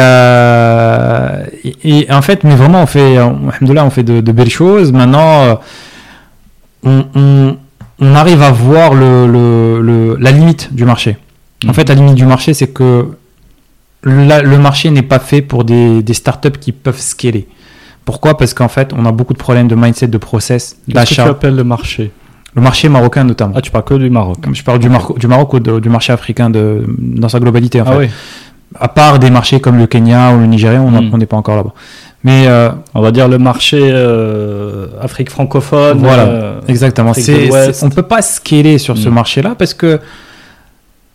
et, 1.84 2.12
en 2.12 2.22
fait, 2.22 2.44
mais 2.44 2.54
vraiment, 2.54 2.82
on 2.82 2.86
fait, 2.86 3.18
on 3.18 3.90
fait 3.90 4.02
de, 4.02 4.20
de 4.20 4.32
belles 4.32 4.50
choses. 4.50 4.92
Maintenant, 4.92 5.60
on, 6.84 7.56
on 7.98 8.14
arrive 8.14 8.42
à 8.42 8.50
voir 8.50 8.94
le, 8.94 10.16
la 10.18 10.30
limite 10.30 10.74
du 10.74 10.84
marché. 10.84 11.16
En 11.64 11.70
mm. 11.70 11.74
fait, 11.74 11.88
la 11.88 11.94
limite 11.94 12.14
du 12.14 12.26
marché, 12.26 12.54
c'est 12.54 12.68
que 12.68 13.06
le 14.02 14.56
marché 14.58 14.90
n'est 14.90 15.02
pas 15.02 15.18
fait 15.18 15.42
pour 15.42 15.64
des, 15.64 16.02
des, 16.02 16.14
startups 16.14 16.58
qui 16.60 16.72
peuvent 16.72 17.00
scaler. 17.00 17.48
Pourquoi? 18.04 18.36
Parce 18.36 18.54
qu'en 18.54 18.68
fait, 18.68 18.92
on 18.92 19.04
a 19.04 19.12
beaucoup 19.12 19.32
de 19.32 19.38
problèmes 19.38 19.66
de 19.66 19.74
mindset, 19.74 20.06
de 20.08 20.18
process, 20.18 20.76
d'achat. 20.86 21.06
Qu'est-ce 21.06 21.20
que 21.20 21.24
tu 21.24 21.30
appelles 21.30 21.56
le 21.56 21.64
marché? 21.64 22.12
Le 22.56 22.62
marché 22.62 22.88
marocain 22.88 23.22
notamment. 23.24 23.52
Ah, 23.54 23.60
tu 23.60 23.70
parles 23.70 23.84
que 23.84 23.94
du 23.94 24.08
Maroc 24.08 24.38
Je 24.50 24.62
parle 24.62 24.78
du, 24.78 24.88
du 25.18 25.26
Maroc 25.26 25.52
ou 25.52 25.60
du 25.60 25.88
marché 25.90 26.12
africain 26.14 26.48
de, 26.48 26.84
dans 26.98 27.28
sa 27.28 27.38
globalité. 27.38 27.82
En 27.82 27.84
ah 27.86 27.98
oui. 27.98 28.08
À 28.80 28.88
part 28.88 29.18
des 29.18 29.30
marchés 29.30 29.60
comme 29.60 29.76
le 29.76 29.86
Kenya 29.86 30.32
ou 30.32 30.38
le 30.38 30.46
Nigeria, 30.46 30.80
on 30.80 30.90
mm. 30.90 31.18
n'est 31.18 31.26
pas 31.26 31.36
encore 31.36 31.56
là-bas. 31.56 31.74
Mais 32.24 32.46
euh, 32.46 32.70
on 32.94 33.02
va 33.02 33.12
dire 33.12 33.28
le 33.28 33.38
marché 33.38 33.78
euh, 33.82 34.86
Afrique 35.00 35.30
francophone. 35.30 35.98
Voilà, 35.98 36.22
euh, 36.22 36.60
exactement. 36.66 37.12
on 37.14 37.86
ne 37.86 37.94
peut 37.94 38.02
pas 38.02 38.22
scaler 38.22 38.78
sur 38.78 38.96
ce 38.96 39.10
mm. 39.10 39.12
marché-là 39.12 39.54
parce 39.54 39.74
que 39.74 40.00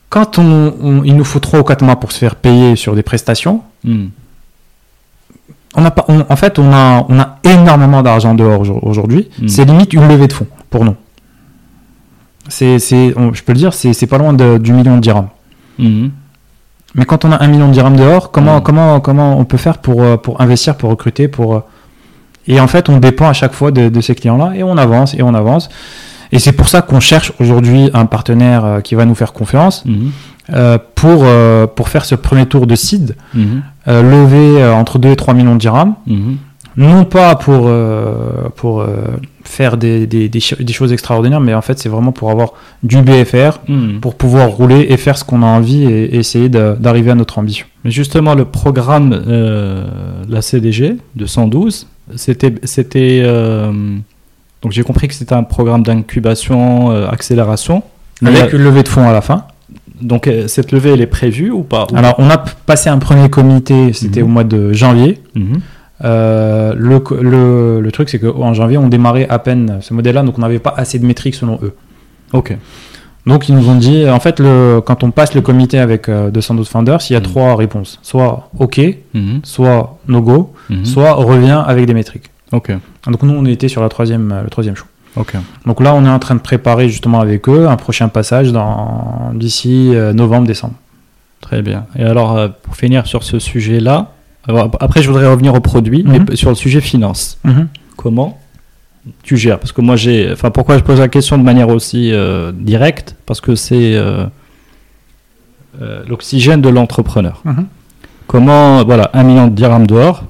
quand 0.09 0.37
on, 0.37 1.01
il 1.03 1.15
nous 1.15 1.23
faut 1.23 1.39
3 1.39 1.59
ou 1.59 1.63
4 1.63 1.83
mois 1.83 1.99
pour 1.99 2.11
se 2.11 2.19
faire 2.19 2.35
payer 2.35 2.75
sur 2.75 2.93
des 2.93 3.03
prestations, 3.03 3.61
mm. 3.83 4.05
on 5.75 5.85
a 5.85 5.91
pas, 5.91 6.05
en 6.07 6.35
fait, 6.35 6.59
on 6.59 6.71
a, 6.71 7.03
on 7.09 7.19
a 7.19 7.39
énormément 7.43 8.03
d'argent 8.03 8.35
dehors 8.35 8.63
aujourd'hui. 8.83 9.29
C'est 9.47 9.65
limite 9.65 9.91
une 9.93 10.07
levée 10.07 10.27
de 10.27 10.33
fonds 10.33 10.47
pour 10.69 10.85
nous. 10.85 10.95
C'est, 12.51 12.79
je 12.79 13.43
peux 13.43 13.53
le 13.53 13.57
dire, 13.57 13.73
c'est 13.73 14.07
pas 14.07 14.17
loin 14.17 14.33
du 14.33 14.73
million 14.73 14.95
de 14.97 15.01
dirhams. 15.01 15.29
Mais 16.95 17.05
quand 17.05 17.25
on 17.25 17.31
a 17.31 17.41
un 17.41 17.47
million 17.47 17.67
de 17.67 17.73
dirhams 17.73 17.95
dehors, 17.95 18.31
comment, 18.31 18.57
mm. 18.57 18.63
comment, 18.63 18.99
comment 18.99 19.39
on 19.39 19.45
peut 19.45 19.57
faire 19.57 19.77
pour, 19.77 20.01
euh, 20.01 20.17
pour 20.17 20.41
investir, 20.41 20.75
pour 20.75 20.89
recruter 20.89 21.27
pour... 21.27 21.55
Euh, 21.55 21.59
et 22.47 22.59
en 22.59 22.67
fait, 22.67 22.89
on 22.89 22.97
dépend 22.97 23.27
à 23.27 23.33
chaque 23.33 23.53
fois 23.53 23.71
de, 23.71 24.01
ces 24.01 24.15
clients-là 24.15 24.53
et 24.55 24.63
on 24.63 24.77
avance 24.77 25.13
et 25.13 25.21
on 25.21 25.33
avance. 25.33 25.69
Et 26.31 26.39
c'est 26.39 26.53
pour 26.53 26.69
ça 26.69 26.81
qu'on 26.81 26.99
cherche 26.99 27.33
aujourd'hui 27.39 27.89
un 27.93 28.05
partenaire 28.05 28.65
euh, 28.65 28.79
qui 28.81 28.95
va 28.95 29.05
nous 29.05 29.15
faire 29.15 29.31
confiance 29.31 29.85
mm-hmm. 29.85 30.79
pour, 30.95 31.25
pour 31.75 31.89
faire 31.89 32.03
ce 32.03 32.15
premier 32.15 32.45
tour 32.47 32.67
de 32.67 32.75
seed, 32.75 33.15
lever 33.85 34.65
entre 34.65 34.97
2 34.97 35.09
et 35.09 35.15
3 35.15 35.33
millions 35.33 35.53
de 35.53 35.59
dirhams. 35.59 35.93
Non 36.81 37.05
pas 37.05 37.35
pour, 37.35 37.67
euh, 37.67 38.49
pour 38.55 38.81
euh, 38.81 38.87
faire 39.43 39.77
des, 39.77 40.07
des, 40.07 40.29
des, 40.29 40.73
choses 40.73 40.91
extraordinaires, 40.91 41.39
mais 41.39 41.53
en 41.53 41.61
fait 41.61 41.77
c'est 41.77 41.89
vraiment 41.89 42.11
pour 42.11 42.31
avoir 42.31 42.53
du 42.81 42.97
BFR, 42.97 43.59
hmm. 43.67 43.99
pour 43.99 44.15
pouvoir 44.15 44.49
rouler 44.49 44.87
et 44.89 44.97
faire 44.97 45.15
ce 45.15 45.23
qu'on 45.23 45.43
a 45.43 45.45
envie 45.45 45.83
et, 45.83 46.15
essayer 46.17 46.49
d'arriver 46.49 47.11
à 47.11 47.15
notre 47.15 47.37
ambition. 47.37 47.67
Mais 47.83 47.91
justement, 47.91 48.33
le 48.33 48.45
programme, 48.45 49.13
euh, 49.27 49.85
la 50.27 50.41
CDG 50.41 50.97
de 51.15 51.25
112, 51.27 51.87
c'était... 52.15 52.55
c'était 52.63 53.23
donc 54.63 54.73
j'ai 54.73 54.83
compris 54.83 55.07
que 55.07 55.15
c'était 55.15 55.33
un 55.33 55.43
programme 55.43 55.81
d'incubation, 55.81 56.91
accélération. 57.07 57.83
Avec 58.23 58.53
une 58.53 58.63
levée 58.63 58.83
de 58.83 58.87
fonds 58.87 59.07
à 59.09 59.11
la 59.11 59.21
fin. 59.21 59.45
Donc 60.01 60.29
cette 60.47 60.71
levée, 60.71 60.91
elle 60.91 61.01
est 61.01 61.07
prévue 61.07 61.49
ou 61.49 61.63
pas? 61.63 61.87
Alors 61.95 62.15
on 62.19 62.29
a 62.29 62.37
passé 62.37 62.89
un 62.89 62.99
premier 62.99 63.29
comité, 63.29 63.91
c'était 63.93 64.21
mhm. 64.21 64.27
au 64.27 64.29
mois 64.29 64.43
de 64.43 64.73
janvier. 64.73 65.19
Mhm. 65.35 65.61
Euh, 66.03 66.73
le, 66.75 67.03
le, 67.21 67.81
le, 67.81 67.91
truc, 67.91 68.09
c'est 68.09 68.19
qu'en 68.19 68.53
janvier, 68.53 68.77
on 68.77 68.87
démarrait 68.87 69.27
à 69.29 69.39
peine 69.39 69.79
ce 69.81 69.93
modèle-là, 69.93 70.23
donc 70.23 70.37
on 70.37 70.41
n'avait 70.41 70.59
pas 70.59 70.73
assez 70.75 70.99
de 70.99 71.05
métriques 71.05 71.35
selon 71.35 71.59
eux. 71.61 71.75
Ok. 72.33 72.55
Donc 73.27 73.49
ils 73.49 73.55
nous 73.55 73.69
ont 73.69 73.75
dit, 73.75 74.09
en 74.09 74.19
fait, 74.19 74.39
le, 74.39 74.81
quand 74.83 75.03
on 75.03 75.11
passe 75.11 75.35
le 75.35 75.41
comité 75.41 75.77
avec 75.77 76.09
212 76.09 76.67
euh, 76.67 76.69
founders, 76.69 76.99
il 77.09 77.13
y 77.13 77.15
a 77.15 77.19
mhm. 77.19 77.25
trois 77.25 77.55
réponses. 77.55 77.99
Soit 78.01 78.49
OK, 78.57 78.79
mhm. 79.13 79.41
soit 79.43 79.99
no 80.07 80.21
go, 80.21 80.53
mhm. 80.69 80.85
soit 80.85 81.13
revient 81.13 81.63
avec 81.65 81.85
des 81.85 81.93
métriques. 81.93 82.31
Ok. 82.51 82.71
Donc 83.05 83.21
nous, 83.23 83.33
on 83.33 83.45
était 83.45 83.67
sur 83.67 83.81
la 83.81 83.89
troisième, 83.89 84.41
le 84.43 84.49
troisième 84.49 84.75
choix. 84.75 84.87
Ok. 85.17 85.33
Donc 85.65 85.81
là, 85.81 85.93
on 85.93 86.03
est 86.05 86.09
en 86.09 86.19
train 86.19 86.35
de 86.35 86.39
préparer 86.39 86.89
justement 86.89 87.19
avec 87.19 87.47
eux 87.47 87.67
un 87.67 87.75
prochain 87.75 88.07
passage 88.07 88.51
d'ici 89.33 89.91
euh, 89.93 90.13
novembre-décembre. 90.13 90.73
Très 91.41 91.61
bien. 91.61 91.85
Et 91.97 92.03
alors, 92.03 92.49
pour 92.63 92.75
finir 92.75 93.07
sur 93.07 93.23
ce 93.23 93.39
sujet-là, 93.39 94.11
après, 94.47 95.01
je 95.01 95.07
voudrais 95.07 95.27
revenir 95.27 95.53
au 95.53 95.59
produit, 95.59 96.03
mais 96.05 96.19
mhm. 96.19 96.35
sur 96.35 96.49
le 96.49 96.55
sujet 96.55 96.81
finance. 96.81 97.37
Mhm. 97.43 97.67
Comment 97.95 98.39
tu 99.23 99.37
gères? 99.37 99.59
Parce 99.59 99.71
que 99.71 99.81
moi, 99.81 99.95
j'ai. 99.95 100.31
Enfin, 100.31 100.49
pourquoi 100.49 100.77
je 100.77 100.83
pose 100.83 100.99
la 100.99 101.07
question 101.07 101.37
de 101.37 101.43
manière 101.43 101.69
aussi 101.69 102.11
euh, 102.11 102.51
directe? 102.51 103.15
Parce 103.25 103.41
que 103.41 103.55
c'est 103.55 103.95
euh, 103.95 104.25
euh, 105.81 106.03
l'oxygène 106.07 106.61
de 106.61 106.69
l'entrepreneur. 106.69 107.41
Mhm. 107.45 107.67
Comment, 108.27 108.83
voilà, 108.83 109.11
un 109.13 109.23
million 109.23 109.47
de 109.47 109.53
dirhams 109.53 109.87
dehors. 109.87 110.23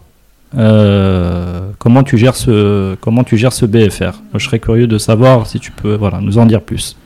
comment 1.77 2.03
tu 2.03 2.17
gères 2.17 2.35
ce 2.35 2.95
comment 2.95 3.23
tu 3.23 3.37
gères 3.37 3.53
ce 3.53 3.65
BFR 3.65 4.21
Je 4.33 4.45
serais 4.45 4.59
curieux 4.59 4.87
de 4.87 4.97
savoir 4.97 5.47
si 5.47 5.59
tu 5.59 5.71
peux 5.71 5.95
voilà 5.95 6.19
nous 6.19 6.37
en 6.37 6.45
dire 6.45 6.61
plus. 6.61 6.97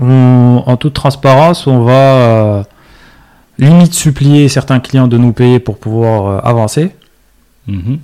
en 0.00 0.76
toute 0.78 0.94
transparence, 0.94 1.66
on 1.66 1.80
va 1.82 2.64
limite 3.58 3.94
supplier 3.94 4.48
certains 4.48 4.80
clients 4.80 5.08
de 5.08 5.18
nous 5.18 5.32
payer 5.32 5.58
pour 5.58 5.78
pouvoir 5.78 6.26
euh, 6.26 6.38
avancer. 6.42 6.90
Mhm. 7.66 7.98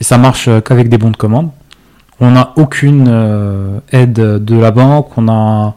Et 0.00 0.04
ça 0.04 0.18
marche 0.18 0.48
euh, 0.48 0.60
qu'avec 0.60 0.88
des 0.88 0.98
bons 0.98 1.10
de 1.10 1.16
commande. 1.16 1.50
On 2.20 2.30
n'a 2.30 2.52
aucune 2.56 3.06
euh, 3.08 3.78
aide 3.90 4.12
de 4.12 4.56
la 4.56 4.70
banque. 4.70 5.16
On 5.16 5.28
a, 5.28 5.74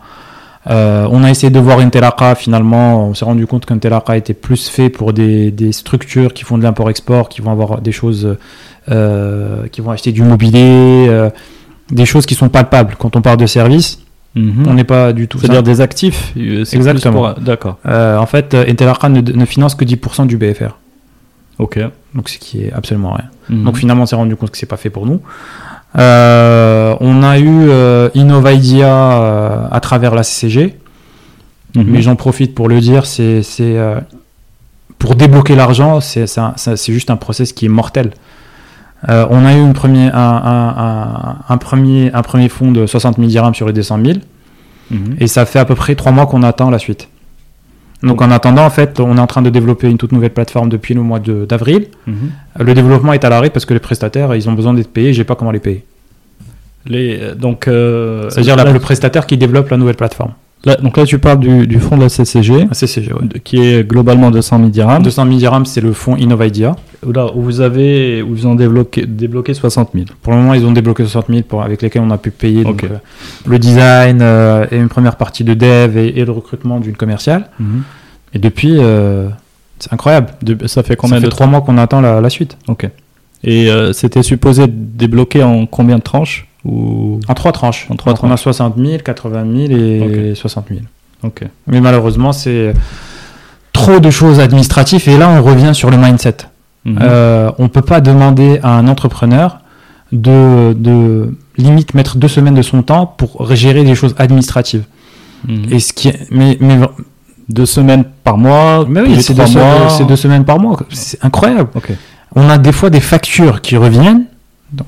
on 0.67 1.23
a 1.23 1.29
essayé 1.31 1.49
de 1.49 1.59
voir 1.59 1.79
Intelaca. 1.79 2.35
Finalement, 2.35 3.07
on 3.07 3.13
s'est 3.15 3.25
rendu 3.25 3.47
compte 3.47 3.65
qu'Intelaca 3.65 4.15
était 4.15 4.35
plus 4.35 4.69
fait 4.69 4.89
pour 4.89 5.11
des, 5.11 5.49
des 5.49 5.71
structures 5.71 6.33
qui 6.33 6.43
font 6.43 6.59
de 6.59 6.63
l'import-export, 6.63 7.29
qui 7.29 7.41
vont 7.41 7.51
avoir 7.51 7.81
des 7.81 7.91
choses, 7.91 8.37
qui 8.87 9.81
vont 9.81 9.89
acheter 9.89 10.11
du 10.11 10.21
mobilier, 10.21 11.29
des 11.89 12.05
choses 12.05 12.27
qui 12.27 12.35
sont 12.35 12.49
palpables. 12.49 12.95
Quand 12.99 13.15
on 13.15 13.21
parle 13.21 13.37
de 13.37 13.47
services, 13.47 14.04
Mhm. 14.35 14.65
On 14.67 14.73
n'est 14.73 14.83
pas 14.83 15.13
du 15.13 15.27
tout. 15.27 15.39
C'est-à-dire 15.39 15.63
des 15.63 15.81
actifs 15.81 16.33
euh, 16.37 16.65
Exactement. 16.73 17.33
D'accord. 17.33 17.77
Euh, 17.85 18.17
en 18.17 18.25
fait, 18.25 18.53
Intelarca 18.53 19.07
ne, 19.09 19.21
ne, 19.21 19.45
finance 19.45 19.75
que 19.75 19.85
10% 19.85 20.27
du 20.27 20.37
BFR. 20.37 20.77
Ok. 21.57 21.79
Donc, 22.13 22.29
ce 22.29 22.37
qui 22.37 22.63
est 22.63 22.73
absolument 22.73 23.13
rien. 23.13 23.29
Mhm. 23.49 23.63
Donc, 23.63 23.77
finalement, 23.77 24.03
on 24.03 24.05
s'est 24.05 24.15
rendu 24.15 24.35
compte 24.35 24.51
que 24.51 24.57
c'est 24.57 24.65
pas 24.65 24.77
fait 24.77 24.89
pour 24.89 25.05
nous. 25.05 25.21
on 25.95 27.23
a 27.23 27.39
eu 27.39 27.69
Innovidia 28.13 29.67
à 29.71 29.79
travers 29.79 30.13
la 30.13 30.23
CCG. 30.23 30.75
Mhm. 31.75 31.85
Mais 31.87 32.01
j'en 32.01 32.15
profite 32.15 32.53
pour 32.53 32.67
le 32.67 32.81
dire, 32.81 33.05
c'est 33.05 33.41
pour 34.99 35.15
débloquer 35.15 35.55
l'argent, 35.55 36.01
c'est 36.01 36.91
juste 36.91 37.09
un 37.09 37.17
process 37.17 37.53
qui 37.53 37.65
est 37.65 37.69
mortel. 37.69 38.11
Euh, 39.09 39.25
on 39.29 39.45
a 39.45 39.53
eu 39.53 39.59
une 39.59 39.73
un, 40.13 41.35
un, 41.47 41.57
premier, 41.57 42.11
un 42.13 42.21
premier 42.21 42.49
fonds 42.49 42.71
de 42.71 42.85
60 42.85 43.17
000 43.17 43.27
dirhams 43.27 43.53
sur 43.53 43.67
les 43.67 43.73
200 43.73 43.99
000. 44.03 44.17
Mhm. 44.91 45.17
Et 45.19 45.27
ça 45.27 45.45
fait 45.45 45.59
à 45.59 45.65
peu 45.65 45.75
près 45.75 45.95
trois 45.95 46.11
mois 46.11 46.25
qu'on 46.25 46.43
attend 46.43 46.69
la 46.69 46.79
suite. 46.79 47.09
Donc 48.03 48.21
en 48.21 48.29
attendant, 48.29 48.65
en 48.65 48.69
fait, 48.69 48.99
on 48.99 49.17
est 49.17 49.19
en 49.19 49.27
train 49.27 49.41
de 49.41 49.49
développer 49.49 49.89
une 49.89 49.97
toute 49.97 50.11
nouvelle 50.11 50.33
plateforme 50.33 50.69
depuis 50.69 50.93
le 50.93 51.01
mois 51.01 51.19
d'avril. 51.19 51.87
Mhm. 52.07 52.15
Le 52.59 52.73
développement 52.73 53.13
est 53.13 53.23
à 53.23 53.29
l'arrêt 53.29 53.49
parce 53.49 53.65
que 53.65 53.73
les 53.73 53.79
prestataires, 53.79 54.35
ils 54.35 54.49
ont 54.49 54.53
besoin 54.53 54.73
d'être 54.73 54.91
payés. 54.91 55.13
Je 55.13 55.19
sais 55.19 55.23
pas 55.23 55.35
comment 55.35 55.51
les 55.51 55.59
payer. 55.59 55.85
Les, 56.85 57.19
euh, 57.19 57.35
donc, 57.35 57.67
euh, 57.67 58.29
c'est-à-dire 58.29 58.63
le 58.71 58.79
prestataire 58.79 59.25
qui 59.25 59.37
développe 59.37 59.69
la 59.69 59.77
nouvelle 59.77 59.95
plateforme 59.95 60.33
donc 60.81 60.97
là, 60.97 61.05
tu 61.05 61.19
parles 61.19 61.39
du, 61.39 61.67
du 61.67 61.79
fonds 61.79 61.95
de 61.95 62.01
la 62.01 62.09
CCG, 62.09 62.67
CCG 62.71 63.11
qui 63.43 63.57
est 63.57 63.87
globalement 63.87 64.31
200 64.31 64.57
000 64.57 64.69
dirhams. 64.69 65.03
200 65.03 65.25
000 65.25 65.37
dirhams, 65.37 65.65
c'est 65.65 65.81
le 65.81 65.93
fonds 65.93 66.15
Innovidia. 66.17 66.75
Là, 67.05 67.27
où 67.35 67.41
vous 67.43 67.61
avez, 67.61 68.23
où 68.23 68.35
ils 68.35 68.47
ont 68.47 68.55
débloqué, 68.55 69.05
débloqué 69.05 69.53
60 69.53 69.91
000. 69.93 70.05
Pour 70.23 70.33
le 70.33 70.39
moment, 70.39 70.55
ils 70.55 70.65
ont 70.65 70.71
débloqué 70.71 71.03
60 71.03 71.27
000 71.29 71.41
pour, 71.43 71.61
avec 71.61 71.83
lesquels 71.83 72.01
on 72.01 72.09
a 72.09 72.17
pu 72.17 72.31
payer 72.31 72.63
donc, 72.63 72.83
euh, 72.83 72.97
le 73.45 73.59
design 73.59 74.19
euh, 74.21 74.65
et 74.71 74.77
une 74.77 74.89
première 74.89 75.17
partie 75.17 75.43
de 75.43 75.53
dev 75.53 75.97
et, 75.97 76.25
le 76.25 76.31
recrutement 76.31 76.79
d'une 76.79 76.97
commerciale. 76.97 77.49
Mhm. 77.59 77.83
Et 78.33 78.39
depuis, 78.39 78.77
euh, 78.79 79.29
c'est 79.77 79.93
incroyable. 79.93 80.29
ça 80.65 80.81
fait 80.81 80.95
combien 80.95 81.17
ça 81.17 81.21
fait 81.21 81.29
trois 81.29 81.45
mois 81.45 81.61
qu'on 81.61 81.77
attend 81.77 82.01
la, 82.01 82.21
la, 82.21 82.29
suite. 82.31 82.57
Ok. 82.67 82.89
Et 83.43 83.69
c'était 83.93 84.23
supposé 84.23 84.65
débloquer 84.67 85.43
en 85.43 85.67
combien 85.67 85.97
de 85.97 86.01
tranches? 86.01 86.47
En 86.65 87.33
trois 87.33 87.51
tranches. 87.51 87.87
En 87.89 87.95
trois 87.95 88.13
tranches. 88.13 88.29
On 88.29 88.33
a 88.33 88.37
60 88.37 88.75
000, 88.77 88.97
80 89.03 89.67
000 89.67 89.79
et 89.79 90.35
60 90.35 90.65
000. 90.69 90.81
Ok. 91.23 91.43
Mais 91.67 91.81
malheureusement, 91.81 92.31
c'est 92.31 92.73
trop 93.73 93.99
de 93.99 94.09
choses 94.09 94.39
administratives. 94.39 95.07
Et 95.07 95.17
là, 95.17 95.29
on 95.29 95.43
revient 95.43 95.73
sur 95.73 95.89
le 95.89 95.97
mindset. 95.97 96.37
Mhm. 96.85 96.99
Euh, 97.01 97.51
on 97.57 97.63
ne 97.63 97.67
peut 97.67 97.81
pas 97.81 98.01
demander 98.01 98.59
à 98.63 98.77
un 98.77 98.87
entrepreneur 98.87 99.59
de, 100.11 100.73
de, 100.73 101.35
limite 101.57 101.93
mettre 101.93 102.17
deux 102.17 102.27
semaines 102.27 102.53
de 102.53 102.61
son 102.61 102.83
temps 102.83 103.05
pour 103.05 103.53
gérer 103.55 103.83
des 103.83 103.95
choses 103.95 104.15
administratives. 104.17 104.83
Mhm. 105.47 105.65
Et 105.71 105.79
ce 105.79 105.93
qui 105.93 106.11
mais, 106.31 106.57
mais 106.59 106.79
deux 107.49 107.65
semaines 107.65 108.05
par 108.23 108.37
mois. 108.37 108.85
Mais 108.87 109.01
oui, 109.01 109.21
c'est 109.21 109.33
deux, 109.33 109.43
deux, 110.07 110.15
semaines 110.15 110.45
par 110.45 110.59
mois. 110.59 110.77
C'est 110.89 111.23
incroyable. 111.23 111.69
On 112.35 112.49
a 112.49 112.57
des 112.57 112.71
fois 112.71 112.89
des 112.89 112.99
factures 112.99 113.61
qui 113.61 113.77
reviennent 113.77 114.25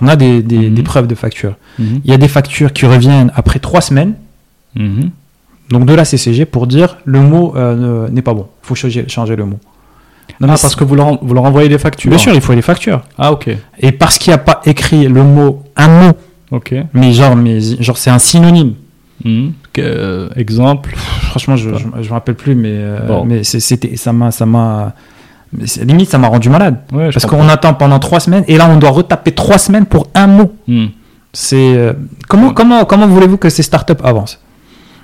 on 0.02 0.08
a 0.08 0.16
des, 0.16 0.42
mhm. 0.42 0.84
preuves 0.84 1.08
de 1.08 1.16
factures. 1.16 1.56
Mhm. 1.80 2.02
Il 2.04 2.12
y 2.12 2.14
a 2.14 2.18
des 2.18 2.28
factures 2.28 2.74
qui 2.74 2.86
reviennent 2.86 3.32
après 3.36 3.60
trois 3.60 3.82
semaines. 3.82 4.14
Mhm. 4.76 5.12
Donc 5.70 5.86
de 5.86 5.94
la 5.94 6.06
CCG 6.06 6.46
pour 6.46 6.66
dire 6.66 6.98
le 7.06 7.20
mot 7.20 7.54
euh, 7.56 8.08
n'est 8.10 8.22
pas 8.22 8.34
bon. 8.34 8.48
Il 8.64 8.68
faut 8.68 8.76
changer, 8.76 9.36
le 9.36 9.46
mot. 9.46 9.60
Non, 10.40 10.48
ah, 10.50 10.56
parce 10.62 10.76
que 10.76 10.84
vous 10.84 10.96
leur, 10.96 11.24
vous 11.24 11.34
leur 11.34 11.44
envoyez 11.44 11.68
des 11.68 11.78
factures. 11.78 12.10
Bien 12.10 12.20
sûr, 12.20 12.34
il 12.34 12.42
faut 12.42 12.54
les 12.54 12.62
factures. 12.62 13.02
Ah, 13.18 13.32
ok. 13.32 13.50
Et 13.80 13.92
parce 13.92 14.18
qu'il 14.18 14.32
n'y 14.32 14.36
a 14.36 14.40
pas 14.40 14.62
écrit 14.66 15.08
le 15.08 15.24
mot, 15.24 15.64
un 15.76 15.88
mot. 15.88 16.14
Ok. 16.52 16.76
Mais 16.94 17.12
genre, 17.12 17.36
mais, 17.36 17.60
genre 17.60 17.98
c'est 17.98 18.10
un 18.10 18.20
synonyme. 18.20 18.76
Euh, 19.80 20.30
exemple. 20.36 20.94
Franchement, 20.96 21.56
je 21.56 21.70
ne 21.70 21.76
me 21.76 22.10
rappelle 22.10 22.36
plus, 22.36 22.56
mais, 22.56 22.72
euh, 22.74 23.24
mais 23.26 23.44
c'était, 23.44 23.96
ça 23.96 24.14
m'a, 24.14 24.32
ça 24.32 24.46
m'a, 24.46 24.94
limite, 25.54 26.10
ça 26.10 26.18
m'a 26.18 26.28
rendu 26.28 26.50
malade. 26.50 26.78
parce 26.91 27.26
qu'on 27.26 27.48
attend 27.50 27.74
pendant 27.74 28.00
trois 28.00 28.20
semaines 28.20 28.43
et 28.48 28.58
là, 28.58 28.68
on 28.70 28.78
doit 28.78 28.91
retaper 28.91 29.32
trois 29.32 29.58
semaines 29.58 29.86
pour 29.86 30.08
un 30.14 30.28
mot. 30.28 30.54
Hmm. 30.68 30.88
C'est 31.34 31.78
euh, 31.78 31.93
comment, 32.28 32.54
comment, 32.54 32.86
comment 32.86 33.08
voulez-vous 33.08 33.38
que 33.38 33.50
ces 33.50 33.64
startups 33.64 34.04
avancent? 34.04 34.39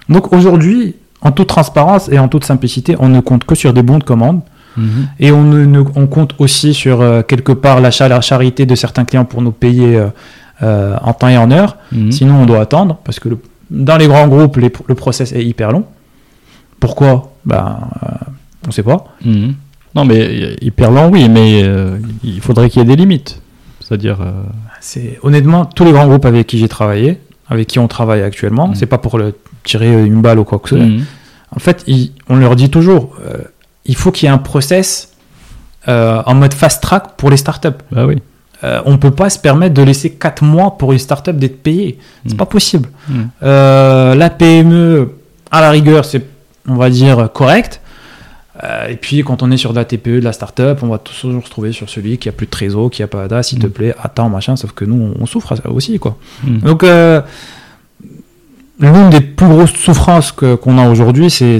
Donc 0.10 0.34
aujourd'hui, 0.34 0.96
en 1.22 1.32
toute 1.32 1.48
transparence 1.48 2.10
et 2.10 2.20
en 2.20 2.28
toute 2.28 2.44
simplicité, 2.44 2.96
on 3.00 3.10
ne 3.10 3.20
compte 3.20 3.46
que 3.46 3.56
sur 3.56 3.74
des 3.74 3.84
bons 3.84 4.00
de 4.00 4.04
commande. 4.04 4.41
Mhm. 4.76 5.08
Et 5.20 5.32
on, 5.32 5.44
ne, 5.44 5.84
on, 5.96 6.08
compte 6.08 6.34
aussi 6.39 6.74
sur 6.74 7.02
euh, 7.02 7.22
quelque 7.22 7.52
part 7.52 7.80
la, 7.80 7.91
la, 8.08 8.22
charité 8.22 8.66
de 8.66 8.74
certains 8.74 9.06
clients 9.06 9.24
pour 9.26 9.44
nous 9.44 9.52
payer 9.52 10.02
euh, 10.64 10.98
en 11.04 11.14
temps 11.14 11.28
et 11.28 11.38
en 11.38 11.52
heure. 11.52 11.78
Mhm. 11.91 12.12
Sinon, 12.12 12.41
on 12.41 12.46
doit 12.48 12.62
attendre 12.62 12.98
parce 13.04 13.20
que 13.20 13.30
dans 13.70 13.98
les 13.98 14.08
grands 14.08 14.28
groupes, 14.28 14.58
le 14.58 14.96
process 14.96 15.32
est 15.32 15.46
hyper 15.46 15.72
long. 15.72 15.86
Pourquoi? 16.80 17.34
Ben, 17.46 17.78
On 18.64 18.68
ne 18.68 18.72
sait 18.72 18.84
pas. 18.84 19.06
Mhm. 19.24 19.54
Non, 19.96 20.06
mais 20.06 20.56
hyper 20.62 20.91
lent, 20.91 21.10
oui, 21.10 21.30
mais 21.30 21.62
euh, 21.64 21.98
il 22.24 22.41
faudrait 22.41 22.70
qu'il 22.70 22.82
y 22.82 22.86
ait 22.86 22.88
des 22.88 22.96
limites. 22.96 23.41
C'est-à-dire. 23.80 24.22
Euh, 24.22 24.32
c'est 24.82 25.20
honnêtement 25.22 25.66
tous 25.66 25.86
les 25.86 25.91
grands 25.91 26.08
groupes 26.08 26.26
avec 26.26 26.48
qui 26.48 26.58
j'ai 26.58 26.68
travaillé, 26.68 27.20
avec 27.48 27.68
qui 27.68 27.80
on 27.80 27.88
travaille 27.88 28.24
actuellement. 28.24 28.70
Mm. 28.70 28.76
C'est 28.76 28.86
pas 28.88 28.98
pour 28.98 29.18
le 29.18 29.36
tirer 29.64 30.04
une 30.06 30.22
balle 30.22 30.39
ou 30.39 30.44
quoi 30.44 30.60
que 30.60 30.70
ce 30.70 30.78
soit. 30.78 30.86
Mm. 30.86 31.06
En 31.56 31.60
fait, 31.60 31.86
on 32.28 32.38
leur 32.38 32.56
dit 32.56 32.70
toujours, 32.70 33.16
euh, 33.24 33.38
il 33.86 33.96
faut 33.96 34.12
qu'il 34.12 34.28
y 34.28 34.32
ait 34.32 34.34
un 34.34 34.39
process 34.39 35.10
en 35.86 36.34
mode 36.34 36.54
fast 36.54 36.82
track 36.82 37.18
pour 37.18 37.30
les 37.30 37.38
startups. 37.38 37.68
Bah 37.91 38.06
oui. 38.06 38.16
on 38.86 38.98
peut 38.98 39.12
pas 39.12 39.30
se 39.30 39.38
permettre 39.38 39.74
de 39.74 39.84
laisser 39.84 40.12
4 40.12 40.41
mois 40.41 40.78
pour 40.78 40.94
une 40.94 41.00
startup 41.00 41.36
d'être 41.36 41.62
payée. 41.62 42.00
C'est 42.26 42.34
mm. 42.34 42.38
pas 42.38 42.46
possible. 42.46 42.89
la 43.41 44.30
PME, 44.36 45.12
à 45.52 45.62
la 45.62 45.70
rigueur, 45.70 46.06
c'est, 46.06 46.26
on 46.68 46.76
va 46.76 46.89
dire, 46.89 47.30
correct. 47.32 47.83
Euh, 48.64 48.88
et 48.88 48.95
puis 48.95 49.24
quand 49.24 49.43
on 49.43 49.51
est 49.51 49.57
sur 49.57 49.72
de 49.72 49.78
la 49.78 49.86
TPE, 49.86 50.20
de 50.20 50.20
la 50.20 50.32
startup, 50.34 50.80
on 50.84 50.88
va 50.88 50.97
toujours 50.97 51.43
se 51.43 51.49
trouver 51.49 51.72
sur 51.72 51.89
celui 51.89 52.18
qui 52.18 52.30
a 52.30 52.32
plus 52.32 52.45
de 52.45 52.51
trésor, 52.51 52.89
qui 52.89 53.03
a 53.03 53.07
pas 53.07 53.28
d'ADA, 53.28 53.43
s'il 53.43 53.59
te 53.59 53.68
mm. 53.68 53.72
plaît, 53.72 53.95
attends, 54.01 54.30
machin, 54.30 54.55
sauf 54.55 54.72
que 54.72 54.86
nous, 54.86 55.14
on, 55.20 55.26
souffre 55.26 55.53
aussi, 55.70 55.99
quoi. 55.99 56.18
Mm. 56.43 56.57
Donc, 56.59 56.84
euh, 56.84 57.22
l'une 58.80 59.09
des 59.09 59.22
plus 59.22 59.47
grosses 59.47 59.74
souffrances 59.74 60.32
qu'on 60.32 60.78
a 60.78 60.89
aujourd'hui, 60.89 61.30
c'est 61.30 61.59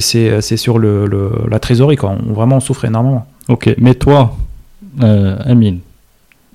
sur 0.58 0.80
le, 0.80 1.32
la 1.50 1.60
trésorerie, 1.60 1.98
quoi. 1.98 2.12
On, 2.12 2.34
vraiment, 2.34 2.58
on 2.58 2.62
souffre 2.62 2.86
énormément. 2.86 3.26
Ok, 3.50 3.74
mais 3.78 3.96
toi, 3.96 4.38
euh, 5.02 5.36
Amine, 5.46 5.80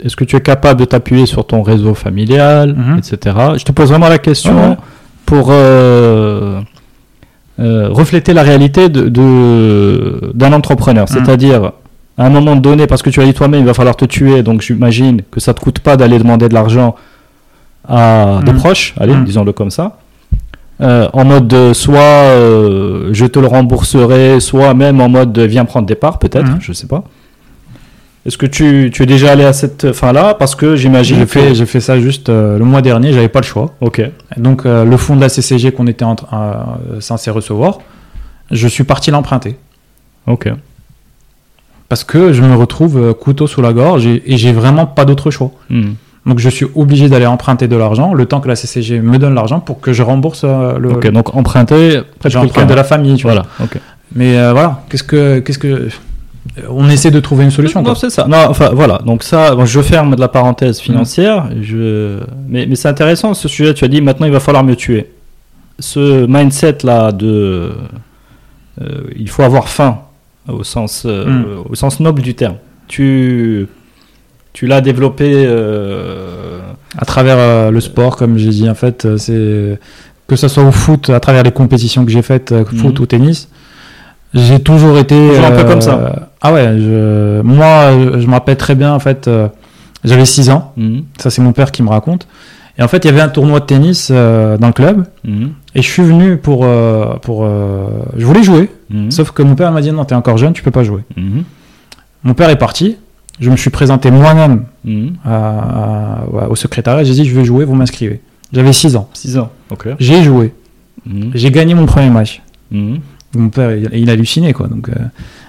est-ce 0.02 0.16
que 0.16 0.24
tu 0.24 0.36
es 0.36 0.40
capable 0.40 0.80
de 0.80 0.86
t'appuyer 0.86 1.26
sur 1.26 1.46
ton 1.46 1.62
réseau 1.62 1.92
familial, 1.92 2.74
mm-hmm. 2.74 2.98
etc. 2.98 3.36
Je 3.58 3.64
te 3.64 3.72
pose 3.72 3.90
vraiment 3.90 4.08
la 4.08 4.18
question 4.18 4.78
pour 5.26 5.52
euh, 7.58 7.62
euh, 7.62 7.88
refléter 7.90 8.32
la 8.32 8.42
réalité 8.42 8.88
d'un 8.88 9.02
de, 9.08 10.32
d'un 10.34 10.52
entrepreneur. 10.52 11.04
Mmh. 11.04 11.12
C'est-à-dire, 11.12 11.72
à 12.16 12.26
un 12.26 12.30
moment 12.30 12.56
donné, 12.56 12.86
parce 12.86 13.02
que 13.02 13.10
tu 13.10 13.20
as 13.20 13.24
dit 13.24 13.34
toi-même, 13.34 13.60
il 13.60 13.66
va 13.66 13.74
falloir 13.74 13.96
te 13.96 14.04
tuer, 14.04 14.42
donc 14.42 14.62
j'imagine 14.62 15.22
que 15.30 15.40
ça 15.40 15.52
ne 15.52 15.56
te 15.56 15.60
coûte 15.60 15.80
pas 15.80 15.96
d'aller 15.96 16.18
demander 16.18 16.48
de 16.48 16.54
l'argent 16.54 16.94
à 17.88 18.40
des 18.44 18.52
mmh. 18.52 18.56
proches, 18.56 18.94
allez, 18.98 19.14
mmh. 19.14 19.24
disons-le 19.24 19.52
comme 19.52 19.70
ça. 19.70 19.98
Euh, 20.80 21.08
en 21.12 21.24
mode 21.24 21.48
de, 21.48 21.72
soit 21.72 21.98
euh, 21.98 23.10
je 23.12 23.26
te 23.26 23.40
le 23.40 23.48
rembourserai, 23.48 24.38
soit 24.38 24.74
même 24.74 25.00
en 25.00 25.08
mode 25.08 25.32
de, 25.32 25.42
viens 25.42 25.64
prendre 25.64 25.86
des 25.86 25.96
parts, 25.96 26.18
peut-être, 26.18 26.52
je 26.60 26.72
sais 26.72 26.86
pas. 26.86 27.02
Est-ce 28.26 28.36
que 28.36 28.46
tu, 28.46 28.90
tu, 28.92 29.02
es 29.04 29.06
déjà 29.06 29.32
allé 29.32 29.44
à 29.44 29.52
cette 29.52 29.92
fin-là? 29.92 30.34
Parce 30.34 30.54
que 30.54 30.76
j'imagine. 30.76 31.18
J'ai 31.18 31.26
fait, 31.26 31.54
j'ai 31.54 31.66
fait 31.66 31.80
ça 31.80 31.98
juste 32.00 32.28
euh, 32.28 32.58
le 32.58 32.64
mois 32.64 32.82
dernier, 32.82 33.12
j'avais 33.12 33.28
pas 33.28 33.40
le 33.40 33.46
choix. 33.46 33.74
Ok. 33.80 34.02
Donc 34.36 34.66
euh, 34.66 34.84
le 34.84 34.96
fonds 34.96 35.16
de 35.16 35.20
la 35.20 35.28
CCG 35.28 35.72
qu'on 35.72 35.86
était 35.86 36.04
en, 36.04 36.16
euh, 36.32 37.00
censé 37.00 37.30
recevoir, 37.30 37.78
je 38.50 38.66
suis 38.68 38.84
parti 38.84 39.10
l'emprunter. 39.10 39.56
Ok. 40.26 40.50
Parce 41.88 42.04
que 42.04 42.32
je 42.32 42.42
me 42.42 42.54
retrouve 42.54 43.14
couteau 43.14 43.46
sous 43.46 43.62
la 43.62 43.72
gorge 43.72 44.06
et, 44.06 44.22
j'ai 44.26 44.52
vraiment 44.52 44.84
pas 44.84 45.06
d'autre 45.06 45.30
choix. 45.30 45.52
Hmm. 45.70 45.92
Donc 46.26 46.38
je 46.38 46.50
suis 46.50 46.66
obligé 46.74 47.08
d'aller 47.08 47.24
emprunter 47.24 47.66
de 47.66 47.76
l'argent 47.76 48.12
le 48.12 48.26
temps 48.26 48.40
que 48.40 48.48
la 48.48 48.56
CCG 48.56 49.00
me 49.00 49.16
donne 49.16 49.34
l'argent 49.34 49.60
pour 49.60 49.80
que 49.80 49.94
je 49.94 50.02
rembourse 50.02 50.44
le. 50.44 50.92
Ok, 50.92 51.08
donc 51.12 51.34
emprunter. 51.34 52.02
J'emprunte 52.26 52.68
de 52.68 52.74
la 52.74 52.84
famille, 52.84 53.16
tu 53.16 53.22
voilà. 53.22 53.46
Ok. 53.62 53.78
Mais 54.14 54.34
voilà, 54.52 54.82
qu'est-ce 54.90 55.04
que, 55.04 55.38
qu'est-ce 55.38 55.58
que 55.58 55.88
on 56.68 56.88
essaie 56.88 57.10
de 57.10 57.20
trouver 57.20 57.44
une 57.44 57.50
solution. 57.50 57.82
Non, 57.82 57.94
c'est 57.94 58.10
ça. 58.10 58.26
Non, 58.28 58.46
enfin 58.48 58.70
voilà. 58.72 59.00
Donc 59.04 59.22
ça, 59.22 59.56
je 59.64 59.80
ferme 59.80 60.14
de 60.14 60.20
la 60.20 60.28
parenthèse 60.28 60.80
financière. 60.80 61.44
Mm. 61.44 61.62
Je... 61.62 62.20
Mais, 62.48 62.66
mais 62.66 62.74
c'est 62.74 62.88
intéressant 62.88 63.34
ce 63.34 63.48
sujet. 63.48 63.74
Tu 63.74 63.84
as 63.84 63.88
dit 63.88 64.00
maintenant 64.00 64.26
il 64.26 64.32
va 64.32 64.40
falloir 64.40 64.64
me 64.64 64.74
tuer. 64.74 65.10
Ce 65.78 66.26
mindset 66.26 66.78
là 66.82 67.12
de, 67.12 67.72
euh, 68.80 69.02
il 69.16 69.28
faut 69.28 69.42
avoir 69.42 69.68
faim 69.68 70.00
au 70.48 70.64
sens 70.64 71.04
euh, 71.06 71.26
mm. 71.26 71.46
au 71.70 71.74
sens 71.74 72.00
noble 72.00 72.22
du 72.22 72.34
terme. 72.34 72.56
Tu 72.88 73.68
tu 74.52 74.66
l'as 74.66 74.80
développé 74.80 75.44
euh, 75.46 76.58
à 76.96 77.04
travers 77.04 77.70
le 77.70 77.80
sport, 77.80 78.16
comme 78.16 78.38
j'ai 78.38 78.50
dit. 78.50 78.68
En 78.68 78.74
fait, 78.74 79.16
c'est 79.16 79.78
que 80.26 80.36
ce 80.36 80.48
soit 80.48 80.64
au 80.64 80.72
foot, 80.72 81.10
à 81.10 81.20
travers 81.20 81.44
les 81.44 81.52
compétitions 81.52 82.04
que 82.04 82.10
j'ai 82.10 82.22
faites, 82.22 82.52
foot 82.64 82.98
mm. 82.98 83.02
ou 83.02 83.06
tennis 83.06 83.48
j'ai 84.34 84.60
toujours 84.60 84.98
été. 84.98 85.38
un 85.38 85.50
peu 85.52 85.64
comme 85.64 85.80
ça. 85.80 85.94
Euh, 85.98 86.10
ah 86.42 86.52
ouais, 86.52 86.78
je, 86.78 87.40
moi, 87.42 87.92
je 88.18 88.26
me 88.26 88.32
rappelle 88.32 88.56
très 88.56 88.74
bien, 88.74 88.92
en 88.92 88.98
fait, 88.98 89.26
euh, 89.28 89.48
j'avais 90.04 90.24
6 90.24 90.50
ans. 90.50 90.72
Mhm. 90.76 91.04
Ça, 91.18 91.30
c'est 91.30 91.42
mon 91.42 91.52
père 91.52 91.72
qui 91.72 91.82
me 91.82 91.88
raconte. 91.88 92.28
Et 92.78 92.82
en 92.82 92.88
fait, 92.88 93.04
il 93.04 93.06
y 93.06 93.10
avait 93.10 93.20
un 93.20 93.28
tournoi 93.28 93.58
de 93.60 93.64
tennis 93.64 94.10
euh, 94.12 94.56
dans 94.56 94.68
le 94.68 94.72
club. 94.72 95.04
Mhm. 95.24 95.50
Et 95.74 95.82
je 95.82 95.88
suis 95.88 96.02
venu 96.02 96.36
pour. 96.36 96.66
pour 97.22 97.48
je 98.16 98.24
voulais 98.24 98.42
jouer. 98.42 98.70
Mhm. 98.90 99.10
Sauf 99.10 99.30
que 99.30 99.42
mon 99.42 99.54
père 99.54 99.72
m'a 99.72 99.80
dit 99.80 99.92
non, 99.92 100.04
t'es 100.04 100.14
encore 100.14 100.38
jeune, 100.38 100.52
tu 100.52 100.62
peux 100.62 100.70
pas 100.70 100.84
jouer. 100.84 101.02
Mon 102.24 102.34
père 102.34 102.50
est 102.50 102.58
parti. 102.58 102.96
Je 103.40 103.50
me 103.50 103.56
suis 103.56 103.70
présenté 103.70 104.10
moi-même 104.10 104.64
ouais, 104.84 106.46
au 106.48 106.56
secrétariat. 106.56 107.04
J'ai 107.04 107.14
dit, 107.14 107.24
je 107.24 107.34
veux 107.34 107.44
jouer, 107.44 107.64
vous 107.64 107.74
m'inscrivez. 107.74 108.20
J'avais 108.52 108.72
6 108.72 108.96
ans. 108.96 109.08
6 109.14 109.38
ans. 109.38 109.50
Ok. 109.70 109.88
J'ai 110.00 110.22
joué. 110.22 110.52
J'ai 111.34 111.50
gagné 111.50 111.74
mon 111.74 111.86
premier 111.86 112.10
match. 112.10 112.42
Mon 113.34 113.48
père, 113.50 113.72
il, 113.72 113.88
il 113.92 114.10
hallucinait, 114.10 114.52
quoi. 114.52 114.68
Donc, 114.68 114.88
euh, 114.88 114.92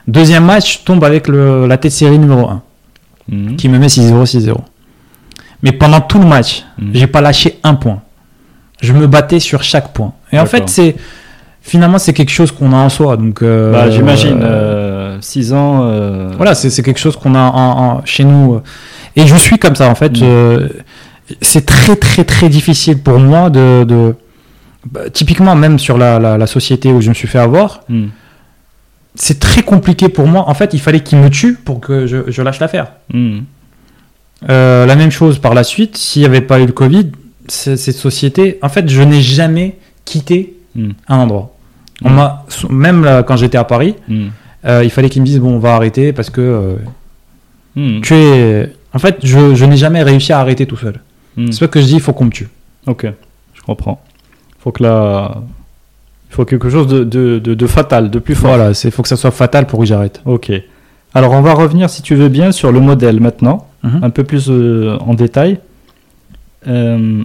deuxième 0.08 0.46
match, 0.46 0.80
je 0.80 0.84
tombe 0.86 1.04
avec 1.04 1.28
le- 1.28 1.66
la 1.68 1.78
tête 1.78 1.92
de 1.92 1.98
série 1.98 2.20
numéro 2.20 2.48
1, 2.50 2.62
Mhm. 3.30 3.56
qui 3.56 3.70
me 3.70 3.78
met 3.80 3.90
6-0, 3.90 4.26
6-0. 4.26 4.62
Mais 5.64 5.72
pendant 5.72 6.02
tout 6.02 6.20
le 6.20 6.26
match, 6.26 6.64
Mhm. 6.78 6.90
j'ai 6.94 7.08
pas 7.08 7.22
lâché 7.22 7.60
un 7.64 7.76
point. 7.76 8.02
Je 8.82 8.94
me 8.94 9.08
battais 9.08 9.40
sur 9.40 9.62
chaque 9.64 9.94
point. 9.94 10.14
Et 10.32 10.40
en 10.40 10.46
fait, 10.46 10.70
c'est 10.70 10.96
finalement 11.62 11.98
c'est 12.00 12.14
quelque 12.14 12.32
chose 12.32 12.52
qu'on 12.52 12.72
a 12.74 12.78
en 12.78 12.90
soi. 12.90 13.18
Donc, 13.18 13.42
euh, 13.42 13.72
Bah, 13.74 13.90
j'imagine, 13.92 14.40
euh, 14.42 15.18
6 15.22 15.52
ans. 15.54 15.82
euh, 15.84 16.32
voilà, 16.38 16.56
c'est 16.56 16.82
quelque 16.82 17.00
chose 17.00 17.16
qu'on 17.18 17.36
a 17.36 17.40
en- 17.42 17.98
en- 17.98 18.06
chez 18.06 18.24
nous. 18.24 18.62
Et 19.18 19.28
je 19.28 19.36
suis 19.36 19.58
comme 19.58 19.76
ça, 19.76 19.90
en 19.90 19.96
fait. 19.96 20.14
Mm. 20.18 20.24
euh, 20.24 20.70
c'est 21.42 21.66
très, 21.66 21.96
très, 21.98 22.24
très 22.24 22.48
difficile 22.50 23.00
pour 23.02 23.20
moi 23.20 23.50
de. 23.50 23.84
de- 23.84 24.16
bah, 24.86 25.10
typiquement, 25.10 25.56
même 25.56 25.80
sur 25.80 25.98
la, 25.98 26.20
la- 26.20 26.38
la 26.38 26.48
société 26.48 26.92
où 26.92 27.02
je 27.02 27.10
me 27.10 27.14
suis 27.14 27.28
fait 27.28 27.40
avoir, 27.40 27.82
Mhm. 27.90 28.10
c'est 29.16 29.40
très 29.40 29.62
compliqué 29.64 30.10
pour 30.10 30.28
moi. 30.28 30.46
En 30.50 30.54
fait, 30.54 30.74
il 30.74 30.80
fallait 30.80 31.02
qu'il 31.02 31.18
me 31.18 31.30
tue 31.30 31.56
pour 31.56 31.80
que 31.80 32.08
je, 32.08 32.30
je 32.32 32.42
lâche 32.42 32.60
l'affaire. 32.60 32.94
Mhm. 33.14 33.44
Euh, 34.50 34.86
la 34.86 34.96
même 34.96 35.12
chose 35.12 35.38
par 35.40 35.54
la 35.54 35.64
suite, 35.64 35.98
s'il 35.98 36.22
n'y 36.22 36.26
avait 36.26 36.42
pas 36.42 36.60
eu 36.62 36.66
le 36.66 36.72
Covid, 36.72 37.12
cette 37.48 37.78
société, 37.96 38.58
en 38.62 38.70
fait, 38.70 38.88
je 38.90 39.02
n'ai 39.02 39.22
jamais 39.22 39.78
quitté 40.06 40.54
Mhm. 40.76 40.94
un 41.08 41.18
endroit. 41.18 41.56
On 42.04 42.10
m'a, 42.12 42.46
même 42.70 43.04
là, 43.04 43.24
quand 43.24 43.36
j'étais 43.36 43.58
à 43.58 43.66
Paris, 43.66 43.96
euh, 44.66 44.82
il 44.84 44.90
fallait 44.90 45.10
qu'ils 45.10 45.22
me 45.22 45.28
disent 45.28 45.40
bon, 45.40 45.56
on 45.56 45.60
va 45.60 45.76
arrêter 45.76 46.14
parce 46.14 46.30
que 46.30 46.40
euh, 46.40 46.76
tu 48.02 48.14
es. 48.14 48.72
En 48.94 49.00
fait, 49.00 49.18
je, 49.24 49.54
je 49.56 49.66
n'ai 49.66 49.76
jamais 49.78 50.02
réussi 50.04 50.32
à 50.32 50.40
arrêter 50.40 50.66
tout 50.66 50.78
seul. 50.78 51.02
C'est 51.52 51.60
pas 51.60 51.68
que 51.68 51.82
je 51.82 51.86
dis 51.88 51.94
il 51.96 52.02
faut 52.02 52.14
qu'on 52.14 52.26
me 52.26 52.32
tue. 52.32 52.48
Ok, 52.88 53.06
je 53.54 53.62
comprends. 53.62 54.02
Faut 54.60 54.72
que 54.72 54.84
il 54.84 56.36
faut 56.36 56.46
quelque 56.46 56.70
chose 56.70 56.88
de, 56.88 57.04
de, 57.04 57.40
de, 57.40 57.54
de 57.56 57.68
fatal, 57.68 58.12
de 58.12 58.20
plus 58.20 58.36
fort. 58.36 58.56
Voilà, 58.56 58.74
c'est 58.74 58.92
faut 58.92 59.02
que 59.02 59.10
ça 59.10 59.16
soit 59.18 59.32
fatal 59.32 59.66
pour 59.66 59.80
que 59.80 59.86
j'arrête. 59.86 60.22
Ok. 60.26 60.52
Alors 61.14 61.32
on 61.32 61.42
va 61.42 61.54
revenir, 61.54 61.90
si 61.90 62.02
tu 62.04 62.14
veux 62.16 62.30
bien, 62.30 62.52
sur 62.52 62.72
le 62.72 62.80
modèle 62.80 63.20
maintenant, 63.20 63.66
Mhm. 63.82 64.04
un 64.04 64.10
peu 64.10 64.24
plus 64.26 64.50
euh, 64.50 64.98
en 65.00 65.14
détail. 65.14 65.60
Euh, 66.68 67.24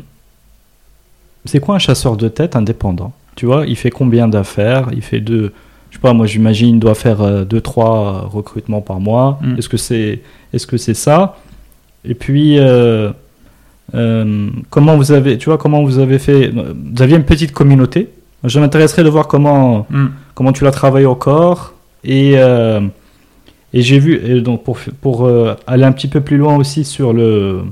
c'est 1.45 1.59
quoi 1.61 1.75
un 1.75 1.79
chasseur 1.79 2.17
de 2.17 2.29
tête 2.29 2.55
indépendant? 2.57 3.13
Tu 3.35 3.45
vois, 3.47 3.67
il 3.67 3.77
fait 3.77 3.91
combien 3.91 4.29
d'affaires? 4.29 4.89
Il 4.93 5.03
fait 5.03 5.21
deux. 5.21 5.53
Je 5.91 5.97
sais 5.97 6.01
pas, 6.01 6.13
moi 6.13 6.27
j'imagine, 6.27 6.77
il 6.77 6.81
doit 6.81 6.95
faire 6.95 7.21
euh, 7.23 7.45
deux, 7.45 7.61
trois 7.61 8.29
recrutements 8.33 8.81
par 8.81 9.01
mois. 9.01 9.39
Mm. 9.43 9.59
Est-ce 9.59 9.69
que 9.69 9.77
c'est, 9.77 10.23
que 10.69 10.77
c'est 10.77 10.95
ça? 10.95 11.37
Et 12.05 12.15
puis, 12.15 12.59
euh, 12.59 13.11
euh, 13.95 14.49
comment 14.71 14.97
vous 14.97 15.13
avez, 15.13 15.37
tu 15.39 15.47
vois, 15.51 15.59
comment 15.59 15.83
vous 15.85 15.99
avez 15.99 16.19
fait 16.19 16.49
Vous 16.51 17.03
aviez 17.03 17.17
une 17.17 17.25
petite 17.25 17.53
communauté. 17.53 18.09
Je 18.45 18.59
m'intéresserais 18.61 19.05
de 19.05 19.09
voir 19.09 19.27
comment 19.29 19.87
Mm. 19.91 20.07
comment 20.35 20.53
tu 20.53 20.65
l'as 20.65 20.71
travaillé 20.71 21.07
corps 21.19 21.73
et 22.05 22.33
euh, 22.37 22.81
et 23.73 23.81
j'ai 23.83 23.99
vu 23.99 24.21
et 24.25 24.41
donc 24.41 24.65
pour 24.65 24.79
pour 25.01 25.25
euh, 25.27 25.55
aller 25.67 25.85
un 25.85 25.93
petit 25.93 26.09
peu 26.09 26.21
plus 26.21 26.37
loin 26.37 26.57
aussi 26.57 26.85
sur 26.85 27.13
le 27.15 27.63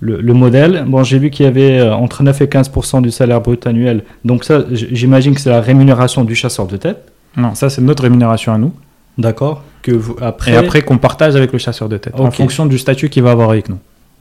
le, 0.00 0.20
le 0.20 0.32
modèle 0.34 0.84
bon 0.86 1.02
j'ai 1.04 1.18
vu 1.18 1.30
qu'il 1.30 1.44
y 1.46 1.48
avait 1.48 1.80
entre 1.82 2.22
9 2.22 2.40
et 2.42 2.46
15% 2.46 3.00
du 3.02 3.10
salaire 3.10 3.40
brut 3.40 3.66
annuel 3.66 4.04
donc 4.24 4.44
ça 4.44 4.64
j'imagine 4.70 5.34
que 5.34 5.40
c'est 5.40 5.50
la 5.50 5.60
rémunération 5.62 6.22
du 6.24 6.34
chasseur 6.34 6.66
de 6.66 6.76
tête 6.76 7.00
Non, 7.36 7.54
ça 7.54 7.70
c'est 7.70 7.80
notre 7.80 8.02
rémunération 8.02 8.52
à 8.52 8.58
nous. 8.58 8.72
d'accord 9.16 9.62
que 9.82 9.92
vous 9.92 10.16
après 10.20 10.52
Et 10.52 10.56
après 10.56 10.82
qu'on 10.82 10.98
partage 10.98 11.34
avec 11.34 11.52
le 11.52 11.58
chasseur 11.58 11.88
de 11.88 11.96
tête 11.96 12.14
en 12.20 12.30
fonction 12.30 12.66
du 12.66 12.78
statut 12.78 13.08
qu'il 13.08 13.22
va 13.22 13.30
avoir 13.32 13.50
avec 13.50 13.68
nous. 13.70 13.78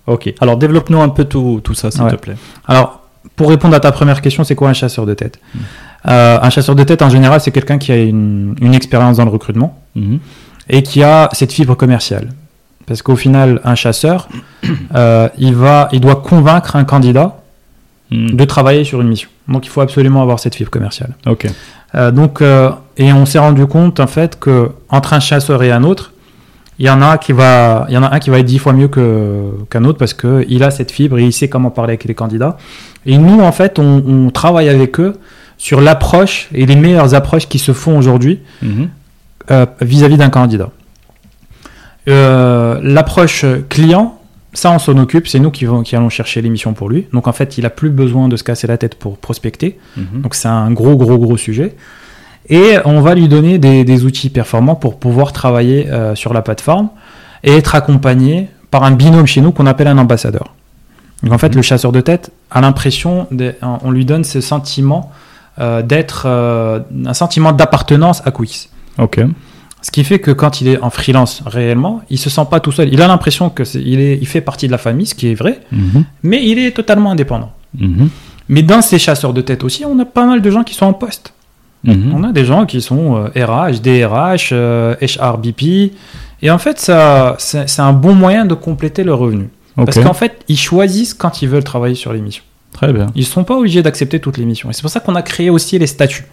Ok 0.07 0.33
alors 0.41 0.57
développe-nous 0.57 1.01
un 1.01 1.09
peu 1.09 1.25
tout 1.25 1.61
tout 1.63 1.73
ça 1.73 1.91
s'il 1.91 2.01
Ouais. 2.03 2.11
te 2.11 2.15
plaît 2.15 2.35
Alors, 2.67 3.01
pour 3.35 3.49
répondre 3.49 3.75
à 3.75 3.79
ta 3.79 3.91
première 3.91 4.21
question, 4.21 4.43
c'est 4.43 4.55
quoi 4.55 4.69
un 4.69 4.73
chasseur 4.73 5.05
de 5.05 5.13
tête 5.13 5.39
Mm. 5.53 5.59
Euh, 6.09 6.39
Un 6.41 6.49
chasseur 6.49 6.75
de 6.75 6.83
tête, 6.83 7.01
en 7.01 7.09
général, 7.09 7.41
c'est 7.41 7.51
quelqu'un 7.51 7.77
qui 7.77 7.91
a 7.91 7.97
une, 7.97 8.55
une 8.61 8.73
expérience 8.73 9.17
dans 9.17 9.25
le 9.25 9.31
recrutement 9.31 9.77
Mhm. 9.95 10.19
et 10.69 10.81
qui 10.83 11.03
a 11.03 11.27
cette 11.33 11.51
fibre 11.51 11.75
commerciale. 11.75 12.29
Parce 12.85 13.01
qu'au 13.01 13.15
final, 13.17 13.59
un 13.65 13.75
chasseur, 13.75 14.29
euh, 14.95 15.27
il, 15.37 15.55
va, 15.55 15.89
il 15.91 15.99
doit 15.99 16.17
convaincre 16.17 16.75
un 16.77 16.85
candidat 16.85 17.29
Mhm. 18.11 18.35
de 18.37 18.45
travailler 18.45 18.83
sur 18.85 19.01
une 19.01 19.09
mission. 19.09 19.29
Donc, 19.49 19.65
il 19.65 19.69
faut 19.69 19.81
absolument 19.81 20.21
avoir 20.21 20.39
cette 20.39 20.55
fibre 20.55 20.71
commerciale. 20.71 21.13
ok 21.25 21.47
Euh, 21.95 22.11
donc, 22.11 22.41
et 22.97 23.11
on 23.13 23.25
s'est 23.25 23.39
rendu 23.39 23.65
compte, 23.65 23.99
en 23.99 24.07
fait, 24.07 24.37
que 24.39 24.71
entre 24.89 25.13
un 25.13 25.19
chasseur 25.21 25.61
et 25.63 25.71
un 25.71 25.83
autre, 25.83 26.13
il 26.79 26.85
y 26.85 26.89
en 26.89 27.01
a 27.01 27.17
qui 27.17 27.31
va, 27.33 27.85
il 27.89 27.93
y 27.95 27.97
en 27.97 28.03
a 28.03 28.13
un 28.13 28.19
qui 28.19 28.29
va 28.29 28.39
être 28.39 28.45
dix 28.45 28.59
fois 28.59 28.73
mieux 28.73 28.87
que 28.87 29.51
qu'un 29.69 29.83
autre 29.83 29.97
parce 29.97 30.13
que 30.13 30.45
il 30.47 30.63
a 30.63 30.69
cette 30.71 30.91
fibre 30.91 31.17
et 31.17 31.23
il 31.23 31.33
sait 31.33 31.47
comment 31.49 31.71
parler 31.71 31.91
avec 31.91 32.05
les 32.05 32.13
candidats. 32.13 32.57
Et 33.05 33.17
nous, 33.17 33.39
en 33.41 33.51
fait, 33.51 33.79
on, 33.79 34.03
on 34.05 34.29
travaille 34.29 34.69
avec 34.69 34.99
eux 34.99 35.13
sur 35.57 35.81
l'approche 35.81 36.49
et 36.53 36.65
les 36.65 36.75
meilleures 36.75 37.13
approches 37.15 37.47
qui 37.47 37.57
se 37.59 37.71
font 37.73 37.97
aujourd'hui 37.97 38.39
Mhm. 38.61 38.89
euh, 39.51 39.65
vis-à-vis 39.81 40.17
d'un 40.17 40.29
candidat. 40.29 40.69
Euh, 42.07 42.79
L'approche 42.83 43.43
client, 43.69 44.19
ça 44.53 44.71
on 44.71 44.79
s'en 44.79 44.97
occupe, 44.97 45.27
c'est 45.27 45.39
nous 45.39 45.51
qui, 45.51 45.65
vont- 45.65 45.83
qui 45.83 45.95
allons 45.95 46.09
chercher 46.09 46.41
l'émission 46.41 46.73
pour 46.73 46.89
lui. 46.89 47.07
Donc 47.13 47.27
en 47.27 47.33
fait, 47.33 47.57
il 47.57 47.65
a 47.65 47.69
plus 47.69 47.89
besoin 47.89 48.27
de 48.29 48.35
se 48.37 48.43
casser 48.43 48.67
la 48.67 48.77
tête 48.77 48.95
pour 48.95 49.17
prospecter. 49.17 49.77
Mhm. 49.97 50.21
Donc 50.21 50.35
c'est 50.35 50.47
un 50.47 50.71
gros, 50.71 50.95
gros, 50.95 51.17
gros 51.17 51.37
sujet. 51.37 51.75
Et 52.49 52.77
on 52.85 53.01
va 53.01 53.13
lui 53.15 53.27
donner 53.27 53.57
des, 53.57 53.83
des 53.83 54.05
outils 54.05 54.29
performants 54.29 54.75
pour 54.75 54.97
pouvoir 54.99 55.33
travailler 55.33 55.89
euh, 55.89 56.15
sur 56.15 56.33
la 56.33 56.41
plateforme 56.41 56.89
et 57.43 57.53
être 57.53 57.75
accompagné 57.75 58.49
par 58.71 58.83
un 58.83 58.91
binôme 58.91 59.25
chez 59.27 59.41
nous 59.41 59.51
qu'on 59.51 59.65
appelle 59.65 59.87
un 59.87 59.97
ambassadeur. 59.97 60.53
Donc 61.23 61.33
en 61.33 61.37
fait, 61.37 61.55
le 61.55 61.61
chasseur 61.61 61.91
de 61.91 61.99
tête 62.01 62.31
a 62.51 62.61
l'impression, 62.61 63.27
on 63.83 63.91
lui 63.91 64.05
donne 64.05 64.23
ce 64.23 64.39
sentiment 64.39 65.11
euh, 65.59 65.81
d'être, 65.81 66.23
euh, 66.27 66.79
un 67.05 67.13
sentiment 67.13 67.51
d'appartenance 67.51 68.21
à 68.25 68.31
Quix. 68.31 68.69
ok 68.99 69.21
Ce 69.81 69.89
qui 69.91 70.03
fait 70.03 70.19
que 70.19 70.31
quand 70.31 70.61
il 70.61 70.67
est 70.67 70.79
en 70.81 70.89
freelance 70.91 71.41
réellement, 71.45 72.01
il 72.09 72.17
se 72.19 72.29
sent 72.29 72.45
pas 72.49 72.59
tout 72.59 72.71
seul. 72.71 72.89
Il 72.93 73.01
a 73.01 73.07
l'impression 73.07 73.49
que 73.49 73.63
il 73.77 73.99
est, 73.99 74.17
il 74.21 74.27
fait 74.27 74.41
partie 74.41 74.67
de 74.67 74.71
la 74.71 74.77
famille, 74.77 75.07
ce 75.07 75.15
qui 75.15 75.29
est 75.31 75.33
vrai, 75.35 75.59
Mhm. 75.71 76.03
mais 76.23 76.45
il 76.45 76.59
est 76.59 76.71
totalement 76.71 77.11
indépendant. 77.11 77.51
Mhm. 77.77 78.09
Mais 78.49 78.61
dans 78.61 78.81
ces 78.81 78.99
chasseurs 78.99 79.33
de 79.33 79.41
tête 79.41 79.63
aussi, 79.63 79.83
on 79.85 79.97
a 79.99 80.05
pas 80.05 80.25
mal 80.25 80.41
de 80.41 80.49
gens 80.51 80.63
qui 80.63 80.73
sont 80.75 80.85
en 80.85 80.93
poste. 80.93 81.33
Mhm. 81.83 82.13
On 82.15 82.23
a 82.23 82.31
des 82.31 82.43
gens 82.45 82.65
qui 82.65 82.81
sont 82.81 83.15
euh, 83.35 83.45
RH, 83.45 83.81
DRH, 83.81 84.49
euh, 84.51 84.95
HRBP. 85.01 85.93
Et 86.41 86.49
en 86.51 86.57
fait, 86.57 86.79
ça, 86.79 87.35
c'est 87.39 87.79
un 87.81 87.93
bon 87.93 88.13
moyen 88.15 88.45
de 88.45 88.53
compléter 88.53 89.03
le 89.03 89.13
revenu. 89.13 89.49
Parce 89.75 89.99
qu'en 89.99 90.13
fait, 90.15 90.41
ils 90.47 90.57
choisissent 90.57 91.13
quand 91.13 91.41
ils 91.41 91.47
veulent 91.49 91.63
travailler 91.63 91.95
sur 91.95 92.11
les 92.13 92.19
missions. 92.21 92.43
très 92.71 92.91
bien 92.93 93.07
Ils 93.15 93.21
ne 93.21 93.25
sont 93.25 93.43
pas 93.43 93.55
obligés 93.57 93.81
d'accepter 93.83 94.19
toutes 94.19 94.37
les 94.37 94.45
missions. 94.45 94.69
Et 94.69 94.73
c'est 94.73 94.81
pour 94.81 94.89
ça 94.91 94.99
qu'on 94.99 95.15
a 95.15 95.21
créé 95.21 95.49
aussi 95.49 95.77
les 95.79 95.87
statuts 95.87 96.25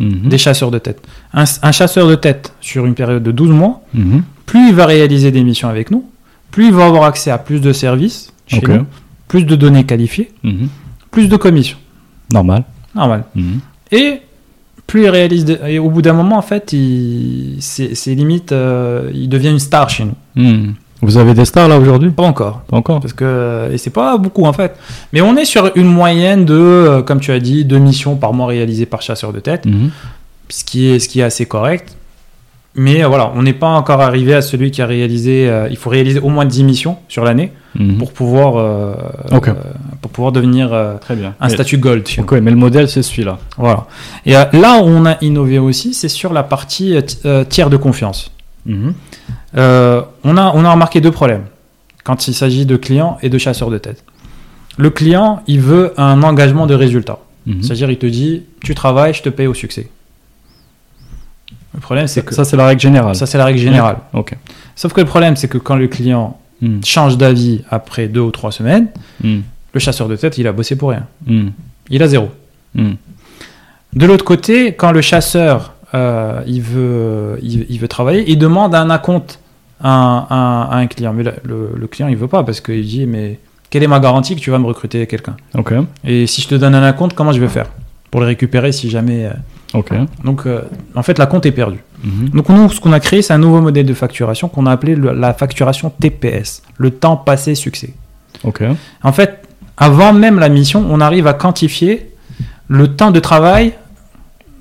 Mhm. 0.00 0.28
des 0.28 0.38
chasseurs 0.38 0.70
de 0.70 0.78
tête. 0.78 1.00
Un, 1.34 1.42
un 1.62 1.72
chasseur 1.72 2.06
de 2.06 2.14
tête, 2.14 2.52
sur 2.60 2.86
une 2.86 2.94
période 2.94 3.22
de 3.22 3.32
12 3.32 3.50
mois, 3.50 3.82
Mhm. 3.94 4.22
plus 4.46 4.68
il 4.68 4.74
va 4.74 4.86
réaliser 4.86 5.32
des 5.32 5.42
missions 5.42 5.68
avec 5.68 5.90
nous, 5.90 6.04
plus 6.52 6.66
il 6.68 6.72
va 6.72 6.86
avoir 6.86 7.02
accès 7.04 7.30
à 7.32 7.38
plus 7.38 7.60
de 7.60 7.72
services 7.72 8.32
chez 8.46 8.60
nous, 8.60 8.84
plus 9.26 9.44
de 9.44 9.56
données 9.56 9.84
qualifiées, 9.84 10.30
plus 11.10 11.28
de 11.28 11.36
commissions. 11.36 11.78
normal 12.32 12.62
Normal. 12.94 13.24
Et 13.90 14.20
plus 14.88 15.02
il 15.04 15.08
réalise, 15.10 15.44
de- 15.44 15.58
et 15.68 15.78
au 15.78 15.88
bout 15.90 16.02
d'un 16.02 16.14
moment, 16.14 16.36
en 16.38 16.42
fait, 16.42 16.72
il, 16.72 17.56
c'est, 17.60 18.14
limite, 18.14 18.50
euh, 18.50 19.08
il 19.14 19.28
devient 19.28 19.50
une 19.50 19.60
star 19.60 19.88
chez 19.88 20.04
nous. 20.04 20.14
Mhm. 20.34 20.74
Vous 21.02 21.16
avez 21.16 21.32
des 21.34 21.44
stars 21.44 21.68
là 21.68 21.78
aujourd'hui? 21.78 22.10
Pas 22.10 22.24
encore. 22.24 22.62
Pas 22.66 22.76
encore 22.76 22.98
Parce 22.98 23.12
que, 23.12 23.68
et 23.72 23.78
c'est 23.78 23.90
pas 23.90 24.18
beaucoup 24.18 24.44
en 24.46 24.52
fait. 24.52 24.74
Mais 25.12 25.20
on 25.20 25.36
est 25.36 25.44
sur 25.44 25.70
une 25.76 25.86
moyenne 25.86 26.44
de, 26.44 26.54
euh, 26.54 27.02
comme 27.02 27.20
tu 27.20 27.30
as 27.30 27.38
dit, 27.38 27.64
deux 27.64 27.78
missions 27.78 28.16
par 28.16 28.32
mois 28.32 28.48
réalisées 28.48 28.86
par 28.86 29.00
chasseur 29.02 29.32
de 29.32 29.38
tête, 29.38 29.64
Mhm. 29.66 29.90
ce 30.48 30.64
qui 30.64 30.88
est, 30.88 30.98
ce 30.98 31.08
qui 31.08 31.20
est 31.20 31.22
assez 31.22 31.46
correct. 31.46 31.94
Mais 32.74 33.02
euh, 33.02 33.08
voilà, 33.08 33.32
on 33.34 33.42
n'est 33.42 33.54
pas 33.54 33.66
encore 33.68 34.00
arrivé 34.00 34.34
à 34.34 34.42
celui 34.42 34.70
qui 34.70 34.80
a 34.82 34.86
réalisé, 34.86 35.48
euh, 35.48 35.68
il 35.70 35.76
faut 35.76 35.90
réaliser 35.90 36.20
au 36.20 36.28
moins 36.28 36.44
10 36.44 36.62
missions 36.64 36.96
sur 37.08 37.24
l'année 37.24 37.52
Mhm. 37.74 37.98
pour 37.98 38.12
pouvoir, 38.12 38.56
euh, 38.56 38.94
euh, 39.32 39.52
pour 40.00 40.10
pouvoir 40.10 40.32
devenir 40.32 40.70
Très 41.00 41.16
bien. 41.16 41.34
un 41.40 41.46
Mais- 41.48 41.54
statut 41.54 41.78
gold. 41.78 42.06
chez 42.06 42.20
nous. 42.20 42.26
Ok, 42.26 42.32
mais 42.40 42.50
le 42.50 42.56
modèle 42.56 42.88
c'est 42.88 43.02
celui-là. 43.02 43.38
Voilà. 43.56 43.86
Et 44.26 44.32
là 44.32 44.80
où 44.82 44.86
on 44.86 45.06
a 45.06 45.16
innové 45.22 45.58
aussi, 45.58 45.92
c'est 45.94 46.08
sur 46.08 46.32
la 46.32 46.42
partie 46.42 46.96
ti- 47.04 47.18
tiers 47.48 47.70
de 47.70 47.76
confiance. 47.76 48.30
Mhm. 48.66 48.94
On, 49.56 50.36
a, 50.36 50.52
on 50.54 50.64
a 50.64 50.72
remarqué 50.72 51.00
deux 51.00 51.10
problèmes 51.10 51.44
quand 52.04 52.28
il 52.28 52.34
s'agit 52.34 52.64
de 52.66 52.76
clients 52.76 53.18
et 53.22 53.28
de 53.28 53.38
chasseurs 53.38 53.70
de 53.70 53.78
tête. 53.78 54.04
Le 54.76 54.90
client, 54.90 55.42
il 55.46 55.60
veut 55.60 55.92
un 55.96 56.22
engagement 56.22 56.66
de 56.66 56.74
résultat. 56.74 57.18
Mhm. 57.46 57.62
C'est-à-dire, 57.62 57.90
il 57.90 57.98
te 57.98 58.06
dit, 58.06 58.42
tu 58.62 58.74
travailles, 58.74 59.14
je 59.14 59.22
te 59.22 59.28
paye 59.30 59.46
au 59.46 59.54
succès. 59.54 59.88
Le 61.74 61.80
problème, 61.80 62.06
c'est 62.06 62.24
que 62.24 62.34
Ça 62.34 62.44
c'est 62.44 62.56
la 62.56 62.66
règle 62.66 62.80
générale. 62.80 63.14
ça, 63.14 63.26
c'est 63.26 63.38
la 63.38 63.44
règle 63.44 63.58
générale. 63.60 63.98
Ok. 64.14 64.36
Sauf 64.74 64.92
que 64.92 65.00
le 65.00 65.06
problème, 65.06 65.36
c'est 65.36 65.48
que 65.48 65.58
quand 65.58 65.76
le 65.76 65.86
client 65.88 66.38
Mhm. 66.62 66.80
change 66.84 67.16
d'avis 67.18 67.62
après 67.70 68.08
deux 68.08 68.20
ou 68.20 68.30
trois 68.30 68.50
semaines, 68.52 68.88
Mhm. 69.22 69.42
le 69.74 69.80
chasseur 69.80 70.08
de 70.08 70.16
tête, 70.16 70.38
il 70.38 70.46
a 70.48 70.52
bossé 70.52 70.76
pour 70.76 70.90
rien. 70.90 71.06
Mhm. 71.26 71.52
Il 71.90 72.02
a 72.02 72.08
zéro. 72.08 72.30
De 72.74 74.06
l'autre 74.06 74.24
côté, 74.24 74.74
quand 74.74 74.92
le 74.92 75.00
chasseur 75.00 75.74
euh, 75.94 76.42
il, 76.46 76.60
veut, 76.60 77.38
il, 77.42 77.64
il 77.70 77.78
veut 77.80 77.88
travailler, 77.88 78.24
il 78.30 78.38
demande 78.38 78.74
un 78.74 78.90
acompte 78.90 79.40
un- 79.82 80.26
à 80.28 80.76
un 80.76 80.86
client. 80.86 81.12
Mais 81.14 81.22
le, 81.22 81.32
le- 81.44 81.70
le 81.74 81.86
client, 81.86 82.08
il 82.08 82.16
veut 82.16 82.28
pas 82.28 82.42
parce 82.44 82.60
qu'il 82.60 82.84
dit 82.84 83.06
mais 83.06 83.38
quelle 83.70 83.82
est 83.82 83.86
ma 83.88 83.98
garantie 84.00 84.34
que 84.36 84.40
tu 84.40 84.50
vas 84.50 84.58
me 84.58 84.66
recruter 84.66 85.06
quelqu'un? 85.06 85.36
Ok. 85.56 85.72
Et 86.04 86.26
si 86.26 86.42
je 86.42 86.48
te 86.48 86.54
donne 86.56 86.74
un 86.74 86.92
compte, 86.92 87.14
comment 87.14 87.32
je 87.32 87.40
vais 87.40 87.48
faire? 87.48 87.66
Pour 88.10 88.20
le 88.20 88.26
récupérer 88.26 88.72
si 88.72 88.90
jamais. 88.90 89.30
Donc, 90.24 90.46
euh, 90.46 90.62
en 90.94 91.02
fait, 91.02 91.18
la 91.18 91.26
compte 91.26 91.44
est 91.46 91.52
perdue. 91.52 91.82
Mhm. 92.02 92.30
Donc, 92.30 92.48
nous, 92.48 92.70
ce 92.70 92.80
qu'on 92.80 92.92
a 92.92 93.00
créé, 93.00 93.22
c'est 93.22 93.32
un 93.34 93.38
nouveau 93.38 93.60
modèle 93.60 93.86
de 93.86 93.94
facturation 93.94 94.48
qu'on 94.48 94.66
a 94.66 94.72
appelé 94.72 94.94
le- 94.94 95.12
la 95.12 95.34
facturation 95.34 95.90
TPS, 95.90 96.62
le 96.78 96.90
temps 96.90 97.16
passé 97.16 97.54
succès. 97.54 97.92
En 99.02 99.12
fait, 99.12 99.42
avant 99.76 100.12
même 100.12 100.38
la 100.38 100.48
mission, 100.48 100.86
on 100.88 101.00
arrive 101.00 101.26
à 101.26 101.34
quantifier 101.34 102.14
le 102.68 102.94
temps 102.96 103.10
de 103.10 103.20
travail 103.20 103.74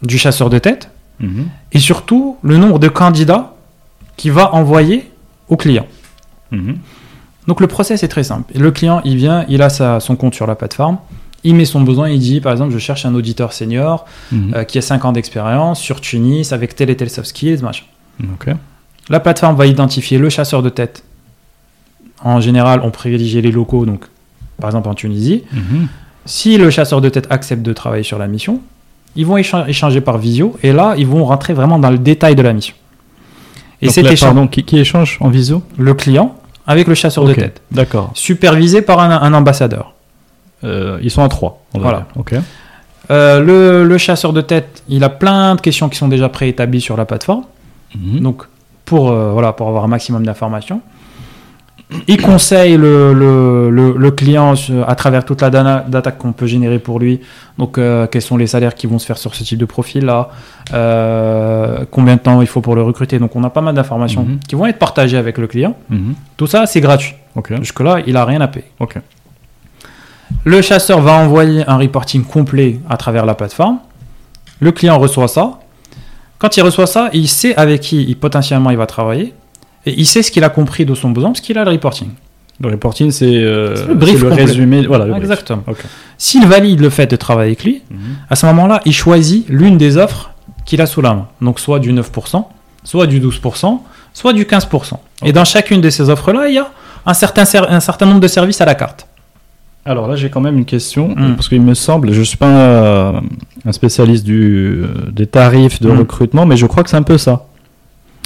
du 0.03 0.17
chasseur 0.17 0.49
de 0.49 0.59
tête 0.59 0.89
Mhm. 1.19 1.45
et 1.73 1.79
surtout 1.79 2.37
le 2.43 2.57
nombre 2.57 2.79
de 2.79 2.87
candidats 2.87 3.55
qu'il 4.17 4.31
va 4.31 4.53
envoyer 4.53 5.09
au 5.49 5.57
client. 5.57 5.85
Mhm. 6.51 6.77
Donc 7.47 7.61
le 7.61 7.67
process 7.67 8.03
est 8.03 8.07
très 8.07 8.23
simple. 8.23 8.53
Le 8.57 8.71
client, 8.71 9.01
il 9.05 9.15
vient, 9.17 9.45
il 9.47 9.61
a 9.61 9.69
sa- 9.69 9.99
son 9.99 10.15
compte 10.15 10.35
sur 10.35 10.45
la 10.47 10.55
plateforme, 10.55 10.97
il 11.43 11.55
met 11.55 11.65
son 11.65 11.81
besoin, 11.81 12.09
il 12.09 12.19
dit 12.19 12.41
par 12.41 12.51
exemple 12.51 12.73
je 12.73 12.79
cherche 12.79 13.05
un 13.05 13.13
auditeur 13.15 13.53
senior 13.53 14.05
Mhm. 14.31 14.53
euh, 14.55 14.63
qui 14.63 14.77
a 14.77 14.81
5 14.81 15.05
ans 15.05 15.11
d'expérience 15.11 15.79
sur 15.79 16.01
Tunis 16.01 16.51
avec 16.51 16.75
tel 16.75 16.89
et 16.89 16.95
tel 16.97 17.09
soft 17.09 17.27
skills, 17.29 17.61
machin. 17.63 17.85
La 19.09 19.19
plateforme 19.19 19.55
va 19.55 19.65
identifier 19.67 20.17
le 20.17 20.29
chasseur 20.29 20.61
de 20.61 20.69
tête. 20.69 21.03
En 22.23 22.41
général, 22.41 22.81
on 22.83 22.89
privilégie 22.91 23.41
les 23.41 23.51
locaux, 23.51 23.85
donc 23.85 24.05
par 24.59 24.69
exemple 24.69 24.89
en 24.89 24.95
Tunisie. 24.95 25.43
Mhm. 25.53 25.87
Si 26.25 26.57
le 26.57 26.69
chasseur 26.69 26.99
de 26.99 27.09
tête 27.09 27.27
accepte 27.29 27.61
de 27.61 27.71
travailler 27.73 28.03
sur 28.03 28.17
la 28.17 28.27
mission, 28.27 28.59
ils 29.15 29.25
vont 29.25 29.37
écha- 29.37 29.67
échanger 29.69 30.01
par 30.01 30.17
visio 30.17 30.57
et 30.63 30.73
là, 30.73 30.95
ils 30.97 31.07
vont 31.07 31.23
rentrer 31.23 31.53
vraiment 31.53 31.79
dans 31.79 31.89
le 31.91 31.97
détail 31.99 32.35
de 32.35 32.41
la 32.41 32.53
mission. 32.53 32.75
Et 33.81 33.85
là, 34.01 34.11
échange, 34.11 34.19
pardon, 34.29 34.47
qui, 34.47 34.63
qui 34.63 34.77
échange 34.79 35.17
en 35.21 35.29
visio? 35.29 35.61
Le 35.77 35.93
client 35.93 36.35
avec 36.65 36.87
le 36.87 36.95
chasseur 36.95 37.23
de 37.23 37.33
tête, 37.33 37.61
D'accord. 37.71 38.11
supervisé 38.15 38.81
par 38.81 38.99
un, 38.99 39.11
un 39.21 39.33
ambassadeur. 39.33 39.93
Euh, 40.63 40.97
ils 41.01 41.11
sont 41.11 41.23
à 41.23 41.29
trois. 41.29 41.61
on 41.73 41.79
va 41.79 41.83
Voilà. 41.83 41.97
dire. 41.99 42.07
Ok. 42.17 42.33
Euh, 43.09 43.39
le, 43.39 43.85
le 43.85 43.97
chasseur 43.97 44.33
de 44.33 44.41
tête, 44.41 44.83
il 44.89 45.03
a 45.03 45.09
plein 45.09 45.55
de 45.55 45.61
questions 45.61 45.87
qui 45.87 45.97
sont 45.97 46.07
déjà 46.09 46.27
préétablies 46.29 46.81
sur 46.81 46.97
la 46.97 47.05
plateforme. 47.05 47.43
Mhm. 47.95 48.19
Donc, 48.19 48.43
pour, 48.85 49.11
euh, 49.11 49.31
voilà, 49.31 49.53
pour 49.53 49.67
avoir 49.69 49.83
un 49.83 49.87
maximum 49.87 50.25
d'informations. 50.25 50.81
Il 52.09 52.21
conseille 52.21 52.75
le, 52.75 53.13
le, 53.13 53.69
le- 53.69 54.11
client 54.11 54.55
à 54.85 54.95
travers 54.95 55.23
toute 55.23 55.41
la 55.41 55.49
data 55.49 56.11
qu'on 56.11 56.33
peut 56.33 56.45
générer 56.47 56.79
pour 56.79 56.99
lui. 56.99 57.21
Donc, 57.57 57.79
quels 58.11 58.21
sont 58.21 58.35
les 58.35 58.47
salaires 58.47 58.75
qui 58.75 58.87
vont 58.87 58.99
se 58.99 59.05
faire 59.05 59.17
sur 59.17 59.33
ce 59.33 59.41
type 59.45 59.57
de 59.57 59.63
profil-là? 59.65 60.27
Combien 61.91 62.15
de 62.15 62.19
temps 62.19 62.41
il 62.41 62.47
faut 62.47 62.59
pour 62.59 62.75
le 62.75 62.81
recruter? 62.83 63.19
Donc, 63.19 63.35
on 63.37 63.43
a 63.45 63.49
pas 63.49 63.61
mal 63.61 63.73
d'informations 63.73 64.23
Mhm. 64.23 64.39
qui 64.47 64.55
vont 64.55 64.65
être 64.65 64.79
partagées 64.79 65.15
avec 65.17 65.37
le 65.37 65.47
client. 65.47 65.77
Mhm. 65.89 66.15
Tout 66.35 66.47
ça, 66.47 66.65
c'est 66.65 66.81
gratuit. 66.81 67.15
Ok. 67.35 67.53
Jusque-là, 67.59 67.99
il 68.05 68.13
n'a 68.13 68.25
rien 68.25 68.41
à 68.41 68.47
payer. 68.49 68.65
Ok. 68.81 68.97
Le 70.43 70.61
chasseur 70.61 71.01
va 71.01 71.13
envoyer 71.13 71.63
un 71.67 71.77
reporting 71.77 72.23
complet 72.23 72.79
à 72.89 72.97
travers 72.97 73.25
la 73.25 73.35
plateforme. 73.35 73.79
Le 74.59 74.71
client 74.71 74.97
reçoit 74.97 75.27
ça. 75.27 75.59
Quand 76.39 76.55
il 76.57 76.61
reçoit 76.61 76.87
ça, 76.87 77.09
il 77.13 77.27
sait 77.27 77.55
avec 77.55 77.81
qui 77.81 78.03
il, 78.03 78.15
potentiellement 78.17 78.69
il 78.69 78.77
va 78.77 78.85
travailler. 78.85 79.33
Et 79.85 79.93
il 79.99 80.05
sait 80.05 80.21
ce 80.23 80.31
qu'il 80.31 80.43
a 80.43 80.49
compris 80.49 80.85
de 80.85 80.93
son 80.95 81.09
besoin 81.11 81.31
parce 81.31 81.41
qu'il 81.41 81.57
a 81.57 81.63
le 81.63 81.71
reporting. 81.71 82.09
Le 82.59 82.69
reporting, 82.71 83.11
c'est 83.11 83.25
euh, 83.35 83.87
le 83.87 83.93
brief 83.93 84.19
résumé. 84.47 84.85
Voilà. 84.87 85.05
le 85.05 85.11
brief. 85.11 85.23
Exactement. 85.23 85.63
S'il 86.17 86.45
valide 86.47 86.79
le 86.81 86.89
fait 86.89 87.07
de 87.07 87.15
travailler 87.15 87.51
avec 87.51 87.63
lui, 87.63 87.83
Mhm. 87.89 87.97
à 88.29 88.35
ce 88.35 88.45
moment-là, 88.47 88.81
il 88.85 88.93
choisit 88.93 89.45
l'une 89.47 89.77
des 89.77 89.97
offres 89.97 90.31
qu'il 90.65 90.81
a 90.81 90.85
sous 90.87 91.01
la 91.01 91.13
main. 91.13 91.27
Donc 91.41 91.59
soit 91.59 91.79
du 91.79 91.93
9%, 91.93 92.49
soit 92.83 93.07
du 93.07 93.19
12%, 93.19 93.83
soit 94.13 94.33
du 94.33 94.45
15%. 94.45 94.99
Et 95.23 95.31
dans 95.31 95.45
chacune 95.45 95.81
de 95.81 95.89
ces 95.89 96.09
offres-là, 96.09 96.47
il 96.49 96.55
y 96.55 96.57
a 96.57 96.67
un 97.05 97.13
certain, 97.13 97.45
ser- 97.45 97.69
un 97.69 97.79
certain 97.79 98.05
nombre 98.07 98.19
de 98.19 98.27
services 98.27 98.59
à 98.59 98.65
la 98.65 98.75
carte. 98.75 99.07
Alors 99.87 100.07
là, 100.07 100.15
j'ai 100.15 100.29
quand 100.29 100.41
même 100.41 100.57
une 100.57 100.65
question, 100.65 101.09
Mm. 101.15 101.35
parce 101.35 101.47
qu'il 101.49 101.61
me 101.61 101.73
semble, 101.73 102.11
je 102.11 102.19
ne 102.19 102.23
suis 102.25 102.37
pas 102.37 102.47
un, 102.47 103.21
un 103.65 103.71
spécialiste 103.71 104.25
du, 104.25 104.81
euh, 104.83 104.87
des 105.11 105.25
tarifs 105.27 105.81
de 105.81 105.89
Mm. 105.91 105.99
recrutement, 105.99 106.45
mais 106.45 106.57
je 106.57 106.65
crois 106.65 106.83
que 106.83 106.89
c'est 106.89 106.97
un 106.97 107.03
peu 107.03 107.17
ça. 107.17 107.45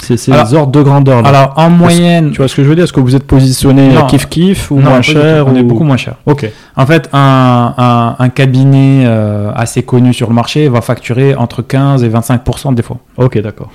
C'est 0.02 0.16
ces 0.16 0.32
Alors- 0.32 0.52
ordres 0.62 0.72
de 0.72 0.82
grandeur. 0.82 1.22
Là. 1.22 1.28
Alors 1.28 1.52
en 1.56 1.70
moyenne, 1.70 2.32
tu 2.32 2.38
vois 2.38 2.48
ce 2.48 2.56
que 2.56 2.64
je 2.64 2.68
veux 2.68 2.74
dire? 2.74 2.82
Est-ce 2.82 2.92
que 2.92 2.98
vous 2.98 3.14
êtes 3.14 3.24
positionné 3.26 3.90
kiff-kiff 4.08 4.72
ou 4.72 4.80
non, 4.80 4.90
moins 4.90 5.02
cher 5.02 5.46
on 5.46 5.54
est 5.54 5.60
ou- 5.60 5.64
beaucoup 5.64 5.84
moins 5.84 5.96
cher. 5.96 6.14
Ok. 6.26 6.50
En 6.76 6.86
fait, 6.86 7.08
un, 7.12 7.72
un- 7.78 8.16
un 8.18 8.28
cabinet 8.28 9.04
euh, 9.06 9.52
assez 9.54 9.84
connu 9.84 10.12
sur 10.12 10.28
le 10.28 10.34
marché 10.34 10.68
va 10.68 10.80
facturer 10.80 11.36
entre 11.36 11.62
15 11.62 12.02
et 12.02 12.08
25% 12.08 12.72
des 12.74 12.82
fois. 12.82 12.96
Ok, 13.16 13.40
d'accord. 13.40 13.70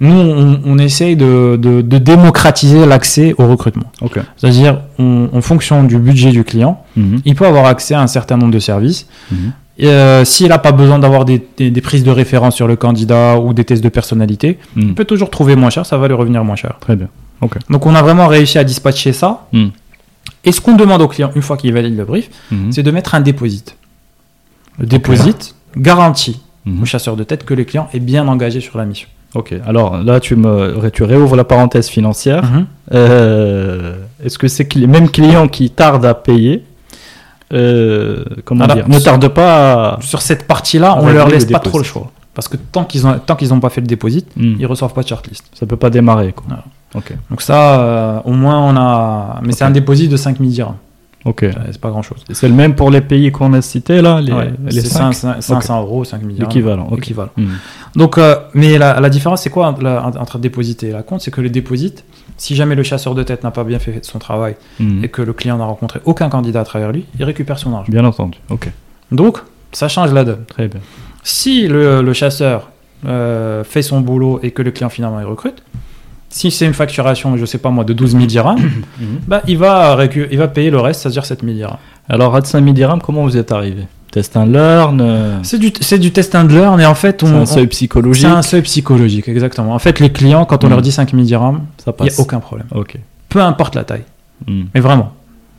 Nous, 0.00 0.12
on, 0.14 0.60
on 0.64 0.78
essaye 0.78 1.16
de, 1.16 1.58
de- 1.60 1.82
de 1.82 1.98
démocratiser 1.98 2.86
l'accès 2.86 3.34
au 3.36 3.46
recrutement. 3.48 3.90
C'est-à-dire, 4.36 4.80
en 4.98 5.40
fonction 5.40 5.82
du 5.84 5.98
budget 5.98 6.30
du 6.30 6.44
client, 6.44 6.84
Mhm. 6.96 7.20
il 7.24 7.34
peut 7.34 7.46
avoir 7.46 7.66
accès 7.66 7.94
à 7.94 8.00
un 8.00 8.06
certain 8.06 8.36
nombre 8.36 8.52
de 8.52 8.58
services. 8.60 9.06
Mhm. 9.32 9.52
Euh, 9.82 10.24
S'il 10.24 10.48
n'a 10.48 10.58
pas 10.58 10.72
besoin 10.72 10.98
d'avoir 10.98 11.24
des, 11.24 11.44
des- 11.56 11.70
des 11.70 11.80
prises 11.80 12.02
de 12.04 12.10
référence 12.10 12.54
sur 12.56 12.66
le 12.68 12.76
candidat 12.76 13.38
ou 13.38 13.52
des 13.52 13.64
tests 13.64 13.82
de 13.82 13.88
personnalité, 13.88 14.58
Mhm. 14.76 14.82
il 14.88 14.94
peut 14.94 15.04
toujours 15.04 15.30
trouver 15.30 15.56
moins 15.56 15.70
cher, 15.70 15.84
ça 15.86 15.96
va 15.98 16.06
lui 16.08 16.14
revenir 16.14 16.44
moins 16.44 16.56
cher. 16.56 16.76
Très 16.80 16.96
bien. 16.96 17.08
Donc 17.70 17.86
on 17.86 17.94
a 17.94 18.02
vraiment 18.02 18.26
réussi 18.26 18.58
à 18.58 18.64
dispatcher 18.64 19.12
ça. 19.12 19.46
Et 20.44 20.52
ce 20.52 20.60
qu'on 20.60 20.74
demande 20.76 21.02
au 21.02 21.08
client, 21.08 21.30
une 21.34 21.42
fois 21.42 21.56
qu'il 21.56 21.72
valide 21.72 21.96
le 21.96 22.04
brief, 22.04 22.30
c'est 22.70 22.82
de 22.82 22.90
mettre 22.90 23.14
un 23.14 23.20
déposit. 23.20 23.76
Le 24.78 24.86
déposit 24.86 25.54
garantit 25.76 26.40
au 26.82 26.84
chasseur 26.84 27.16
de 27.16 27.24
tête 27.24 27.44
que 27.44 27.54
le 27.54 27.64
client 27.64 27.88
est 27.94 28.00
bien 28.00 28.26
engagé 28.28 28.60
sur 28.60 28.76
la 28.78 28.84
mission. 28.84 29.08
Ok. 29.34 29.54
Alors 29.66 29.98
là, 30.02 30.20
tu 30.20 30.36
me, 30.36 30.88
tu 30.90 31.02
réouvres 31.02 31.36
la 31.36 31.44
parenthèse 31.44 31.88
financière. 31.88 32.44
Mhm. 32.44 32.66
Euh, 32.94 33.94
Est-ce 34.24 34.38
que 34.38 34.48
c'est 34.48 34.72
les 34.74 34.86
mêmes 34.86 35.10
clients 35.10 35.48
qui 35.48 35.70
tardent 35.70 36.06
à 36.06 36.14
payer 36.14 36.64
euh, 37.52 38.24
Comment 38.44 38.64
Alors, 38.64 38.76
dire 38.76 38.88
Ne 38.88 38.98
tardent 38.98 39.28
pas 39.28 39.94
à. 39.94 39.98
Sur 40.02 40.22
cette 40.22 40.46
partie-là, 40.46 40.96
on 41.00 41.08
leur 41.08 41.26
le 41.26 41.32
laisse 41.34 41.44
pas 41.46 41.58
trop 41.60 41.78
le 41.78 41.84
choix. 41.84 42.10
Parce 42.34 42.48
que 42.48 42.56
tant 42.56 42.84
qu'ils 42.84 43.06
ont, 43.06 43.18
tant 43.18 43.34
qu'ils 43.36 43.48
n'ont 43.48 43.60
pas 43.60 43.68
fait 43.70 43.80
le 43.80 43.86
déposit, 43.86 44.26
Mhm. 44.36 44.56
ils 44.60 44.66
reçoivent 44.66 44.92
pas 44.94 45.02
de 45.02 45.08
shortlist. 45.08 45.44
Ça 45.54 45.66
peut 45.66 45.76
pas 45.76 45.90
démarrer. 45.90 46.32
Quoi. 46.32 46.44
Voilà. 46.48 46.62
Donc 47.30 47.42
ça, 47.42 47.80
euh, 47.80 48.20
au 48.24 48.32
moins 48.32 48.58
on 48.60 48.76
a... 48.76 49.40
Mais 49.42 49.52
c'est 49.52 49.64
un 49.64 49.70
déposit 49.70 50.10
de 50.10 50.16
5000 50.16 50.50
dirhams. 50.52 50.76
Ok. 51.28 51.42
Euh, 51.42 51.52
C'est 51.70 51.80
pas 51.80 51.90
grand-chose. 51.90 52.24
C'est 52.32 52.48
le 52.48 52.54
même 52.54 52.74
pour 52.74 52.90
les 52.90 53.00
pays 53.00 53.30
qu'on 53.32 53.52
a 53.52 53.60
cités 53.62 54.00
là, 54.02 54.20
les, 54.20 54.32
Ouais, 54.32 54.52
les 54.66 54.80
c'est 54.80 54.86
cinq 54.88 55.12
500, 55.12 55.40
500 55.40 55.82
euros, 55.82 56.04
5000 56.04 56.36
dirhams. 56.36 56.48
L'équivalent. 56.48 56.88
Équivalent. 56.96 57.30
Hmm. 57.36 57.46
Donc, 57.96 58.18
euh, 58.18 58.36
mais 58.54 58.78
la, 58.78 59.00
la 59.00 59.10
différence, 59.10 59.42
c'est 59.42 59.50
quoi 59.50 59.66
entre, 59.68 59.82
la- 59.82 60.04
entre 60.06 60.38
déposit 60.38 60.82
et 60.84 60.90
la 60.92 61.02
compte? 61.02 61.20
C'est 61.20 61.30
que 61.30 61.40
le 61.40 61.50
déposit, 61.50 62.04
si 62.36 62.54
jamais 62.54 62.74
le 62.74 62.82
chasseur 62.82 63.14
de 63.14 63.22
tête 63.22 63.42
n'a 63.44 63.50
pas 63.50 63.64
bien 63.64 63.78
fait 63.78 64.04
son 64.04 64.18
travail 64.18 64.56
Hmm. 64.80 65.04
et 65.04 65.08
que 65.08 65.22
le 65.22 65.32
client 65.32 65.58
n'a 65.58 65.64
rencontré 65.64 66.00
aucun 66.04 66.28
candidat 66.28 66.60
à 66.60 66.64
travers 66.64 66.92
lui, 66.92 67.04
il 67.18 67.24
récupère 67.24 67.58
son 67.58 67.74
argent. 67.74 67.90
Bien 67.90 68.04
entendu. 68.04 68.38
Ok. 68.50 68.70
Donc, 69.12 69.38
ça 69.72 69.88
change 69.88 70.12
la 70.12 70.24
donne. 70.24 70.44
Très 70.46 70.68
bien. 70.68 70.80
Si 71.22 71.66
le, 71.68 72.00
le 72.02 72.12
chasseur 72.12 72.70
euh, 73.06 73.64
fait 73.64 73.82
son 73.82 74.00
boulot 74.00 74.40
et 74.42 74.50
que 74.52 74.62
le 74.62 74.70
client 74.70 74.88
finalement 74.88 75.20
il 75.20 75.26
recrute, 75.26 75.62
si 76.30 76.50
c'est 76.50 76.66
une 76.66 76.74
facturation, 76.74 77.36
je 77.36 77.44
sais 77.44 77.58
pas 77.58 77.70
moi, 77.70 77.84
de 77.84 77.92
12 77.92 78.12
000 78.12 78.26
dirhams, 78.26 78.58
bah, 79.26 79.42
il, 79.46 79.58
va 79.58 79.96
récu- 79.96 80.28
il 80.30 80.38
va 80.38 80.48
payer 80.48 80.70
le 80.70 80.78
reste, 80.80 81.02
c'est-à-dire 81.02 81.24
7 81.24 81.40
000 81.42 81.54
dirhams. 81.54 81.78
Alors, 82.08 82.34
à 82.36 82.42
5000 82.44 82.74
dirhams, 82.74 83.00
comment 83.00 83.22
vous 83.22 83.36
êtes 83.36 83.52
arrivé? 83.52 83.86
Test 84.10 84.36
and 84.38 84.46
learn 84.46 85.00
euh, 85.02 85.38
C'est 85.42 85.58
du, 85.58 85.70
du 85.70 86.12
test 86.12 86.34
and 86.34 86.44
learn 86.44 86.80
et 86.80 86.86
en 86.86 86.94
fait, 86.94 87.22
on. 87.22 87.26
C'est 87.26 87.34
un 87.34 87.46
seuil 87.46 87.66
psychologique 87.66 88.22
c'est 88.26 88.32
un 88.32 88.40
seuil 88.42 88.62
psychologique, 88.62 89.28
exactement. 89.28 89.74
En 89.74 89.78
fait, 89.78 90.00
les 90.00 90.10
clients, 90.10 90.46
quand 90.46 90.64
on 90.64 90.68
leur 90.70 90.80
dit 90.80 90.92
5 90.92 91.10
000 91.10 91.22
dirhams, 91.24 91.60
Ça 91.84 91.92
il 91.98 92.02
n'y 92.04 92.08
passe. 92.08 92.18
a 92.18 92.22
aucun 92.22 92.40
problème. 92.40 92.66
Ok. 92.74 92.96
Peu 93.28 93.42
importe 93.42 93.74
la 93.74 93.84
taille. 93.84 94.04
Hmm. 94.46 94.62
Mais 94.74 94.80
vraiment. 94.80 95.12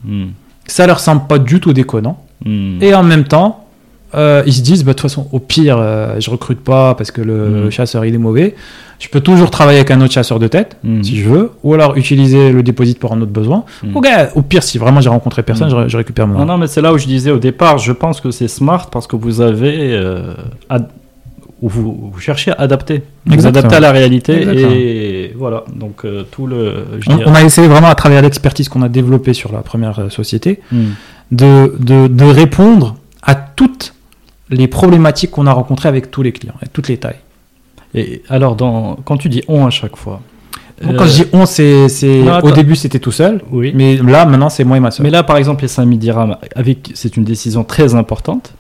Hmm. 0.04 0.30
Ça 0.66 0.88
leur 0.88 1.00
semble 1.00 1.28
pas 1.28 1.38
du 1.38 1.60
tout 1.60 1.74
déconnant. 1.74 2.24
Hmm. 2.44 2.82
Et 2.82 2.96
en 2.96 3.04
même 3.04 3.26
temps, 3.26 3.66
euh, 4.16 4.44
ils 4.46 4.54
se 4.54 4.62
disent, 4.62 4.84
bah, 4.84 4.94
de 4.94 4.98
toute 4.98 5.04
façon, 5.10 5.28
au 5.32 5.40
pire, 5.40 5.78
euh, 5.80 6.20
je 6.20 6.30
recrute 6.30 6.60
pas 6.62 6.96
parce 6.96 7.12
que 7.12 7.22
le, 7.22 7.48
Mm. 7.50 7.64
le 7.66 7.70
chasseur 7.70 8.06
il 8.06 8.14
est 8.16 8.18
mauvais. 8.20 8.56
Je 9.00 9.08
peux 9.08 9.22
toujours 9.22 9.50
travailler 9.50 9.78
avec 9.80 9.92
un 9.92 10.02
autre 10.02 10.12
chasseur 10.14 10.40
de 10.40 10.48
tête, 10.48 10.76
Hmm. 10.84 11.02
si 11.04 11.16
je 11.16 11.30
veux, 11.30 11.52
ou 11.64 11.74
alors 11.74 11.96
utiliser 11.96 12.52
le 12.52 12.64
déposit 12.64 13.00
pour 13.00 13.14
un 13.14 13.22
autre 13.22 13.32
besoin. 13.32 13.64
Mm. 13.82 13.96
Ou, 13.96 14.02
gars, 14.02 14.30
au 14.36 14.42
pire, 14.42 14.62
si 14.62 14.78
vraiment 14.78 15.00
j'ai 15.00 15.08
rencontré 15.10 15.42
personne, 15.42 15.70
Mm. 15.70 15.84
je, 15.84 15.88
je 15.90 15.98
récupère 15.98 16.28
mon 16.28 16.40
Non, 16.40 16.46
non, 16.46 16.58
mais 16.58 16.68
c'est 16.68 16.82
là 16.82 16.92
où 16.92 16.98
je 16.98 17.06
disais 17.08 17.32
au 17.32 17.38
départ, 17.40 17.78
je 17.78 17.94
pense 17.94 18.20
que 18.20 18.30
c'est 18.32 18.50
smart 18.50 18.90
parce 18.92 19.08
que 19.08 19.16
vous 19.16 19.40
avez. 19.42 19.94
euh, 19.94 20.34
vous, 21.62 22.10
vous 22.14 22.20
cherchez 22.20 22.52
à 22.52 22.56
adapter. 22.56 23.04
Vous 23.26 23.46
adaptez 23.46 23.76
à 23.76 23.80
la 23.82 23.92
réalité 23.92 24.34
Exactement. 24.42 24.72
et 24.74 25.34
voilà. 25.38 25.66
Donc, 25.76 26.06
euh, 26.06 26.24
tout 26.32 26.48
le. 26.48 26.86
On, 27.08 27.16
dirais- 27.18 27.24
on 27.28 27.36
a 27.36 27.44
essayé 27.44 27.68
vraiment, 27.68 27.88
à 27.90 27.96
travers 27.96 28.22
l'expertise 28.22 28.70
qu'on 28.70 28.82
a 28.82 28.88
développée 28.90 29.34
sur 29.34 29.52
la 29.52 29.60
première 29.60 30.00
euh, 30.00 30.10
société, 30.10 30.62
de, 31.32 31.76
de, 31.80 32.08
de 32.08 32.24
répondre 32.26 32.96
à 33.24 33.36
toutes 33.36 33.94
les 34.50 34.68
problématiques 34.68 35.32
qu'on 35.32 35.48
a 35.48 35.52
rencontrées 35.54 35.90
avec 35.90 36.12
tous 36.12 36.22
les 36.24 36.32
clients, 36.32 36.56
et 36.64 36.68
toutes 36.68 36.88
les 36.88 36.98
tailles. 36.98 37.20
Et 37.96 38.22
alors, 38.30 38.56
dans, 38.56 38.98
quand 39.06 39.18
tu 39.18 39.30
dis 39.30 39.42
on 39.48 39.66
à 39.66 39.70
chaque 39.70 39.96
fois. 39.96 40.22
Donc, 40.82 40.94
euh, 40.94 40.98
quand 40.98 41.06
je 41.06 41.24
dis 41.24 41.26
on, 41.34 41.46
c'est, 41.46 41.88
au 42.44 42.52
début 42.52 42.76
c'était 42.76 43.00
tout 43.00 43.12
seul, 43.12 43.42
Oui. 43.52 43.74
mais 43.76 43.98
là 43.98 44.26
maintenant 44.26 44.50
c'est 44.50 44.64
moi 44.64 44.78
et 44.78 44.80
ma 44.80 44.92
soeur. 44.92 45.04
Mais 45.04 45.10
là, 45.10 45.24
par 45.24 45.38
exemple, 45.38 45.64
les 45.64 45.68
5000 45.68 46.00
dirhams, 46.00 46.38
avec, 46.56 46.92
c'est 46.94 47.18
une 47.18 47.24
décision 47.26 47.64
très 47.64 47.96
importante. 47.96 48.54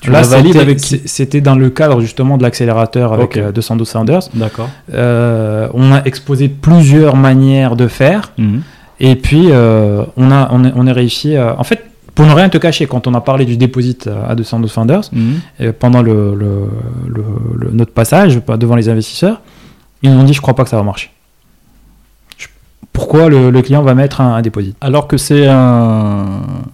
Tu 0.00 0.10
Là, 0.10 0.24
c'était- 0.24 0.58
avec 0.58 0.80
c'était 0.80 1.40
dans 1.40 1.54
le 1.54 1.70
cadre 1.70 2.00
justement 2.00 2.36
de 2.36 2.42
l'accélérateur 2.42 3.12
avec 3.12 3.24
Ok. 3.32 3.36
euh, 3.36 3.52
212 3.52 3.90
Founders. 3.92 4.22
D'accord. 4.34 4.68
Euh, 4.92 5.68
on 5.74 5.92
a 5.92 6.02
exposé 6.04 6.48
plusieurs 6.48 7.14
manières 7.14 7.76
de 7.76 7.86
faire. 7.86 8.32
Mhm. 8.38 8.62
Et 8.98 9.14
puis, 9.16 9.48
euh, 9.50 10.04
on, 10.16 10.30
a, 10.32 10.48
on, 10.50 10.64
est, 10.64 10.72
on 10.74 10.86
est 10.88 10.92
réussi. 10.92 11.36
à- 11.36 11.54
En 11.58 11.62
fait, 11.64 11.84
pour 12.14 12.26
ne 12.26 12.32
rien 12.32 12.48
te 12.48 12.58
cacher, 12.58 12.86
quand 12.86 13.06
on 13.06 13.14
a 13.14 13.20
parlé 13.20 13.44
du 13.44 13.56
déposit 13.56 14.06
euh, 14.06 14.28
à 14.28 14.34
212 14.34 14.70
Founders, 14.72 15.02
Mhm. 15.12 15.34
euh, 15.62 15.72
pendant 15.78 16.02
le, 16.02 16.34
le- 16.34 16.68
le- 17.08 17.24
le- 17.58 17.70
notre 17.72 17.92
passage 17.92 18.38
pas 18.40 18.56
devant 18.56 18.76
les 18.76 18.88
investisseurs, 18.88 19.40
ils 20.02 20.10
nous 20.12 20.20
ont 20.20 20.24
dit 20.24 20.32
Je 20.34 20.40
crois 20.40 20.54
pas 20.54 20.64
que 20.64 20.70
ça 20.70 20.76
va 20.76 20.82
marcher. 20.82 21.10
Pourquoi 22.92 23.30
le, 23.30 23.50
client 23.62 23.82
va 23.82 23.94
mettre 23.94 24.20
un, 24.20 24.34
un 24.34 24.42
déposit? 24.42 24.76
Alors 24.82 25.06
que 25.06 25.16
c'est 25.16 25.46
un, 25.48 26.26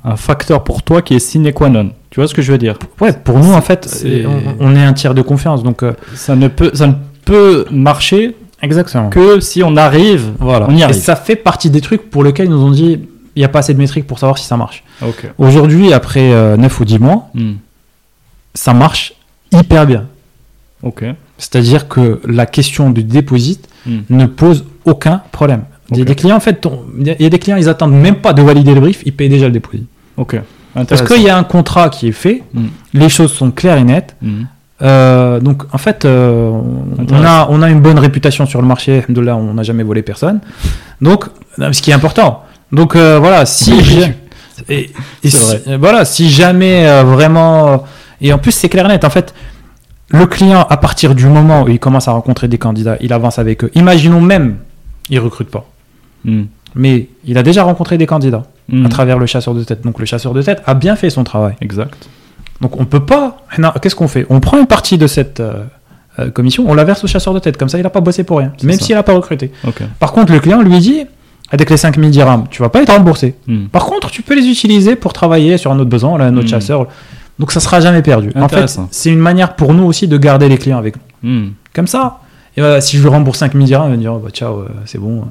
un 0.05 0.17
facteur 0.17 0.65
pour 0.65 0.83
toi 0.83 1.01
qui 1.01 1.15
est 1.15 1.21
sine 1.21 1.53
qua 1.53 1.69
non. 1.69 1.91
Tu 2.11 2.19
vois 2.19 2.27
ce 2.27 2.35
que 2.35 2.43
je 2.43 2.51
veux 2.51 2.59
dire? 2.59 2.77
Ouais, 3.01 3.13
pour 3.13 3.39
nous, 3.39 3.53
en 3.53 3.61
fait, 3.61 4.05
on, 4.27 4.67
on 4.67 4.75
est 4.75 4.83
un 4.83 4.93
tiers 4.95 5.15
de 5.15 5.23
confiance. 5.23 5.63
Donc, 5.63 5.83
euh, 5.85 5.93
ça 6.15 6.35
ne, 6.35 6.49
peut, 6.49 6.73
ça 6.75 6.89
ne 6.89 6.95
peut 7.25 7.67
marcher 7.71 8.35
exactement. 8.63 9.11
que 9.11 9.39
si 9.39 9.63
on 9.63 9.77
arrive. 9.77 10.33
Voilà. 10.41 10.67
On 10.69 10.75
y 10.75 10.81
Et 10.81 10.85
arrive. 10.85 10.97
ça 10.97 11.15
fait 11.15 11.37
partie 11.37 11.71
des 11.71 11.81
trucs 11.81 12.11
pour 12.11 12.25
lesquels 12.25 12.47
ils 12.47 12.53
nous 12.53 12.65
ont 12.65 12.71
dit 12.73 12.99
il 13.37 13.41
n'y 13.41 13.45
a 13.45 13.49
pas 13.49 13.61
assez 13.61 13.73
de 13.75 13.79
métriques 13.79 14.07
pour 14.09 14.19
savoir 14.19 14.39
si 14.39 14.45
ça 14.47 14.57
marche. 14.57 14.83
Aujourd'hui, 15.39 15.93
après 15.93 16.33
euh, 16.33 16.57
9 16.57 16.81
ou 16.81 16.85
10 16.85 16.99
mois, 16.99 17.29
Mhm. 17.35 17.57
ça 18.55 18.75
marche 18.75 19.15
hyper 19.53 19.87
bien. 19.87 20.07
C'est-à-dire 21.39 21.89
que 21.89 22.21
la 22.27 22.47
question 22.47 22.91
du 22.91 23.03
déposit 23.05 23.69
Mhm. 23.87 24.03
ne 24.11 24.27
pose 24.27 24.65
aucun 24.85 25.23
problème. 25.33 25.63
Il 25.91 25.99
y 25.99 26.03
a 26.03 26.05
des 26.05 26.15
clients, 26.15 26.37
en 26.37 26.41
fait, 26.41 26.65
on- 26.67 26.83
il 27.01 27.07
y 27.21 27.27
a- 27.27 27.31
des 27.31 27.39
clients, 27.39 27.57
ils 27.57 27.69
attendent 27.69 27.95
même 27.95 28.17
pas 28.17 28.33
de 28.33 28.43
valider 28.43 28.75
le 28.75 28.81
brief, 28.81 29.03
ils 29.07 29.13
payent 29.15 29.29
déjà 29.31 29.47
le 29.47 29.53
déposit. 29.53 29.85
Ok. 30.17 30.37
Parce 30.87 31.03
qu'il 31.03 31.23
y 31.23 31.29
a 31.31 31.37
un 31.37 31.45
contrat 31.45 31.89
qui 31.89 32.09
est 32.09 32.13
fait, 32.13 32.43
Mhm. 32.53 32.69
les 32.95 33.09
choses 33.09 33.33
sont 33.33 33.51
claires 33.51 33.79
et 33.79 33.85
nettes. 33.85 34.15
Mhm. 34.21 34.47
Euh, 34.83 35.41
donc, 35.41 35.63
en 35.73 35.79
fait, 35.79 36.05
euh, 36.05 36.51
on, 36.51 37.25
a, 37.25 37.49
on 37.51 37.63
a 37.63 37.71
une 37.71 37.81
bonne 37.81 37.99
réputation 37.99 38.47
sur 38.47 38.61
le 38.61 38.69
marché. 38.69 38.99
Alhamdoulilah, 38.99 39.37
on 39.37 39.55
n'a 39.55 39.63
jamais 39.65 39.83
volé 39.83 40.03
personne. 40.03 40.41
Donc, 41.01 41.25
euh, 41.59 41.73
ce 41.73 41.81
qui 41.83 41.91
est 41.91 41.95
important. 41.95 42.45
Donc, 42.71 42.95
euh, 42.95 43.19
voilà, 43.19 43.45
si. 43.47 43.73
Et, 44.69 44.91
et 45.25 45.31
C'est 45.31 45.31
si- 45.31 45.45
vrai. 45.45 45.63
euh, 45.69 45.77
voilà, 45.79 46.05
si 46.05 46.29
jamais 46.31 46.87
euh, 46.87 47.03
vraiment. 47.05 47.69
euh, 47.69 47.77
Et 48.21 48.33
en 48.33 48.39
plus, 48.39 48.53
c'est 48.53 48.69
clair 48.69 48.85
et 48.87 48.89
net. 48.89 49.05
En 49.05 49.11
fait, 49.11 49.35
le 50.11 50.27
client, 50.27 50.67
à 50.69 50.77
partir 50.77 51.15
du 51.15 51.27
moment 51.27 51.63
où 51.63 51.69
il 51.69 51.79
commence 51.79 52.09
à 52.09 52.13
rencontrer 52.13 52.49
des 52.49 52.59
candidats, 52.59 52.97
il 53.01 53.13
avance 53.13 53.39
avec 53.39 53.63
eux. 53.65 53.71
Imaginons 53.75 54.21
même, 54.21 54.57
il 55.11 55.19
recrute 55.21 55.51
pas. 55.51 55.65
Mhm. 56.25 56.47
Mais 56.75 57.09
il 57.25 57.39
a 57.39 57.43
déjà 57.43 57.63
rencontré 57.63 57.97
des 57.99 58.07
candidats 58.07 58.45
Mhm. 58.69 58.87
à 58.87 58.89
travers 58.89 59.19
le 59.19 59.27
chasseur 59.27 59.55
de 59.55 59.63
tête. 59.65 59.83
Donc, 59.83 59.99
le 59.99 60.07
chasseur 60.07 60.35
de 60.35 60.43
tête 60.43 60.63
a 60.67 60.75
bien 60.75 60.97
fait 60.97 61.11
son 61.11 61.25
travail. 61.25 61.55
Exact. 61.61 62.09
Donc 62.61 62.79
on 62.81 62.85
peut 62.87 63.05
pas. 63.07 63.39
Qu'est-ce 63.81 63.95
qu'on 63.95 64.09
fait? 64.09 64.27
On 64.31 64.41
prend 64.41 64.59
une 64.59 64.67
partie 64.67 64.99
de 64.99 65.07
cette 65.07 65.39
euh, 65.39 66.31
commission, 66.35 66.65
on 66.67 66.75
la 66.75 66.83
verse 66.83 67.05
au 67.05 67.07
chasseur 67.07 67.33
de 67.33 67.39
tête. 67.39 67.57
Comme 67.57 67.69
ça, 67.69 67.79
il 67.79 67.83
n'a 67.85 67.91
pas 67.91 68.01
bossé 68.01 68.25
pour 68.25 68.39
rien, 68.39 68.53
même 68.65 68.81
s'il 68.81 68.97
n'a 68.97 69.05
pas 69.05 69.13
recruté. 69.15 69.53
Par 70.01 70.11
contre, 70.13 70.33
le 70.33 70.41
client 70.41 70.61
lui 70.61 70.79
dit 70.81 71.07
avec 71.51 71.71
les 71.71 71.77
5000 71.77 72.11
dirhams, 72.11 72.45
tu 72.51 72.63
vas 72.63 72.69
pas 72.69 72.83
être 72.83 72.93
remboursé. 72.93 73.35
Mhm. 73.47 73.69
Par 73.69 73.87
contre, 73.87 74.11
tu 74.11 74.23
peux 74.23 74.35
les 74.35 74.47
utiliser 74.49 74.97
pour 74.97 75.13
travailler 75.13 75.57
sur 75.59 75.73
un 75.73 75.79
autre 75.79 75.91
besoin, 75.91 76.19
là, 76.19 76.27
un 76.27 76.37
autre 76.37 76.47
Hmm. 76.47 76.51
chasseur. 76.51 76.87
Donc 77.39 77.53
ça 77.53 77.61
sera 77.61 77.81
jamais 77.81 78.03
perdu. 78.03 78.31
En 78.37 78.49
fait, 78.49 78.67
c'est 78.91 79.11
une 79.11 79.19
manière 79.21 79.55
pour 79.57 79.73
nous 79.73 79.85
aussi 79.85 80.09
de 80.09 80.17
garder 80.19 80.49
les 80.49 80.59
clients 80.59 80.79
avec 80.79 80.97
nous. 81.23 81.31
Mhm. 81.31 81.53
Comme 81.75 81.87
ça, 81.87 82.19
et 82.57 82.61
bah, 82.61 82.81
si 82.81 82.97
je 82.97 83.03
lui 83.03 83.09
rembourse 83.09 83.39
5000 83.39 83.65
dirhams, 83.67 83.87
il 83.87 83.91
va 83.91 83.97
me 83.97 84.01
dire 84.03 84.13
oh, 84.15 84.19
bah, 84.19 84.31
ciao, 84.31 84.59
euh, 84.59 84.69
c'est 84.85 84.99
bon. 84.99 85.25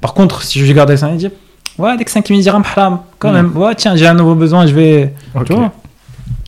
Par 0.00 0.12
contre, 0.14 0.42
si 0.42 0.64
je 0.64 0.72
garde 0.72 0.90
les 0.90 0.98
5000 0.98 1.16
dirhams, 1.18 1.32
ouais, 1.78 1.90
avec 1.90 2.08
5000 2.10 2.40
dirhams, 2.42 2.62
haram, 2.76 2.98
quand 3.18 3.30
Hmm. 3.30 3.34
même. 3.34 3.56
Ouais, 3.56 3.74
tiens, 3.74 3.96
j'ai 3.96 4.06
un 4.06 4.14
nouveau 4.14 4.34
besoin, 4.34 4.66
je 4.66 4.74
vais. 4.74 5.14
Ok. 5.34 5.46
Tu 5.46 5.52
vois 5.54 5.72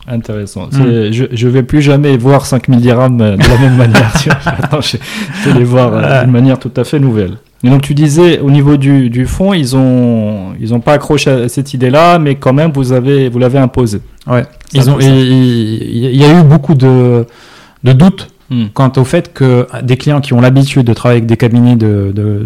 Intéressant. 0.07 0.67
Mm. 0.71 1.11
Je, 1.11 1.25
je 1.31 1.47
vais 1.47 1.61
plus 1.61 1.81
jamais 1.83 2.17
voir 2.17 2.45
5000 2.45 2.79
dirhams 2.79 3.21
euh, 3.21 3.37
de 3.37 3.43
la 3.47 3.57
même 3.59 3.75
manière. 3.83 4.11
tu 4.19 4.29
vois. 4.29 4.37
Attends, 4.59 4.81
je, 4.81 4.97
je 5.43 5.49
vais 5.49 5.59
les 5.59 5.63
voir 5.65 5.91
euh, 5.93 6.23
d'une 6.23 6.31
manière 6.31 6.57
tout 6.57 6.71
à 6.77 6.83
fait 6.83 6.99
nouvelle. 6.99 7.37
Et 7.63 7.69
donc 7.69 7.81
tu 7.81 7.93
disais 7.93 8.39
au 8.39 8.49
niveau 8.51 8.77
du, 8.77 9.09
du 9.09 9.25
fond, 9.25 9.53
ils 9.53 9.75
ont 9.75 10.53
ils 10.61 10.73
ont 10.73 10.79
pas 10.79 10.93
accroché 10.93 11.29
à 11.29 11.49
cette 11.49 11.73
idée-là, 11.73 12.17
mais 12.19 12.35
quand 12.35 12.53
même 12.53 12.71
vous 12.73 12.91
avez 12.93 13.27
vous 13.29 13.39
l'avez 13.39 13.59
imposé. 13.59 13.99
Ouais. 14.27 14.45
Ils 14.73 14.89
ont, 14.89 14.97
il 14.99 16.15
y 16.15 16.23
a 16.23 16.39
eu 16.39 16.43
beaucoup 16.43 16.73
de, 16.75 17.25
de 17.83 17.93
doutes 17.93 18.27
Mm. 18.51 18.69
quant 18.73 18.91
au 18.97 19.03
fait 19.03 19.31
que 19.31 19.67
des 19.83 19.95
clients 19.95 20.21
qui 20.21 20.33
ont 20.33 20.41
l'habitude 20.41 20.83
de 20.87 20.93
travailler 20.95 21.17
avec 21.19 21.27
des 21.27 21.37
cabinets 21.37 21.75
de, 21.75 22.11
de, 22.15 22.43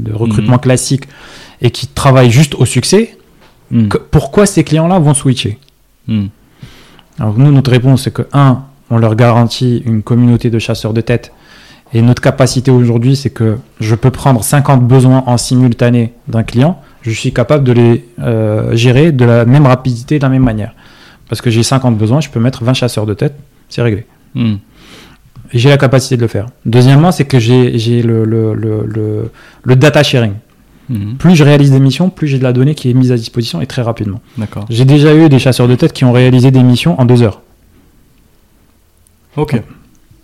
de, 0.00 0.10
recrutement 0.14 0.54
Mhm. 0.54 0.60
classique 0.60 1.02
et 1.60 1.70
qui 1.70 1.86
travaillent 1.86 2.30
juste 2.30 2.54
au 2.54 2.64
succès, 2.64 3.18
Mm. 3.70 3.88
que- 3.88 3.98
pourquoi 3.98 4.46
ces 4.46 4.64
clients-là 4.64 4.98
vont 4.98 5.12
switcher. 5.12 5.58
Alors 7.18 7.36
nous, 7.36 7.52
notre 7.52 7.70
réponse, 7.70 8.04
c'est 8.04 8.10
que, 8.10 8.22
un, 8.32 8.62
on 8.90 8.96
leur 8.96 9.14
garantit 9.16 9.82
une 9.84 10.02
communauté 10.02 10.48
de 10.48 10.58
chasseurs 10.58 10.94
de 10.94 11.02
tête. 11.02 11.30
Et 11.94 12.02
notre 12.02 12.20
capacité 12.20 12.70
aujourd'hui, 12.70 13.16
c'est 13.16 13.30
que 13.30 13.58
je 13.80 13.94
peux 13.94 14.10
prendre 14.10 14.44
50 14.44 14.86
besoins 14.86 15.24
en 15.26 15.38
simultané 15.38 16.12
d'un 16.26 16.42
client. 16.42 16.80
Je 17.02 17.10
suis 17.10 17.32
capable 17.32 17.64
de 17.64 17.72
les 17.72 18.04
euh, 18.20 18.76
gérer 18.76 19.12
de 19.12 19.24
la 19.24 19.44
même 19.44 19.66
rapidité, 19.66 20.18
de 20.18 20.22
la 20.22 20.28
même 20.28 20.42
manière. 20.44 20.74
Parce 21.28 21.40
que 21.40 21.50
j'ai 21.50 21.62
50 21.62 21.96
besoins, 21.96 22.20
je 22.20 22.28
peux 22.28 22.40
mettre 22.40 22.64
20 22.64 22.74
chasseurs 22.74 23.06
de 23.06 23.14
tête, 23.14 23.34
c'est 23.68 23.82
réglé. 23.82 24.06
Mm. 24.34 24.54
Et 25.52 25.58
J'ai 25.58 25.70
la 25.70 25.78
capacité 25.78 26.16
de 26.16 26.22
le 26.22 26.28
faire. 26.28 26.46
Deuxièmement, 26.66 27.10
c'est 27.10 27.24
que 27.24 27.38
j'ai 27.38 28.02
le, 28.02 28.24
le, 28.24 28.54
le, 28.54 28.84
le, 28.86 29.30
le 29.62 29.76
data 29.76 30.02
sharing. 30.02 30.34
Mm. 30.90 31.14
Plus 31.14 31.36
je 31.36 31.44
réalise 31.44 31.70
des 31.70 31.80
missions, 31.80 32.10
plus 32.10 32.28
j'ai 32.28 32.38
de 32.38 32.42
la 32.44 32.52
donnée 32.52 32.74
qui 32.74 32.90
est 32.90 32.94
mise 32.94 33.12
à 33.12 33.16
disposition 33.16 33.60
et 33.62 33.66
très 33.66 33.82
rapidement. 33.82 34.20
J'ai 34.68 34.84
déjà 34.84 35.14
eu 35.14 35.28
des 35.28 35.38
chasseurs 35.38 35.68
de 35.68 35.74
tête 35.74 35.92
qui 35.94 36.04
ont 36.04 36.12
réalisé 36.12 36.50
des 36.50 36.62
missions 36.62 37.00
en 37.00 37.04
deux 37.06 37.22
heures. 37.22 37.40
Ok. 39.36 39.62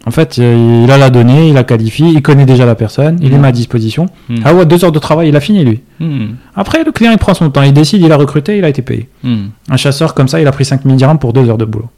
En 0.06 0.10
fait, 0.10 0.36
il 0.36 0.90
a 0.90 0.98
la 0.98 1.08
donnée, 1.08 1.48
il 1.48 1.54
la 1.54 1.64
qualifie, 1.64 2.04
il 2.12 2.20
connaît 2.20 2.44
déjà 2.44 2.66
la 2.66 2.74
personne, 2.74 3.18
il 3.22 3.32
est 3.32 3.38
mis 3.38 3.46
à 3.46 3.52
disposition. 3.52 4.06
Mm. 4.28 4.36
Ah 4.44 4.52
ouais, 4.54 4.66
deux 4.66 4.84
heures 4.84 4.92
de 4.92 4.98
travail, 4.98 5.30
il 5.30 5.36
a 5.36 5.40
fini 5.40 5.64
lui. 5.64 5.80
Mm. 5.98 6.34
Après, 6.54 6.84
le 6.84 6.92
client 6.92 7.10
il 7.12 7.16
prend 7.18 7.32
son 7.32 7.48
temps, 7.50 7.62
il 7.62 7.72
décide, 7.72 8.02
il 8.02 8.12
a 8.12 8.16
recruté, 8.16 8.58
il 8.58 8.64
a 8.64 8.68
été 8.68 8.82
payé. 8.82 9.08
Un 9.24 9.76
chasseur 9.78 10.12
comme 10.14 10.28
ça, 10.28 10.40
il 10.40 10.46
a 10.46 10.52
pris 10.52 10.66
5000 10.66 10.96
dirhams 10.96 11.18
pour 11.18 11.32
deux 11.32 11.48
heures 11.48 11.56
de 11.58 11.64
boulot. 11.64 11.88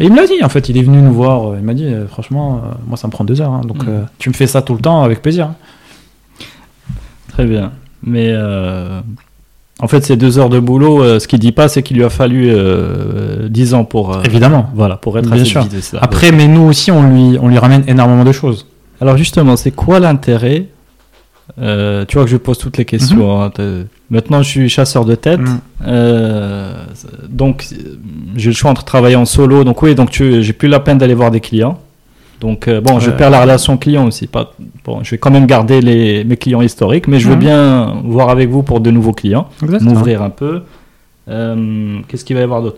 Et 0.00 0.04
il 0.04 0.12
me 0.12 0.16
l'a 0.16 0.26
dit, 0.26 0.44
en 0.44 0.48
fait, 0.50 0.68
il 0.68 0.76
est 0.76 0.82
venu 0.82 0.98
nous 1.02 1.12
voir, 1.12 1.48
euh, 1.52 1.56
il 1.58 1.64
m'a 1.64 1.74
dit, 1.74 1.86
euh, 1.86 2.06
franchement, 2.06 2.56
euh, 2.62 2.74
moi 2.86 2.96
ça 2.96 3.08
me 3.08 3.12
prend 3.12 3.24
deux 3.24 3.40
heures, 3.40 3.50
hein, 3.52 3.62
donc 3.66 3.82
euh, 3.88 4.02
tu 4.18 4.28
me 4.28 4.34
fais 4.34 4.46
ça 4.46 4.62
tout 4.62 4.74
le 4.74 4.80
temps 4.80 5.02
avec 5.02 5.22
plaisir. 5.22 5.46
hein. 5.46 5.54
Très 7.32 7.46
bien. 7.46 7.72
Mais 8.02 8.28
euh, 8.30 9.00
en 9.80 9.86
fait, 9.88 10.04
ces 10.04 10.16
deux 10.16 10.38
heures 10.38 10.48
de 10.48 10.58
boulot, 10.60 11.02
euh, 11.02 11.18
ce 11.20 11.28
qu'il 11.28 11.38
dit 11.38 11.52
pas, 11.52 11.68
c'est 11.68 11.82
qu'il 11.82 11.96
lui 11.96 12.04
a 12.04 12.10
fallu 12.10 12.48
euh, 12.50 13.48
10 13.48 13.74
ans 13.74 13.84
pour 13.84 14.16
euh, 14.16 14.22
Évidemment. 14.24 14.68
voilà 14.74 14.96
pour 14.96 15.18
être 15.18 15.30
Bien 15.30 15.44
sûr. 15.44 15.66
Après, 16.00 16.32
mais 16.32 16.48
nous 16.48 16.62
aussi, 16.62 16.90
on 16.90 17.02
lui, 17.08 17.38
on 17.40 17.48
lui 17.48 17.58
ramène 17.58 17.84
énormément 17.86 18.24
de 18.24 18.32
choses. 18.32 18.66
Alors 19.00 19.16
justement, 19.16 19.56
c'est 19.56 19.70
quoi 19.70 20.00
l'intérêt 20.00 20.66
Euh, 21.60 22.04
Tu 22.06 22.16
vois 22.16 22.24
que 22.24 22.30
je 22.30 22.36
pose 22.36 22.58
toutes 22.58 22.76
les 22.76 22.84
questions. 22.84 23.40
hein, 23.40 23.50
t'es- 23.50 23.86
Maintenant, 24.10 24.42
je 24.42 24.48
suis 24.48 24.68
chasseur 24.68 25.04
de 25.04 25.14
tête. 25.14 25.38
Mhm. 25.40 25.60
Euh, 25.86 26.72
donc, 27.28 27.66
euh, 27.72 27.96
j'ai 28.36 28.50
le 28.50 28.54
choix 28.56 28.70
entre 28.70 28.84
travailler 28.84 29.16
en 29.16 29.24
solo. 29.26 29.64
Donc 29.64 29.82
oui, 29.82 29.94
donc 29.94 30.10
j'ai 30.12 30.52
plus 30.52 30.68
la 30.68 30.80
peine 30.80 30.98
d'aller 30.98 31.14
voir 31.14 31.30
des 31.30 31.40
clients. 31.40 31.78
Donc 32.40 32.68
euh, 32.68 32.80
bon, 32.80 33.00
je 33.00 33.10
perds 33.10 33.30
la 33.30 33.40
relation 33.40 33.76
client 33.76 34.06
aussi. 34.06 34.26
Pas, 34.28 34.52
bon, 34.84 35.02
je 35.02 35.10
vais 35.10 35.18
quand 35.18 35.30
même 35.30 35.46
garder 35.46 35.80
les, 35.80 36.22
mes 36.24 36.36
clients 36.36 36.62
historiques, 36.62 37.08
mais 37.08 37.18
je 37.18 37.28
veux 37.28 37.34
Mhm. 37.34 37.40
bien 37.40 38.00
voir 38.04 38.28
avec 38.30 38.48
vous 38.48 38.62
pour 38.62 38.80
de 38.80 38.90
nouveaux 38.92 39.12
clients, 39.12 39.48
m'ouvrir 39.80 40.22
un 40.22 40.30
peu. 40.30 40.62
Euh, 41.28 41.98
Qu'est-ce 42.08 42.24
qu'il 42.24 42.36
va 42.36 42.40
y 42.40 42.44
avoir 42.44 42.62
d'autre? 42.62 42.76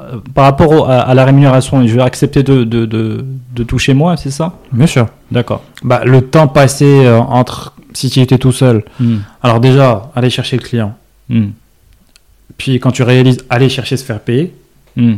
Euh, 0.00 0.16
Par 0.34 0.44
rapport 0.44 0.70
au- 0.72 0.84
à, 0.86 0.96
à 1.02 1.14
la 1.14 1.24
rémunération, 1.24 1.86
je 1.86 1.94
vais 1.94 2.02
accepter 2.02 2.42
de, 2.42 2.64
de, 2.64 2.84
de, 2.84 3.24
de 3.54 3.62
toucher 3.62 3.94
moins, 3.94 4.16
c'est 4.16 4.32
ça? 4.32 4.54
Bien 4.72 4.86
sûr. 4.88 5.06
D'accord. 5.30 5.62
Bah, 5.84 6.02
le 6.04 6.22
temps 6.22 6.48
passé 6.48 7.08
entre, 7.08 7.74
si 7.92 8.10
tu 8.10 8.18
étais 8.20 8.38
tout 8.38 8.50
seul, 8.52 8.82
Hmm. 8.98 9.18
alors 9.40 9.60
déjà, 9.60 10.10
aller 10.16 10.30
chercher 10.30 10.56
le 10.56 10.62
client. 10.62 10.94
Hmm. 11.28 11.50
Puis 12.58 12.80
quand 12.80 12.90
tu 12.90 13.04
réalises, 13.04 13.38
aller 13.48 13.68
chercher 13.68 13.96
se 13.96 14.04
faire 14.04 14.18
payer, 14.20 14.52
Hmm. 14.96 15.14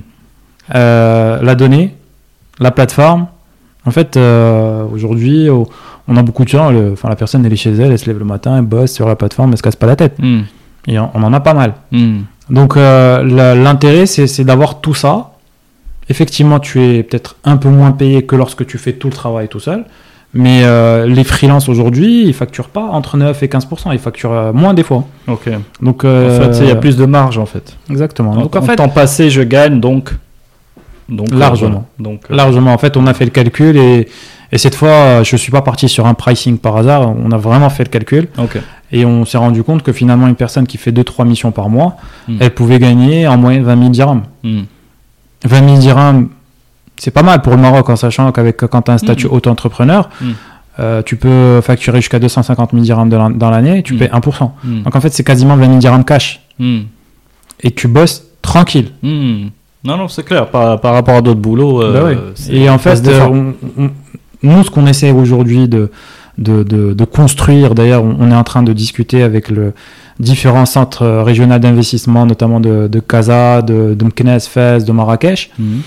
la 0.69 1.55
donnée, 1.55 1.95
la 2.61 2.71
plateforme. 2.71 3.27
En 3.87 3.91
fait, 3.93 4.17
euh, 4.17 4.85
aujourd'hui, 4.93 5.49
on 6.09 6.17
a 6.17 6.23
beaucoup 6.23 6.45
de 6.45 6.49
gens. 6.49 6.71
le- 6.71 6.93
Enfin, 6.93 7.09
la 7.09 7.17
personne 7.17 7.45
elle 7.47 7.53
est 7.53 7.57
chez 7.57 7.71
elle, 7.73 7.93
elle 7.93 7.99
se 7.99 8.07
lève 8.07 8.19
le 8.19 8.25
matin, 8.25 8.57
elle 8.59 8.65
bosse 8.65 8.93
sur 8.93 9.07
la 9.09 9.17
plateforme, 9.17 9.53
elle 9.53 9.59
se 9.59 9.63
casse 9.63 9.77
pas 9.77 9.87
la 9.87 9.97
tête. 9.97 10.17
Hmm. 10.19 10.41
Et 10.89 10.99
on, 10.99 11.09
on 11.15 11.23
en 11.23 11.33
a 11.33 11.41
pas 11.41 11.55
mal. 11.55 11.75
Hmm. 11.93 12.21
Donc 12.51 12.77
euh, 12.77 13.55
l'intérêt, 13.55 14.07
c'est 14.07 14.45
d'avoir 14.45 14.81
tout 14.81 14.95
ça. 14.95 15.31
Effectivement, 16.09 16.61
tu 16.61 16.81
es 16.83 17.03
peut-être 17.03 17.37
un 17.45 17.57
peu 17.57 17.69
moins 17.69 17.91
payé 17.93 18.23
que 18.25 18.37
lorsque 18.37 18.65
tu 18.67 18.79
fais 18.79 18.93
tout 18.93 19.09
le 19.09 19.13
travail 19.15 19.49
tout 19.49 19.59
seul. 19.61 19.85
Mais 20.35 20.63
euh, 20.65 21.07
les 21.07 21.25
freelances 21.25 21.69
aujourd'hui, 21.69 22.25
ils 22.27 22.35
facturent 22.35 22.69
pas 22.69 22.83
entre 22.85 23.17
9 23.17 23.43
et 23.43 23.47
15%, 23.49 23.93
ils 23.93 23.99
facturent 23.99 24.53
moins 24.53 24.75
des 24.75 24.83
fois. 24.83 25.05
Ok. 25.29 25.49
Donc, 25.81 26.05
En 26.05 26.09
fait, 26.31 26.59
il 26.61 26.67
y 26.69 26.71
a 26.71 26.77
plus 26.77 26.97
de 26.97 27.07
marge 27.07 27.39
en 27.39 27.47
fait. 27.47 27.77
Exactement. 27.91 28.35
Donc, 28.35 28.43
Donc 28.45 28.57
en 28.57 28.59
en 28.59 28.63
fait, 28.63 28.77
temps 28.77 28.89
passé, 28.89 29.31
je 29.31 29.43
gagne 29.43 29.81
donc. 29.81 30.13
Donc 31.09 31.33
euh, 31.33 31.39
Largement. 31.39 31.87
voilà. 31.99 32.11
Donc, 32.13 32.23
euh, 32.31 32.35
Largement. 32.35 32.73
En 32.73 32.79
fait, 32.79 32.97
on 32.97 33.07
a 33.07 33.15
fait 33.15 33.25
le 33.25 33.31
calcul 33.31 33.77
et, 33.77 34.09
et 34.53 34.59
cette 34.59 34.75
fois, 34.75 34.89
euh, 34.89 35.25
je 35.25 35.37
suis 35.37 35.51
pas 35.53 35.63
parti 35.63 35.89
sur 35.89 36.07
un 36.07 36.15
pricing 36.15 36.59
par 36.59 36.77
hasard. 36.77 37.15
On 37.17 37.31
a 37.33 37.37
vraiment 37.37 37.71
fait 37.71 37.85
le 37.85 37.91
calcul 37.91 38.29
et 38.93 39.05
on 39.05 39.25
s'est 39.25 39.39
rendu 39.39 39.63
compte 39.63 39.83
que 39.83 39.93
finalement, 39.93 40.27
une 40.29 40.35
personne 40.37 40.67
qui 40.67 40.79
fait 40.79 40.93
2-3 40.93 41.27
missions 41.27 41.53
par 41.53 41.69
mois, 41.69 41.97
Hmm. 42.29 42.37
elle 42.41 42.51
pouvait 42.55 42.79
gagner 42.79 43.27
en 43.29 43.37
moyenne 43.37 43.63
20 43.65 43.77
000 43.79 43.89
dirhams. 43.91 44.23
Hmm. 44.43 44.63
20 45.45 45.65
000 45.69 45.79
dirhams, 45.79 46.29
c'est 46.97 47.11
pas 47.13 47.23
mal 47.23 47.43
pour 47.43 47.53
le 47.55 47.61
Maroc, 47.61 47.89
en 47.91 47.97
sachant 47.97 48.33
qu'avec 48.33 48.57
quand 48.57 48.83
tu 48.83 48.91
as 48.91 48.95
un 48.95 48.99
statut 48.99 49.27
Mhm. 49.27 49.33
auto-entrepreneur, 49.35 50.09
euh, 50.81 51.03
tu 51.03 51.17
peux 51.17 51.61
facturer 51.61 51.99
jusqu'à 52.01 52.19
250 52.19 52.71
000 52.73 52.83
dirhams 52.83 53.11
la- 53.11 53.29
dans 53.31 53.51
l'année, 53.51 53.83
tu 53.83 53.93
Mhm. 53.93 53.99
payes 53.99 54.09
1%. 54.13 54.55
Hmm. 54.65 54.83
Donc 54.83 54.97
en 54.97 55.01
fait, 55.01 55.11
c'est 55.13 55.23
quasiment 55.25 55.57
20 55.57 55.67
000 55.69 55.79
dirhams 55.79 56.05
cash. 56.05 56.41
Hmm. 56.59 56.81
Et 57.63 57.71
tu 57.71 57.87
bosses 57.89 58.25
tranquille. 58.43 58.91
Hmm. 59.03 59.49
Non, 59.87 59.97
non, 59.97 60.09
c'est 60.09 60.25
clair. 60.25 60.49
Par, 60.51 60.81
par 60.81 60.95
rapport 60.95 61.15
à 61.17 61.21
d'autres 61.23 61.41
boulots. 61.41 61.83
euh, 61.83 61.93
Bah 61.93 62.05
ouais. 62.05 62.19
Et 62.51 62.69
en 62.69 62.79
fait, 62.79 63.07
euh, 63.07 63.21
on- 63.27 63.55
on- 63.85 63.91
nous, 64.43 64.63
ce 64.65 64.71
qu'on 64.71 64.87
essaie 64.87 65.13
aujourd'hui 65.13 65.69
de, 65.69 65.91
de, 66.39 66.63
de- 66.63 66.93
de 66.93 67.05
construire, 67.05 67.75
d'ailleurs, 67.75 68.05
on, 68.05 68.17
on 68.21 68.31
est 68.31 68.35
en 68.35 68.45
train 68.45 68.63
de 68.63 68.73
discuter 68.73 69.23
avec 69.23 69.49
le 69.49 69.73
différents 70.19 70.67
centres 70.67 71.07
régionaux 71.23 71.59
d'investissement, 71.59 72.25
notamment 72.27 72.59
de, 72.61 72.89
de 72.89 73.01
Casa, 73.01 73.61
de, 73.63 73.95
de 73.95 74.39
Fès, 74.41 74.85
de 74.85 74.93
Marrakech. 74.93 75.51
Hmm. 75.59 75.81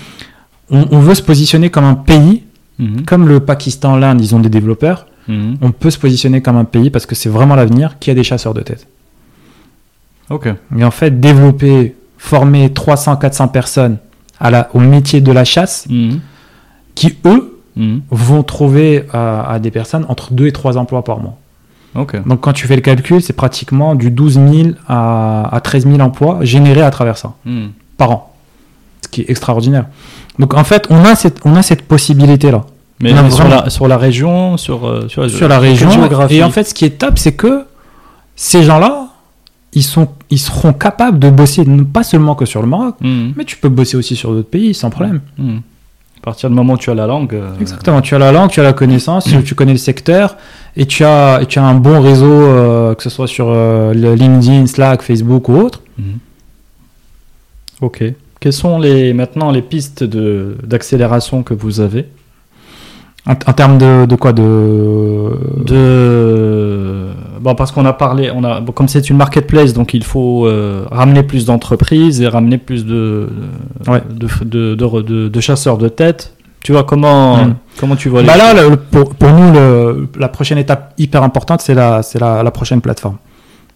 On, 0.70 0.98
veut 1.00 1.14
se 1.14 1.22
positionner 1.22 1.68
comme 1.70 1.84
un 1.84 1.94
pays, 1.94 2.42
Hmm. 2.78 3.02
comme 3.06 3.28
le 3.28 3.40
Pakistan, 3.40 3.96
l'Inde, 3.96 4.20
ils 4.22 4.34
ont 4.34 4.38
des 4.38 4.48
développeurs. 4.48 5.06
Hmm. 5.28 5.54
On 5.60 5.70
peut 5.70 5.90
se 5.90 5.98
positionner 5.98 6.40
comme 6.40 6.56
un 6.56 6.64
pays 6.64 6.88
parce 6.90 7.04
que 7.06 7.14
c'est 7.14 7.28
vraiment 7.28 7.54
l'avenir 7.54 7.98
qui 8.00 8.10
a 8.10 8.14
des 8.14 8.22
chasseurs 8.24 8.54
de 8.54 8.62
tête. 8.62 8.86
Ok. 10.30 10.48
Et 10.78 10.84
en 10.84 10.90
fait, 10.90 11.20
développer, 11.20 11.94
former 12.22 12.70
300, 12.72 13.16
400 13.16 13.48
personnes 13.48 13.96
à 14.38 14.50
la, 14.50 14.68
au 14.74 14.78
métier 14.80 15.20
de 15.22 15.32
la 15.32 15.44
chasse, 15.44 15.86
Hmm. 15.88 16.18
qui 16.94 17.16
eux 17.24 17.56
Hmm. 17.76 18.00
vont 18.10 18.42
trouver 18.42 19.04
à, 19.12 19.52
à 19.52 19.58
des 19.60 19.70
personnes 19.70 20.04
entre 20.08 20.32
2 20.32 20.48
et 20.48 20.52
3 20.52 20.76
emplois 20.76 21.02
par 21.04 21.18
mois. 21.20 21.38
Donc 22.26 22.40
quand 22.40 22.52
tu 22.52 22.66
fais 22.66 22.74
le 22.74 22.82
calcul, 22.82 23.22
c'est 23.22 23.32
pratiquement 23.32 23.94
du 23.94 24.10
12 24.10 24.34
000 24.34 24.68
à, 24.88 25.48
à 25.54 25.60
13 25.60 25.86
000 25.86 26.00
emplois 26.00 26.38
générés 26.42 26.82
à 26.82 26.90
travers 26.90 27.16
ça, 27.16 27.32
Hmm. 27.46 27.68
par 27.96 28.10
an. 28.10 28.32
Ce 29.04 29.08
qui 29.08 29.20
est 29.22 29.30
extraordinaire. 29.30 29.86
Donc 30.38 30.54
en 30.54 30.64
fait, 30.64 30.86
on 30.90 31.04
a 31.04 31.14
cette, 31.14 31.38
on 31.44 31.54
a 31.56 31.62
cette 31.62 31.82
possibilité-là. 31.82 32.64
Mais, 33.00 33.12
Non, 33.14 33.30
sur, 33.30 33.48
la, 33.48 33.70
sur 33.70 33.88
la 33.88 33.96
région, 33.96 34.56
sur, 34.58 34.86
euh, 34.86 35.08
sur, 35.08 35.30
sur 35.30 35.48
la 35.48 35.58
région. 35.58 35.90
géographie 35.90 36.36
Et 36.36 36.42
en 36.44 36.50
fait, 36.50 36.64
ce 36.64 36.74
qui 36.74 36.84
est 36.84 36.98
top, 36.98 37.18
c'est 37.18 37.32
que 37.32 37.64
ces 38.36 38.62
gens-là, 38.62 39.06
ils, 39.72 39.82
sont, 39.82 40.08
ils 40.30 40.38
seront 40.38 40.72
capables 40.72 41.18
de 41.18 41.30
bosser 41.30 41.64
non 41.64 41.84
pas 41.84 42.02
seulement 42.02 42.34
que 42.34 42.44
sur 42.46 42.60
le 42.62 42.68
Maroc, 42.68 42.96
Hmm. 43.00 43.30
mais 43.36 43.44
tu 43.44 43.56
peux 43.56 43.68
bosser 43.68 43.96
aussi 43.96 44.16
sur 44.16 44.32
d'autres 44.32 44.48
pays 44.50 44.74
sans 44.74 44.90
problème. 44.90 45.20
Hmm. 45.38 45.58
À 46.18 46.22
partir 46.22 46.50
du 46.50 46.54
moment 46.56 46.74
où 46.74 46.78
tu 46.78 46.90
as 46.90 46.94
la 46.94 47.06
langue. 47.06 47.32
euh, 47.34 47.48
Exactement, 47.60 48.02
tu 48.02 48.14
as 48.14 48.18
la 48.18 48.30
langue, 48.30 48.50
tu 48.50 48.60
as 48.60 48.62
la 48.62 48.74
connaissance, 48.74 49.24
tu- 49.44 49.54
connais 49.54 49.72
le 49.72 49.78
secteur 49.78 50.36
et 50.76 50.84
tu 50.84 51.02
as, 51.04 51.40
et 51.40 51.46
tu 51.46 51.58
as 51.58 51.64
un 51.64 51.74
bon 51.74 52.00
réseau, 52.02 52.26
euh, 52.30 52.94
que 52.94 53.02
ce 53.02 53.08
soit 53.08 53.26
sur 53.26 53.46
euh, 53.48 53.94
le 53.94 54.14
LinkedIn, 54.14 54.66
Slack, 54.66 55.00
Facebook 55.02 55.48
ou 55.48 55.54
autre. 55.56 55.80
Ok. 57.80 58.04
Quelles 58.38 58.52
sont 58.52 58.78
les, 58.78 59.12
maintenant 59.14 59.50
les 59.50 59.62
pistes 59.62 60.04
d'accélération 60.04 61.42
que 61.42 61.54
vous 61.54 61.80
avez? 61.80 62.06
En, 63.26 63.32
en 63.32 63.52
termes 63.52 63.76
de, 63.78 64.06
de 64.06 64.16
quoi 64.16 64.32
de... 64.32 64.42
de 65.66 67.08
bon 67.40 67.54
parce 67.54 67.72
qu'on 67.72 67.84
a 67.84 67.92
parlé 67.92 68.30
on 68.34 68.44
a 68.44 68.60
bon, 68.60 68.72
comme 68.72 68.88
c'est 68.88 69.08
une 69.10 69.16
marketplace 69.16 69.72
donc 69.72 69.94
il 69.94 70.04
faut 70.04 70.46
euh, 70.46 70.84
ramener 70.90 71.22
plus 71.22 71.44
d'entreprises 71.46 72.20
et 72.20 72.28
ramener 72.28 72.58
plus 72.58 72.84
de 72.86 73.28
Ouais. 73.88 74.02
de, 74.10 74.28
de, 74.44 75.28
de, 75.28 75.40
chasseurs 75.40 75.78
de 75.78 75.88
tête 75.88 76.34
tu 76.62 76.72
vois 76.72 76.84
comment 76.84 77.36
Mm. 77.44 77.54
comment 77.78 77.96
tu 77.96 78.08
vois 78.10 78.20
les 78.22 78.26
Bah 78.26 78.36
là, 78.36 78.52
le- 78.54 78.76
pour, 78.76 79.14
pour 79.14 79.30
nous, 79.30 79.52
le- 79.52 80.08
la 80.18 80.28
prochaine 80.28 80.58
étape 80.58 80.92
hyper 80.98 81.22
importante, 81.22 81.60
c'est 81.62 81.72
la, 81.74 82.02
c'est 82.02 82.18
la, 82.18 82.42
la 82.42 82.50
prochaine 82.50 82.82
plateforme. 82.82 83.16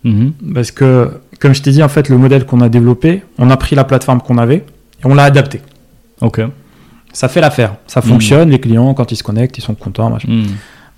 Mhm. 0.04 0.32
Parce 0.54 0.70
que, 0.70 1.08
comme 1.40 1.54
je 1.54 1.62
t'ai 1.62 1.70
dit, 1.70 1.82
en 1.82 1.88
fait, 1.88 2.10
le 2.10 2.18
modèle 2.18 2.44
qu'on 2.44 2.60
a 2.60 2.68
développé, 2.68 3.22
on 3.38 3.48
a 3.48 3.56
pris 3.56 3.74
la 3.74 3.84
plateforme 3.84 4.20
qu'on 4.20 4.36
avait 4.36 4.56
et 5.00 5.04
on 5.06 5.14
l'a 5.14 5.24
adapté. 5.24 5.62
ok 6.20 6.42
Ça 7.14 7.28
fait 7.28 7.40
l'affaire, 7.40 7.76
ça 7.86 8.00
Mhm. 8.00 8.06
fonctionne, 8.10 8.50
les 8.50 8.58
clients, 8.60 8.92
quand 8.92 9.10
ils 9.12 9.16
se 9.16 9.22
connectent, 9.22 9.56
ils 9.56 9.62
sont 9.62 9.74
contents. 9.74 10.10
machin. 10.10 10.28
Mm. 10.30 10.42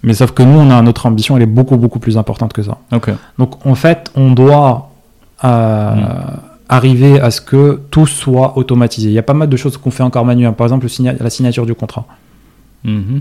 Mais 0.02 0.14
sauf 0.14 0.32
que 0.32 0.42
nous, 0.42 0.58
on 0.58 0.70
a 0.70 0.80
notre 0.82 1.06
ambition, 1.06 1.36
elle 1.36 1.42
est 1.44 1.46
beaucoup, 1.60 1.76
beaucoup 1.76 1.98
plus 2.00 2.16
importante 2.18 2.52
que 2.52 2.62
ça. 2.62 2.78
Donc 3.38 3.64
en 3.64 3.74
fait, 3.76 4.10
on 4.16 4.30
doit 4.32 4.90
euh, 5.44 5.94
Mm. 5.94 6.40
arriver 6.70 7.20
à 7.20 7.30
ce 7.30 7.40
que 7.42 7.80
tout 7.90 8.06
soit 8.06 8.56
automatisé. 8.56 9.10
Il 9.10 9.12
y 9.12 9.18
a 9.18 9.22
pas 9.22 9.34
mal 9.34 9.48
de 9.50 9.56
choses 9.58 9.76
qu'on 9.76 9.90
fait 9.90 10.02
encore 10.02 10.24
manuellement. 10.24 10.54
Par 10.54 10.66
exemple, 10.66 10.88
signa- 10.88 11.12
la 11.20 11.28
signature 11.30 11.66
du 11.66 11.74
contrat. 11.74 12.06
Mhm. 12.84 13.20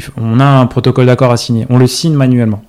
Faut- 0.00 0.12
on 0.16 0.38
a 0.40 0.44
un 0.44 0.66
protocole 0.66 1.06
d'accord 1.06 1.32
à 1.32 1.36
signer. 1.36 1.66
On 1.70 1.78
le 1.78 1.86
signe 1.88 2.14
manuellement. 2.14 2.62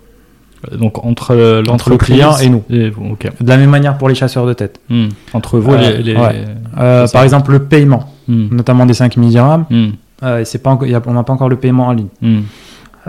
donc 0.72 1.05
entre 1.05 1.35
euh, 1.35 1.61
le 1.61 1.97
client 1.97 2.35
et 2.38 2.49
nous. 2.49 2.63
vous, 2.67 3.15
De 3.39 3.47
la 3.47 3.57
même 3.57 3.69
manière 3.69 3.99
pour 3.99 4.09
les 4.09 4.15
chasseurs 4.15 4.47
de 4.47 4.53
tête. 4.53 4.80
Mm. 4.89 5.09
entre 5.34 5.59
vous 5.59 5.73
Euh, 5.73 5.77
les, 5.77 6.01
les- 6.01 6.15
ouais. 6.17 6.43
Euh, 6.80 7.07
par 7.09 7.22
exemple, 7.22 7.51
le 7.51 7.59
paiement, 7.65 8.09
Mm. 8.27 8.56
notamment 8.56 8.85
des 8.85 8.93
5 8.93 9.15
000 9.15 9.27
dirhams, 9.27 9.65
Mm. 9.69 9.85
euh, 10.23 10.41
c'est 10.45 10.60
pas 10.64 10.77
y 10.84 10.95
a- 10.95 11.02
on 11.06 11.14
n'a 11.14 11.23
pas 11.23 11.34
encore 11.34 11.49
le 11.49 11.56
paiement 11.57 11.88
en 11.88 11.91
ligne. 11.93 12.07
Mm. 12.22 12.39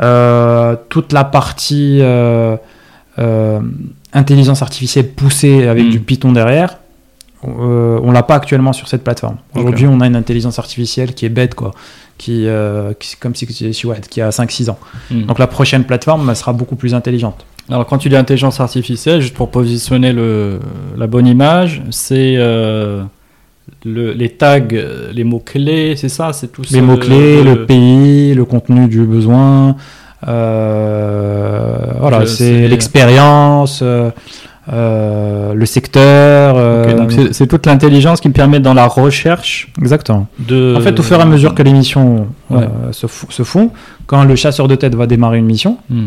Euh, 0.03 0.77
toute 0.91 1.13
la 1.13 1.25
partie 1.25 1.99
euh, 2.03 2.57
intelligence 4.13 4.63
artificielle 4.63 5.09
poussée 5.11 5.67
avec 5.69 5.87
Mm. 5.87 5.91
du 5.91 6.01
Python 6.01 6.33
derrière, 6.33 6.79
on 7.43 8.11
l'a 8.13 8.23
pas 8.23 8.35
actuellement 8.35 8.73
sur 8.73 8.89
cette 8.89 9.05
plateforme. 9.05 9.37
Aujourd'hui, 9.55 9.87
on 9.87 10.01
a 10.01 10.07
une 10.07 10.17
intelligence 10.17 10.59
artificielle 10.59 11.15
qui 11.15 11.27
est 11.27 11.31
bête, 11.31 11.55
quoi, 11.55 11.71
qui, 12.19 12.47
qui 12.99 13.17
comme 13.17 13.35
si 13.35 13.47
qui 13.47 14.21
a 14.21 14.31
5-6 14.33 14.69
ans. 14.71 14.79
Donc 15.11 15.39
la 15.39 15.47
prochaine 15.47 15.85
plateforme 15.85 16.29
elle 16.29 16.37
sera 16.37 16.53
beaucoup 16.53 16.77
plus 16.77 16.95
intelligente. 16.95 17.47
Alors 17.69 17.87
quand 17.87 17.99
tu 17.99 18.09
dis 18.09 18.17
intelligence 18.17 18.59
artificielle, 18.61 19.21
juste 19.21 19.35
pour 19.35 19.51
positionner 19.51 20.13
le, 20.13 20.61
la 20.97 21.07
bonne 21.07 21.27
image, 21.27 21.83
c'est 21.91 22.35
euh, 22.37 23.03
le, 23.85 24.13
les 24.13 24.31
tags, 24.31 24.61
euh, 24.73 25.11
les 25.13 25.25
mots-clés, 25.25 25.95
c'est 25.97 26.09
ça 26.09 26.33
C'est 26.33 26.53
tout 26.53 26.63
Les 26.71 26.79
ça, 26.79 26.83
mots-clés, 26.83 27.43
le- 27.43 27.55
le 27.55 27.67
pays, 27.67 28.35
le 28.35 28.45
contenu 28.45 28.87
du 28.89 29.03
besoin, 29.03 29.77
euh, 30.27 31.77
voilà, 32.01 32.27
c'est 32.27 32.69
l'expérience, 32.69 33.81
euh, 33.83 34.11
euh, 34.73 35.55
le 35.55 35.67
secteur. 35.67 36.57
C'est- 37.33 37.47
toute 37.47 37.67
l'intelligence 37.67 38.21
qui 38.21 38.29
me 38.29 38.33
permet 38.33 38.61
dans 38.61 38.75
la 38.75 38.87
recherche 38.87 39.69
exactement. 39.81 40.27
de... 40.39 40.75
En 40.77 40.81
fait, 40.81 40.99
au 40.99 41.03
fur 41.03 41.19
et 41.19 41.23
à 41.23 41.27
mesure 41.27 41.55
que 41.55 41.63
les 41.63 41.73
missions 41.73 42.27
Ouais. 42.51 42.69
se, 42.93 43.07
fo- 43.07 43.31
se 43.31 43.43
font, 43.43 43.71
quand 44.07 44.25
le 44.25 44.37
chasseur 44.37 44.69
de 44.69 44.75
tête 44.75 44.95
va 44.95 45.07
démarrer 45.07 45.39
une 45.39 45.47
mission, 45.47 45.79
Hmm, 45.91 46.07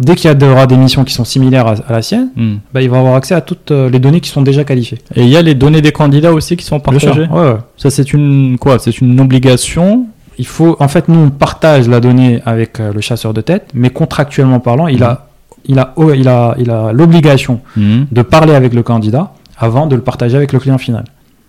dès 0.00 0.14
qu'il 0.16 0.30
y 0.30 0.44
aura 0.44 0.66
des 0.66 0.76
missions 0.76 1.04
qui 1.04 1.14
sont 1.14 1.24
similaires 1.24 1.66
à, 1.66 1.74
à 1.88 1.92
la 1.92 2.02
sienne, 2.02 2.28
hmm. 2.36 2.54
bah, 2.72 2.82
il 2.82 2.90
va 2.90 2.98
avoir 2.98 3.14
accès 3.14 3.34
à 3.34 3.40
toutes 3.40 3.70
euh, 3.70 3.88
les 3.88 3.98
données 3.98 4.20
qui 4.20 4.30
sont 4.30 4.42
déjà 4.42 4.64
qualifiées. 4.64 4.98
Et 5.14 5.22
il 5.22 5.28
y 5.28 5.36
a 5.36 5.42
les 5.42 5.54
données 5.54 5.82
des 5.82 5.92
candidats 5.92 6.32
aussi 6.32 6.56
qui 6.56 6.64
sont 6.64 6.80
partagées 6.80 7.10
Ouais, 7.10 7.26
ouais. 7.28 7.56
Ça 7.76 7.90
c'est 7.90 8.12
une 8.12 8.58
quoi 8.58 8.78
C'est 8.78 9.00
une 9.00 9.20
obligation 9.20 10.06
Il 10.38 10.46
faut, 10.46 10.76
en 10.80 10.88
fait, 10.88 11.08
nous, 11.08 11.18
on 11.20 11.30
partage 11.30 11.88
la 11.88 12.00
donnée 12.00 12.40
avec 12.44 12.80
euh, 12.80 12.92
le 12.92 13.00
chasseur 13.00 13.32
de 13.32 13.40
tête, 13.40 13.70
mais 13.74 13.90
contractuellement 13.90 14.60
parlant, 14.60 14.88
il 14.88 15.02
a, 15.04 15.28
il 15.66 15.78
a, 15.78 15.92
oh, 15.96 16.12
il 16.12 16.28
a, 16.28 16.54
il 16.58 16.70
a 16.70 16.92
l'obligation 16.92 17.60
Hmm. 17.76 18.04
de 18.10 18.22
parler 18.22 18.54
avec 18.54 18.74
le 18.74 18.82
candidat 18.82 19.32
avant 19.56 19.86
de 19.86 19.94
le 19.96 20.02
partager 20.02 20.36
avec 20.36 20.52
le 20.52 20.58
client 20.58 20.78
final. 20.78 21.04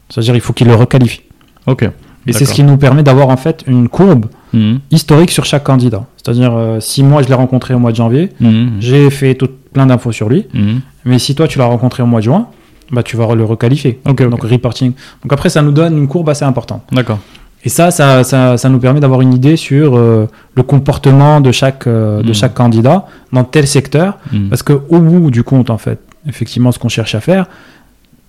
C'est-à-dire, 0.09 0.35
il 0.35 0.41
faut 0.41 0.53
qu'il 0.53 0.67
le 0.67 0.75
requalifie. 0.75 1.23
Ok. 1.65 1.89
Et 2.27 2.33
c'est 2.33 2.45
ce 2.45 2.53
qui 2.53 2.63
nous 2.63 2.77
permet 2.77 3.03
d'avoir 3.03 3.29
en 3.29 3.37
fait 3.37 3.63
une 3.67 3.87
courbe 3.89 4.27
Hmm, 4.55 4.77
historique 4.89 5.31
sur 5.31 5.43
chaque 5.43 5.65
candidat. 5.65 6.05
C'est-à-dire, 6.15 6.53
euh, 6.55 6.79
si 6.79 7.03
moi 7.03 7.21
je 7.21 7.27
l'ai 7.27 7.33
rencontré 7.33 7.73
au 7.73 7.79
mois 7.79 7.91
de 7.91 7.97
janvier, 7.97 8.29
hmm, 8.39 8.77
j'ai 8.79 9.09
fait 9.09 9.35
tout, 9.35 9.49
plein 9.73 9.85
d'infos 9.85 10.13
sur 10.13 10.29
lui, 10.29 10.45
hmm. 10.53 10.77
mais 11.03 11.19
si 11.19 11.35
toi 11.35 11.47
tu 11.47 11.59
l'as 11.59 11.65
rencontré 11.65 12.01
au 12.03 12.05
mois 12.05 12.21
de 12.21 12.25
juin, 12.25 12.47
bah, 12.91 13.03
tu 13.03 13.17
vas 13.17 13.35
le 13.35 13.43
requalifier. 13.43 13.99
Donc, 14.05 14.21
reporting. 14.21 14.93
Donc, 15.23 15.33
après, 15.33 15.49
ça 15.49 15.61
nous 15.61 15.71
donne 15.71 15.97
une 15.97 16.07
courbe 16.07 16.29
assez 16.29 16.45
importante. 16.45 16.83
D'accord. 16.91 17.19
Et 17.65 17.69
ça, 17.69 17.91
ça, 17.91 18.23
ça, 18.23 18.57
ça 18.57 18.69
nous 18.69 18.79
permet 18.79 18.99
d'avoir 18.99 19.21
une 19.21 19.33
idée 19.33 19.57
sur 19.57 19.97
euh, 19.97 20.27
le 20.53 20.63
comportement 20.63 21.41
de 21.41 21.51
chaque, 21.51 21.87
euh, 21.87 22.21
de 22.21 22.31
chaque 22.31 22.53
candidat 22.53 23.07
dans 23.33 23.43
tel 23.43 23.67
secteur. 23.67 24.19
Hmm. 24.31 24.49
Parce 24.49 24.61
qu'au 24.63 24.99
bout 24.99 25.31
du 25.31 25.43
compte, 25.43 25.69
en 25.69 25.79
fait, 25.79 25.99
effectivement, 26.27 26.71
ce 26.71 26.79
qu'on 26.79 26.89
cherche 26.89 27.15
à 27.15 27.19
faire, 27.19 27.47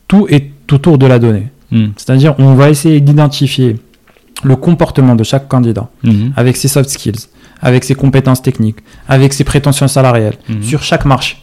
tout 0.09 0.27
est 0.31 0.51
autour 0.73 0.99
de 0.99 1.07
la 1.07 1.19
donnée. 1.19 1.49
C'est-à-dire, 1.97 2.35
on 2.39 2.55
va 2.55 2.71
essayer 2.71 3.01
d'identifier 3.01 3.77
le 4.45 4.57
comportement 4.57 5.15
de 5.15 5.25
chaque 5.25 5.49
candidat 5.49 5.89
hmm, 6.03 6.31
avec 6.37 6.57
ses 6.57 6.69
soft 6.69 6.91
skills, 6.91 7.29
avec 7.63 7.85
ses 7.85 7.95
compétences 7.95 8.43
techniques, 8.43 8.79
avec 9.09 9.33
ses 9.33 9.45
prétentions 9.45 9.89
salariales, 9.89 10.35
hmm. 10.49 10.63
sur 10.63 10.83
chaque 10.83 11.05
marché. 11.05 11.37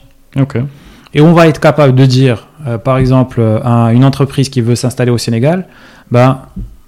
Et 1.16 1.22
on 1.22 1.34
va 1.34 1.48
être 1.48 1.60
capable 1.60 1.94
de 1.96 2.06
dire, 2.06 2.48
euh, 2.68 2.78
par 2.78 2.98
exemple, 2.98 3.42
à 3.64 3.94
une 3.94 4.04
entreprise 4.06 4.50
qui 4.50 4.62
veut 4.62 4.76
s'installer 4.76 5.12
au 5.12 5.18
Sénégal, 5.18 5.68
ben, 6.12 6.40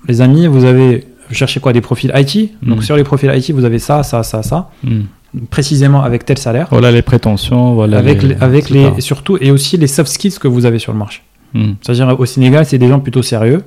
les 0.08 0.22
amis, 0.22 0.48
vous 0.48 0.66
avez, 0.66 1.08
vous 1.30 1.36
cherchez 1.36 1.60
quoi 1.60 1.74
Des 1.74 1.82
profils 1.82 2.12
IT 2.16 2.52
Donc 2.64 2.78
Mhm. 2.78 2.82
sur 2.84 2.96
les 2.96 3.04
profils 3.04 3.32
IT, 3.34 3.52
vous 3.52 3.66
avez 3.66 3.80
ça, 3.80 4.04
ça, 4.04 4.24
ça, 4.24 4.42
ça, 4.44 4.70
précisément 5.50 6.02
avec 6.04 6.26
tel 6.26 6.38
salaire, 6.38 6.68
Voilà 6.72 6.92
les 6.92 7.02
prétentions, 7.02 7.74
voilà 7.74 7.98
avec, 8.00 8.22
les, 8.24 8.36
avec 8.40 8.66
surtout, 9.02 9.38
et 9.42 9.52
aussi 9.52 9.78
les 9.78 9.88
soft 9.88 10.12
skills 10.12 10.38
que 10.40 10.48
vous 10.48 10.66
avez 10.66 10.80
sur 10.80 10.92
le 10.92 10.98
marché. 11.00 11.22
C'est-à-dire 11.82 12.20
au 12.20 12.26
Sénégal, 12.26 12.66
c'est 12.66 12.78
des 12.78 12.90
gens 12.90 13.00
plutôt 13.00 13.22
sérieux, 13.22 13.64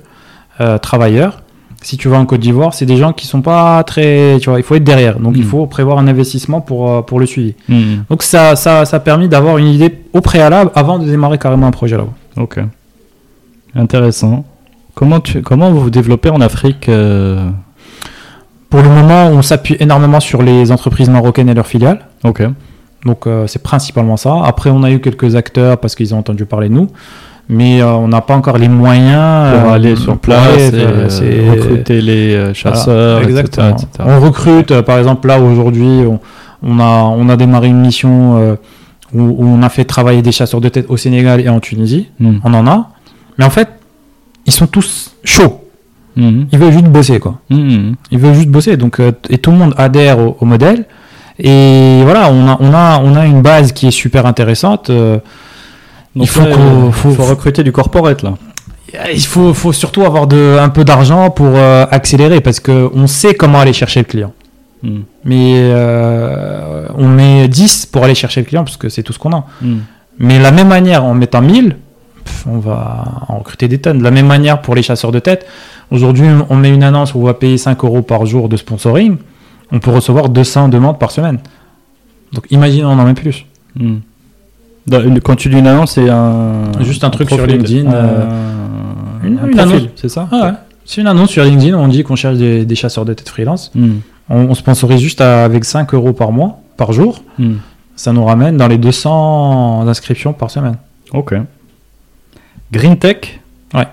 euh, 0.61 0.77
travailleurs. 0.77 1.41
Si 1.81 1.97
tu 1.97 2.09
vas 2.09 2.19
en 2.19 2.27
Côte 2.27 2.41
d'Ivoire, 2.41 2.75
c'est 2.75 2.87
des 2.87 2.97
gens 2.97 3.13
qui 3.13 3.27
sont 3.27 3.41
pas 3.41 3.83
très, 3.85 4.39
tu 4.41 4.51
vois, 4.51 4.59
il 4.59 4.65
faut 4.65 4.75
être 4.75 4.83
derrière. 4.85 5.21
Donc 5.21 5.35
il 5.37 5.43
Mhm. 5.45 5.49
faut 5.49 5.67
prévoir 5.67 5.99
un 5.99 6.09
investissement 6.09 6.61
pour, 6.61 6.91
euh, 6.91 7.03
pour 7.03 7.21
le 7.21 7.27
suivi. 7.27 7.55
Hmm. 7.69 7.99
Donc 8.11 8.23
ça, 8.25 8.57
ça, 8.57 8.85
ça 8.85 8.97
a 8.97 9.01
permis 9.01 9.29
d'avoir 9.29 9.59
une 9.59 9.69
idée 9.69 9.95
au 10.13 10.21
préalable 10.21 10.71
avant 10.75 10.99
de 10.99 11.05
démarrer 11.07 11.39
carrément 11.39 11.67
un 11.69 11.71
projet 11.71 11.97
là-bas. 11.97 12.13
Ok. 12.37 12.59
Intéressant. 13.75 14.45
Comment, 14.95 15.21
tu, 15.21 15.43
comment 15.43 15.71
vous 15.71 15.81
vous 15.83 15.91
développez 15.91 16.31
en 16.31 16.41
Afrique 16.41 16.89
euh? 16.89 17.49
Pour 18.71 18.83
le 18.83 18.89
moment, 18.89 19.29
on 19.29 19.41
s'appuie 19.43 19.77
énormément 19.81 20.21
sur 20.21 20.43
les 20.43 20.73
entreprises 20.73 21.09
marocaines 21.09 21.49
et 21.49 21.55
leurs 21.55 21.67
filiales. 21.67 22.01
Ok. 22.25 22.43
Donc 23.07 23.27
euh, 23.27 23.47
c'est 23.47 23.63
principalement 23.63 24.17
ça. 24.17 24.35
Après, 24.45 24.71
on 24.71 24.83
a 24.83 24.91
eu 24.91 25.01
quelques 25.01 25.37
acteurs 25.37 25.79
parce 25.79 25.95
qu'ils 25.95 26.15
ont 26.15 26.19
entendu 26.19 26.45
parler 26.45 26.69
de 26.69 26.75
nous. 26.75 26.89
Mais 27.51 27.81
euh, 27.81 27.93
on 27.95 28.09
n'a 28.09 28.21
pas 28.21 28.35
encore 28.35 28.59
les 28.59 28.69
moyens 28.69 29.59
Pour 29.59 29.71
euh, 29.71 29.75
aller 29.75 29.97
sur 29.97 30.13
pour 30.13 30.19
place 30.19 30.71
et 30.73 30.75
euh, 30.75 31.09
c'est- 31.09 31.49
recruter 31.51 32.01
les 32.03 32.53
chasseurs, 32.55 33.19
etc., 33.23 33.31
Exactement. 33.31 33.71
etc. 33.71 33.87
On 34.01 34.21
recrute, 34.21 34.81
par 34.83 34.99
exemple, 34.99 35.27
là 35.29 35.41
aujourd'hui, 35.41 36.05
on, 36.07 36.21
on 36.63 36.79
a, 36.79 37.05
on 37.05 37.29
a 37.31 37.37
démarré 37.37 37.69
une 37.69 37.81
mission 37.81 38.57
où, 39.15 39.21
où 39.21 39.47
on 39.47 39.63
a 39.63 39.69
fait 39.71 39.85
travailler 39.87 40.21
des 40.21 40.33
chasseurs 40.33 40.61
de 40.61 40.69
tête 40.69 40.87
au 40.91 40.97
Sénégal 40.99 41.41
et 41.41 41.49
en 41.49 41.61
Tunisie. 41.61 42.09
Hmm. 42.21 42.37
On 42.45 42.53
en 42.53 42.67
a. 42.67 42.91
Mais 43.39 43.45
en 43.47 43.51
fait, 43.51 43.69
ils 44.47 44.53
sont 44.53 44.67
tous 44.67 45.15
chauds. 45.25 45.65
Mhm. 46.17 46.49
Ils 46.53 46.59
veulent 46.59 46.73
juste 46.73 46.87
bosser, 46.89 47.21
quoi. 47.21 47.37
Mhm. 47.49 47.95
Ils 48.11 48.19
veulent 48.19 48.35
juste 48.35 48.49
bosser. 48.49 48.77
Donc, 48.77 49.01
et 49.31 49.39
tout 49.39 49.53
le 49.53 49.57
monde 49.57 49.73
adhère 49.79 50.19
au, 50.19 50.37
au 50.41 50.45
modèle. 50.45 50.85
Et 51.39 52.01
voilà, 52.03 52.31
on 52.33 52.49
a, 52.49 52.57
on, 52.61 52.75
a, 52.75 53.01
on 53.05 53.15
a 53.15 53.25
une 53.25 53.41
base 53.41 53.71
qui 53.73 53.87
est 53.87 53.93
super 53.93 54.27
intéressante. 54.27 54.91
euh, 54.91 55.19
Donc 56.17 56.27
Il 56.27 56.29
faut 56.29 56.41
là, 56.43 56.57
faut 56.93 57.25
recruter 57.25 57.63
du 57.63 57.73
corporate 57.73 58.23
là. 58.23 58.35
il 59.13 59.25
faut, 59.25 59.53
faut 59.55 59.73
surtout 59.73 60.03
avoir 60.05 60.27
de, 60.27 60.57
un 60.59 60.69
peu 60.71 60.85
d'argent 60.85 61.31
pour 61.31 61.51
euh, 61.55 61.87
accélérer 61.91 62.41
parce 62.41 62.61
qu'on 62.61 63.07
sait 63.07 63.35
comment 63.35 63.61
aller 63.61 63.73
chercher 63.73 64.01
le 64.01 64.07
client. 64.07 64.33
Mhm. 64.83 65.03
Mais 65.25 65.53
euh, 65.57 66.87
on 66.97 67.09
met 67.09 67.49
10 67.49 67.87
pour 67.87 68.05
aller 68.05 68.15
chercher 68.15 68.41
le 68.41 68.47
client 68.47 68.65
parce 68.65 68.77
que 68.77 68.89
c'est 68.89 69.03
tout 69.03 69.13
ce 69.13 69.19
qu'on 69.19 69.33
a. 69.33 69.45
Mhm. 69.61 69.81
Mais 70.19 70.39
de 70.39 70.43
la 70.43 70.51
même 70.53 70.69
manière, 70.69 71.05
en 71.05 71.15
mettant 71.15 71.43
1000, 71.43 71.77
pff, 72.25 72.47
on 72.49 72.59
va 72.59 73.05
en 73.29 73.39
recruter 73.39 73.69
des 73.69 73.79
tonnes. 73.79 73.99
De 73.99 74.05
la 74.05 74.11
même 74.11 74.27
manière 74.27 74.61
pour 74.63 74.75
les 74.75 74.83
chasseurs 74.83 75.13
de 75.13 75.19
tête, 75.21 75.47
aujourd'hui, 75.91 76.27
on 76.49 76.57
met 76.57 76.71
une 76.71 76.83
annonce 76.83 77.15
où 77.15 77.21
on 77.21 77.25
va 77.25 77.35
payer 77.35 77.59
5 77.59 77.83
euros 77.85 78.03
par 78.03 78.27
jour 78.27 78.49
de 78.49 78.57
sponsoring. 78.57 79.17
On 79.71 79.79
peut 79.79 79.91
recevoir 79.91 80.29
200 80.29 80.69
demandes 80.69 80.99
par 80.99 81.11
semaine. 81.11 81.39
Donc 82.33 82.45
imagine, 82.51 82.85
on 82.85 82.99
en 82.99 83.05
met 83.05 83.15
plus. 83.15 83.45
Mhm. 83.77 84.01
Quand 85.25 85.37
tu 85.37 85.49
dis 85.49 85.59
une 85.59 85.67
annonce, 85.67 85.93
c'est 85.93 86.09
un. 86.09 86.71
Juste 86.81 87.05
un 87.05 87.11
truc 87.11 87.29
sur 87.31 87.47
LinkedIn, 87.47 87.93
euh, 87.93 88.25
une- 89.25 89.39
un 89.39 89.47
une 89.47 89.51
profil, 89.57 89.61
annonce. 89.61 89.83
c'est 89.97 90.09
ça 90.09 90.29
Ah 90.33 90.45
ouais. 90.47 90.53
C'est 90.85 91.01
une 91.03 91.07
annonce 91.07 91.31
sur 91.31 91.45
LinkedIn 91.45 91.77
on 91.77 91.87
dit 91.89 92.03
qu'on 92.03 92.17
cherche 92.17 92.37
des, 92.39 92.65
des 92.65 92.75
chasseurs 92.75 93.05
de 93.05 93.13
tête 93.13 93.29
freelance. 93.29 93.71
Mhm. 93.75 94.01
On, 94.31 94.37
on 94.51 94.55
sponsorise 94.55 95.01
juste 95.01 95.21
à- 95.21 95.45
avec 95.45 95.65
5 95.65 95.93
euros 95.95 96.13
par 96.15 96.33
mois, 96.33 96.61
par 96.77 96.93
jour. 96.93 97.23
Mhm. 97.39 97.59
Ça 97.97 98.13
nous 98.13 98.25
ramène 98.25 98.57
dans 98.57 98.69
les 98.69 98.79
200 98.79 99.87
inscriptions 99.89 100.33
par 100.33 100.51
semaine. 100.51 100.77
Ok. 101.13 101.35
Green 102.73 102.97
Tech 102.97 103.41
Ouais. 103.75 103.87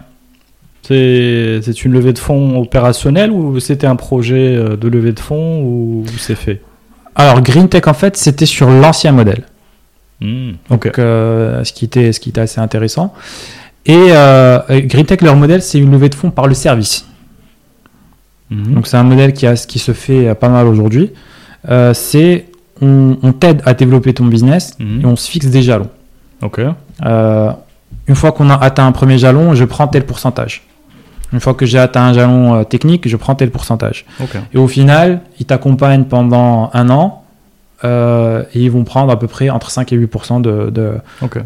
C'est 0.84 1.60
c'est 1.64 1.84
une 1.86 1.94
levée 1.94 2.14
de 2.14 2.20
fonds 2.20 2.60
opérationnelle 2.62 3.32
ou 3.32 3.60
c'était 3.60 3.88
un 3.88 3.96
projet 3.96 4.56
euh, 4.56 4.78
de 4.78 4.88
levée 4.88 5.12
de 5.14 5.20
fonds 5.20 5.62
ou 5.64 6.04
c'est 6.18 6.36
fait? 6.36 6.62
Alors, 7.16 7.42
Green 7.42 7.68
Tech, 7.70 7.88
en 7.88 7.94
fait, 7.94 8.18
c'était 8.18 8.46
sur 8.46 8.70
l'ancien 8.70 9.12
modèle. 9.14 9.44
Mhm. 10.22 10.56
Donc, 10.70 10.86
euh, 11.00 11.64
ce, 11.64 11.74
qui 11.74 11.86
était, 11.86 12.12
ce 12.14 12.20
qui 12.20 12.30
était 12.30 12.42
assez 12.42 12.60
intéressant. 12.62 13.14
Et 13.86 13.96
euh, 14.12 14.60
Green 14.70 15.06
Tech, 15.06 15.22
leur 15.22 15.36
modèle, 15.36 15.62
c'est 15.62 15.78
une 15.80 15.92
levée 15.92 16.10
de 16.10 16.16
fonds 16.16 16.32
par 16.32 16.48
le 16.48 16.54
service. 16.54 17.06
Mhm. 18.50 18.74
Donc, 18.76 18.88
c'est 18.88 18.98
un 18.98 19.04
modèle 19.04 19.34
qui, 19.34 19.46
a, 19.48 19.56
qui 19.56 19.80
se 19.80 19.92
fait 19.94 20.28
euh, 20.30 20.36
pas 20.36 20.50
mal 20.50 20.68
aujourd'hui. 20.68 21.12
Euh, 21.70 21.94
c'est 21.94 22.46
on, 22.82 23.18
on 23.24 23.32
t'aide 23.32 23.62
à 23.66 23.74
développer 23.74 24.14
ton 24.14 24.26
business 24.26 24.76
Mhm. 24.80 25.02
et 25.02 25.06
on 25.06 25.16
se 25.16 25.30
fixe 25.30 25.48
des 25.48 25.62
jalons. 25.64 25.90
Ok. 26.42 26.60
Euh, 27.06 27.52
une 28.08 28.16
fois 28.16 28.32
qu'on 28.32 28.50
a 28.50 28.56
atteint 28.56 28.86
un 28.86 28.92
premier 28.92 29.18
jalon, 29.18 29.56
je 29.56 29.66
prends 29.66 29.88
tel 29.88 30.06
pourcentage. 30.06 30.64
Une 31.34 31.40
fois 31.40 31.54
que 31.56 31.66
j'ai 31.66 31.80
atteint 31.80 32.04
un 32.04 32.14
jalon 32.14 32.64
technique, 32.66 33.08
je 33.08 33.18
prends 33.18 33.34
tel 33.36 33.50
pourcentage. 33.50 34.06
Ok. 34.22 34.36
Et 34.54 34.58
au 34.58 34.68
final, 34.68 35.22
ils 35.40 35.46
t'accompagnent 35.46 36.04
pendant 36.06 36.70
un 36.74 36.90
an 36.92 37.24
euh, 37.84 38.44
et 38.54 38.62
ils 38.64 38.72
vont 38.72 38.84
prendre 38.84 39.12
à 39.12 39.20
peu 39.20 39.28
près 39.28 39.50
entre 39.50 39.70
5 39.70 39.92
et 39.94 39.98
8% 39.98 40.42
de, 40.42 40.70
de- 40.70 40.94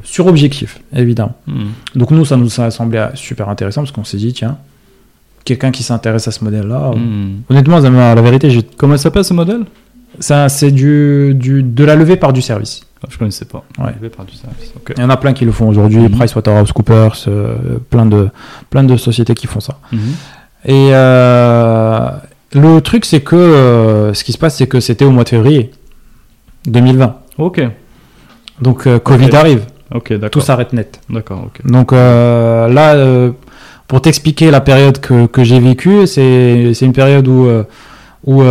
sur 0.04 0.28
objectif, 0.28 0.80
évidemment. 0.96 1.36
Mhm. 1.48 1.70
Donc 1.96 2.12
nous, 2.12 2.24
ça 2.26 2.38
nous 2.38 2.62
a 2.62 2.70
semblé 2.72 3.04
super 3.16 3.50
intéressant 3.50 3.82
parce 3.82 3.92
qu'on 3.92 4.04
s'est 4.04 4.18
dit, 4.18 4.32
tiens, 4.34 4.58
quelqu'un 5.46 5.72
qui 5.72 5.82
s'intéresse 5.84 6.28
à 6.28 6.32
ce 6.32 6.44
modèle-là, 6.44 6.92
euh, 6.94 6.96
Mhm. 6.98 7.42
honnêtement, 7.50 7.80
la 7.80 8.22
vérité, 8.22 8.50
j'ai- 8.52 8.64
Comment 8.78 8.96
ça 8.98 9.04
s'appelle 9.04 9.24
ce 9.24 9.34
modèle? 9.34 9.62
Ça, 10.20 10.50
c'est 10.50 10.72
du, 10.72 11.34
du, 11.36 11.64
de 11.64 11.84
la 11.84 11.96
levée 11.96 12.16
par 12.18 12.34
du 12.34 12.42
service. 12.42 12.82
Ah, 13.02 13.08
Je 13.10 13.18
connaissais 13.18 13.46
pas. 13.46 13.64
Ouais. 13.78 13.92
Levé 13.96 14.10
par 14.10 14.26
du 14.26 14.34
service. 14.36 14.74
Ok. 14.76 14.94
Il 14.98 15.02
y 15.02 15.06
en 15.06 15.10
a 15.10 15.16
plein 15.18 15.32
qui 15.34 15.46
le 15.46 15.52
font 15.54 15.70
aujourd'hui, 15.70 16.00
Mhm. 16.02 16.12
PricewaterhouseCoopers, 16.12 17.16
euh, 17.28 17.56
plein, 17.90 18.06
de, 18.06 18.30
plein 18.70 18.84
de 18.84 18.98
sociétés 18.98 19.34
qui 19.36 19.48
font 19.48 19.62
ça. 19.62 19.80
Mhm. 19.94 20.00
Et 20.66 20.90
euh, 20.94 22.10
le 22.54 22.80
truc, 22.82 23.06
c'est 23.06 23.22
que 23.22 24.12
ce 24.14 24.24
qui 24.24 24.34
se 24.34 24.38
passe, 24.38 24.58
c'est 24.58 24.68
que 24.68 24.80
c'était 24.82 25.06
au 25.06 25.12
mois 25.12 25.24
de 25.24 25.30
février 25.30 25.72
2020. 26.66 27.16
Ok. 27.38 27.62
Donc 28.62 28.88
euh, 28.88 29.00
Covid 29.00 29.36
arrive, 29.36 29.66
Ok, 29.94 30.14
tout 30.30 30.42
s'arrête 30.42 30.74
net. 30.74 31.02
D'accord, 31.10 31.46
ok. 31.48 31.66
Donc 31.66 31.94
euh, 31.94 32.68
là, 32.68 32.94
euh, 32.94 33.32
pour 33.88 34.02
t'expliquer 34.02 34.52
la 34.52 34.62
période 34.62 35.00
que, 35.00 35.26
que 35.26 35.44
j'ai 35.44 35.60
vécue, 35.60 36.06
c'est 36.06 36.74
c'est 36.74 36.86
une 36.86 36.94
période 36.94 37.28
où, 37.28 37.48
où 38.26 38.44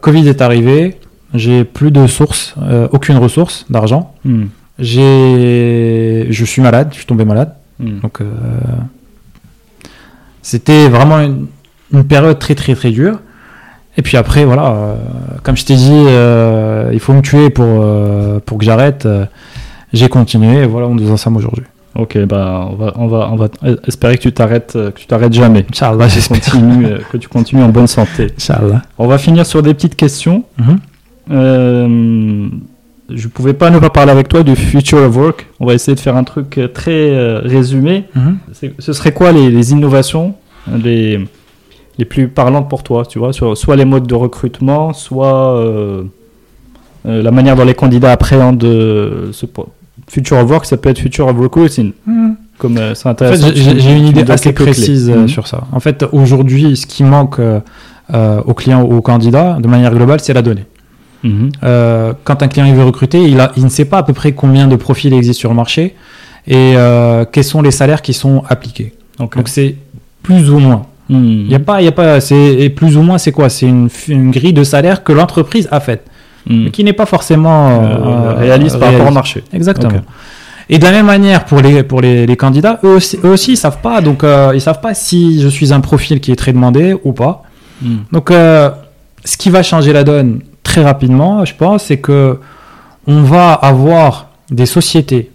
Covid 0.00 0.28
est 0.28 0.40
arrivé, 0.40 0.96
j'ai 1.34 1.64
plus 1.64 1.90
de 1.90 2.06
sources, 2.06 2.54
aucune 2.90 3.18
ressource 3.18 3.66
d'argent. 3.68 4.14
Mhm. 4.24 4.48
J'ai, 4.78 6.26
je 6.30 6.44
suis 6.44 6.62
malade, 6.62 6.88
je 6.92 6.96
suis 6.96 7.06
tombé 7.06 7.24
malade. 7.26 7.52
Mhm. 7.78 8.00
Donc 8.00 8.20
c'était 10.40 10.88
vraiment 10.88 11.20
une, 11.20 11.46
une 11.92 12.04
période 12.04 12.38
très 12.38 12.54
très 12.54 12.74
très 12.74 12.90
dure. 12.90 13.18
Et 13.96 14.02
puis 14.02 14.16
après, 14.16 14.44
voilà, 14.44 14.72
euh, 14.72 14.94
comme 15.42 15.56
je 15.56 15.64
t'ai 15.64 15.74
dit, 15.76 15.90
euh, 15.92 16.90
il 16.92 17.00
faut 17.00 17.12
me 17.12 17.20
tuer 17.20 17.50
pour, 17.50 17.66
euh, 17.66 18.40
pour 18.44 18.58
que 18.58 18.64
j'arrête. 18.64 19.06
j'ai 19.92 20.08
continué 20.08 20.62
et 20.62 20.66
voilà, 20.66 20.86
on 20.86 20.94
nous 20.94 21.10
en 21.10 21.16
sommes 21.16 21.36
aujourd'hui. 21.36 21.64
Ok, 21.94 22.16
bah 22.24 22.66
on 22.70 22.74
va, 22.74 22.94
on 22.96 23.06
va, 23.06 23.28
on 23.30 23.36
va 23.36 23.48
espérer 23.86 24.16
que 24.16 24.22
tu 24.22 24.32
t'arrêtes, 24.32 24.72
que 24.72 24.98
tu 24.98 25.06
t'arrêtes 25.06 25.34
jamais. 25.34 25.66
Inch'Allah, 25.70 26.06
euh, 26.06 26.98
que 27.10 27.18
tu 27.18 27.28
continues 27.28 27.62
en 27.62 27.68
bonne 27.68 27.86
santé. 27.86 28.28
Inch'Allah. 28.38 28.80
On 28.96 29.06
va 29.06 29.18
finir 29.18 29.44
sur 29.44 29.62
des 29.62 29.74
petites 29.74 29.94
questions. 29.94 30.44
Mhm. 30.58 30.78
Euh, 31.32 32.48
je 33.14 33.28
pouvais 33.28 33.52
pas 33.52 33.68
ne 33.68 33.78
pas 33.78 33.90
parler 33.90 34.10
avec 34.10 34.28
toi 34.28 34.42
du 34.42 34.56
future 34.56 35.00
of 35.00 35.14
work. 35.14 35.46
On 35.60 35.66
va 35.66 35.74
essayer 35.74 35.94
de 35.94 36.00
faire 36.00 36.16
un 36.16 36.24
truc 36.24 36.58
très 36.72 37.38
résumé. 37.40 38.04
Mhm. 38.14 38.38
Ce 38.78 38.92
serait 38.94 39.12
quoi 39.12 39.32
les, 39.32 39.50
les 39.50 39.72
innovations 39.72 40.34
les, 40.82 41.20
les 41.98 42.04
plus 42.04 42.28
parlantes 42.28 42.68
pour 42.68 42.82
toi, 42.82 43.04
tu 43.06 43.18
vois, 43.18 43.32
sur 43.32 43.56
soit 43.56 43.76
les 43.76 43.84
modes 43.84 44.06
de 44.06 44.14
recrutement, 44.14 44.92
soit 44.92 45.56
euh, 45.56 46.02
euh, 47.06 47.22
la 47.22 47.30
manière 47.30 47.56
dont 47.56 47.64
les 47.64 47.74
candidats 47.74 48.12
appréhendent 48.12 48.64
euh, 48.64 49.28
ce 49.32 49.46
future 50.08 50.38
of 50.38 50.50
work, 50.50 50.64
ça 50.64 50.76
peut 50.76 50.88
être 50.90 50.98
future 50.98 51.26
of 51.26 51.36
recruiting. 51.38 51.92
Comme 52.58 52.76
euh, 52.78 52.94
c'est 52.94 53.06
En 53.08 53.10
intéressant. 53.12 53.48
fait, 53.48 53.52
tu- 53.54 53.80
j'ai 53.80 53.96
une 53.96 54.06
idée 54.06 54.30
assez 54.30 54.52
précise 54.52 55.10
Mhm. 55.10 55.28
sur 55.28 55.46
ça. 55.46 55.64
En 55.72 55.80
fait, 55.80 56.04
aujourd'hui, 56.12 56.76
ce 56.76 56.86
qui 56.86 57.02
manque 57.04 57.38
euh, 57.40 57.60
euh, 58.14 58.40
aux 58.46 58.54
clients 58.54 58.82
ou 58.82 58.94
aux 58.96 59.02
candidats, 59.02 59.58
de 59.60 59.66
manière 59.68 59.92
globale, 59.94 60.20
c'est 60.20 60.32
la 60.34 60.42
donnée. 60.42 60.64
Euh, 61.62 62.12
quand 62.24 62.42
un 62.42 62.48
client 62.48 62.66
il 62.66 62.74
veut 62.74 62.82
recruter, 62.84 63.22
il, 63.22 63.38
a, 63.40 63.52
il 63.56 63.62
ne 63.64 63.68
sait 63.68 63.84
pas 63.84 63.98
à 63.98 64.02
peu 64.02 64.12
près 64.12 64.32
combien 64.32 64.66
de 64.66 64.74
profils 64.76 65.12
existent 65.14 65.38
sur 65.38 65.50
le 65.50 65.54
marché 65.56 65.94
et 66.48 66.72
euh, 66.76 67.24
quels 67.30 67.44
sont 67.44 67.62
les 67.62 67.70
salaires 67.70 68.02
qui 68.02 68.12
sont 68.12 68.42
appliqués. 68.48 68.92
Donc 69.18 69.36
c'est 69.46 69.76
plus 70.24 70.50
ou 70.50 70.58
moins. 70.58 70.82
Il 71.14 71.50
y 71.50 71.54
a 71.54 71.58
pas, 71.60 71.80
il 71.80 71.84
y 71.84 71.88
a 71.88 71.92
pas, 71.92 72.20
c'est 72.20 72.54
et 72.64 72.70
plus 72.70 72.96
ou 72.96 73.02
moins 73.02 73.18
c'est 73.18 73.32
quoi? 73.32 73.48
C'est 73.48 73.66
une, 73.66 73.88
une 74.08 74.30
grille 74.30 74.52
de 74.52 74.64
salaire 74.64 75.04
que 75.04 75.12
l'entreprise 75.12 75.68
a 75.70 75.80
faite, 75.80 76.04
mais 76.46 76.70
qui 76.70 76.82
n'est 76.84 76.92
pas 76.92 77.06
forcément 77.06 77.60
Euh, 77.70 77.84
euh, 77.84 78.34
réaliste 78.34 78.78
par 78.78 78.92
rapport 78.92 79.08
au 79.08 79.12
marché. 79.12 79.44
Exactement. 79.52 80.02
Et 80.68 80.78
de 80.78 80.84
la 80.84 80.92
même 80.92 81.06
manière 81.06 81.44
pour 81.44 81.60
les 81.60 81.82
pour 81.82 82.00
les, 82.00 82.26
les 82.26 82.36
candidats, 82.36 82.78
eux 82.84 82.94
aussi, 82.96 83.18
eux 83.24 83.32
aussi 83.32 83.52
ils 83.52 83.56
savent 83.56 83.80
pas. 83.82 84.00
Donc 84.00 84.22
euh, 84.24 84.52
ils 84.54 84.60
savent 84.60 84.80
pas 84.80 84.94
si 84.94 85.40
je 85.42 85.48
suis 85.48 85.72
un 85.72 85.80
profil 85.80 86.20
qui 86.20 86.30
est 86.32 86.36
très 86.36 86.52
demandé 86.52 86.94
ou 87.04 87.12
pas. 87.12 87.42
Mhm. 87.82 88.04
Donc, 88.12 88.30
euh, 88.30 88.70
ce 89.24 89.36
qui 89.36 89.50
va 89.50 89.62
changer 89.62 89.92
la 89.92 90.04
donne 90.04 90.40
très 90.62 90.82
rapidement, 90.82 91.44
je 91.44 91.54
pense, 91.54 91.84
c'est 91.84 91.98
que 91.98 92.38
on 93.06 93.22
va 93.22 93.52
avoir 93.52 94.28
des 94.50 94.66
sociétés 94.66 95.30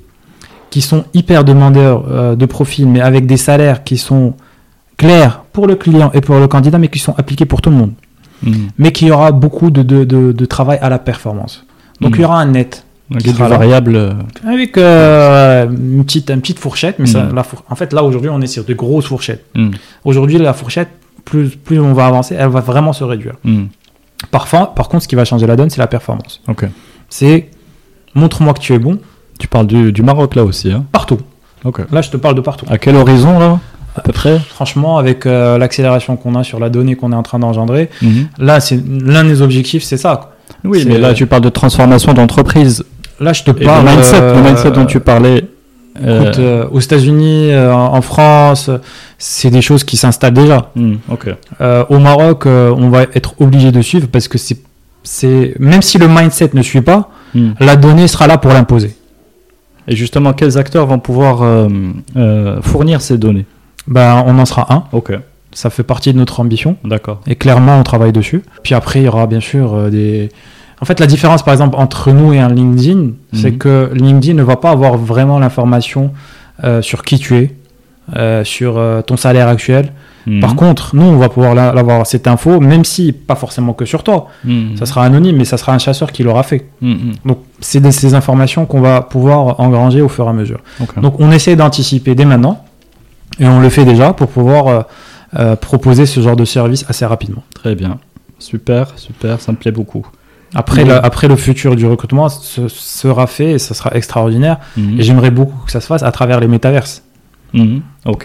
qui 0.69 0.81
sont 0.81 1.03
hyper 1.13 1.43
demandeurs 1.43 2.35
de 2.35 2.45
profils, 2.45 2.87
mais 2.87 3.01
avec 3.01 3.25
des 3.25 3.37
salaires 3.37 3.83
qui 3.83 3.97
sont 3.97 4.33
clairs 4.97 5.43
pour 5.53 5.67
le 5.67 5.75
client 5.75 6.11
et 6.13 6.21
pour 6.21 6.35
le 6.37 6.47
candidat, 6.47 6.77
mais 6.77 6.87
qui 6.89 6.99
sont 6.99 7.13
appliqués 7.17 7.45
pour 7.45 7.61
tout 7.61 7.69
le 7.69 7.75
monde. 7.75 7.93
Mhm. 8.43 8.69
Mais 8.77 8.91
qu'il 8.91 9.07
y 9.07 9.11
aura 9.11 9.31
beaucoup 9.31 9.69
de, 9.71 9.81
de, 9.83 10.03
de, 10.03 10.31
de 10.31 10.45
travail 10.45 10.77
à 10.81 10.89
la 10.89 10.99
performance. 10.99 11.65
Donc, 12.01 12.11
Mhm. 12.11 12.17
il 12.17 12.21
y 12.21 12.25
aura 12.25 12.39
un 12.41 12.45
net. 12.47 12.83
Donc, 13.09 13.21
qui 13.21 13.29
sera 13.29 13.47
variable. 13.47 13.95
euh, 13.95 14.11
Avec 14.45 14.77
euh, 14.77 15.65
une, 15.69 16.03
petite, 16.03 16.29
une 16.29 16.41
petite 16.41 16.59
fourchette, 16.59 16.99
mais 16.99 17.05
ça, 17.05 17.23
Mhm. 17.23 17.35
la 17.35 17.43
four- 17.43 17.63
en 17.69 17.75
fait, 17.75 17.93
là, 17.93 18.03
aujourd'hui, 18.03 18.29
on 18.29 18.41
est 18.41 18.47
sur 18.47 18.65
de 18.65 18.73
grosses 18.73 19.05
fourchettes. 19.07 19.45
Aujourd'hui, 20.03 20.37
la 20.39 20.53
fourchette, 20.53 20.89
plus, 21.23 21.49
plus 21.49 21.79
on 21.79 21.93
va 21.93 22.05
avancer, 22.07 22.35
elle 22.37 22.49
va 22.49 22.59
vraiment 22.59 22.91
se 22.93 23.03
réduire. 23.05 23.35
Parfois, 24.31 24.73
par 24.75 24.89
contre, 24.89 25.03
ce 25.03 25.07
qui 25.07 25.15
va 25.15 25.25
changer 25.25 25.47
la 25.47 25.55
donne, 25.55 25.69
c'est 25.69 25.79
la 25.79 25.87
performance. 25.87 26.41
Ok. 26.47 26.65
C'est 27.09 27.49
montre-moi 28.15 28.53
que 28.53 28.59
tu 28.59 28.73
es 28.73 28.79
bon 28.79 28.99
Tu 29.39 29.47
parles 29.47 29.67
du, 29.67 29.91
du 29.93 30.01
Maroc 30.01 30.33
là 30.35 30.43
aussi. 30.43 30.71
Hein? 30.71 30.83
Partout. 30.91 31.19
ok. 31.63 31.81
Là, 31.91 32.01
je 32.01 32.09
te 32.09 32.17
parle 32.17 32.33
de 32.35 32.41
partout. 32.41 32.65
À 32.69 32.77
quel 32.79 32.95
horizon 32.95 33.37
là? 33.39 33.59
À 33.97 34.01
peu 34.01 34.11
près 34.11 34.39
Franchement, 34.39 34.97
avec 34.97 35.25
euh, 35.25 35.57
l'accélération 35.57 36.15
qu'on 36.17 36.35
a 36.35 36.43
sur 36.43 36.59
la 36.59 36.69
donnée 36.69 36.95
qu'on 36.95 37.11
est 37.11 37.15
en 37.15 37.23
train 37.23 37.39
d'engendrer, 37.39 37.89
Mhm. 38.01 38.27
là, 38.39 38.59
c'est 38.59 38.79
l'un 39.05 39.23
des 39.23 39.41
objectifs, 39.41 39.83
c'est 39.83 39.97
ça. 39.97 40.31
Oui, 40.63 40.85
mais 40.87 40.97
là, 40.97 41.13
tu 41.13 41.25
parles 41.25 41.41
de 41.43 41.49
transformation 41.49 42.13
d'entreprise. 42.13 42.83
Là, 43.19 43.33
je 43.33 43.43
te 43.43 43.51
Et 43.51 43.65
parle. 43.65 43.85
le 43.85 43.91
mindset, 43.91 44.15
euh, 44.21 44.35
le 44.35 44.41
mindset 44.43 44.71
dont 44.71 44.85
tu 44.85 44.99
parlais. 44.99 45.43
euh, 46.05 46.21
écoute, 46.23 46.39
euh, 46.39 46.67
aux 46.71 46.79
États-Unis, 46.79 47.51
euh, 47.53 47.73
en 47.73 48.01
France, 48.03 48.69
c'est 49.17 49.49
des 49.49 49.61
choses 49.63 49.83
qui 49.83 49.97
s'installent 49.97 50.33
déjà. 50.33 50.69
hmm. 50.75 50.93
Euh, 51.59 51.83
au 51.89 51.97
Maroc, 51.97 52.45
on 52.45 52.89
va 52.89 53.03
être 53.15 53.33
obligé 53.39 53.71
de 53.71 53.81
suivre 53.81 54.07
parce 54.11 54.27
que 54.27 54.37
c'est, 54.37 55.55
même 55.59 55.81
si 55.81 55.97
le 55.97 56.07
mindset 56.07 56.51
ne 56.53 56.61
suit 56.61 56.81
pas, 56.81 57.09
Hmm. 57.33 57.51
la 57.59 57.75
donnée 57.75 58.07
sera 58.07 58.27
là 58.27 58.37
pour 58.37 58.51
l'imposer. 58.53 58.95
Et 59.87 59.95
justement, 59.95 60.33
quels 60.33 60.57
acteurs 60.57 60.85
vont 60.85 60.99
pouvoir 60.99 61.43
fournir 62.61 63.01
ces 63.01 63.17
données? 63.17 63.45
Ben, 63.87 64.23
on 64.25 64.37
en 64.39 64.45
sera 64.45 64.73
un. 64.73 64.83
Ok, 64.91 65.13
Ça 65.53 65.69
fait 65.69 65.83
partie 65.83 66.11
de 66.13 66.17
notre 66.17 66.39
ambition. 66.39 66.75
d'accord. 66.83 67.21
Et 67.27 67.35
clairement, 67.35 67.79
on 67.79 67.83
travaille 67.83 68.11
dessus. 68.11 68.43
Puis 68.63 68.75
après, 68.75 68.99
il 68.99 69.05
y 69.05 69.07
aura 69.07 69.27
bien 69.27 69.39
sûr 69.39 69.73
euh, 69.73 69.89
des. 69.89 70.29
En 70.81 70.85
fait, 70.85 70.99
la 70.99 71.07
différence, 71.07 71.41
par 71.43 71.53
exemple, 71.53 71.75
entre 71.79 72.11
nous 72.11 72.33
et 72.33 72.39
un 72.39 72.49
LinkedIn, 72.49 73.11
c'est 73.33 73.51
Mhm. 73.51 73.57
que 73.57 73.89
LinkedIn 73.93 74.35
ne 74.35 74.43
va 74.43 74.57
pas 74.57 74.69
avoir 74.71 74.95
vraiment 74.97 75.39
l'information 75.39 76.11
euh, 76.63 76.81
sur 76.81 77.03
qui 77.03 77.17
tu 77.19 77.35
es, 77.37 77.55
euh, 78.15 78.43
sur 78.43 78.77
euh, 78.77 79.01
ton 79.01 79.17
salaire 79.17 79.47
actuel. 79.47 79.91
Hmm. 80.27 80.39
Par 80.41 80.55
contre, 80.55 80.95
nous, 80.95 81.03
on 81.05 81.17
va 81.17 81.29
pouvoir 81.29 81.55
la- 81.55 81.71
l'avoir 81.71 82.05
cette 82.05 82.27
info, 82.27 82.59
même 82.59 82.83
si 82.83 83.11
pas 83.13 83.35
forcément 83.35 83.73
que 83.73 83.85
sur 83.85 84.03
toi. 84.03 84.27
Hmm. 84.43 84.75
Ça 84.75 84.85
sera 84.85 85.03
anonyme, 85.05 85.37
mais 85.37 85.45
ça 85.45 85.57
sera 85.57 85.73
un 85.73 85.77
chasseur 85.77 86.11
qui 86.11 86.23
l'aura 86.23 86.43
fait. 86.43 86.65
Donc, 87.25 87.39
c'est 87.61 87.91
ces 87.91 88.13
informations 88.13 88.65
qu'on 88.65 88.81
va 88.81 89.01
pouvoir 89.01 89.59
engranger 89.59 90.01
au 90.01 90.09
fur 90.09 90.25
et 90.25 90.29
à 90.29 90.33
mesure. 90.33 90.59
Donc, 91.01 91.19
on 91.19 91.31
essaie 91.31 91.55
d'anticiper 91.55 92.13
dès 92.13 92.25
maintenant, 92.25 92.63
et 93.39 93.47
on 93.47 93.59
le 93.59 93.69
fait 93.69 93.85
déjà 93.85 94.13
pour 94.13 94.27
pouvoir 94.29 94.67
euh, 94.67 94.81
euh, 95.37 95.55
proposer 95.55 96.05
ce 96.05 96.19
genre 96.21 96.35
de 96.35 96.45
service 96.45 96.85
assez 96.87 97.05
rapidement. 97.05 97.43
Très 97.53 97.75
bien. 97.75 97.99
Super, 98.39 98.93
super, 98.97 99.41
ça 99.41 99.51
me 99.51 99.57
plaît 99.57 99.71
beaucoup. 99.71 100.05
Après, 100.55 100.85
la- 100.85 100.97
après 100.99 101.27
le 101.27 101.35
futur 101.35 101.75
du 101.75 101.85
recrutement 101.85 102.29
ce- 102.29 102.67
sera 102.69 103.27
fait 103.27 103.51
et 103.51 103.59
ça 103.59 103.73
sera 103.73 103.91
extraordinaire. 103.95 104.57
Mhm. 104.77 104.99
Et 104.99 105.03
j'aimerais 105.03 105.31
beaucoup 105.31 105.65
que 105.65 105.71
ça 105.71 105.81
se 105.81 105.87
fasse 105.87 106.03
à 106.03 106.11
travers 106.11 106.39
les 106.39 106.47
métaverses. 106.47 107.03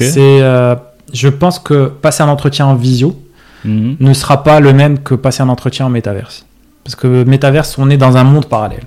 C'est, 0.05 0.41
euh, 0.43 0.75
je 1.13 1.29
pense 1.29 1.59
que 1.59 1.87
passer 1.87 2.23
un 2.23 2.29
entretien 2.29 2.67
en 2.67 2.75
visio 2.75 3.19
Mhm. 3.65 3.97
ne 4.01 4.13
sera 4.13 4.43
pas 4.45 4.61
le 4.61 4.73
même 4.73 4.99
que 4.99 5.15
passer 5.15 5.43
un 5.43 5.49
entretien 5.49 5.87
en 5.87 5.91
métaverse. 5.91 6.47
Parce 6.85 6.95
que 6.97 7.25
métaverse, 7.25 7.77
on 7.79 7.91
est 7.91 7.97
dans 7.97 8.17
un 8.17 8.25
monde 8.25 8.47
parallèle. 8.47 8.85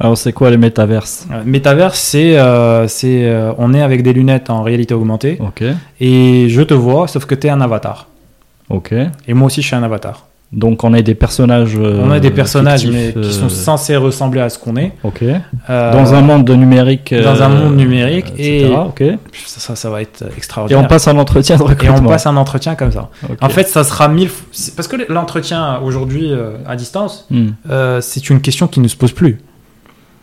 Alors, 0.00 0.16
c'est 0.16 0.32
quoi 0.32 0.50
les 0.50 0.56
métaverses 0.56 1.26
Euh, 1.30 1.42
Métaverse, 1.44 1.98
c'est, 1.98 2.38
euh, 2.38 2.88
c'est, 2.88 3.24
euh, 3.26 3.52
on 3.58 3.74
est 3.74 3.82
avec 3.82 4.02
des 4.02 4.12
lunettes 4.14 4.48
en 4.50 4.62
réalité 4.62 4.94
augmentée 4.94 5.36
Ok, 5.40 5.62
et 6.00 6.46
je 6.48 6.62
te 6.62 6.72
vois, 6.74 7.06
sauf 7.06 7.26
que 7.26 7.34
tu 7.34 7.46
es 7.46 7.50
un 7.50 7.60
avatar. 7.60 8.06
ok. 8.70 8.94
Et 9.28 9.34
moi 9.34 9.46
aussi, 9.46 9.60
je 9.62 9.66
suis 9.66 9.76
un 9.76 9.82
avatar. 9.82 10.26
Donc, 10.52 10.82
on 10.82 10.92
a 10.94 11.02
des 11.02 11.14
personnages. 11.14 11.76
euh, 11.78 12.02
on 12.04 12.10
a 12.10 12.18
des 12.18 12.32
personnages 12.32 12.80
fictifs, 12.80 13.14
mais 13.14 13.22
qui 13.22 13.28
euh, 13.28 13.30
sont 13.30 13.48
censés 13.48 13.94
ressembler 13.94 14.40
à 14.40 14.48
ce 14.48 14.58
qu'on 14.58 14.74
est. 14.76 14.90
Ok. 15.04 15.22
Euh, 15.22 15.92
Dans 15.92 16.12
un 16.12 16.22
monde 16.22 16.50
numérique. 16.50 17.14
dans 17.14 17.40
un 17.42 17.48
monde 17.50 17.76
numérique 17.76 18.30
etc., 18.36 18.66
et- 18.66 18.74
Ok. 18.74 19.00
Et 19.02 19.18
Ça, 19.46 19.60
ça, 19.60 19.76
ça 19.76 19.90
va 19.90 20.02
être 20.02 20.24
extraordinaire. 20.36 20.82
on 20.82 20.88
passe 20.88 21.06
un 21.06 21.16
entretien 21.18 21.56
de 21.56 21.62
Et 21.62 21.66
recrutement. 21.66 21.98
on 22.02 22.08
passe 22.08 22.26
un 22.26 22.36
entretien 22.36 22.74
comme 22.74 22.90
ça. 22.90 23.10
Ok. 23.28 23.36
En 23.42 23.48
fait, 23.48 23.68
ça 23.68 23.84
sera 23.84 24.08
mille. 24.08 24.26
f- 24.28 24.42
c'est- 24.50 24.74
Parce 24.74 24.88
que 24.88 24.96
l'entretien 25.12 25.78
aujourd'hui 25.84 26.32
euh, 26.32 26.56
à 26.66 26.74
distance, 26.74 27.26
Hmm. 27.30 27.50
euh, 27.70 28.00
c'est 28.00 28.28
une 28.30 28.40
question 28.40 28.66
qui 28.66 28.80
ne 28.80 28.88
se 28.88 28.96
pose 28.96 29.12
plus. 29.12 29.38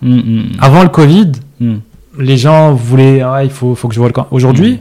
Hmm, 0.01 0.17
hmm, 0.19 0.43
Avant 0.59 0.83
le 0.83 0.89
Covid, 0.89 1.31
les 2.19 2.37
gens 2.37 2.73
voulaient. 2.73 3.21
Ah, 3.21 3.43
il 3.43 3.49
faut, 3.49 3.75
faut 3.75 3.87
que 3.87 3.93
je 3.93 3.99
vois 3.99 4.09
le 4.09 4.13
camp. 4.13 4.27
Aujourd'hui, 4.31 4.79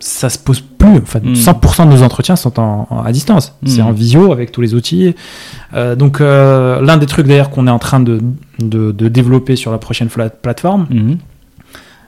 ça 0.00 0.28
se 0.28 0.38
pose 0.38 0.60
plus. 0.60 0.98
Enfin, 0.98 1.20
Mm. 1.22 1.34
100% 1.34 1.86
de 1.86 1.90
nos 1.90 2.02
entretiens 2.02 2.36
sont 2.36 2.58
en, 2.60 2.86
en- 2.90 3.02
à 3.02 3.10
distance. 3.12 3.54
C'est 3.64 3.80
Mm. 3.82 3.86
en 3.86 3.92
visio 3.92 4.32
avec 4.32 4.52
tous 4.52 4.60
les 4.60 4.74
outils. 4.74 5.14
Euh, 5.74 5.94
donc, 5.96 6.20
euh, 6.20 6.80
l'un 6.82 6.96
des 6.98 7.06
trucs 7.06 7.26
d'ailleurs 7.26 7.48
qu'on 7.50 7.66
est 7.66 7.70
en 7.70 7.78
train 7.78 8.00
de, 8.00 8.20
de, 8.58 8.92
de 8.92 9.08
développer 9.08 9.56
sur 9.56 9.70
la 9.72 9.78
prochaine 9.78 10.08
plateforme, 10.08 10.86
Mhm. 10.90 11.18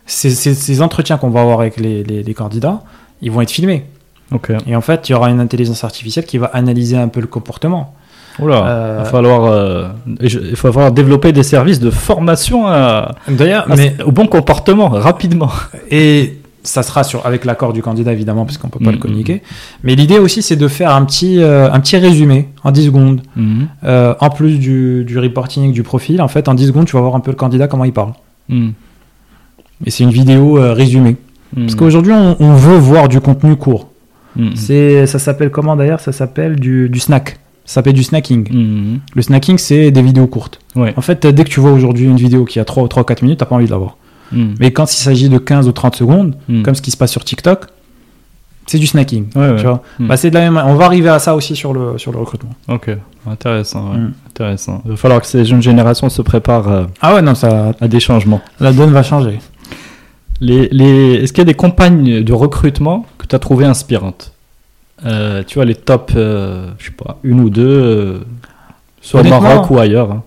c'est 0.04 0.30
ces 0.30 0.82
entretiens 0.82 1.16
qu'on 1.16 1.30
va 1.30 1.40
avoir 1.40 1.60
avec 1.60 1.78
les, 1.78 2.02
les- 2.04 2.22
les 2.22 2.34
candidats, 2.34 2.82
ils 3.22 3.30
vont 3.30 3.40
être 3.40 3.50
filmés. 3.50 3.86
Ok. 4.32 4.52
Et 4.66 4.74
en 4.76 4.80
fait, 4.80 5.08
il 5.08 5.12
y 5.12 5.14
aura 5.14 5.30
une 5.30 5.40
intelligence 5.40 5.82
artificielle 5.84 6.26
qui 6.26 6.38
va 6.38 6.46
analyser 6.46 6.96
un 6.96 7.08
peu 7.08 7.20
le 7.20 7.26
comportement. 7.28 7.94
Oula. 8.38 8.66
Euh, 8.66 8.96
Il 8.98 9.04
va 9.04 9.10
falloir, 9.10 9.44
euh, 9.44 9.88
je- 10.20 10.38
il 10.38 10.50
va 10.54 10.72
falloir 10.72 10.92
développer 10.92 11.32
des 11.32 11.42
services 11.42 11.80
de 11.80 11.90
formation 11.90 12.66
à- 12.66 13.14
D'ailleurs, 13.28 13.70
à- 13.70 13.76
mais 13.76 13.94
au 14.04 14.12
bon 14.12 14.26
comportement 14.26 14.88
rapidement. 14.88 15.50
et 15.90 16.38
ça 16.62 16.82
sera 16.82 17.04
sur 17.04 17.24
avec 17.24 17.44
l'accord 17.44 17.72
du 17.72 17.80
candidat 17.80 18.12
évidemment 18.12 18.44
parce 18.44 18.58
qu'on 18.58 18.68
peut 18.68 18.80
pas 18.84 18.90
Mm, 18.90 18.94
le 18.94 18.98
communiquer. 18.98 19.42
Mais 19.84 19.94
l'idée 19.94 20.18
aussi 20.18 20.42
c'est 20.42 20.56
de 20.56 20.66
faire 20.68 20.90
un 20.94 21.04
petit 21.04 21.40
euh, 21.40 21.70
un 21.72 21.78
petit 21.78 21.96
résumé 21.96 22.48
en 22.64 22.72
10 22.72 22.86
secondes 22.86 23.20
Mhm. 23.36 23.68
Euh, 23.84 24.14
en 24.20 24.30
plus 24.30 24.58
du, 24.58 25.04
du 25.04 25.16
reporting 25.18 25.72
du 25.72 25.82
profil. 25.84 26.20
En 26.20 26.26
fait, 26.28 26.48
en 26.48 26.54
10 26.54 26.66
secondes, 26.66 26.86
tu 26.86 26.96
vas 26.96 27.02
voir 27.02 27.14
un 27.14 27.20
peu 27.20 27.30
le 27.30 27.36
candidat 27.36 27.68
comment 27.68 27.84
il 27.84 27.92
parle. 27.92 28.12
Mhm. 28.48 28.72
Et 29.86 29.90
c'est 29.90 30.02
une 30.04 30.10
vidéo 30.10 30.54
résumée. 30.74 31.16
Parce 31.54 31.72
Mhm. 31.74 31.78
qu'aujourd'hui, 31.78 32.12
on, 32.12 32.36
on 32.40 32.54
veut 32.54 32.76
voir 32.76 33.08
du 33.08 33.20
contenu 33.20 33.54
court. 33.56 33.88
Mhm. 34.34 34.56
C'est 34.56 35.06
ça 35.06 35.18
s'appelle 35.20 35.50
comment 35.50 35.76
d'ailleurs? 35.76 36.00
Ça 36.00 36.10
s'appelle 36.12 36.56
du, 36.56 36.88
du 36.88 36.98
snack. 36.98 37.38
Ça 37.66 37.74
s'appelle 37.74 37.94
du 37.94 38.02
snacking. 38.04 38.48
Mhm. 38.52 39.00
Le 39.14 39.22
snacking, 39.22 39.58
c'est 39.58 39.90
des 39.90 40.02
vidéos 40.02 40.26
courtes. 40.28 40.60
Ouais. 40.76 40.94
En 40.96 41.00
fait, 41.02 41.26
dès 41.26 41.44
que 41.44 41.50
tu 41.50 41.60
vois 41.60 41.72
aujourd'hui 41.72 42.06
une 42.06 42.16
vidéo 42.16 42.44
qui 42.44 42.60
a 42.60 42.64
3 42.64 42.84
ou 42.84 42.86
4 42.88 43.22
minutes, 43.22 43.40
t'as 43.40 43.46
pas 43.46 43.56
envie 43.56 43.66
de 43.66 43.70
la 43.70 43.76
voir. 43.78 43.96
Mhm. 44.32 44.54
Mais 44.60 44.70
quand 44.72 44.90
il 44.92 44.96
s'agit 44.96 45.28
de 45.28 45.38
15 45.38 45.66
ou 45.68 45.72
30 45.72 45.96
secondes, 45.96 46.34
Mhm. 46.48 46.62
comme 46.62 46.74
ce 46.74 46.82
qui 46.82 46.90
se 46.90 46.96
passe 46.96 47.10
sur 47.10 47.24
TikTok, 47.24 47.66
c'est 48.66 48.78
du 48.78 48.86
snacking. 48.86 49.26
Ouais, 49.36 49.50
ouais. 49.50 49.56
Tu 49.56 49.62
vois. 49.64 49.82
Bah, 50.00 50.16
c'est 50.16 50.30
de 50.30 50.34
la 50.34 50.40
même... 50.50 50.60
On 50.64 50.74
va 50.74 50.86
arriver 50.86 51.08
à 51.08 51.18
ça 51.18 51.34
aussi 51.36 51.54
sur 51.56 51.72
le, 51.72 51.98
sur 51.98 52.10
le 52.12 52.18
recrutement. 52.18 52.50
Ok, 52.68 52.90
intéressant. 53.28 53.92
ouais. 53.92 53.98
Intéressant. 54.28 54.82
Il 54.84 54.92
va 54.92 54.96
falloir 54.96 55.20
que 55.20 55.26
ces 55.26 55.44
jeunes 55.44 55.62
générations 55.62 56.08
se 56.08 56.22
préparent 56.22 56.68
euh, 56.68 56.84
Ah 57.00 57.14
ouais, 57.14 57.22
non, 57.22 57.34
ça, 57.34 57.72
à 57.80 57.88
des 57.88 58.00
changements. 58.00 58.40
la 58.60 58.72
donne 58.72 58.90
va 58.90 59.02
changer. 59.02 59.38
Les, 60.40 60.68
les... 60.70 61.14
Est-ce 61.22 61.32
qu'il 61.32 61.40
y 61.40 61.42
a 61.42 61.44
des 61.46 61.54
campagnes 61.54 62.22
de 62.22 62.32
recrutement 62.32 63.06
que 63.18 63.26
tu 63.26 63.34
as 63.34 63.38
trouvées 63.38 63.64
inspirantes? 63.64 64.32
Euh, 65.04 65.42
Tu 65.46 65.56
vois, 65.56 65.64
les 65.64 65.74
top, 65.74 66.12
euh, 66.16 66.68
je 66.78 66.86
sais 66.86 66.90
pas, 66.92 67.18
une 67.22 67.40
ou 67.40 67.50
deux, 67.50 67.66
euh, 67.66 68.18
soit 69.00 69.20
au 69.20 69.24
Maroc 69.24 69.70
ou 69.70 69.78
ailleurs. 69.78 70.10
hein. 70.12 70.22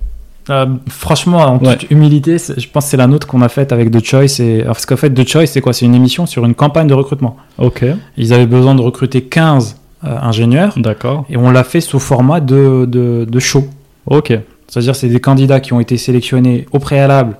Euh, 0.51 0.65
franchement, 0.87 1.39
en 1.39 1.59
Ouais. 1.59 1.77
toute 1.77 1.91
humilité, 1.91 2.39
c'est- 2.39 2.59
je 2.59 2.67
pense 2.69 2.85
que 2.85 2.91
c'est 2.91 2.97
la 2.97 3.05
nôtre 3.07 3.27
qu'on 3.27 3.41
a 3.43 3.49
faite 3.49 3.71
avec 3.71 3.91
The 3.91 4.03
Choice. 4.03 4.39
Et... 4.39 4.63
Parce 4.63 4.85
qu'en 4.85 4.97
fait, 4.97 5.11
The 5.11 5.27
Choice, 5.27 5.45
c'est 5.47 5.61
quoi? 5.61 5.73
C'est 5.73 5.85
une 5.85 5.93
émission 5.93 6.25
sur 6.25 6.43
une 6.45 6.55
campagne 6.55 6.87
de 6.87 6.93
recrutement. 6.95 7.37
Ok, 7.59 7.85
Ils 8.17 8.33
avaient 8.33 8.47
besoin 8.47 8.73
de 8.73 8.81
recruter 8.81 9.21
15 9.23 9.77
euh, 10.05 10.15
ingénieurs 10.21 10.73
d'accord. 10.77 11.25
et 11.29 11.37
on 11.37 11.51
l'a 11.51 11.63
fait 11.63 11.81
sous 11.81 11.99
format 11.99 12.39
de, 12.39 12.85
de, 12.87 13.25
de 13.29 13.39
show. 13.39 13.67
Ok. 14.07 14.33
C'est-à-dire, 14.67 14.95
c'est 14.95 15.09
des 15.09 15.19
candidats 15.19 15.59
qui 15.59 15.73
ont 15.73 15.79
été 15.79 15.97
sélectionnés 15.97 16.65
au 16.71 16.79
préalable, 16.79 17.35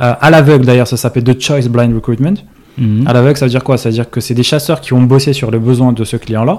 euh, 0.00 0.14
à 0.20 0.30
l'aveugle 0.30 0.64
d'ailleurs, 0.66 0.86
ça 0.88 0.96
s'appelle 0.96 1.24
The 1.24 1.40
Choice 1.40 1.68
Blind 1.68 1.94
Recruitment. 1.94 2.34
Mhm. 2.78 3.06
À 3.06 3.12
l'aveugle, 3.12 3.36
ça 3.38 3.46
veut 3.46 3.50
dire 3.50 3.64
quoi? 3.64 3.76
Ça 3.78 3.88
veut 3.88 3.94
dire 3.94 4.08
que 4.10 4.20
c'est 4.20 4.34
des 4.34 4.42
chasseurs 4.42 4.80
qui 4.80 4.92
ont 4.92 5.02
bossé 5.02 5.32
sur 5.32 5.50
le 5.50 5.58
besoin 5.58 5.92
de 5.92 6.04
ce 6.04 6.16
client-là. 6.16 6.58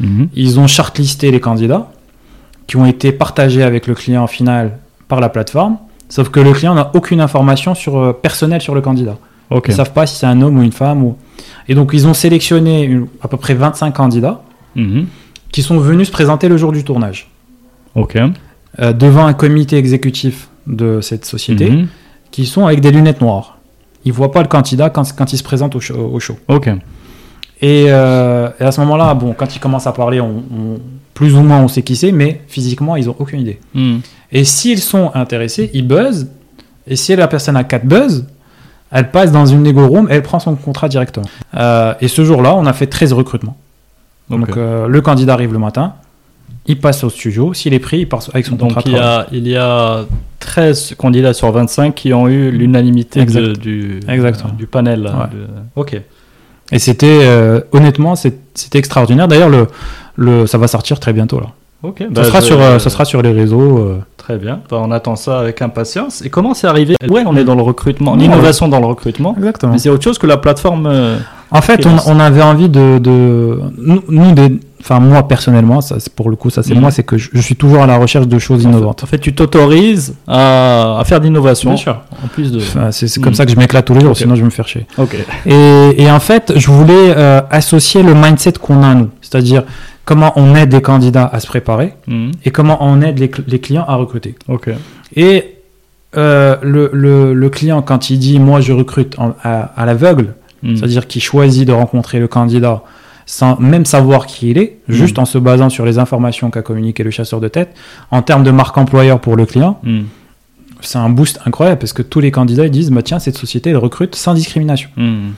Mhm. 0.00 0.28
Ils 0.34 0.58
ont 0.60 0.66
shortlisté 0.66 1.30
les 1.30 1.40
candidats 1.40 1.90
qui 2.66 2.76
ont 2.76 2.86
été 2.86 3.12
partagés 3.12 3.62
avec 3.62 3.86
le 3.86 3.94
client 3.94 4.26
final 4.26 4.78
par 5.08 5.20
la 5.20 5.28
plateforme. 5.28 5.76
Sauf 6.08 6.28
que 6.28 6.40
le 6.40 6.52
client 6.52 6.74
n'a 6.74 6.90
aucune 6.94 7.20
information 7.20 7.74
sur, 7.74 7.96
euh, 7.98 8.12
personnelle 8.12 8.60
sur 8.60 8.74
le 8.74 8.80
candidat. 8.80 9.16
Ils 9.50 9.70
ne 9.70 9.76
savent 9.76 9.92
pas 9.92 10.06
si 10.06 10.16
c'est 10.16 10.26
un 10.26 10.40
homme 10.40 10.58
ou 10.58 10.62
une 10.62 10.72
femme. 10.72 11.02
Ou... 11.04 11.16
Et 11.68 11.74
donc, 11.74 11.90
ils 11.92 12.06
ont 12.06 12.14
sélectionné 12.14 12.82
une- 12.84 13.06
à 13.22 13.28
peu 13.28 13.36
près 13.36 13.54
25 13.54 13.92
candidats 13.92 14.42
Mhm. 14.76 15.06
qui 15.50 15.62
sont 15.62 15.78
venus 15.78 16.06
se 16.08 16.12
présenter 16.12 16.48
le 16.48 16.56
jour 16.56 16.72
du 16.72 16.84
tournage 16.84 17.30
euh, 18.80 18.92
devant 18.94 19.26
un 19.26 19.34
comité 19.34 19.76
exécutif 19.76 20.48
de 20.66 21.00
cette 21.02 21.26
société 21.26 21.68
Mhm. 21.70 21.88
qui 22.30 22.46
sont 22.46 22.64
avec 22.66 22.80
des 22.80 22.90
lunettes 22.90 23.20
noires. 23.20 23.58
Ils 24.04 24.12
voient 24.12 24.32
pas 24.32 24.42
le 24.42 24.48
candidat 24.48 24.90
quand, 24.90 25.04
quand 25.16 25.32
il 25.32 25.36
se 25.38 25.42
présente 25.42 25.74
au 25.76 25.80
show. 25.80 25.94
au 26.12 26.18
show. 26.20 26.36
Ok. 26.48 26.68
Et, 27.60 27.84
euh, 27.88 28.48
et 28.58 28.64
à 28.64 28.72
ce 28.72 28.80
moment-là, 28.80 29.14
bon, 29.14 29.34
quand 29.36 29.54
ils 29.54 29.60
commencent 29.60 29.86
à 29.86 29.92
parler, 29.92 30.20
on, 30.20 30.38
on- 30.52 30.80
plus 31.14 31.34
ou 31.36 31.42
moins 31.42 31.60
on 31.60 31.68
sait 31.68 31.82
qui 31.82 31.94
c'est, 31.94 32.10
mais 32.10 32.40
physiquement, 32.48 32.96
ils 32.96 33.08
ont 33.08 33.14
aucune 33.18 33.40
idée. 33.40 33.60
Mhm. 33.74 34.00
Et 34.32 34.44
s'ils 34.44 34.80
sont 34.80 35.10
intéressés, 35.14 35.70
ils 35.74 35.86
buzzent. 35.86 36.26
Et 36.86 36.96
si 36.96 37.14
la 37.14 37.28
personne 37.28 37.56
a 37.56 37.62
4 37.64 37.84
buzz, 37.86 38.26
elle 38.90 39.10
passe 39.10 39.30
dans 39.30 39.46
une 39.46 39.62
négo 39.62 39.86
room 39.86 40.08
et 40.10 40.14
elle 40.14 40.22
prend 40.22 40.38
son 40.40 40.54
contrat 40.56 40.88
directement. 40.88 41.26
Euh, 41.56 41.94
et 42.00 42.08
ce 42.08 42.24
jour-là, 42.24 42.54
on 42.54 42.66
a 42.66 42.72
fait 42.72 42.86
13 42.86 43.12
recrutements. 43.12 43.56
Donc 44.30 44.56
euh, 44.56 44.88
le 44.88 45.00
candidat 45.00 45.34
arrive 45.34 45.52
le 45.52 45.58
matin, 45.58 45.94
il 46.66 46.78
passe 46.78 47.02
au 47.04 47.10
studio, 47.10 47.52
s'il 47.54 47.74
est 47.74 47.78
pris, 47.80 48.00
il 48.00 48.08
part 48.08 48.22
avec 48.32 48.46
son 48.46 48.54
Donc 48.56 48.74
contrat. 48.74 48.82
il 48.86 48.92
y, 48.92 48.98
a, 48.98 49.26
il 49.32 49.48
y 49.48 49.56
a 49.56 50.04
13 50.40 50.94
candidats 50.96 51.32
sur 51.34 51.50
25 51.50 51.94
qui 51.94 52.12
ont 52.12 52.28
eu 52.28 52.50
l'unanimité 52.50 53.24
du, 53.24 54.00
Exactement. 54.08 54.52
du 54.56 54.66
panel. 54.66 55.02
Ouais. 55.02 55.08
de- 55.32 55.46
Ok. 55.76 56.00
Et 56.70 56.78
c'était, 56.78 57.20
euh, 57.22 57.60
honnêtement, 57.72 58.14
c'était 58.16 58.78
extraordinaire. 58.78 59.28
D'ailleurs, 59.28 59.50
le, 59.50 59.66
le, 60.16 60.46
ça 60.46 60.56
va 60.58 60.68
sortir 60.68 60.98
très 61.00 61.12
bientôt. 61.12 61.38
Là. 61.40 61.48
Ok. 61.82 61.98
ça, 61.98 62.06
bah, 62.10 62.24
sera 62.24 62.40
je- 62.40 62.44
sur, 62.46 62.60
euh, 62.62 62.78
ça 62.78 62.90
sera 62.90 63.04
sur 63.04 63.22
les 63.22 63.32
réseaux. 63.32 63.78
euh. 63.78 63.98
Très 64.16 64.36
bien. 64.38 64.60
Bah, 64.70 64.78
on 64.80 64.90
attend 64.92 65.16
ça 65.16 65.40
avec 65.40 65.60
impatience. 65.62 66.22
Et 66.24 66.30
comment 66.30 66.54
c'est 66.54 66.68
arrivé? 66.68 66.96
Ouais, 67.10 67.24
on 67.26 67.36
est 67.36 67.44
dans 67.44 67.56
le 67.56 67.62
recrutement, 67.62 68.14
l'innovation 68.14 68.68
dans 68.68 68.78
le 68.80 68.86
recrutement. 68.86 69.34
Exactement. 69.36 69.72
Mais 69.72 69.78
c'est 69.78 69.88
autre 69.90 70.04
chose 70.04 70.16
que 70.16 70.28
la 70.28 70.36
plateforme. 70.36 70.86
euh, 70.86 71.18
En 71.50 71.60
fait, 71.60 71.84
on, 71.84 71.96
on 72.06 72.20
avait 72.20 72.40
envie 72.40 72.68
de, 72.68 72.98
de 72.98 73.60
nous, 73.76 74.02
nous, 74.08 74.32
des, 74.32 74.60
enfin 74.82 74.98
moi 75.00 75.26
personnellement, 75.28 75.80
ça 75.80 75.96
c'est 76.00 76.12
pour 76.12 76.28
le 76.28 76.36
coup, 76.36 76.50
ça 76.50 76.62
c'est 76.62 76.74
Mhm. 76.74 76.80
moi, 76.80 76.90
c'est 76.90 77.04
que 77.04 77.16
je, 77.16 77.30
je 77.32 77.40
suis 77.40 77.56
toujours 77.56 77.82
à 77.82 77.86
la 77.86 77.96
recherche 77.98 78.26
de 78.26 78.38
choses 78.38 78.64
innovantes. 78.64 79.02
En 79.04 79.06
fait, 79.06 79.18
tu 79.18 79.32
t'autorises 79.34 80.14
à, 80.26 80.98
à 81.00 81.04
faire 81.04 81.20
de 81.20 81.24
l'innovation. 81.26 81.70
Bien 81.70 81.76
sûr. 81.76 82.00
En 82.24 82.28
plus 82.28 82.50
de. 82.52 82.58
Enfin, 82.58 82.90
c'est 82.92 83.20
comme 83.20 83.34
ça 83.34 83.44
que 83.46 83.52
je 83.52 83.56
m'éclate 83.56 83.84
tous 83.86 83.94
les 83.94 84.00
jours, 84.00 84.16
sinon 84.16 84.34
je 84.34 84.40
vais 84.40 84.46
me 84.46 84.50
faire 84.50 84.66
chier. 84.68 84.86
Ok. 84.98 85.16
Et, 85.46 86.02
et 86.02 86.10
en 86.10 86.20
fait, 86.20 86.52
je 86.56 86.68
voulais 86.70 87.14
euh, 87.16 87.40
associer 87.50 88.02
le 88.02 88.14
mindset 88.14 88.54
qu'on 88.60 88.82
a 88.82 88.94
nous, 88.94 89.08
c'est-à-dire 89.20 89.62
comment 90.04 90.32
on 90.36 90.54
aide 90.56 90.72
les 90.72 90.82
candidats 90.82 91.30
à 91.32 91.38
se 91.40 91.46
préparer 91.46 91.94
Mhm. 92.08 92.32
et 92.44 92.50
comment 92.50 92.78
on 92.80 93.00
aide 93.02 93.18
les, 93.20 93.28
cl- 93.28 93.44
les 93.46 93.60
clients 93.60 93.84
à 93.86 93.94
recruter. 93.94 94.34
Ok. 94.48 94.68
Et 95.14 95.56
euh, 96.16 96.56
le, 96.62 96.90
le, 96.92 97.32
le 97.34 97.48
client, 97.50 97.80
quand 97.82 98.10
il 98.10 98.18
dit 98.18 98.38
moi 98.38 98.60
je 98.60 98.72
recrute 98.72 99.18
en- 99.18 99.34
à, 99.42 99.70
à 99.76 99.86
l'aveugle, 99.86 100.34
Mhm. 100.62 100.76
c'est-à-dire 100.76 101.06
qu'il 101.08 101.20
choisit 101.22 101.66
de 101.66 101.72
rencontrer 101.72 102.18
le 102.20 102.28
candidat 102.28 102.82
sans 103.26 103.58
même 103.60 103.84
savoir 103.84 104.26
qui 104.26 104.50
il 104.50 104.58
est, 104.58 104.78
Mhm. 104.88 104.94
juste 104.94 105.18
en 105.18 105.24
se 105.24 105.38
basant 105.38 105.68
sur 105.68 105.84
les 105.84 105.98
informations 105.98 106.50
qu'a 106.50 106.62
communiqué 106.62 107.02
le 107.02 107.10
chasseur 107.10 107.40
de 107.40 107.48
tête, 107.48 107.74
en 108.10 108.22
termes 108.22 108.42
de 108.44 108.50
marque 108.50 108.76
employeur 108.78 109.20
pour 109.20 109.36
le 109.36 109.46
client, 109.46 109.78
Mhm. 109.82 110.04
c'est 110.80 110.98
un 110.98 111.08
boost 111.10 111.40
incroyable 111.46 111.78
parce 111.78 111.92
que 111.92 112.02
tous 112.02 112.20
les 112.20 112.30
candidats 112.30 112.64
ils 112.66 112.70
disent 112.70 112.90
bah, 112.90 113.02
tiens, 113.02 113.18
cette 113.18 113.36
société 113.38 113.70
elle 113.70 113.76
recrute 113.76 114.14
sans 114.16 114.34
discrimination. 114.34 114.90
Mhm. 114.96 115.32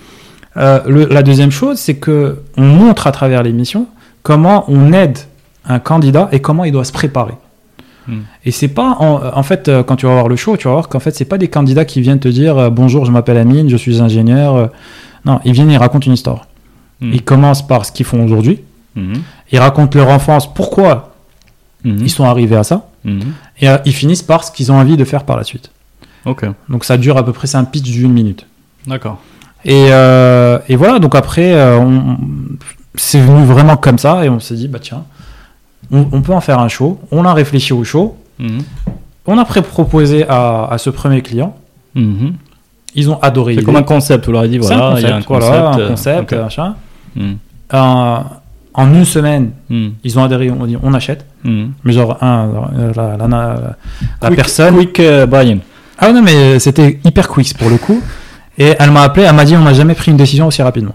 Euh, 0.56 0.81
le- 0.86 1.06
la 1.06 1.23
deuxième 1.23 1.51
chose, 1.51 1.78
c'est 1.78 1.97
que 1.97 2.39
on 2.56 2.62
montre 2.62 3.06
à 3.06 3.12
travers 3.12 3.43
l'émission 3.43 3.86
comment 4.23 4.65
on 4.69 4.93
aide 4.93 5.19
un 5.66 5.78
candidat 5.81 6.28
et 6.32 6.40
comment 6.40 6.65
il 6.65 6.73
doit 6.73 6.85
se 6.85 6.93
préparer. 6.93 7.35
Et 8.44 8.51
c'est 8.51 8.69
pas 8.69 8.97
en, 9.01 9.19
en 9.35 9.43
fait 9.43 9.66
euh, 9.69 9.82
quand 9.82 9.97
tu 9.97 10.05
vas 10.05 10.12
voir 10.12 10.28
le 10.28 10.36
show, 10.36 10.59
tu 10.59 10.69
vas 10.69 10.74
voir 10.74 10.89
qu'en 10.90 11.01
fait 11.01 11.12
c'est 11.16 11.24
pas 11.24 11.39
des 11.39 11.48
candidats 11.48 11.86
qui 11.86 12.02
viennent 12.02 12.19
te 12.20 12.28
dire 12.28 12.59
euh, 12.59 12.69
bonjour, 12.69 13.06
je 13.06 13.11
m'appelle 13.11 13.39
Amine, 13.39 13.70
je 13.70 13.77
suis 13.78 14.02
ingénieur. 14.02 14.69
non, 15.24 15.40
ils 15.47 15.52
viennent, 15.52 15.70
ils 15.70 15.78
racontent 15.78 16.05
une 16.06 16.12
histoire. 16.12 16.47
Mhm. 17.05 17.12
Ils 17.14 17.22
commencent 17.22 17.66
par 17.66 17.85
ce 17.85 17.93
qu'ils 17.93 18.06
font 18.06 18.24
aujourd'hui. 18.24 18.60
Mhm. 18.97 19.14
Ils 19.52 19.59
racontent 19.59 19.98
leur 19.98 20.09
enfance, 20.09 20.52
pourquoi 20.52 21.14
Mhm. 21.85 21.98
ils 22.02 22.10
sont 22.10 22.24
arrivés 22.24 22.56
à 22.56 22.64
ça, 22.64 22.89
et 23.60 23.68
euh, 23.68 23.76
ils 23.85 23.93
finissent 23.93 24.22
par 24.22 24.43
ce 24.44 24.51
qu'ils 24.51 24.72
ont 24.72 24.76
envie 24.78 24.97
de 24.97 25.05
faire 25.05 25.24
par 25.24 25.36
la 25.36 25.44
suite. 25.44 25.70
Ok. 26.24 26.47
Donc 26.70 26.85
ça 26.85 26.97
dure 26.97 27.16
à 27.18 27.24
peu 27.24 27.32
près, 27.32 27.47
c'est 27.47 27.59
un 27.59 27.64
pitch 27.64 27.90
d'une 27.90 28.12
minute. 28.12 28.47
D'accord. 28.86 29.18
Et, 29.66 29.86
euh, 29.90 30.59
et 30.68 30.76
voilà, 30.76 30.98
donc 30.98 31.14
après, 31.14 31.52
euh, 31.55 31.78
on- 31.78 32.16
c'est 32.94 33.20
venu 33.20 33.44
vraiment 33.44 33.76
comme 33.76 33.98
ça, 33.98 34.24
et 34.24 34.28
on 34.31 34.40
s'est 34.40 34.55
dit, 34.55 34.68
bah 34.68 34.78
tiens, 34.81 35.05
on, 35.90 36.06
on 36.12 36.22
peut 36.22 36.32
en 36.32 36.40
faire 36.40 36.59
un 36.60 36.68
show. 36.68 36.98
On 37.10 37.24
a 37.26 37.35
réfléchi 37.35 37.72
au 37.74 37.85
show, 37.85 38.16
on 39.26 39.39
a 39.39 39.44
pré-proposé 39.44 40.24
à, 40.28 40.66
à 40.70 40.78
ce 40.78 40.89
premier 40.90 41.20
client, 41.22 41.55
Mhm. 41.94 42.35
ils 42.94 43.10
ont 43.10 43.18
adoré 43.20 43.56
C'est 43.56 43.62
comme 43.64 43.76
un 43.76 43.82
concept, 43.82 44.24
vous 44.26 44.32
leur 44.32 44.40
avez 44.43 44.51
dit, 44.51 44.59
voilà, 44.59 44.86
un 44.89 44.97
il 44.98 45.02
y 45.02 45.06
a 45.06 45.16
un 45.16 45.22
concept, 45.22 45.47
voilà, 45.51 45.66
concept. 45.66 45.76
un 45.76 45.81
euh, 45.85 45.89
concept, 45.89 46.32
ok. 46.32 46.39
machin. 46.39 46.74
Euh, 47.16 48.16
en 48.77 48.93
une 48.95 49.05
semaine, 49.05 49.53
Mhm. 49.70 49.93
ils 50.03 50.19
ont 50.19 50.24
adhéré, 50.24 50.51
on 50.51 50.66
dit, 50.66 50.77
on 50.82 50.93
achète. 50.95 51.24
Mhm. 51.45 51.73
Mais 51.85 51.93
genre, 51.93 52.19
un, 52.23 52.49
euh, 52.78 52.93
la, 52.97 53.16
la, 53.16 53.28
la- 53.28 53.77
la 54.20 54.28
Quick- 54.28 54.36
personne... 54.36 54.74
Quick 54.77 55.01
euh, 55.01 55.27
buy-in. 55.27 55.59
Ah 55.99 56.12
non, 56.12 56.23
mais 56.23 56.59
c'était 56.59 56.99
hyper 57.05 57.28
quick 57.28 57.57
pour 57.57 57.70
le 57.70 57.77
coup. 57.78 58.01
Et 58.59 58.74
elle 58.78 58.91
m'a 58.91 59.03
appelé, 59.03 59.27
elle 59.27 59.35
m'a 59.35 59.45
dit, 59.45 59.55
on 59.57 59.61
n'a 59.62 59.73
jamais 59.74 59.95
pris 59.95 60.11
une 60.11 60.16
décision 60.16 60.47
aussi 60.49 60.62
rapidement. 60.62 60.95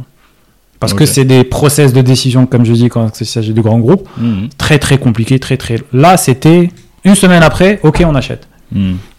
Parce 0.80 0.94
que 0.94 1.06
c'est 1.06 1.26
des 1.26 1.44
process 1.44 1.91
de 1.91 2.02
décision, 2.02 2.46
comme 2.46 2.64
je 2.66 2.72
dis, 2.72 2.88
quand 2.90 3.20
il 3.20 3.26
s'agit 3.26 3.54
de 3.54 3.62
grands 3.62 3.80
groupes. 3.80 4.08
Mhm. 4.18 4.48
très 4.58 4.80
très 4.80 4.98
compliqué, 4.98 5.38
très 5.40 5.58
très. 5.58 5.78
Là, 5.94 6.16
c'était 6.18 6.70
une 7.04 7.16
semaine 7.16 7.44
après, 7.44 7.80
ok, 7.84 8.04
on 8.08 8.16
achète. 8.16 8.48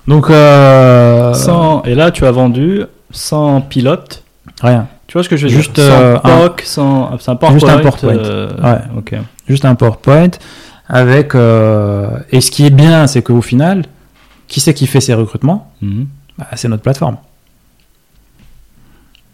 Donc, 0.06 0.30
euh, 0.30 1.34
Sans- 1.34 1.82
Et 1.84 1.94
là, 1.94 2.10
tu 2.10 2.24
as 2.26 2.30
vendu 2.30 2.82
sans 3.10 3.60
pilote. 3.60 4.22
rien. 4.62 4.86
Tu 5.10 5.14
vois 5.14 5.24
ce 5.24 5.28
que 5.28 5.36
je 5.36 5.48
veux 5.48 5.52
Juste, 5.52 5.74
dire? 5.74 5.84
Euh, 5.90 6.14
Sans 6.22 6.38
POC, 6.48 6.62
sans. 6.64 7.18
C'est 7.18 7.30
un 7.32 7.34
PowerPoint. 7.34 7.58
Juste 7.58 7.68
un 7.68 7.78
PowerPoint. 7.80 8.16
euh, 8.16 8.48
Ouais. 8.62 8.78
Ok. 8.96 9.14
Juste 9.48 9.64
un 9.64 9.74
PowerPoint 9.74 10.30
avec. 10.88 11.34
euh, 11.34 12.10
Et 12.30 12.40
ce 12.40 12.52
qui 12.52 12.64
est 12.64 12.70
bien, 12.70 13.08
c'est 13.08 13.20
qu'au 13.20 13.42
final, 13.42 13.86
qui 14.46 14.60
c'est 14.60 14.72
qui 14.72 14.86
fait 14.86 15.00
ces 15.00 15.12
recrutements? 15.14 15.72
Mhm. 15.82 16.06
Bah, 16.38 16.46
C'est 16.54 16.68
notre 16.68 16.84
plateforme. 16.84 17.16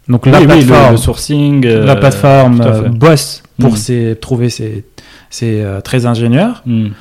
Donc 0.07 0.25
la 0.25 0.39
Oui, 0.39 0.47
oui, 0.49 0.61
le- 0.61 0.65
plateforme, 0.65 0.91
le, 0.93 0.97
sourcing. 0.97 1.65
euh, 1.67 1.85
la 1.85 1.95
plateforme 1.95 2.61
euh, 2.61 2.89
bosse 2.89 3.43
pour 3.59 3.71
Mhm. 3.73 3.77
ses- 3.77 4.17
trouver 4.19 4.49
ses, 4.49 4.83
ses, 5.29 5.61
euh, 5.61 5.79
très 5.81 6.07
ingénieurs. 6.07 6.63
Mhm. 6.65 6.91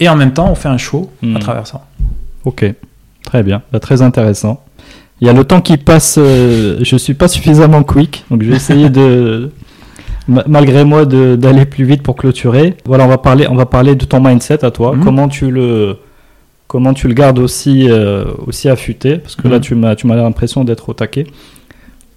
Et 0.00 0.08
en 0.08 0.16
même 0.16 0.32
temps, 0.32 0.50
on 0.50 0.56
fait 0.56 0.68
un 0.68 0.76
show 0.78 1.08
à 1.36 1.38
travers 1.38 1.68
ça. 1.68 1.82
Ok, 2.44 2.64
très 3.22 3.44
bien, 3.44 3.62
Bah, 3.70 3.78
très 3.78 4.02
intéressant. 4.02 4.60
Il 5.20 5.26
y 5.26 5.30
a 5.30 5.32
le 5.34 5.44
temps 5.44 5.60
qui 5.60 5.76
passe, 5.76 6.16
euh, 6.18 6.78
je 6.80 6.96
suis 6.96 7.14
pas 7.14 7.28
suffisamment 7.28 7.82
quick, 7.82 8.24
donc 8.30 8.42
je 8.42 8.48
vais 8.50 8.56
essayer 8.56 8.88
de, 8.88 9.50
ma- 10.28 10.44
malgré 10.46 10.84
moi, 10.84 11.04
d'aller 11.04 11.66
plus 11.66 11.84
vite 11.84 12.02
pour 12.02 12.16
clôturer. 12.16 12.76
Voilà, 12.86 13.04
on 13.04 13.08
va 13.08 13.18
parler, 13.18 13.46
on 13.48 13.54
va 13.54 13.66
parler 13.66 13.94
de 13.96 14.04
ton 14.06 14.20
mindset 14.20 14.64
à 14.64 14.70
toi. 14.70 14.94
Mhm. 14.96 15.04
Comment 15.04 15.28
tu 15.28 15.50
le, 15.50 15.98
comment 16.68 16.94
tu 16.94 17.06
le 17.06 17.14
gardes 17.14 17.38
aussi, 17.38 17.86
euh, 17.90 18.24
aussi 18.46 18.68
affûté, 18.70 19.18
parce 19.18 19.36
que 19.36 19.46
là 19.48 19.56
Mhm. 19.56 19.60
tu 19.62 19.74
m'as, 19.74 19.94
tu 19.94 20.06
m'as 20.06 20.16
l'impression 20.16 20.64
d'être 20.64 20.88
au 20.88 20.94
taquet. 20.94 21.26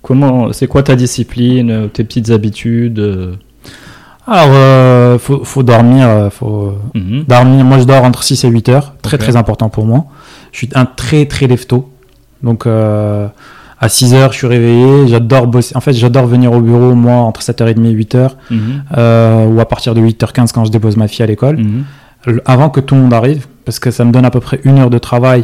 Comment, 0.02 0.52
c'est 0.54 0.68
quoi 0.68 0.84
ta 0.84 0.96
discipline, 0.96 1.72
euh, 1.72 1.88
tes 1.88 2.04
petites 2.04 2.30
habitudes 2.30 3.00
euh? 3.00 3.36
Alors, 4.26 4.52
euh, 4.54 5.20
faut, 5.20 5.44
faut 5.44 5.64
dormir, 5.64 6.30
faut, 6.32 6.74
Mhm. 6.94 7.26
Dormir, 7.28 7.66
moi 7.66 7.78
je 7.80 7.84
dors 7.84 8.04
entre 8.06 8.24
6 8.24 8.46
et 8.46 8.48
8 8.48 8.70
heures, 8.70 8.94
très 9.02 9.18
très 9.18 9.36
important 9.36 9.68
pour 9.68 9.86
moi. 9.86 10.06
Je 10.54 10.60
suis 10.60 10.70
un 10.76 10.86
très 10.86 11.26
très 11.26 11.48
lève-tôt. 11.48 11.90
Donc 12.44 12.68
euh, 12.68 13.28
à 13.80 13.90
6 13.90 14.14
heures 14.14 14.32
je 14.32 14.38
suis 14.38 14.48
réveillé, 14.48 15.08
j'adore 15.08 15.48
bosser. 15.48 15.76
En 15.76 15.82
fait 15.82 15.94
j'adore 15.94 16.28
venir 16.28 16.52
au 16.52 16.62
bureau 16.62 16.94
moi 16.94 17.16
entre 17.16 17.42
7h30 17.42 17.86
et 17.86 17.94
8h 17.94 18.30
Mhm. 18.52 18.84
euh, 18.98 19.46
ou 19.48 19.60
à 19.60 19.66
partir 19.66 19.94
de 19.96 20.02
8h15 20.02 20.52
quand 20.54 20.66
je 20.66 20.72
dépose 20.72 20.98
ma 20.98 21.08
fille 21.08 21.24
à 21.24 21.28
l'école. 21.28 21.58
Mhm. 21.58 21.84
Avant 22.46 22.70
que 22.70 22.80
tout 22.80 22.96
le 22.96 23.02
monde 23.02 23.14
arrive, 23.14 23.48
parce 23.66 23.80
que 23.80 23.92
ça 23.92 24.06
me 24.06 24.12
donne 24.12 24.24
à 24.26 24.32
peu 24.32 24.40
près 24.40 24.60
une 24.64 24.78
heure 24.80 24.90
de 24.90 24.98
travail 24.98 25.44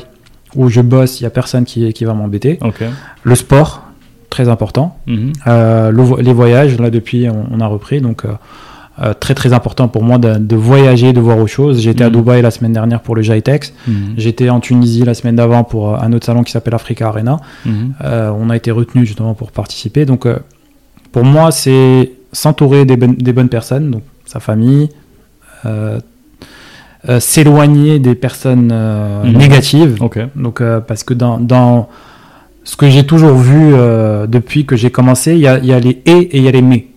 où 0.55 0.69
je 0.69 0.79
bosse, 0.81 1.19
il 1.19 1.23
n'y 1.23 1.27
a 1.27 1.29
personne 1.31 1.65
qui, 1.65 1.91
qui 1.93 2.05
va 2.05 2.13
m'embêter. 2.13 2.57
Le 3.23 3.35
sport, 3.35 3.83
très 4.29 4.47
important. 4.47 4.97
Mhm. 5.07 5.33
Euh, 5.47 5.91
le 5.91 6.21
les 6.21 6.33
voyages, 6.33 6.77
là 6.79 6.89
depuis 6.89 7.27
on, 7.29 7.45
on 7.51 7.59
a 7.59 7.67
repris, 7.67 7.99
donc 7.99 8.23
euh, 9.01 9.13
très 9.13 9.33
très 9.33 9.53
important 9.53 9.87
pour 9.87 10.03
moi 10.03 10.17
de, 10.17 10.35
de 10.37 10.55
voyager, 10.55 11.13
de 11.13 11.19
voir 11.21 11.37
autre 11.37 11.47
chose. 11.47 11.79
J'étais 11.81 12.03
à 12.03 12.09
Mhm. 12.09 12.15
Dubaï 12.15 12.41
la 12.41 12.51
semaine 12.51 12.73
dernière 12.73 13.01
pour 13.01 13.15
le 13.15 13.21
JITEX. 13.21 13.73
Mhm. 13.87 13.93
J'étais 14.17 14.49
en 14.49 14.59
Tunisie 14.59 15.03
la 15.03 15.13
semaine 15.13 15.35
d'avant 15.37 15.63
pour 15.63 15.93
euh, 15.93 15.97
un 16.01 16.11
autre 16.13 16.25
salon 16.25 16.43
qui 16.43 16.51
s'appelle 16.51 16.73
Africa 16.75 17.07
Arena. 17.07 17.39
Mhm. 17.65 17.93
Euh, 18.03 18.31
on 18.37 18.49
a 18.49 18.55
été 18.55 18.71
retenu 18.71 19.05
justement 19.05 19.33
pour 19.35 19.51
participer. 19.51 20.05
Donc 20.05 20.25
euh, 20.25 20.37
pour 21.11 21.23
moi, 21.23 21.51
c'est 21.51 22.11
s'entourer 22.33 22.85
des, 22.85 22.97
bonnes- 22.97 23.15
des 23.15 23.33
bonnes 23.33 23.49
personnes, 23.49 23.89
donc 23.91 24.03
sa 24.25 24.39
famille, 24.39 24.89
s'éloigner 27.19 27.99
des 27.99 28.15
personnes 28.15 28.73
négatives. 29.23 29.97
Donc 30.35 30.61
parce 30.87 31.03
que 31.03 31.13
dans, 31.13 31.39
dans 31.39 31.87
ce 32.65 32.75
que 32.75 32.89
j'ai 32.89 33.05
toujours 33.05 33.35
vu 33.35 33.71
depuis 34.27 34.65
que 34.65 34.75
j'ai 34.75 34.91
commencé, 34.91 35.31
il 35.33 35.39
y 35.39 35.41
y 35.43 35.73
a 35.73 35.79
les 35.79 36.01
et 36.05 36.11
et 36.11 36.37
il 36.37 36.43
y 36.43 36.47
a 36.47 36.51
les 36.51 36.61
mais. 36.61 36.87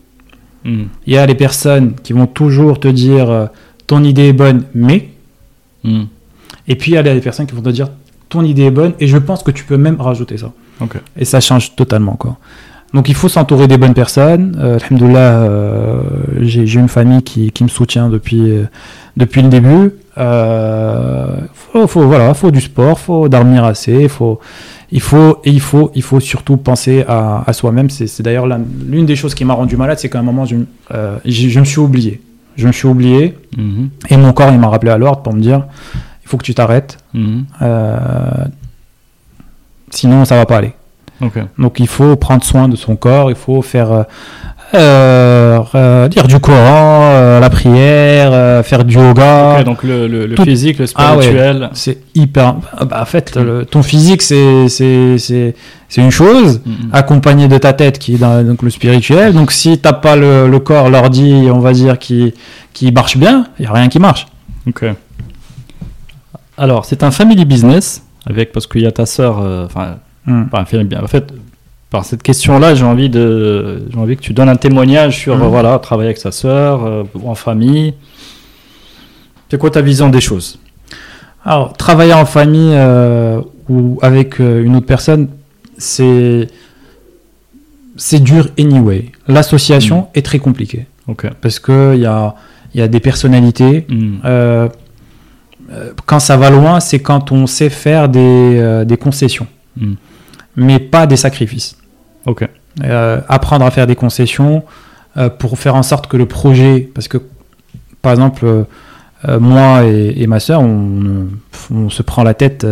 Mhm. 0.64 0.86
Il 1.06 1.12
y 1.14 1.18
a 1.18 1.26
les 1.26 1.34
personnes 1.34 1.94
qui 2.02 2.12
vont 2.12 2.26
toujours 2.26 2.78
te 2.80 2.88
dire 2.88 3.30
euh, 3.30 3.46
ton 3.86 4.02
idée 4.04 4.28
est 4.28 4.32
bonne, 4.32 4.64
mais. 4.74 5.08
Mhm. 5.84 6.06
Et 6.68 6.76
puis 6.76 6.92
il 6.92 6.94
y 6.94 6.98
a 6.98 7.02
les 7.02 7.20
personnes 7.20 7.46
qui 7.46 7.54
vont 7.54 7.62
te 7.62 7.70
dire 7.70 7.88
ton 8.28 8.42
idée 8.44 8.62
est 8.64 8.70
bonne 8.70 8.92
et 9.00 9.06
je 9.08 9.18
pense 9.18 9.42
que 9.42 9.50
tu 9.50 9.64
peux 9.64 9.76
même 9.76 10.00
rajouter 10.00 10.36
ça. 10.38 10.52
Et 11.16 11.24
ça 11.24 11.40
change 11.40 11.76
totalement 11.76 12.14
quoi. 12.16 12.36
Donc 12.94 13.08
il 13.08 13.14
faut 13.14 13.28
s'entourer 13.28 13.68
des 13.68 13.78
bonnes 13.78 13.94
personnes. 13.94 14.56
Euh, 14.60 14.78
alhamdoulilah, 14.78 15.42
euh, 15.42 16.00
j'ai 16.40 16.66
j'ai 16.66 16.78
une 16.80 16.88
famille 16.88 17.22
qui, 17.22 17.50
qui 17.50 17.64
me 17.64 17.68
soutient 17.68 18.08
depuis, 18.08 18.50
euh, 18.50 18.64
depuis 19.16 19.42
le 19.42 19.48
début. 19.48 19.92
Euh, 20.18 21.36
faut, 21.54 21.86
faut- 21.86 22.06
voilà, 22.06 22.34
faut 22.34 22.50
du 22.50 22.60
sport, 22.60 22.98
faut 22.98 23.28
dormir 23.28 23.64
assez, 23.64 24.08
faut, 24.08 24.40
il 24.92 25.00
faut 25.00 25.40
et 25.44 25.50
il 25.50 25.60
faut, 25.60 25.90
il 25.94 26.02
faut 26.02 26.20
surtout 26.20 26.56
penser 26.58 27.04
à, 27.08 27.42
à 27.46 27.52
soi-même. 27.52 27.88
C'est 27.90 28.22
d'ailleurs 28.22 28.46
l'une 28.46 29.06
des 29.06 29.16
choses 29.16 29.34
qui 29.34 29.44
m'a 29.44 29.54
rendu 29.54 29.76
malade, 29.76 29.98
c'est 29.98 30.08
qu'à 30.10 30.18
un 30.20 30.22
moment 30.22 30.44
je, 30.44 30.56
me- 30.56 30.66
euh, 30.92 31.16
je 31.24 31.58
me 31.58 31.64
suis 31.64 31.80
oublié. 31.80 32.20
Je 32.56 32.66
me 32.66 32.72
suis 32.72 32.86
oublié 32.86 33.36
Mhm. 33.56 33.88
et 34.10 34.16
mon 34.18 34.32
corps 34.32 34.50
il 34.52 34.58
m'a 34.60 34.68
rappelé 34.68 34.92
à 34.92 34.98
l'ordre 34.98 35.22
pour 35.22 35.32
me 35.34 35.40
dire 35.40 35.64
il 36.24 36.28
faut 36.28 36.36
que 36.36 36.44
tu 36.44 36.54
t'arrêtes, 36.54 36.98
Mhm. 37.14 37.44
euh, 37.62 38.44
sinon 39.90 40.24
ça 40.24 40.36
va 40.36 40.46
pas 40.46 40.58
aller. 40.58 40.72
Donc 41.56 41.78
il 41.78 41.86
faut 41.86 42.16
prendre 42.16 42.42
soin 42.42 42.68
de 42.68 42.74
son 42.74 42.96
corps, 42.96 43.30
il 43.30 43.36
faut 43.36 43.62
faire 43.62 44.06
euh, 44.74 45.58
euh, 45.58 45.60
euh, 45.74 46.08
lire 46.08 46.26
du 46.26 46.38
Coran, 46.40 47.02
euh, 47.14 47.40
la 47.40 47.50
prière, 47.50 48.30
euh, 48.32 48.62
faire 48.62 48.84
du 48.84 48.94
yoga. 48.96 49.58
Ok, 49.58 49.64
donc 49.64 49.82
le, 49.82 50.06
le, 50.08 50.26
le 50.26 50.34
tout- 50.34 50.44
physique, 50.44 50.78
le 50.78 50.86
Ah 50.94 51.16
ouais. 51.16 51.22
spirituel. 51.22 51.70
C'est 51.72 51.98
hyper. 52.14 52.54
bah, 52.88 53.00
en 53.02 53.04
fait, 53.04 53.36
le- 53.36 53.64
ton 53.64 53.82
physique 53.82 54.22
c'est 54.22 54.68
c'est 54.68 55.18
c'est 55.18 55.54
c'est 55.88 56.00
une 56.00 56.10
chose, 56.10 56.60
Mhm. 56.64 56.90
accompagné 56.92 57.48
de 57.48 57.58
ta 57.58 57.72
tête 57.74 57.98
qui 57.98 58.14
est 58.14 58.18
dans 58.18 58.46
donc 58.46 58.62
le 58.62 58.70
spirituel. 58.70 59.34
Donc 59.34 59.52
si 59.52 59.78
t'as 59.78 59.92
pas 59.92 60.16
le, 60.16 60.48
le 60.48 60.58
corps, 60.58 60.88
l'ordi, 60.90 61.48
on 61.52 61.58
va 61.60 61.72
dire 61.72 61.98
qui 61.98 62.32
qui 62.72 62.90
marche 62.92 63.16
bien, 63.16 63.46
il 63.58 63.64
y 63.64 63.68
a 63.68 63.72
rien 63.72 63.88
qui 63.88 63.98
marche. 63.98 64.26
Ok. 64.66 64.84
Alors, 66.56 66.84
c'est 66.84 67.02
un 67.02 67.10
family 67.10 67.44
business, 67.44 68.02
avec, 68.26 68.52
parce 68.52 68.66
qu'il 68.66 68.82
y 68.82 68.86
a 68.86 68.92
ta 68.92 69.06
sœur, 69.06 69.40
euh, 69.40 69.66
enfin, 69.66 69.96
family- 70.66 70.96
en 71.02 71.06
fait, 71.06 71.32
par 71.92 72.04
cette 72.06 72.22
question-là, 72.22 72.74
j'ai 72.74 72.84
envie 72.86 73.10
de, 73.10 73.82
j'ai 73.90 73.98
envie 73.98 74.16
que 74.16 74.22
tu 74.22 74.32
donnes 74.32 74.48
un 74.48 74.56
témoignage 74.56 75.18
sur 75.18 75.36
Mhm. 75.36 75.46
voilà, 75.48 75.78
travailler 75.78 76.08
avec 76.08 76.18
sa 76.18 76.32
sœur, 76.32 76.84
euh, 76.84 77.04
ou 77.14 77.28
en 77.30 77.34
famille. 77.34 77.92
C'est 79.50 79.58
quoi 79.58 79.70
ta 79.70 79.82
vision 79.82 80.08
des 80.08 80.22
choses? 80.22 80.58
Alors, 81.44 81.74
travailler 81.76 82.14
en 82.14 82.24
famille 82.24 82.72
euh, 82.74 83.40
ou 83.68 83.98
avec 84.00 84.40
euh, 84.40 84.64
une 84.64 84.74
autre 84.76 84.86
personne, 84.86 85.28
c'est 85.76 86.48
c'est 87.96 88.20
dur 88.20 88.48
anyway. 88.58 89.12
L'association 89.28 90.08
est 90.14 90.24
très 90.24 90.38
compliquée 90.38 90.86
Ok. 91.08 91.26
parce 91.42 91.58
que 91.58 91.92
il 91.94 92.00
y 92.00 92.06
a 92.06 92.34
il 92.74 92.80
y 92.80 92.82
a 92.82 92.88
des 92.88 93.00
personnalités. 93.00 93.84
Hmm. 93.90 94.16
Euh, 94.24 94.68
quand 96.06 96.20
ça 96.20 96.36
va 96.38 96.48
loin, 96.50 96.80
c'est 96.80 97.00
quand 97.00 97.32
on 97.32 97.46
sait 97.46 97.70
faire 97.70 98.08
des, 98.08 98.84
des 98.86 98.96
concessions, 98.98 99.46
mais 100.56 100.78
pas 100.78 101.06
des 101.06 101.16
sacrifices. 101.16 101.76
Ok. 102.26 102.48
Euh, 102.84 103.20
apprendre 103.28 103.64
à 103.66 103.70
faire 103.70 103.86
des 103.86 103.96
concessions 103.96 104.62
euh, 105.16 105.28
pour 105.28 105.58
faire 105.58 105.74
en 105.74 105.82
sorte 105.82 106.06
que 106.06 106.16
le 106.16 106.26
projet, 106.26 106.88
parce 106.94 107.08
que 107.08 107.18
par 108.00 108.12
exemple, 108.12 108.44
euh, 108.44 109.38
moi 109.40 109.84
et, 109.84 110.14
et 110.16 110.26
ma 110.26 110.40
soeur, 110.40 110.60
on, 110.62 111.26
on 111.72 111.90
se 111.90 112.02
prend 112.02 112.22
la 112.24 112.34
tête 112.34 112.66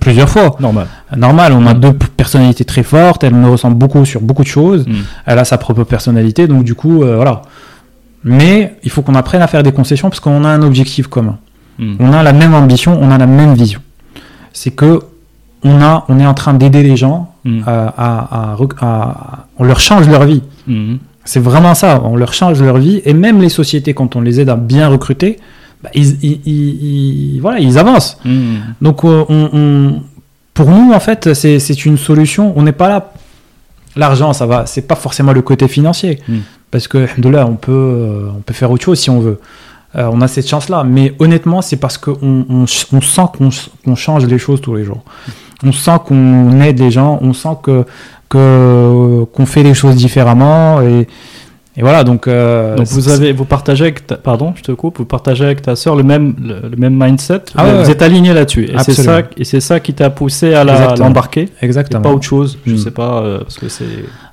plusieurs 0.00 0.28
fois. 0.28 0.56
Normal. 0.60 0.86
Normal, 1.16 1.52
on 1.52 1.66
a 1.66 1.74
Mm. 1.74 1.80
deux 1.80 1.92
personnalités 1.92 2.64
très 2.64 2.82
fortes, 2.82 3.24
elle 3.24 3.34
me 3.34 3.48
ressemble 3.48 3.76
beaucoup 3.76 4.04
sur 4.04 4.20
beaucoup 4.20 4.42
de 4.42 4.48
choses, 4.48 4.86
Hmm. 4.86 5.02
elle 5.26 5.38
a 5.38 5.44
sa 5.44 5.58
propre 5.58 5.84
personnalité, 5.84 6.46
donc 6.46 6.64
du 6.64 6.74
coup, 6.74 7.02
voilà. 7.02 7.42
Mais 8.24 8.76
il 8.84 8.90
faut 8.90 9.02
qu'on 9.02 9.14
apprenne 9.14 9.42
à 9.42 9.46
faire 9.46 9.62
des 9.62 9.72
concessions 9.72 10.08
parce 10.10 10.20
qu'on 10.20 10.44
a 10.44 10.48
un 10.48 10.62
objectif 10.62 11.06
commun. 11.08 11.38
Hmm. 11.78 11.94
On 11.98 12.12
a 12.12 12.22
la 12.22 12.32
même 12.32 12.54
ambition, 12.54 12.98
on 13.00 13.10
a 13.10 13.18
la 13.18 13.26
même 13.26 13.54
vision. 13.54 13.80
C'est 14.52 14.70
que 14.70 15.00
on, 15.64 15.80
a, 15.82 16.04
on 16.08 16.18
est 16.18 16.26
en 16.26 16.34
train 16.34 16.54
d'aider 16.54 16.82
les 16.82 16.96
gens 16.96 17.29
À, 17.66 17.86
à- 17.96 18.50
à 18.52 18.54
rec- 18.54 18.74
à- 18.82 19.46
On 19.58 19.64
leur 19.64 19.80
change 19.80 20.08
leur 20.08 20.24
vie. 20.24 20.42
Hmm. 20.66 20.96
C'est 21.24 21.40
vraiment 21.40 21.74
ça, 21.74 22.00
on 22.04 22.16
leur 22.16 22.32
change 22.34 22.60
leur 22.62 22.76
vie. 22.78 23.00
Et 23.04 23.14
même 23.14 23.40
les 23.40 23.48
sociétés, 23.48 23.94
quand 23.94 24.16
on 24.16 24.20
les 24.20 24.40
aide 24.40 24.48
à 24.50 24.56
bien 24.56 24.88
recruter, 24.88 25.38
bah, 25.82 25.90
ils, 25.94 26.16
ils- 26.22 26.40
ils- 26.44 27.34
ils- 27.36 27.40
voilà, 27.40 27.58
ils 27.60 27.78
avancent. 27.78 28.18
Hmm. 28.24 28.56
Donc 28.82 29.04
euh, 29.04 29.24
on, 29.28 29.48
on- 29.52 30.02
pour 30.54 30.68
nous, 30.70 30.92
en 30.92 31.00
fait, 31.00 31.32
c'est 31.34 31.84
une 31.86 31.96
solution. 31.96 32.52
On 32.56 32.62
n'est 32.62 32.72
pas 32.72 32.88
là. 32.88 33.12
L'argent, 33.96 34.32
ça 34.32 34.46
va. 34.46 34.66
C'est 34.66 34.82
pas 34.86 34.94
forcément 34.96 35.32
le 35.32 35.42
côté 35.42 35.66
financier. 35.66 36.20
Mm. 36.28 36.38
Parce 36.70 36.86
que 36.86 37.08
de 37.20 37.28
là, 37.28 37.46
on 37.46 37.56
peut, 37.56 37.72
euh, 37.72 38.28
on 38.36 38.40
peut 38.40 38.54
faire 38.54 38.70
autre 38.70 38.84
chose 38.84 39.00
si 39.00 39.10
on 39.10 39.18
veut. 39.20 39.40
Euh, 39.96 40.08
on 40.12 40.20
a 40.20 40.28
cette 40.28 40.48
chance-là. 40.48 40.84
Mais 40.84 41.14
honnêtement, 41.18 41.60
c'est 41.62 41.76
parce 41.76 41.98
qu'on 41.98 42.16
on, 42.22 42.64
on 42.92 43.00
sent 43.00 43.22
qu'on 43.36 43.48
qu'on 43.84 43.96
change 43.96 44.26
les 44.26 44.38
choses 44.38 44.60
tous 44.60 44.74
les 44.76 44.84
jours. 44.84 45.02
On 45.64 45.72
sent 45.72 45.98
qu'on 46.06 46.60
aide 46.60 46.78
les 46.78 46.90
gens. 46.90 47.18
On 47.22 47.32
sent 47.32 47.56
que 47.62 47.84
qu'on 48.28 49.46
fait 49.46 49.62
les 49.62 49.74
choses 49.74 49.96
différemment. 49.96 50.80
Et, 50.82 51.06
et 51.76 51.82
voilà, 51.82 52.04
donc. 52.04 52.26
euh, 52.26 52.76
Donc 52.76 52.86
vous 52.88 53.08
avez, 53.08 53.32
vous 53.32 53.44
partagez 53.44 53.84
avec, 53.84 54.06
ta- 54.06 54.16
pardon, 54.16 54.52
je 54.56 54.62
te 54.62 54.72
coupe, 54.72 54.98
vous 54.98 55.04
partagez 55.04 55.44
avec 55.44 55.62
ta 55.62 55.76
sœur 55.76 55.96
le 55.96 56.02
même, 56.02 56.34
le, 56.42 56.68
le 56.68 56.76
même 56.76 56.96
mindset. 57.00 57.40
Ah 57.56 57.64
ouais, 57.64 57.72
vous 57.74 57.84
ouais. 57.86 57.90
êtes 57.90 58.02
aligné 58.02 58.32
là-dessus. 58.32 58.64
Et 58.72 58.78
c'est 58.84 58.94
ça, 58.94 59.20
et 59.36 59.44
c'est 59.44 59.60
ça 59.60 59.80
qui 59.80 59.94
t'a 59.94 60.10
poussé 60.10 60.54
à 60.54 60.62
Exactement. 60.62 61.06
l'embarquer. 61.08 61.48
Exactement. 61.62 62.02
pas 62.02 62.10
autre 62.10 62.24
chose. 62.24 62.58
Je 62.66 62.74
Mm. 62.74 62.78
sais 62.78 62.90
pas, 62.90 63.18
euh, 63.22 63.38
parce 63.40 63.58
que 63.58 63.68
c'est. 63.68 63.84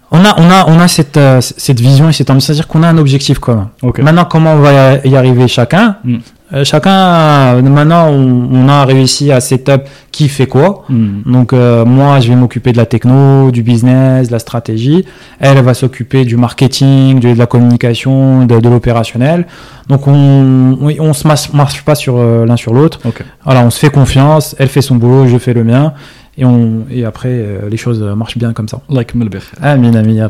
On 0.09 0.19
a, 0.23 0.35
on 0.39 0.49
a, 0.49 0.65
on 0.67 0.79
a 0.79 0.87
cette, 0.87 1.17
euh, 1.17 1.41
cette 1.41 1.81
vision 1.81 2.07
et 2.07 2.13
cette 2.13 2.29
ambition, 2.29 2.47
c'est-à-dire 2.53 2.67
qu'on 2.69 2.81
a 2.83 2.87
un 2.87 2.97
objectif 2.97 3.39
commun. 3.39 3.71
Ok. 3.81 3.99
Maintenant, 3.99 4.23
comment 4.23 4.53
on 4.53 4.59
va 4.59 4.95
y 5.03 5.15
arriver 5.17 5.47
chacun? 5.49 5.97
Mm. 6.05 6.17
Euh, 6.53 6.63
Chacun, 6.63 6.91
euh, 6.91 7.61
maintenant, 7.61 8.09
on, 8.09 8.69
a 8.69 8.85
réussi 8.85 9.31
à 9.31 9.41
setup 9.41 9.81
qui 10.11 10.29
fait 10.29 10.47
quoi. 10.47 10.85
Hmm. 10.87 11.21
Donc, 11.25 11.51
euh, 11.51 11.83
moi, 11.83 12.21
je 12.21 12.29
vais 12.29 12.35
m'occuper 12.35 12.71
de 12.71 12.77
la 12.77 12.85
techno, 12.85 13.51
du 13.51 13.63
business, 13.63 14.27
de 14.27 14.31
la 14.31 14.39
stratégie. 14.39 15.05
Elle, 15.39 15.57
elle 15.57 15.63
va 15.63 15.73
s'occuper 15.73 16.23
du 16.23 16.37
marketing, 16.37 17.19
de, 17.19 17.33
de 17.33 17.37
la 17.37 17.47
communication, 17.47 18.45
de, 18.45 18.59
de 18.59 18.69
l'opérationnel. 18.69 19.45
Donc, 19.89 20.07
on, 20.07 20.77
on, 20.81 20.93
on 20.99 21.13
se 21.13 21.27
marche, 21.27 21.51
marche 21.51 21.83
pas 21.83 21.95
sur 21.95 22.17
euh, 22.17 22.45
l'un 22.45 22.55
sur 22.55 22.73
l'autre. 22.73 22.99
Voilà, 23.43 23.65
on 23.65 23.69
se 23.69 23.79
fait 23.79 23.89
confiance. 23.89 24.55
Elle 24.57 24.69
fait 24.69 24.81
son 24.81 24.95
boulot, 24.95 25.27
je 25.27 25.37
fais 25.37 25.53
le 25.53 25.65
mien. 25.65 25.93
Et, 26.37 26.45
on, 26.45 26.85
et 26.89 27.03
après, 27.03 27.29
euh, 27.29 27.69
les 27.69 27.77
choses 27.77 28.01
marchent 28.01 28.37
bien 28.37 28.53
comme 28.53 28.69
ça. 28.69 28.79
Like. 28.89 29.13
Amin, 29.61 29.93
amin. 29.95 30.27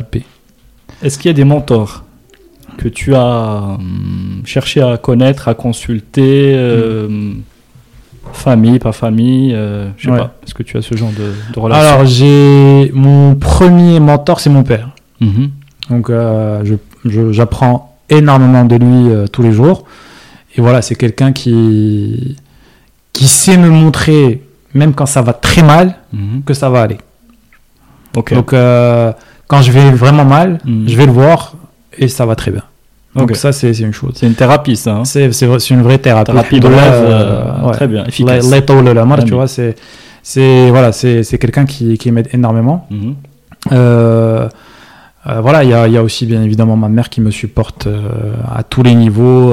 Est-ce 1.04 1.20
qu'il 1.20 1.30
y 1.30 1.32
a 1.32 1.34
des 1.34 1.44
mentors? 1.44 2.07
Que 2.78 2.88
tu 2.88 3.16
as 3.16 3.76
hum, 3.80 4.42
cherché 4.46 4.82
à 4.82 4.98
connaître, 4.98 5.48
à 5.48 5.54
consulter, 5.56 6.54
euh, 6.56 7.32
famille, 8.34 8.80
pas 8.80 8.92
famille, 8.92 9.54
euh, 9.56 9.90
je 9.98 10.06
sais 10.06 10.12
Ouais. 10.12 10.18
pas. 10.18 10.36
Est-ce 10.46 10.54
que 10.54 10.64
tu 10.64 10.78
as 10.78 10.82
ce 10.82 10.96
genre 10.96 11.12
de, 11.12 11.34
de 11.54 11.60
relation 11.60 11.84
Alors, 11.90 12.06
j'ai 12.06 12.92
mon 12.94 13.36
premier 13.36 14.00
mentor, 14.00 14.40
c'est 14.40 14.50
mon 14.50 14.64
père. 14.64 14.90
Mhm. 15.22 15.50
Donc, 15.90 16.10
euh, 16.10 16.64
j'apprends 17.32 17.98
énormément 18.10 18.66
de 18.66 18.76
lui 18.76 19.10
euh, 19.12 19.28
tous 19.28 19.42
les 19.42 19.52
jours. 19.52 19.86
Et 20.56 20.62
voilà, 20.62 20.82
c'est 20.82 20.96
quelqu'un 20.96 21.32
qui, 21.34 22.36
qui 23.14 23.28
sait 23.28 23.58
me 23.58 23.70
montrer, 23.70 24.44
même 24.74 24.94
quand 24.94 25.06
ça 25.06 25.22
va 25.22 25.34
très 25.34 25.64
mal, 25.64 25.96
Mhm. 26.14 26.44
que 26.46 26.54
ça 26.54 26.70
va 26.70 26.82
aller. 26.82 26.98
Donc, 28.14 28.54
euh, 28.54 29.12
quand 29.48 29.62
je 29.62 29.72
vais 29.72 29.92
vraiment 29.92 30.26
mal, 30.26 30.60
Mhm. 30.66 30.86
je 30.90 30.96
vais 30.98 31.06
le 31.06 31.12
voir 31.12 31.56
et 31.98 32.08
ça 32.08 32.26
va 32.26 32.36
très 32.36 32.52
bien. 32.52 32.64
Donc, 33.16 33.36
ça, 33.36 33.52
c'est 33.52 33.72
une 33.80 33.94
chose. 33.94 34.12
C'est 34.16 34.28
une 34.28 34.36
thérapie, 34.36 34.76
ça. 34.76 34.98
hein. 34.98 35.04
C'est 35.06 35.70
une 35.72 35.82
vraie 35.82 35.98
thérapie. 35.98 36.32
Thérapie 36.32 36.60
de 36.60 36.68
euh, 36.68 36.72
euh, 36.72 37.66
ouais. 37.66 37.72
très 37.72 37.88
bien, 37.88 38.06
efficace. 38.06 38.48
La- 38.50 38.58
la 38.58 38.62
tawla 38.62 38.94
la 38.94 39.06
mar, 39.06 39.18
Très 39.18 39.28
tu 39.28 39.34
vois, 39.34 39.48
c'est 39.48 39.76
c'est 40.22 40.70
voilà, 40.70 40.92
c'est 40.92 41.24
c'est 41.24 41.38
quelqu'un 41.40 41.66
qui, 41.66 41.98
qui 41.98 42.12
m'aide 42.12 42.28
énormément. 42.34 42.86
Mhm. 42.92 43.16
Euh, 43.72 44.48
euh, 45.28 45.42
voilà, 45.42 45.64
il 45.64 45.70
y 45.70 45.74
a, 45.74 45.88
y 45.88 45.98
a 45.98 46.04
aussi 46.04 46.26
bien 46.26 46.44
évidemment 46.44 46.76
ma 46.78 46.90
mère 46.90 47.10
qui 47.10 47.22
me 47.22 47.32
supporte 47.32 47.88
à 48.56 48.62
tous 48.64 48.84
les 48.84 48.94
niveaux. 48.94 49.52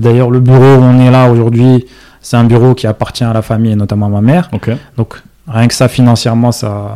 D'ailleurs, 0.00 0.30
le 0.30 0.40
bureau 0.40 0.58
où 0.76 0.82
on 0.82 0.98
est 1.00 1.10
là 1.10 1.30
aujourd'hui, 1.30 1.86
c'est 2.20 2.36
un 2.36 2.44
bureau 2.44 2.74
qui 2.74 2.86
appartient 2.88 3.24
à 3.24 3.32
la 3.32 3.42
famille 3.42 3.72
et 3.72 3.76
notamment 3.76 4.06
à 4.06 4.10
ma 4.10 4.20
mère. 4.20 4.50
Donc 4.96 5.22
rien 5.46 5.68
que 5.68 5.74
ça 5.74 5.86
financièrement, 5.88 6.50
ça. 6.50 6.92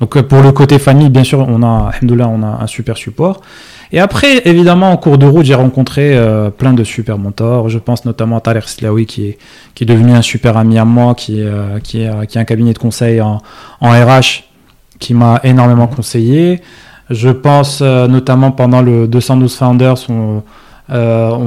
Donc 0.00 0.18
pour 0.22 0.40
le 0.42 0.50
côté 0.52 0.78
famille, 0.78 1.10
bien 1.10 1.24
sûr, 1.24 1.40
on 1.46 1.62
a, 1.62 1.90
on 2.02 2.42
a 2.42 2.62
un 2.62 2.66
super 2.66 2.96
support. 2.96 3.42
Et 3.92 4.00
après, 4.00 4.42
évidemment, 4.48 4.90
en 4.90 4.96
cours 4.96 5.18
de 5.18 5.26
route, 5.26 5.44
j'ai 5.44 5.54
rencontré 5.54 6.16
euh, 6.16 6.50
plein 6.50 6.72
de 6.72 6.82
super 6.84 7.18
mentors. 7.18 7.68
Je 7.68 7.78
pense 7.78 8.04
notamment 8.04 8.36
à 8.38 8.40
Tariq 8.40 8.68
Slaoui, 8.68 9.06
qui 9.06 9.26
est, 9.28 9.38
qui 9.74 9.84
est 9.84 9.86
devenu 9.86 10.12
un 10.12 10.22
super 10.22 10.56
ami 10.56 10.78
à 10.78 10.84
moi, 10.84 11.14
qui, 11.14 11.40
euh, 11.40 11.78
qui, 11.80 12.02
est, 12.02 12.26
qui 12.26 12.38
a 12.38 12.40
un 12.40 12.44
cabinet 12.44 12.72
de 12.72 12.78
conseil 12.78 13.20
en, 13.20 13.40
en 13.80 13.90
RH, 13.90 14.44
qui 14.98 15.14
m'a 15.14 15.40
énormément 15.44 15.86
conseillé. 15.86 16.60
Je 17.10 17.28
pense 17.30 17.80
euh, 17.82 18.08
notamment 18.08 18.50
pendant 18.50 18.82
le 18.82 19.06
212 19.06 19.54
Founders, 19.54 19.98
on, 20.08 20.42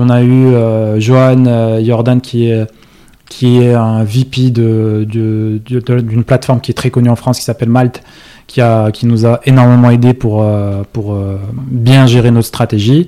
a 0.09 0.21
eu 0.23 0.53
Johan 1.01 1.79
Jordan, 1.81 2.21
qui 2.21 2.49
est 2.49 2.65
qui 3.29 3.61
est 3.61 3.75
un 3.75 4.03
VP 4.03 4.49
de- 4.49 5.05
de- 5.07 5.61
de- 5.69 5.99
d'une 5.99 6.23
plateforme 6.23 6.59
qui 6.61 6.71
est 6.71 6.73
très 6.73 6.89
connue 6.89 7.09
en 7.09 7.15
France 7.15 7.37
qui 7.37 7.45
s'appelle 7.45 7.69
Malte, 7.69 8.01
qui, 8.49 8.59
a, 8.61 8.91
qui 8.91 9.05
nous 9.05 9.26
a 9.26 9.39
énormément 9.45 9.89
aidé 9.91 10.13
pour, 10.13 10.41
euh, 10.41 10.81
pour 10.91 11.13
euh, 11.13 11.38
bien 11.55 12.05
gérer 12.07 12.31
notre 12.31 12.47
stratégie. 12.47 13.07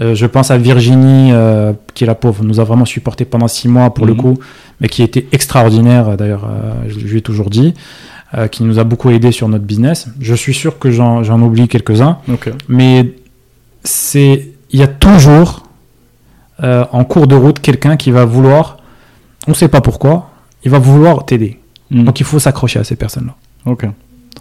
Euh, 0.00 0.14
je 0.14 0.26
pense 0.26 0.50
à 0.50 0.56
Virginie, 0.58 1.30
euh, 1.32 1.72
qui 1.94 2.04
est 2.04 2.06
la 2.06 2.14
pauvre, 2.14 2.42
nous 2.42 2.58
a 2.58 2.64
vraiment 2.64 2.84
supporté 2.86 3.24
pendant 3.24 3.48
six 3.48 3.68
mois 3.68 3.90
pour 3.92 4.06
le 4.06 4.14
Mhm. 4.14 4.20
coup, 4.20 4.38
mais 4.80 4.88
qui 4.88 5.02
était 5.02 5.26
extraordinaire, 5.32 6.16
d'ailleurs, 6.16 6.44
euh, 6.48 6.72
je, 6.88 6.98
je 7.00 7.06
lui 7.06 7.18
ai 7.18 7.22
toujours 7.22 7.50
dit, 7.50 7.74
qui 8.50 8.62
nous 8.62 8.78
a 8.78 8.84
beaucoup 8.84 9.08
aidé 9.10 9.32
sur 9.32 9.48
notre 9.48 9.64
business. 9.64 10.06
Je 10.20 10.34
suis 10.34 10.52
sûr 10.52 10.78
que 10.78 10.90
j'en 10.90 11.40
oublie 11.40 11.66
quelques-uns, 11.66 12.18
mais 12.68 13.14
c'est 13.84 14.48
il 14.70 14.78
y 14.78 14.82
a 14.82 14.86
toujours 14.86 15.62
en 16.62 17.04
cours 17.04 17.26
de 17.26 17.34
route 17.34 17.58
quelqu'un 17.60 17.96
qui 17.96 18.10
va 18.10 18.26
vouloir, 18.26 18.76
on 19.46 19.52
ne 19.52 19.56
sait 19.56 19.68
pas 19.68 19.80
pourquoi, 19.80 20.30
il 20.62 20.70
va 20.70 20.78
vouloir 20.78 21.24
t'aider. 21.24 21.58
Mhm. 21.90 22.04
Donc 22.04 22.20
il 22.20 22.26
faut 22.26 22.38
s'accrocher 22.38 22.78
à 22.78 22.84
ces 22.84 22.96
personnes-là. 22.96 23.34
Ok. 23.64 23.86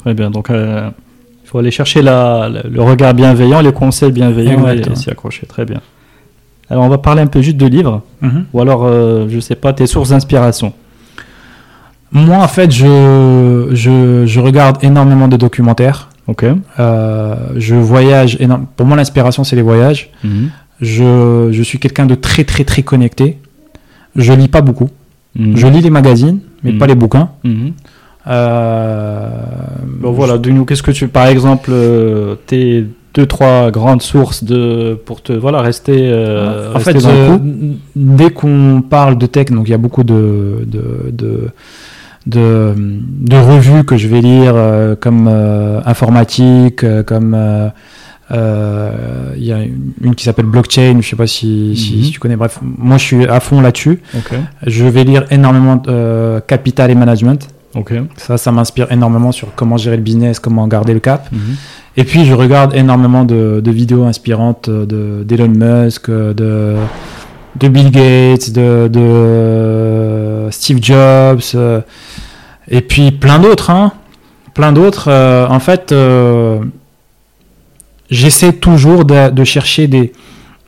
Très 0.01 0.13
bien. 0.13 0.29
Donc, 0.31 0.49
euh, 0.49 0.89
il 1.43 1.47
faut 1.47 1.59
aller 1.59 1.71
chercher 1.71 2.01
la, 2.01 2.49
le 2.49 2.81
regard 2.81 3.13
bienveillant, 3.13 3.61
les 3.61 3.71
conseils 3.73 4.11
bienveillants 4.11 4.67
et, 4.69 4.95
s'y 4.95 5.09
accrocher. 5.09 5.45
Très 5.47 5.65
bien. 5.65 5.81
Alors, 6.69 6.83
on 6.83 6.89
va 6.89 6.97
parler 6.97 7.21
un 7.21 7.27
peu 7.27 7.41
juste 7.41 7.57
de 7.57 7.65
livres. 7.65 8.01
Ou 8.53 8.61
alors, 8.61 8.83
euh, 8.85 9.27
je 9.29 9.39
sais 9.39 9.55
pas, 9.55 9.73
tes 9.73 9.87
sources 9.87 10.09
d'inspiration. 10.09 10.73
Moi, 12.11 12.37
en 12.37 12.47
fait, 12.47 12.71
je, 12.71 13.69
je, 13.71 14.25
je 14.25 14.39
regarde 14.39 14.77
énormément 14.83 15.27
de 15.27 15.37
documentaires. 15.37 16.09
Ok. 16.27 16.45
Euh, 16.79 17.35
je 17.55 17.75
voyage 17.75 18.37
énorme. 18.39 18.65
Pour 18.75 18.85
moi, 18.85 18.97
l'inspiration, 18.97 19.43
c'est 19.43 19.55
les 19.55 19.61
voyages. 19.61 20.09
Mhm. 20.23 20.49
Je, 20.81 21.49
je 21.51 21.63
suis 21.63 21.79
quelqu'un 21.79 22.05
de 22.05 22.15
très, 22.15 22.43
très, 22.43 22.63
très 22.63 22.83
connecté. 22.83 23.39
Je 24.15 24.33
lis 24.33 24.47
pas 24.47 24.61
beaucoup. 24.61 24.89
Mhm. 25.37 25.55
Je 25.57 25.67
lis 25.67 25.81
les 25.81 25.89
magazines, 25.89 26.39
mais 26.63 26.71
Mhm. 26.73 26.77
pas 26.79 26.87
les 26.87 26.95
bouquins. 26.95 27.29
Euh, 28.27 29.29
Bon, 29.99 30.11
voilà, 30.11 30.37
dis-nous, 30.37 30.65
qu'est-ce 30.65 30.83
que 30.83 30.91
tu, 30.91 31.07
par 31.07 31.27
exemple, 31.27 31.69
euh, 31.73 32.35
tes 32.45 32.85
deux, 33.13 33.25
trois 33.25 33.71
grandes 33.71 34.01
sources 34.03 34.43
de, 34.43 34.93
pour 35.05 35.21
te, 35.23 35.33
voilà, 35.33 35.61
rester, 35.61 35.97
euh, 36.11 36.71
en 36.71 36.77
rester 36.77 36.93
fait, 36.93 36.99
dans 37.01 37.11
le 37.11 37.17
euh, 37.17 37.37
coup. 37.37 37.43
dès 37.95 38.29
qu'on 38.29 38.83
parle 38.87 39.17
de 39.17 39.25
tech, 39.25 39.47
donc 39.47 39.67
il 39.67 39.71
y 39.71 39.73
a 39.73 39.79
beaucoup 39.79 40.03
de, 40.03 40.59
de, 40.67 41.09
de, 41.11 41.49
de, 42.27 42.73
de 42.75 43.35
revues 43.37 43.83
que 43.85 43.97
je 43.97 44.07
vais 44.07 44.21
lire 44.21 44.53
euh, 44.55 44.95
comme 44.95 45.27
euh, 45.27 45.79
informatique, 45.85 46.83
euh, 46.83 47.01
comme 47.01 47.35
il 48.29 49.43
y 49.43 49.51
a 49.53 49.59
une, 50.03 50.13
qui 50.15 50.23
s'appelle 50.25 50.45
blockchain, 50.45 50.97
je 51.01 51.07
sais 51.09 51.15
pas 51.15 51.27
si, 51.27 51.75
si, 51.75 51.95
Mhm. 52.05 52.11
tu 52.11 52.19
connais. 52.19 52.35
Bref, 52.35 52.59
moi 52.61 52.97
je 52.97 53.03
suis 53.03 53.25
à 53.25 53.39
fond 53.39 53.61
là-dessus. 53.61 54.01
Je 54.65 54.85
vais 54.85 55.03
lire 55.05 55.25
énormément 55.31 55.81
capital 56.45 56.91
et 56.91 56.95
management. 56.95 57.47
Ça, 58.17 58.37
ça 58.37 58.51
m'inspire 58.51 58.91
énormément 58.91 59.31
sur 59.31 59.53
comment 59.55 59.77
gérer 59.77 59.97
le 59.97 60.03
business, 60.03 60.39
comment 60.39 60.67
garder 60.67 60.93
le 60.93 60.99
cap. 60.99 61.31
Mhm. 61.31 61.39
Et 61.97 62.03
puis, 62.03 62.25
je 62.25 62.33
regarde 62.33 62.75
énormément 62.75 63.23
de, 63.23 63.59
de 63.63 63.71
vidéos 63.71 64.05
inspirantes 64.05 64.69
de 64.69 65.23
d'Elon 65.23 65.49
Musk, 65.49 66.09
de, 66.11 66.75
de 67.59 67.67
Bill 67.67 67.91
Gates, 67.91 68.51
de, 68.51 68.87
de 68.87 70.47
Steve 70.51 70.79
Jobs, 70.81 71.41
euh, 71.55 71.81
et 72.67 72.81
puis 72.81 73.11
plein 73.11 73.39
d'autres. 73.39 73.69
Hein. 73.69 73.93
Plein 74.53 74.71
d'autres. 74.71 75.07
Euh, 75.09 75.47
en 75.47 75.59
fait, 75.59 75.91
euh, 75.91 76.59
j'essaie 78.09 78.53
toujours 78.53 79.05
de, 79.05 79.29
de 79.29 79.43
chercher 79.43 79.87
des, 79.87 80.11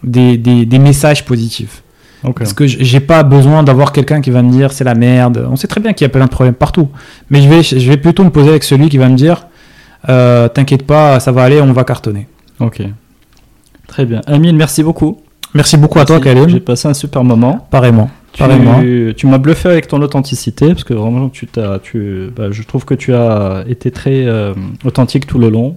des, 0.03 0.37
des, 0.37 0.65
des 0.65 0.79
messages 0.79 1.25
positifs. 1.25 1.83
Parce 2.23 2.53
que 2.53 2.67
j'ai 2.67 2.99
pas 2.99 3.23
besoin 3.23 3.63
d'avoir 3.63 3.91
quelqu'un 3.93 4.21
qui 4.21 4.29
va 4.29 4.41
me 4.41 4.51
dire 4.51 4.71
c'est 4.71 4.83
la 4.83 4.95
merde. 4.95 5.47
On 5.49 5.55
sait 5.55 5.67
très 5.67 5.79
bien 5.79 5.93
qu'il 5.93 6.05
y 6.05 6.09
a 6.09 6.09
plein 6.09 6.25
de 6.25 6.29
problèmes 6.29 6.53
partout. 6.53 6.89
Mais 7.29 7.41
je 7.41 7.47
vais, 7.49 7.63
je 7.63 7.89
vais 7.89 7.97
plutôt 7.97 8.23
me 8.23 8.29
poser 8.29 8.49
avec 8.49 8.63
celui 8.63 8.89
qui 8.89 8.97
va 8.97 9.07
me 9.07 9.15
dire 9.15 9.47
euh, 10.07 10.47
t'inquiète 10.47 10.85
pas, 10.85 11.19
ça 11.19 11.31
va 11.31 11.43
aller, 11.43 11.61
on 11.61 11.71
va 11.73 11.83
cartonner. 11.83 12.27
Ok. 12.59 12.81
Très 13.87 14.05
bien. 14.05 14.21
Amine, 14.27 14.55
merci 14.55 14.83
beaucoup. 14.83 15.21
Merci 15.55 15.77
beaucoup 15.77 15.99
à 15.99 16.05
toi, 16.05 16.19
Merci. 16.23 16.29
J'ai 16.41 16.45
Kalim. 16.45 16.59
passé 16.59 16.87
un 16.87 16.93
super 16.93 17.23
moment. 17.23 17.67
Pareillement. 17.71 18.09
Pareillement. 18.37 18.79
Tu, 18.81 19.13
tu 19.17 19.25
m'as 19.25 19.39
bluffé 19.39 19.67
avec 19.69 19.87
ton 19.87 20.01
authenticité 20.01 20.67
parce 20.67 20.83
que 20.83 20.93
vraiment 20.93 21.29
tu 21.29 21.47
t'as, 21.47 21.79
tu, 21.79 22.29
bah, 22.35 22.51
je 22.51 22.61
trouve 22.63 22.85
que 22.85 22.93
tu 22.93 23.13
as 23.13 23.63
été 23.67 23.89
très 23.89 24.25
euh, 24.25 24.53
authentique 24.85 25.25
tout 25.25 25.39
le 25.39 25.49
long. 25.49 25.75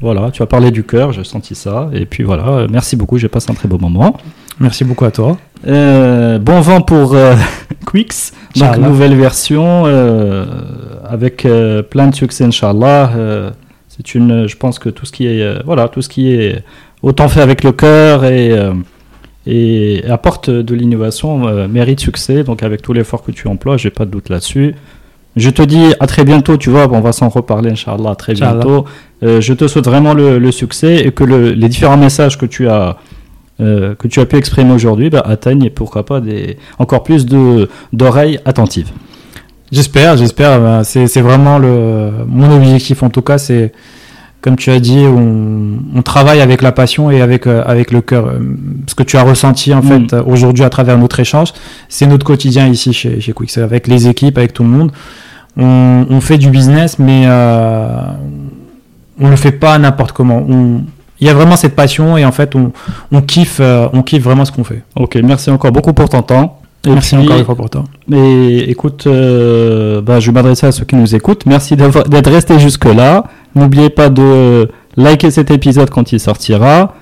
Voilà, 0.00 0.30
tu 0.30 0.42
as 0.42 0.46
parlé 0.46 0.70
du 0.70 0.82
cœur, 0.84 1.12
j'ai 1.12 1.24
senti 1.24 1.54
ça. 1.54 1.88
Et 1.94 2.04
puis 2.04 2.24
voilà, 2.24 2.66
merci 2.70 2.96
beaucoup, 2.96 3.16
j'ai 3.16 3.28
passé 3.28 3.50
un 3.50 3.54
très 3.54 3.68
beau 3.68 3.78
moment. 3.78 4.18
Merci 4.60 4.84
beaucoup 4.84 5.04
à 5.04 5.10
toi. 5.10 5.36
Euh, 5.66 6.38
bon 6.38 6.60
vent 6.60 6.80
pour 6.80 7.14
euh, 7.14 7.34
Quix, 7.90 8.32
donc 8.56 8.64
Inch'Allah. 8.70 8.88
nouvelle 8.88 9.14
version 9.16 9.84
euh, 9.86 10.44
avec 11.08 11.44
euh, 11.44 11.82
plein 11.82 12.06
de 12.08 12.14
succès, 12.14 12.44
Inch'Allah. 12.44 13.52
C'est 13.88 14.14
une, 14.16 14.46
je 14.48 14.56
pense 14.56 14.78
que 14.80 14.88
tout 14.88 15.06
ce 15.06 15.12
qui 15.12 15.26
est, 15.26 15.62
voilà, 15.64 15.88
tout 15.88 16.02
ce 16.02 16.08
qui 16.08 16.32
est 16.34 16.64
autant 17.02 17.28
fait 17.28 17.40
avec 17.40 17.62
le 17.62 17.70
cœur 17.72 18.24
et, 18.24 18.52
et 19.46 20.02
apporte 20.08 20.50
de 20.50 20.74
l'innovation 20.74 21.68
mérite 21.68 22.00
succès. 22.00 22.42
Donc 22.42 22.62
avec 22.64 22.82
tout 22.82 22.92
l'effort 22.92 23.22
que 23.22 23.30
tu 23.30 23.46
emploies, 23.46 23.76
j'ai 23.76 23.90
pas 23.90 24.04
de 24.04 24.10
doute 24.10 24.30
là-dessus. 24.30 24.74
Je 25.36 25.50
te 25.50 25.62
dis 25.62 25.94
à 26.00 26.06
très 26.08 26.24
bientôt, 26.24 26.56
tu 26.56 26.70
vois, 26.70 26.88
on 26.92 27.00
va 27.00 27.12
s'en 27.12 27.28
reparler, 27.28 27.70
Inch'Allah, 27.70 28.16
très 28.16 28.32
Inch'Allah. 28.32 28.52
bientôt. 28.64 28.84
Je 29.22 29.52
te 29.52 29.68
souhaite 29.68 29.84
vraiment 29.86 30.12
le, 30.12 30.38
le 30.40 30.50
succès 30.52 30.96
et 31.06 31.12
que 31.12 31.22
le- 31.24 31.52
les 31.52 31.68
différents 31.68 31.96
messages 31.96 32.36
que 32.36 32.46
tu 32.46 32.68
as 32.68 32.96
euh, 33.60 33.94
que 33.94 34.08
tu 34.08 34.20
as 34.20 34.26
pu 34.26 34.36
exprimer 34.36 34.72
aujourd'hui 34.72 35.10
bah, 35.10 35.22
atteignent 35.24 35.70
pourquoi 35.70 36.04
pas 36.04 36.20
des, 36.20 36.56
encore 36.78 37.02
plus 37.04 37.26
d'oreilles 37.92 38.38
attentives. 38.44 38.90
J'espère, 39.72 40.16
j'espère. 40.16 40.60
Ben, 40.60 40.84
C'est 40.84 41.20
vraiment 41.20 41.58
le, 41.58 42.10
mon 42.26 42.54
objectif. 42.54 43.02
En 43.02 43.10
tout 43.10 43.22
cas, 43.22 43.38
c'est 43.38 43.72
comme 44.40 44.56
tu 44.56 44.70
as 44.70 44.78
dit, 44.78 44.98
on, 45.06 45.78
on 45.96 46.02
travaille 46.02 46.42
avec 46.42 46.60
la 46.60 46.70
passion 46.70 47.10
et 47.10 47.22
avec, 47.22 47.46
euh, 47.46 47.62
avec 47.64 47.90
le 47.90 48.02
cœur. 48.02 48.30
Ce 48.86 48.94
que 48.94 49.02
tu 49.02 49.16
as 49.16 49.22
ressenti 49.22 49.72
en 49.72 49.80
Mm. 49.82 50.08
fait 50.10 50.16
aujourd'hui 50.26 50.64
à 50.64 50.68
travers 50.68 50.98
notre 50.98 51.18
échange, 51.18 51.54
c'est 51.88 52.06
notre 52.06 52.26
quotidien 52.26 52.68
ici 52.68 52.92
chez, 52.92 53.20
chez 53.22 53.32
Quick. 53.32 53.50
C'est 53.50 53.62
avec 53.62 53.86
les 53.86 54.06
équipes, 54.06 54.36
avec 54.36 54.52
tout 54.52 54.62
le 54.62 54.68
monde. 54.68 54.92
On, 55.56 56.04
on 56.10 56.20
fait 56.20 56.36
du 56.36 56.50
business, 56.50 56.98
mais 56.98 57.22
euh, 57.26 57.88
on 59.18 59.30
le 59.30 59.36
fait 59.36 59.52
pas 59.52 59.78
n'importe 59.78 60.12
comment. 60.12 60.44
On- 60.46 60.82
Il 61.20 61.26
y 61.26 61.30
a 61.30 61.34
vraiment 61.34 61.56
cette 61.56 61.74
passion 61.76 62.16
et 62.18 62.24
en 62.24 62.32
fait, 62.32 62.54
on, 62.56 62.72
on 63.12 63.20
kiffe, 63.22 63.58
euh, 63.60 63.88
on 63.92 64.02
kiffe 64.02 64.22
vraiment 64.24 64.44
ce 64.44 64.52
qu'on 64.52 64.64
fait. 64.64 64.82
Ok, 64.96 65.16
merci 65.22 65.50
encore 65.50 65.70
beaucoup 65.72 65.92
pour 65.92 66.08
ton 66.08 66.22
temps. 66.22 66.60
Et 66.86 66.90
Merci 66.90 67.16
puis- 67.16 67.24
encore 67.24 67.38
une 67.38 67.44
fois 67.46 67.54
pour 67.54 67.70
toi. 67.70 67.84
Mais 68.08 68.58
écoute, 68.58 69.04
euh, 69.06 70.02
bah, 70.02 70.20
je 70.20 70.26
vais 70.26 70.32
m'adresser 70.34 70.66
à 70.66 70.72
ceux 70.72 70.84
qui 70.84 70.96
nous 70.96 71.14
écoutent. 71.14 71.46
Merci 71.46 71.76
d'avoir- 71.76 72.04
d'être 72.06 72.30
resté 72.30 72.58
jusque-là. 72.58 73.24
N'oubliez 73.54 73.88
pas 73.88 74.10
de 74.10 74.68
liker 74.96 75.30
cet 75.30 75.50
épisode 75.50 75.88
quand 75.88 76.12
il 76.12 76.20
sortira, 76.20 76.94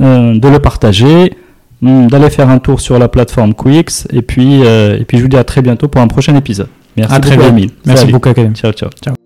euh, 0.00 0.38
de 0.38 0.48
le 0.48 0.58
partager, 0.58 1.34
hum, 1.82 2.06
d'aller 2.08 2.30
faire 2.30 2.48
un 2.48 2.58
tour 2.58 2.80
sur 2.80 2.98
la 2.98 3.08
plateforme 3.08 3.52
Quix. 3.52 4.06
Et 4.10 4.22
puis, 4.22 4.62
euh, 4.64 4.98
et 4.98 5.04
puis 5.04 5.18
je 5.18 5.22
vous 5.24 5.28
dis 5.28 5.36
à 5.36 5.44
très 5.44 5.60
bientôt 5.60 5.88
pour 5.88 6.00
un 6.00 6.08
prochain 6.08 6.34
épisode. 6.34 6.68
Merci 6.96 7.14
À 7.14 7.20
très 7.20 7.36
beaucoup. 7.36 7.48
Emile. 7.50 7.70
Merci 7.84 8.00
Salut. 8.02 8.12
beaucoup, 8.14 8.32
Kalim. 8.32 8.54
Ciao, 8.54 8.72
ciao. 8.72 8.88
Merci 9.04 9.25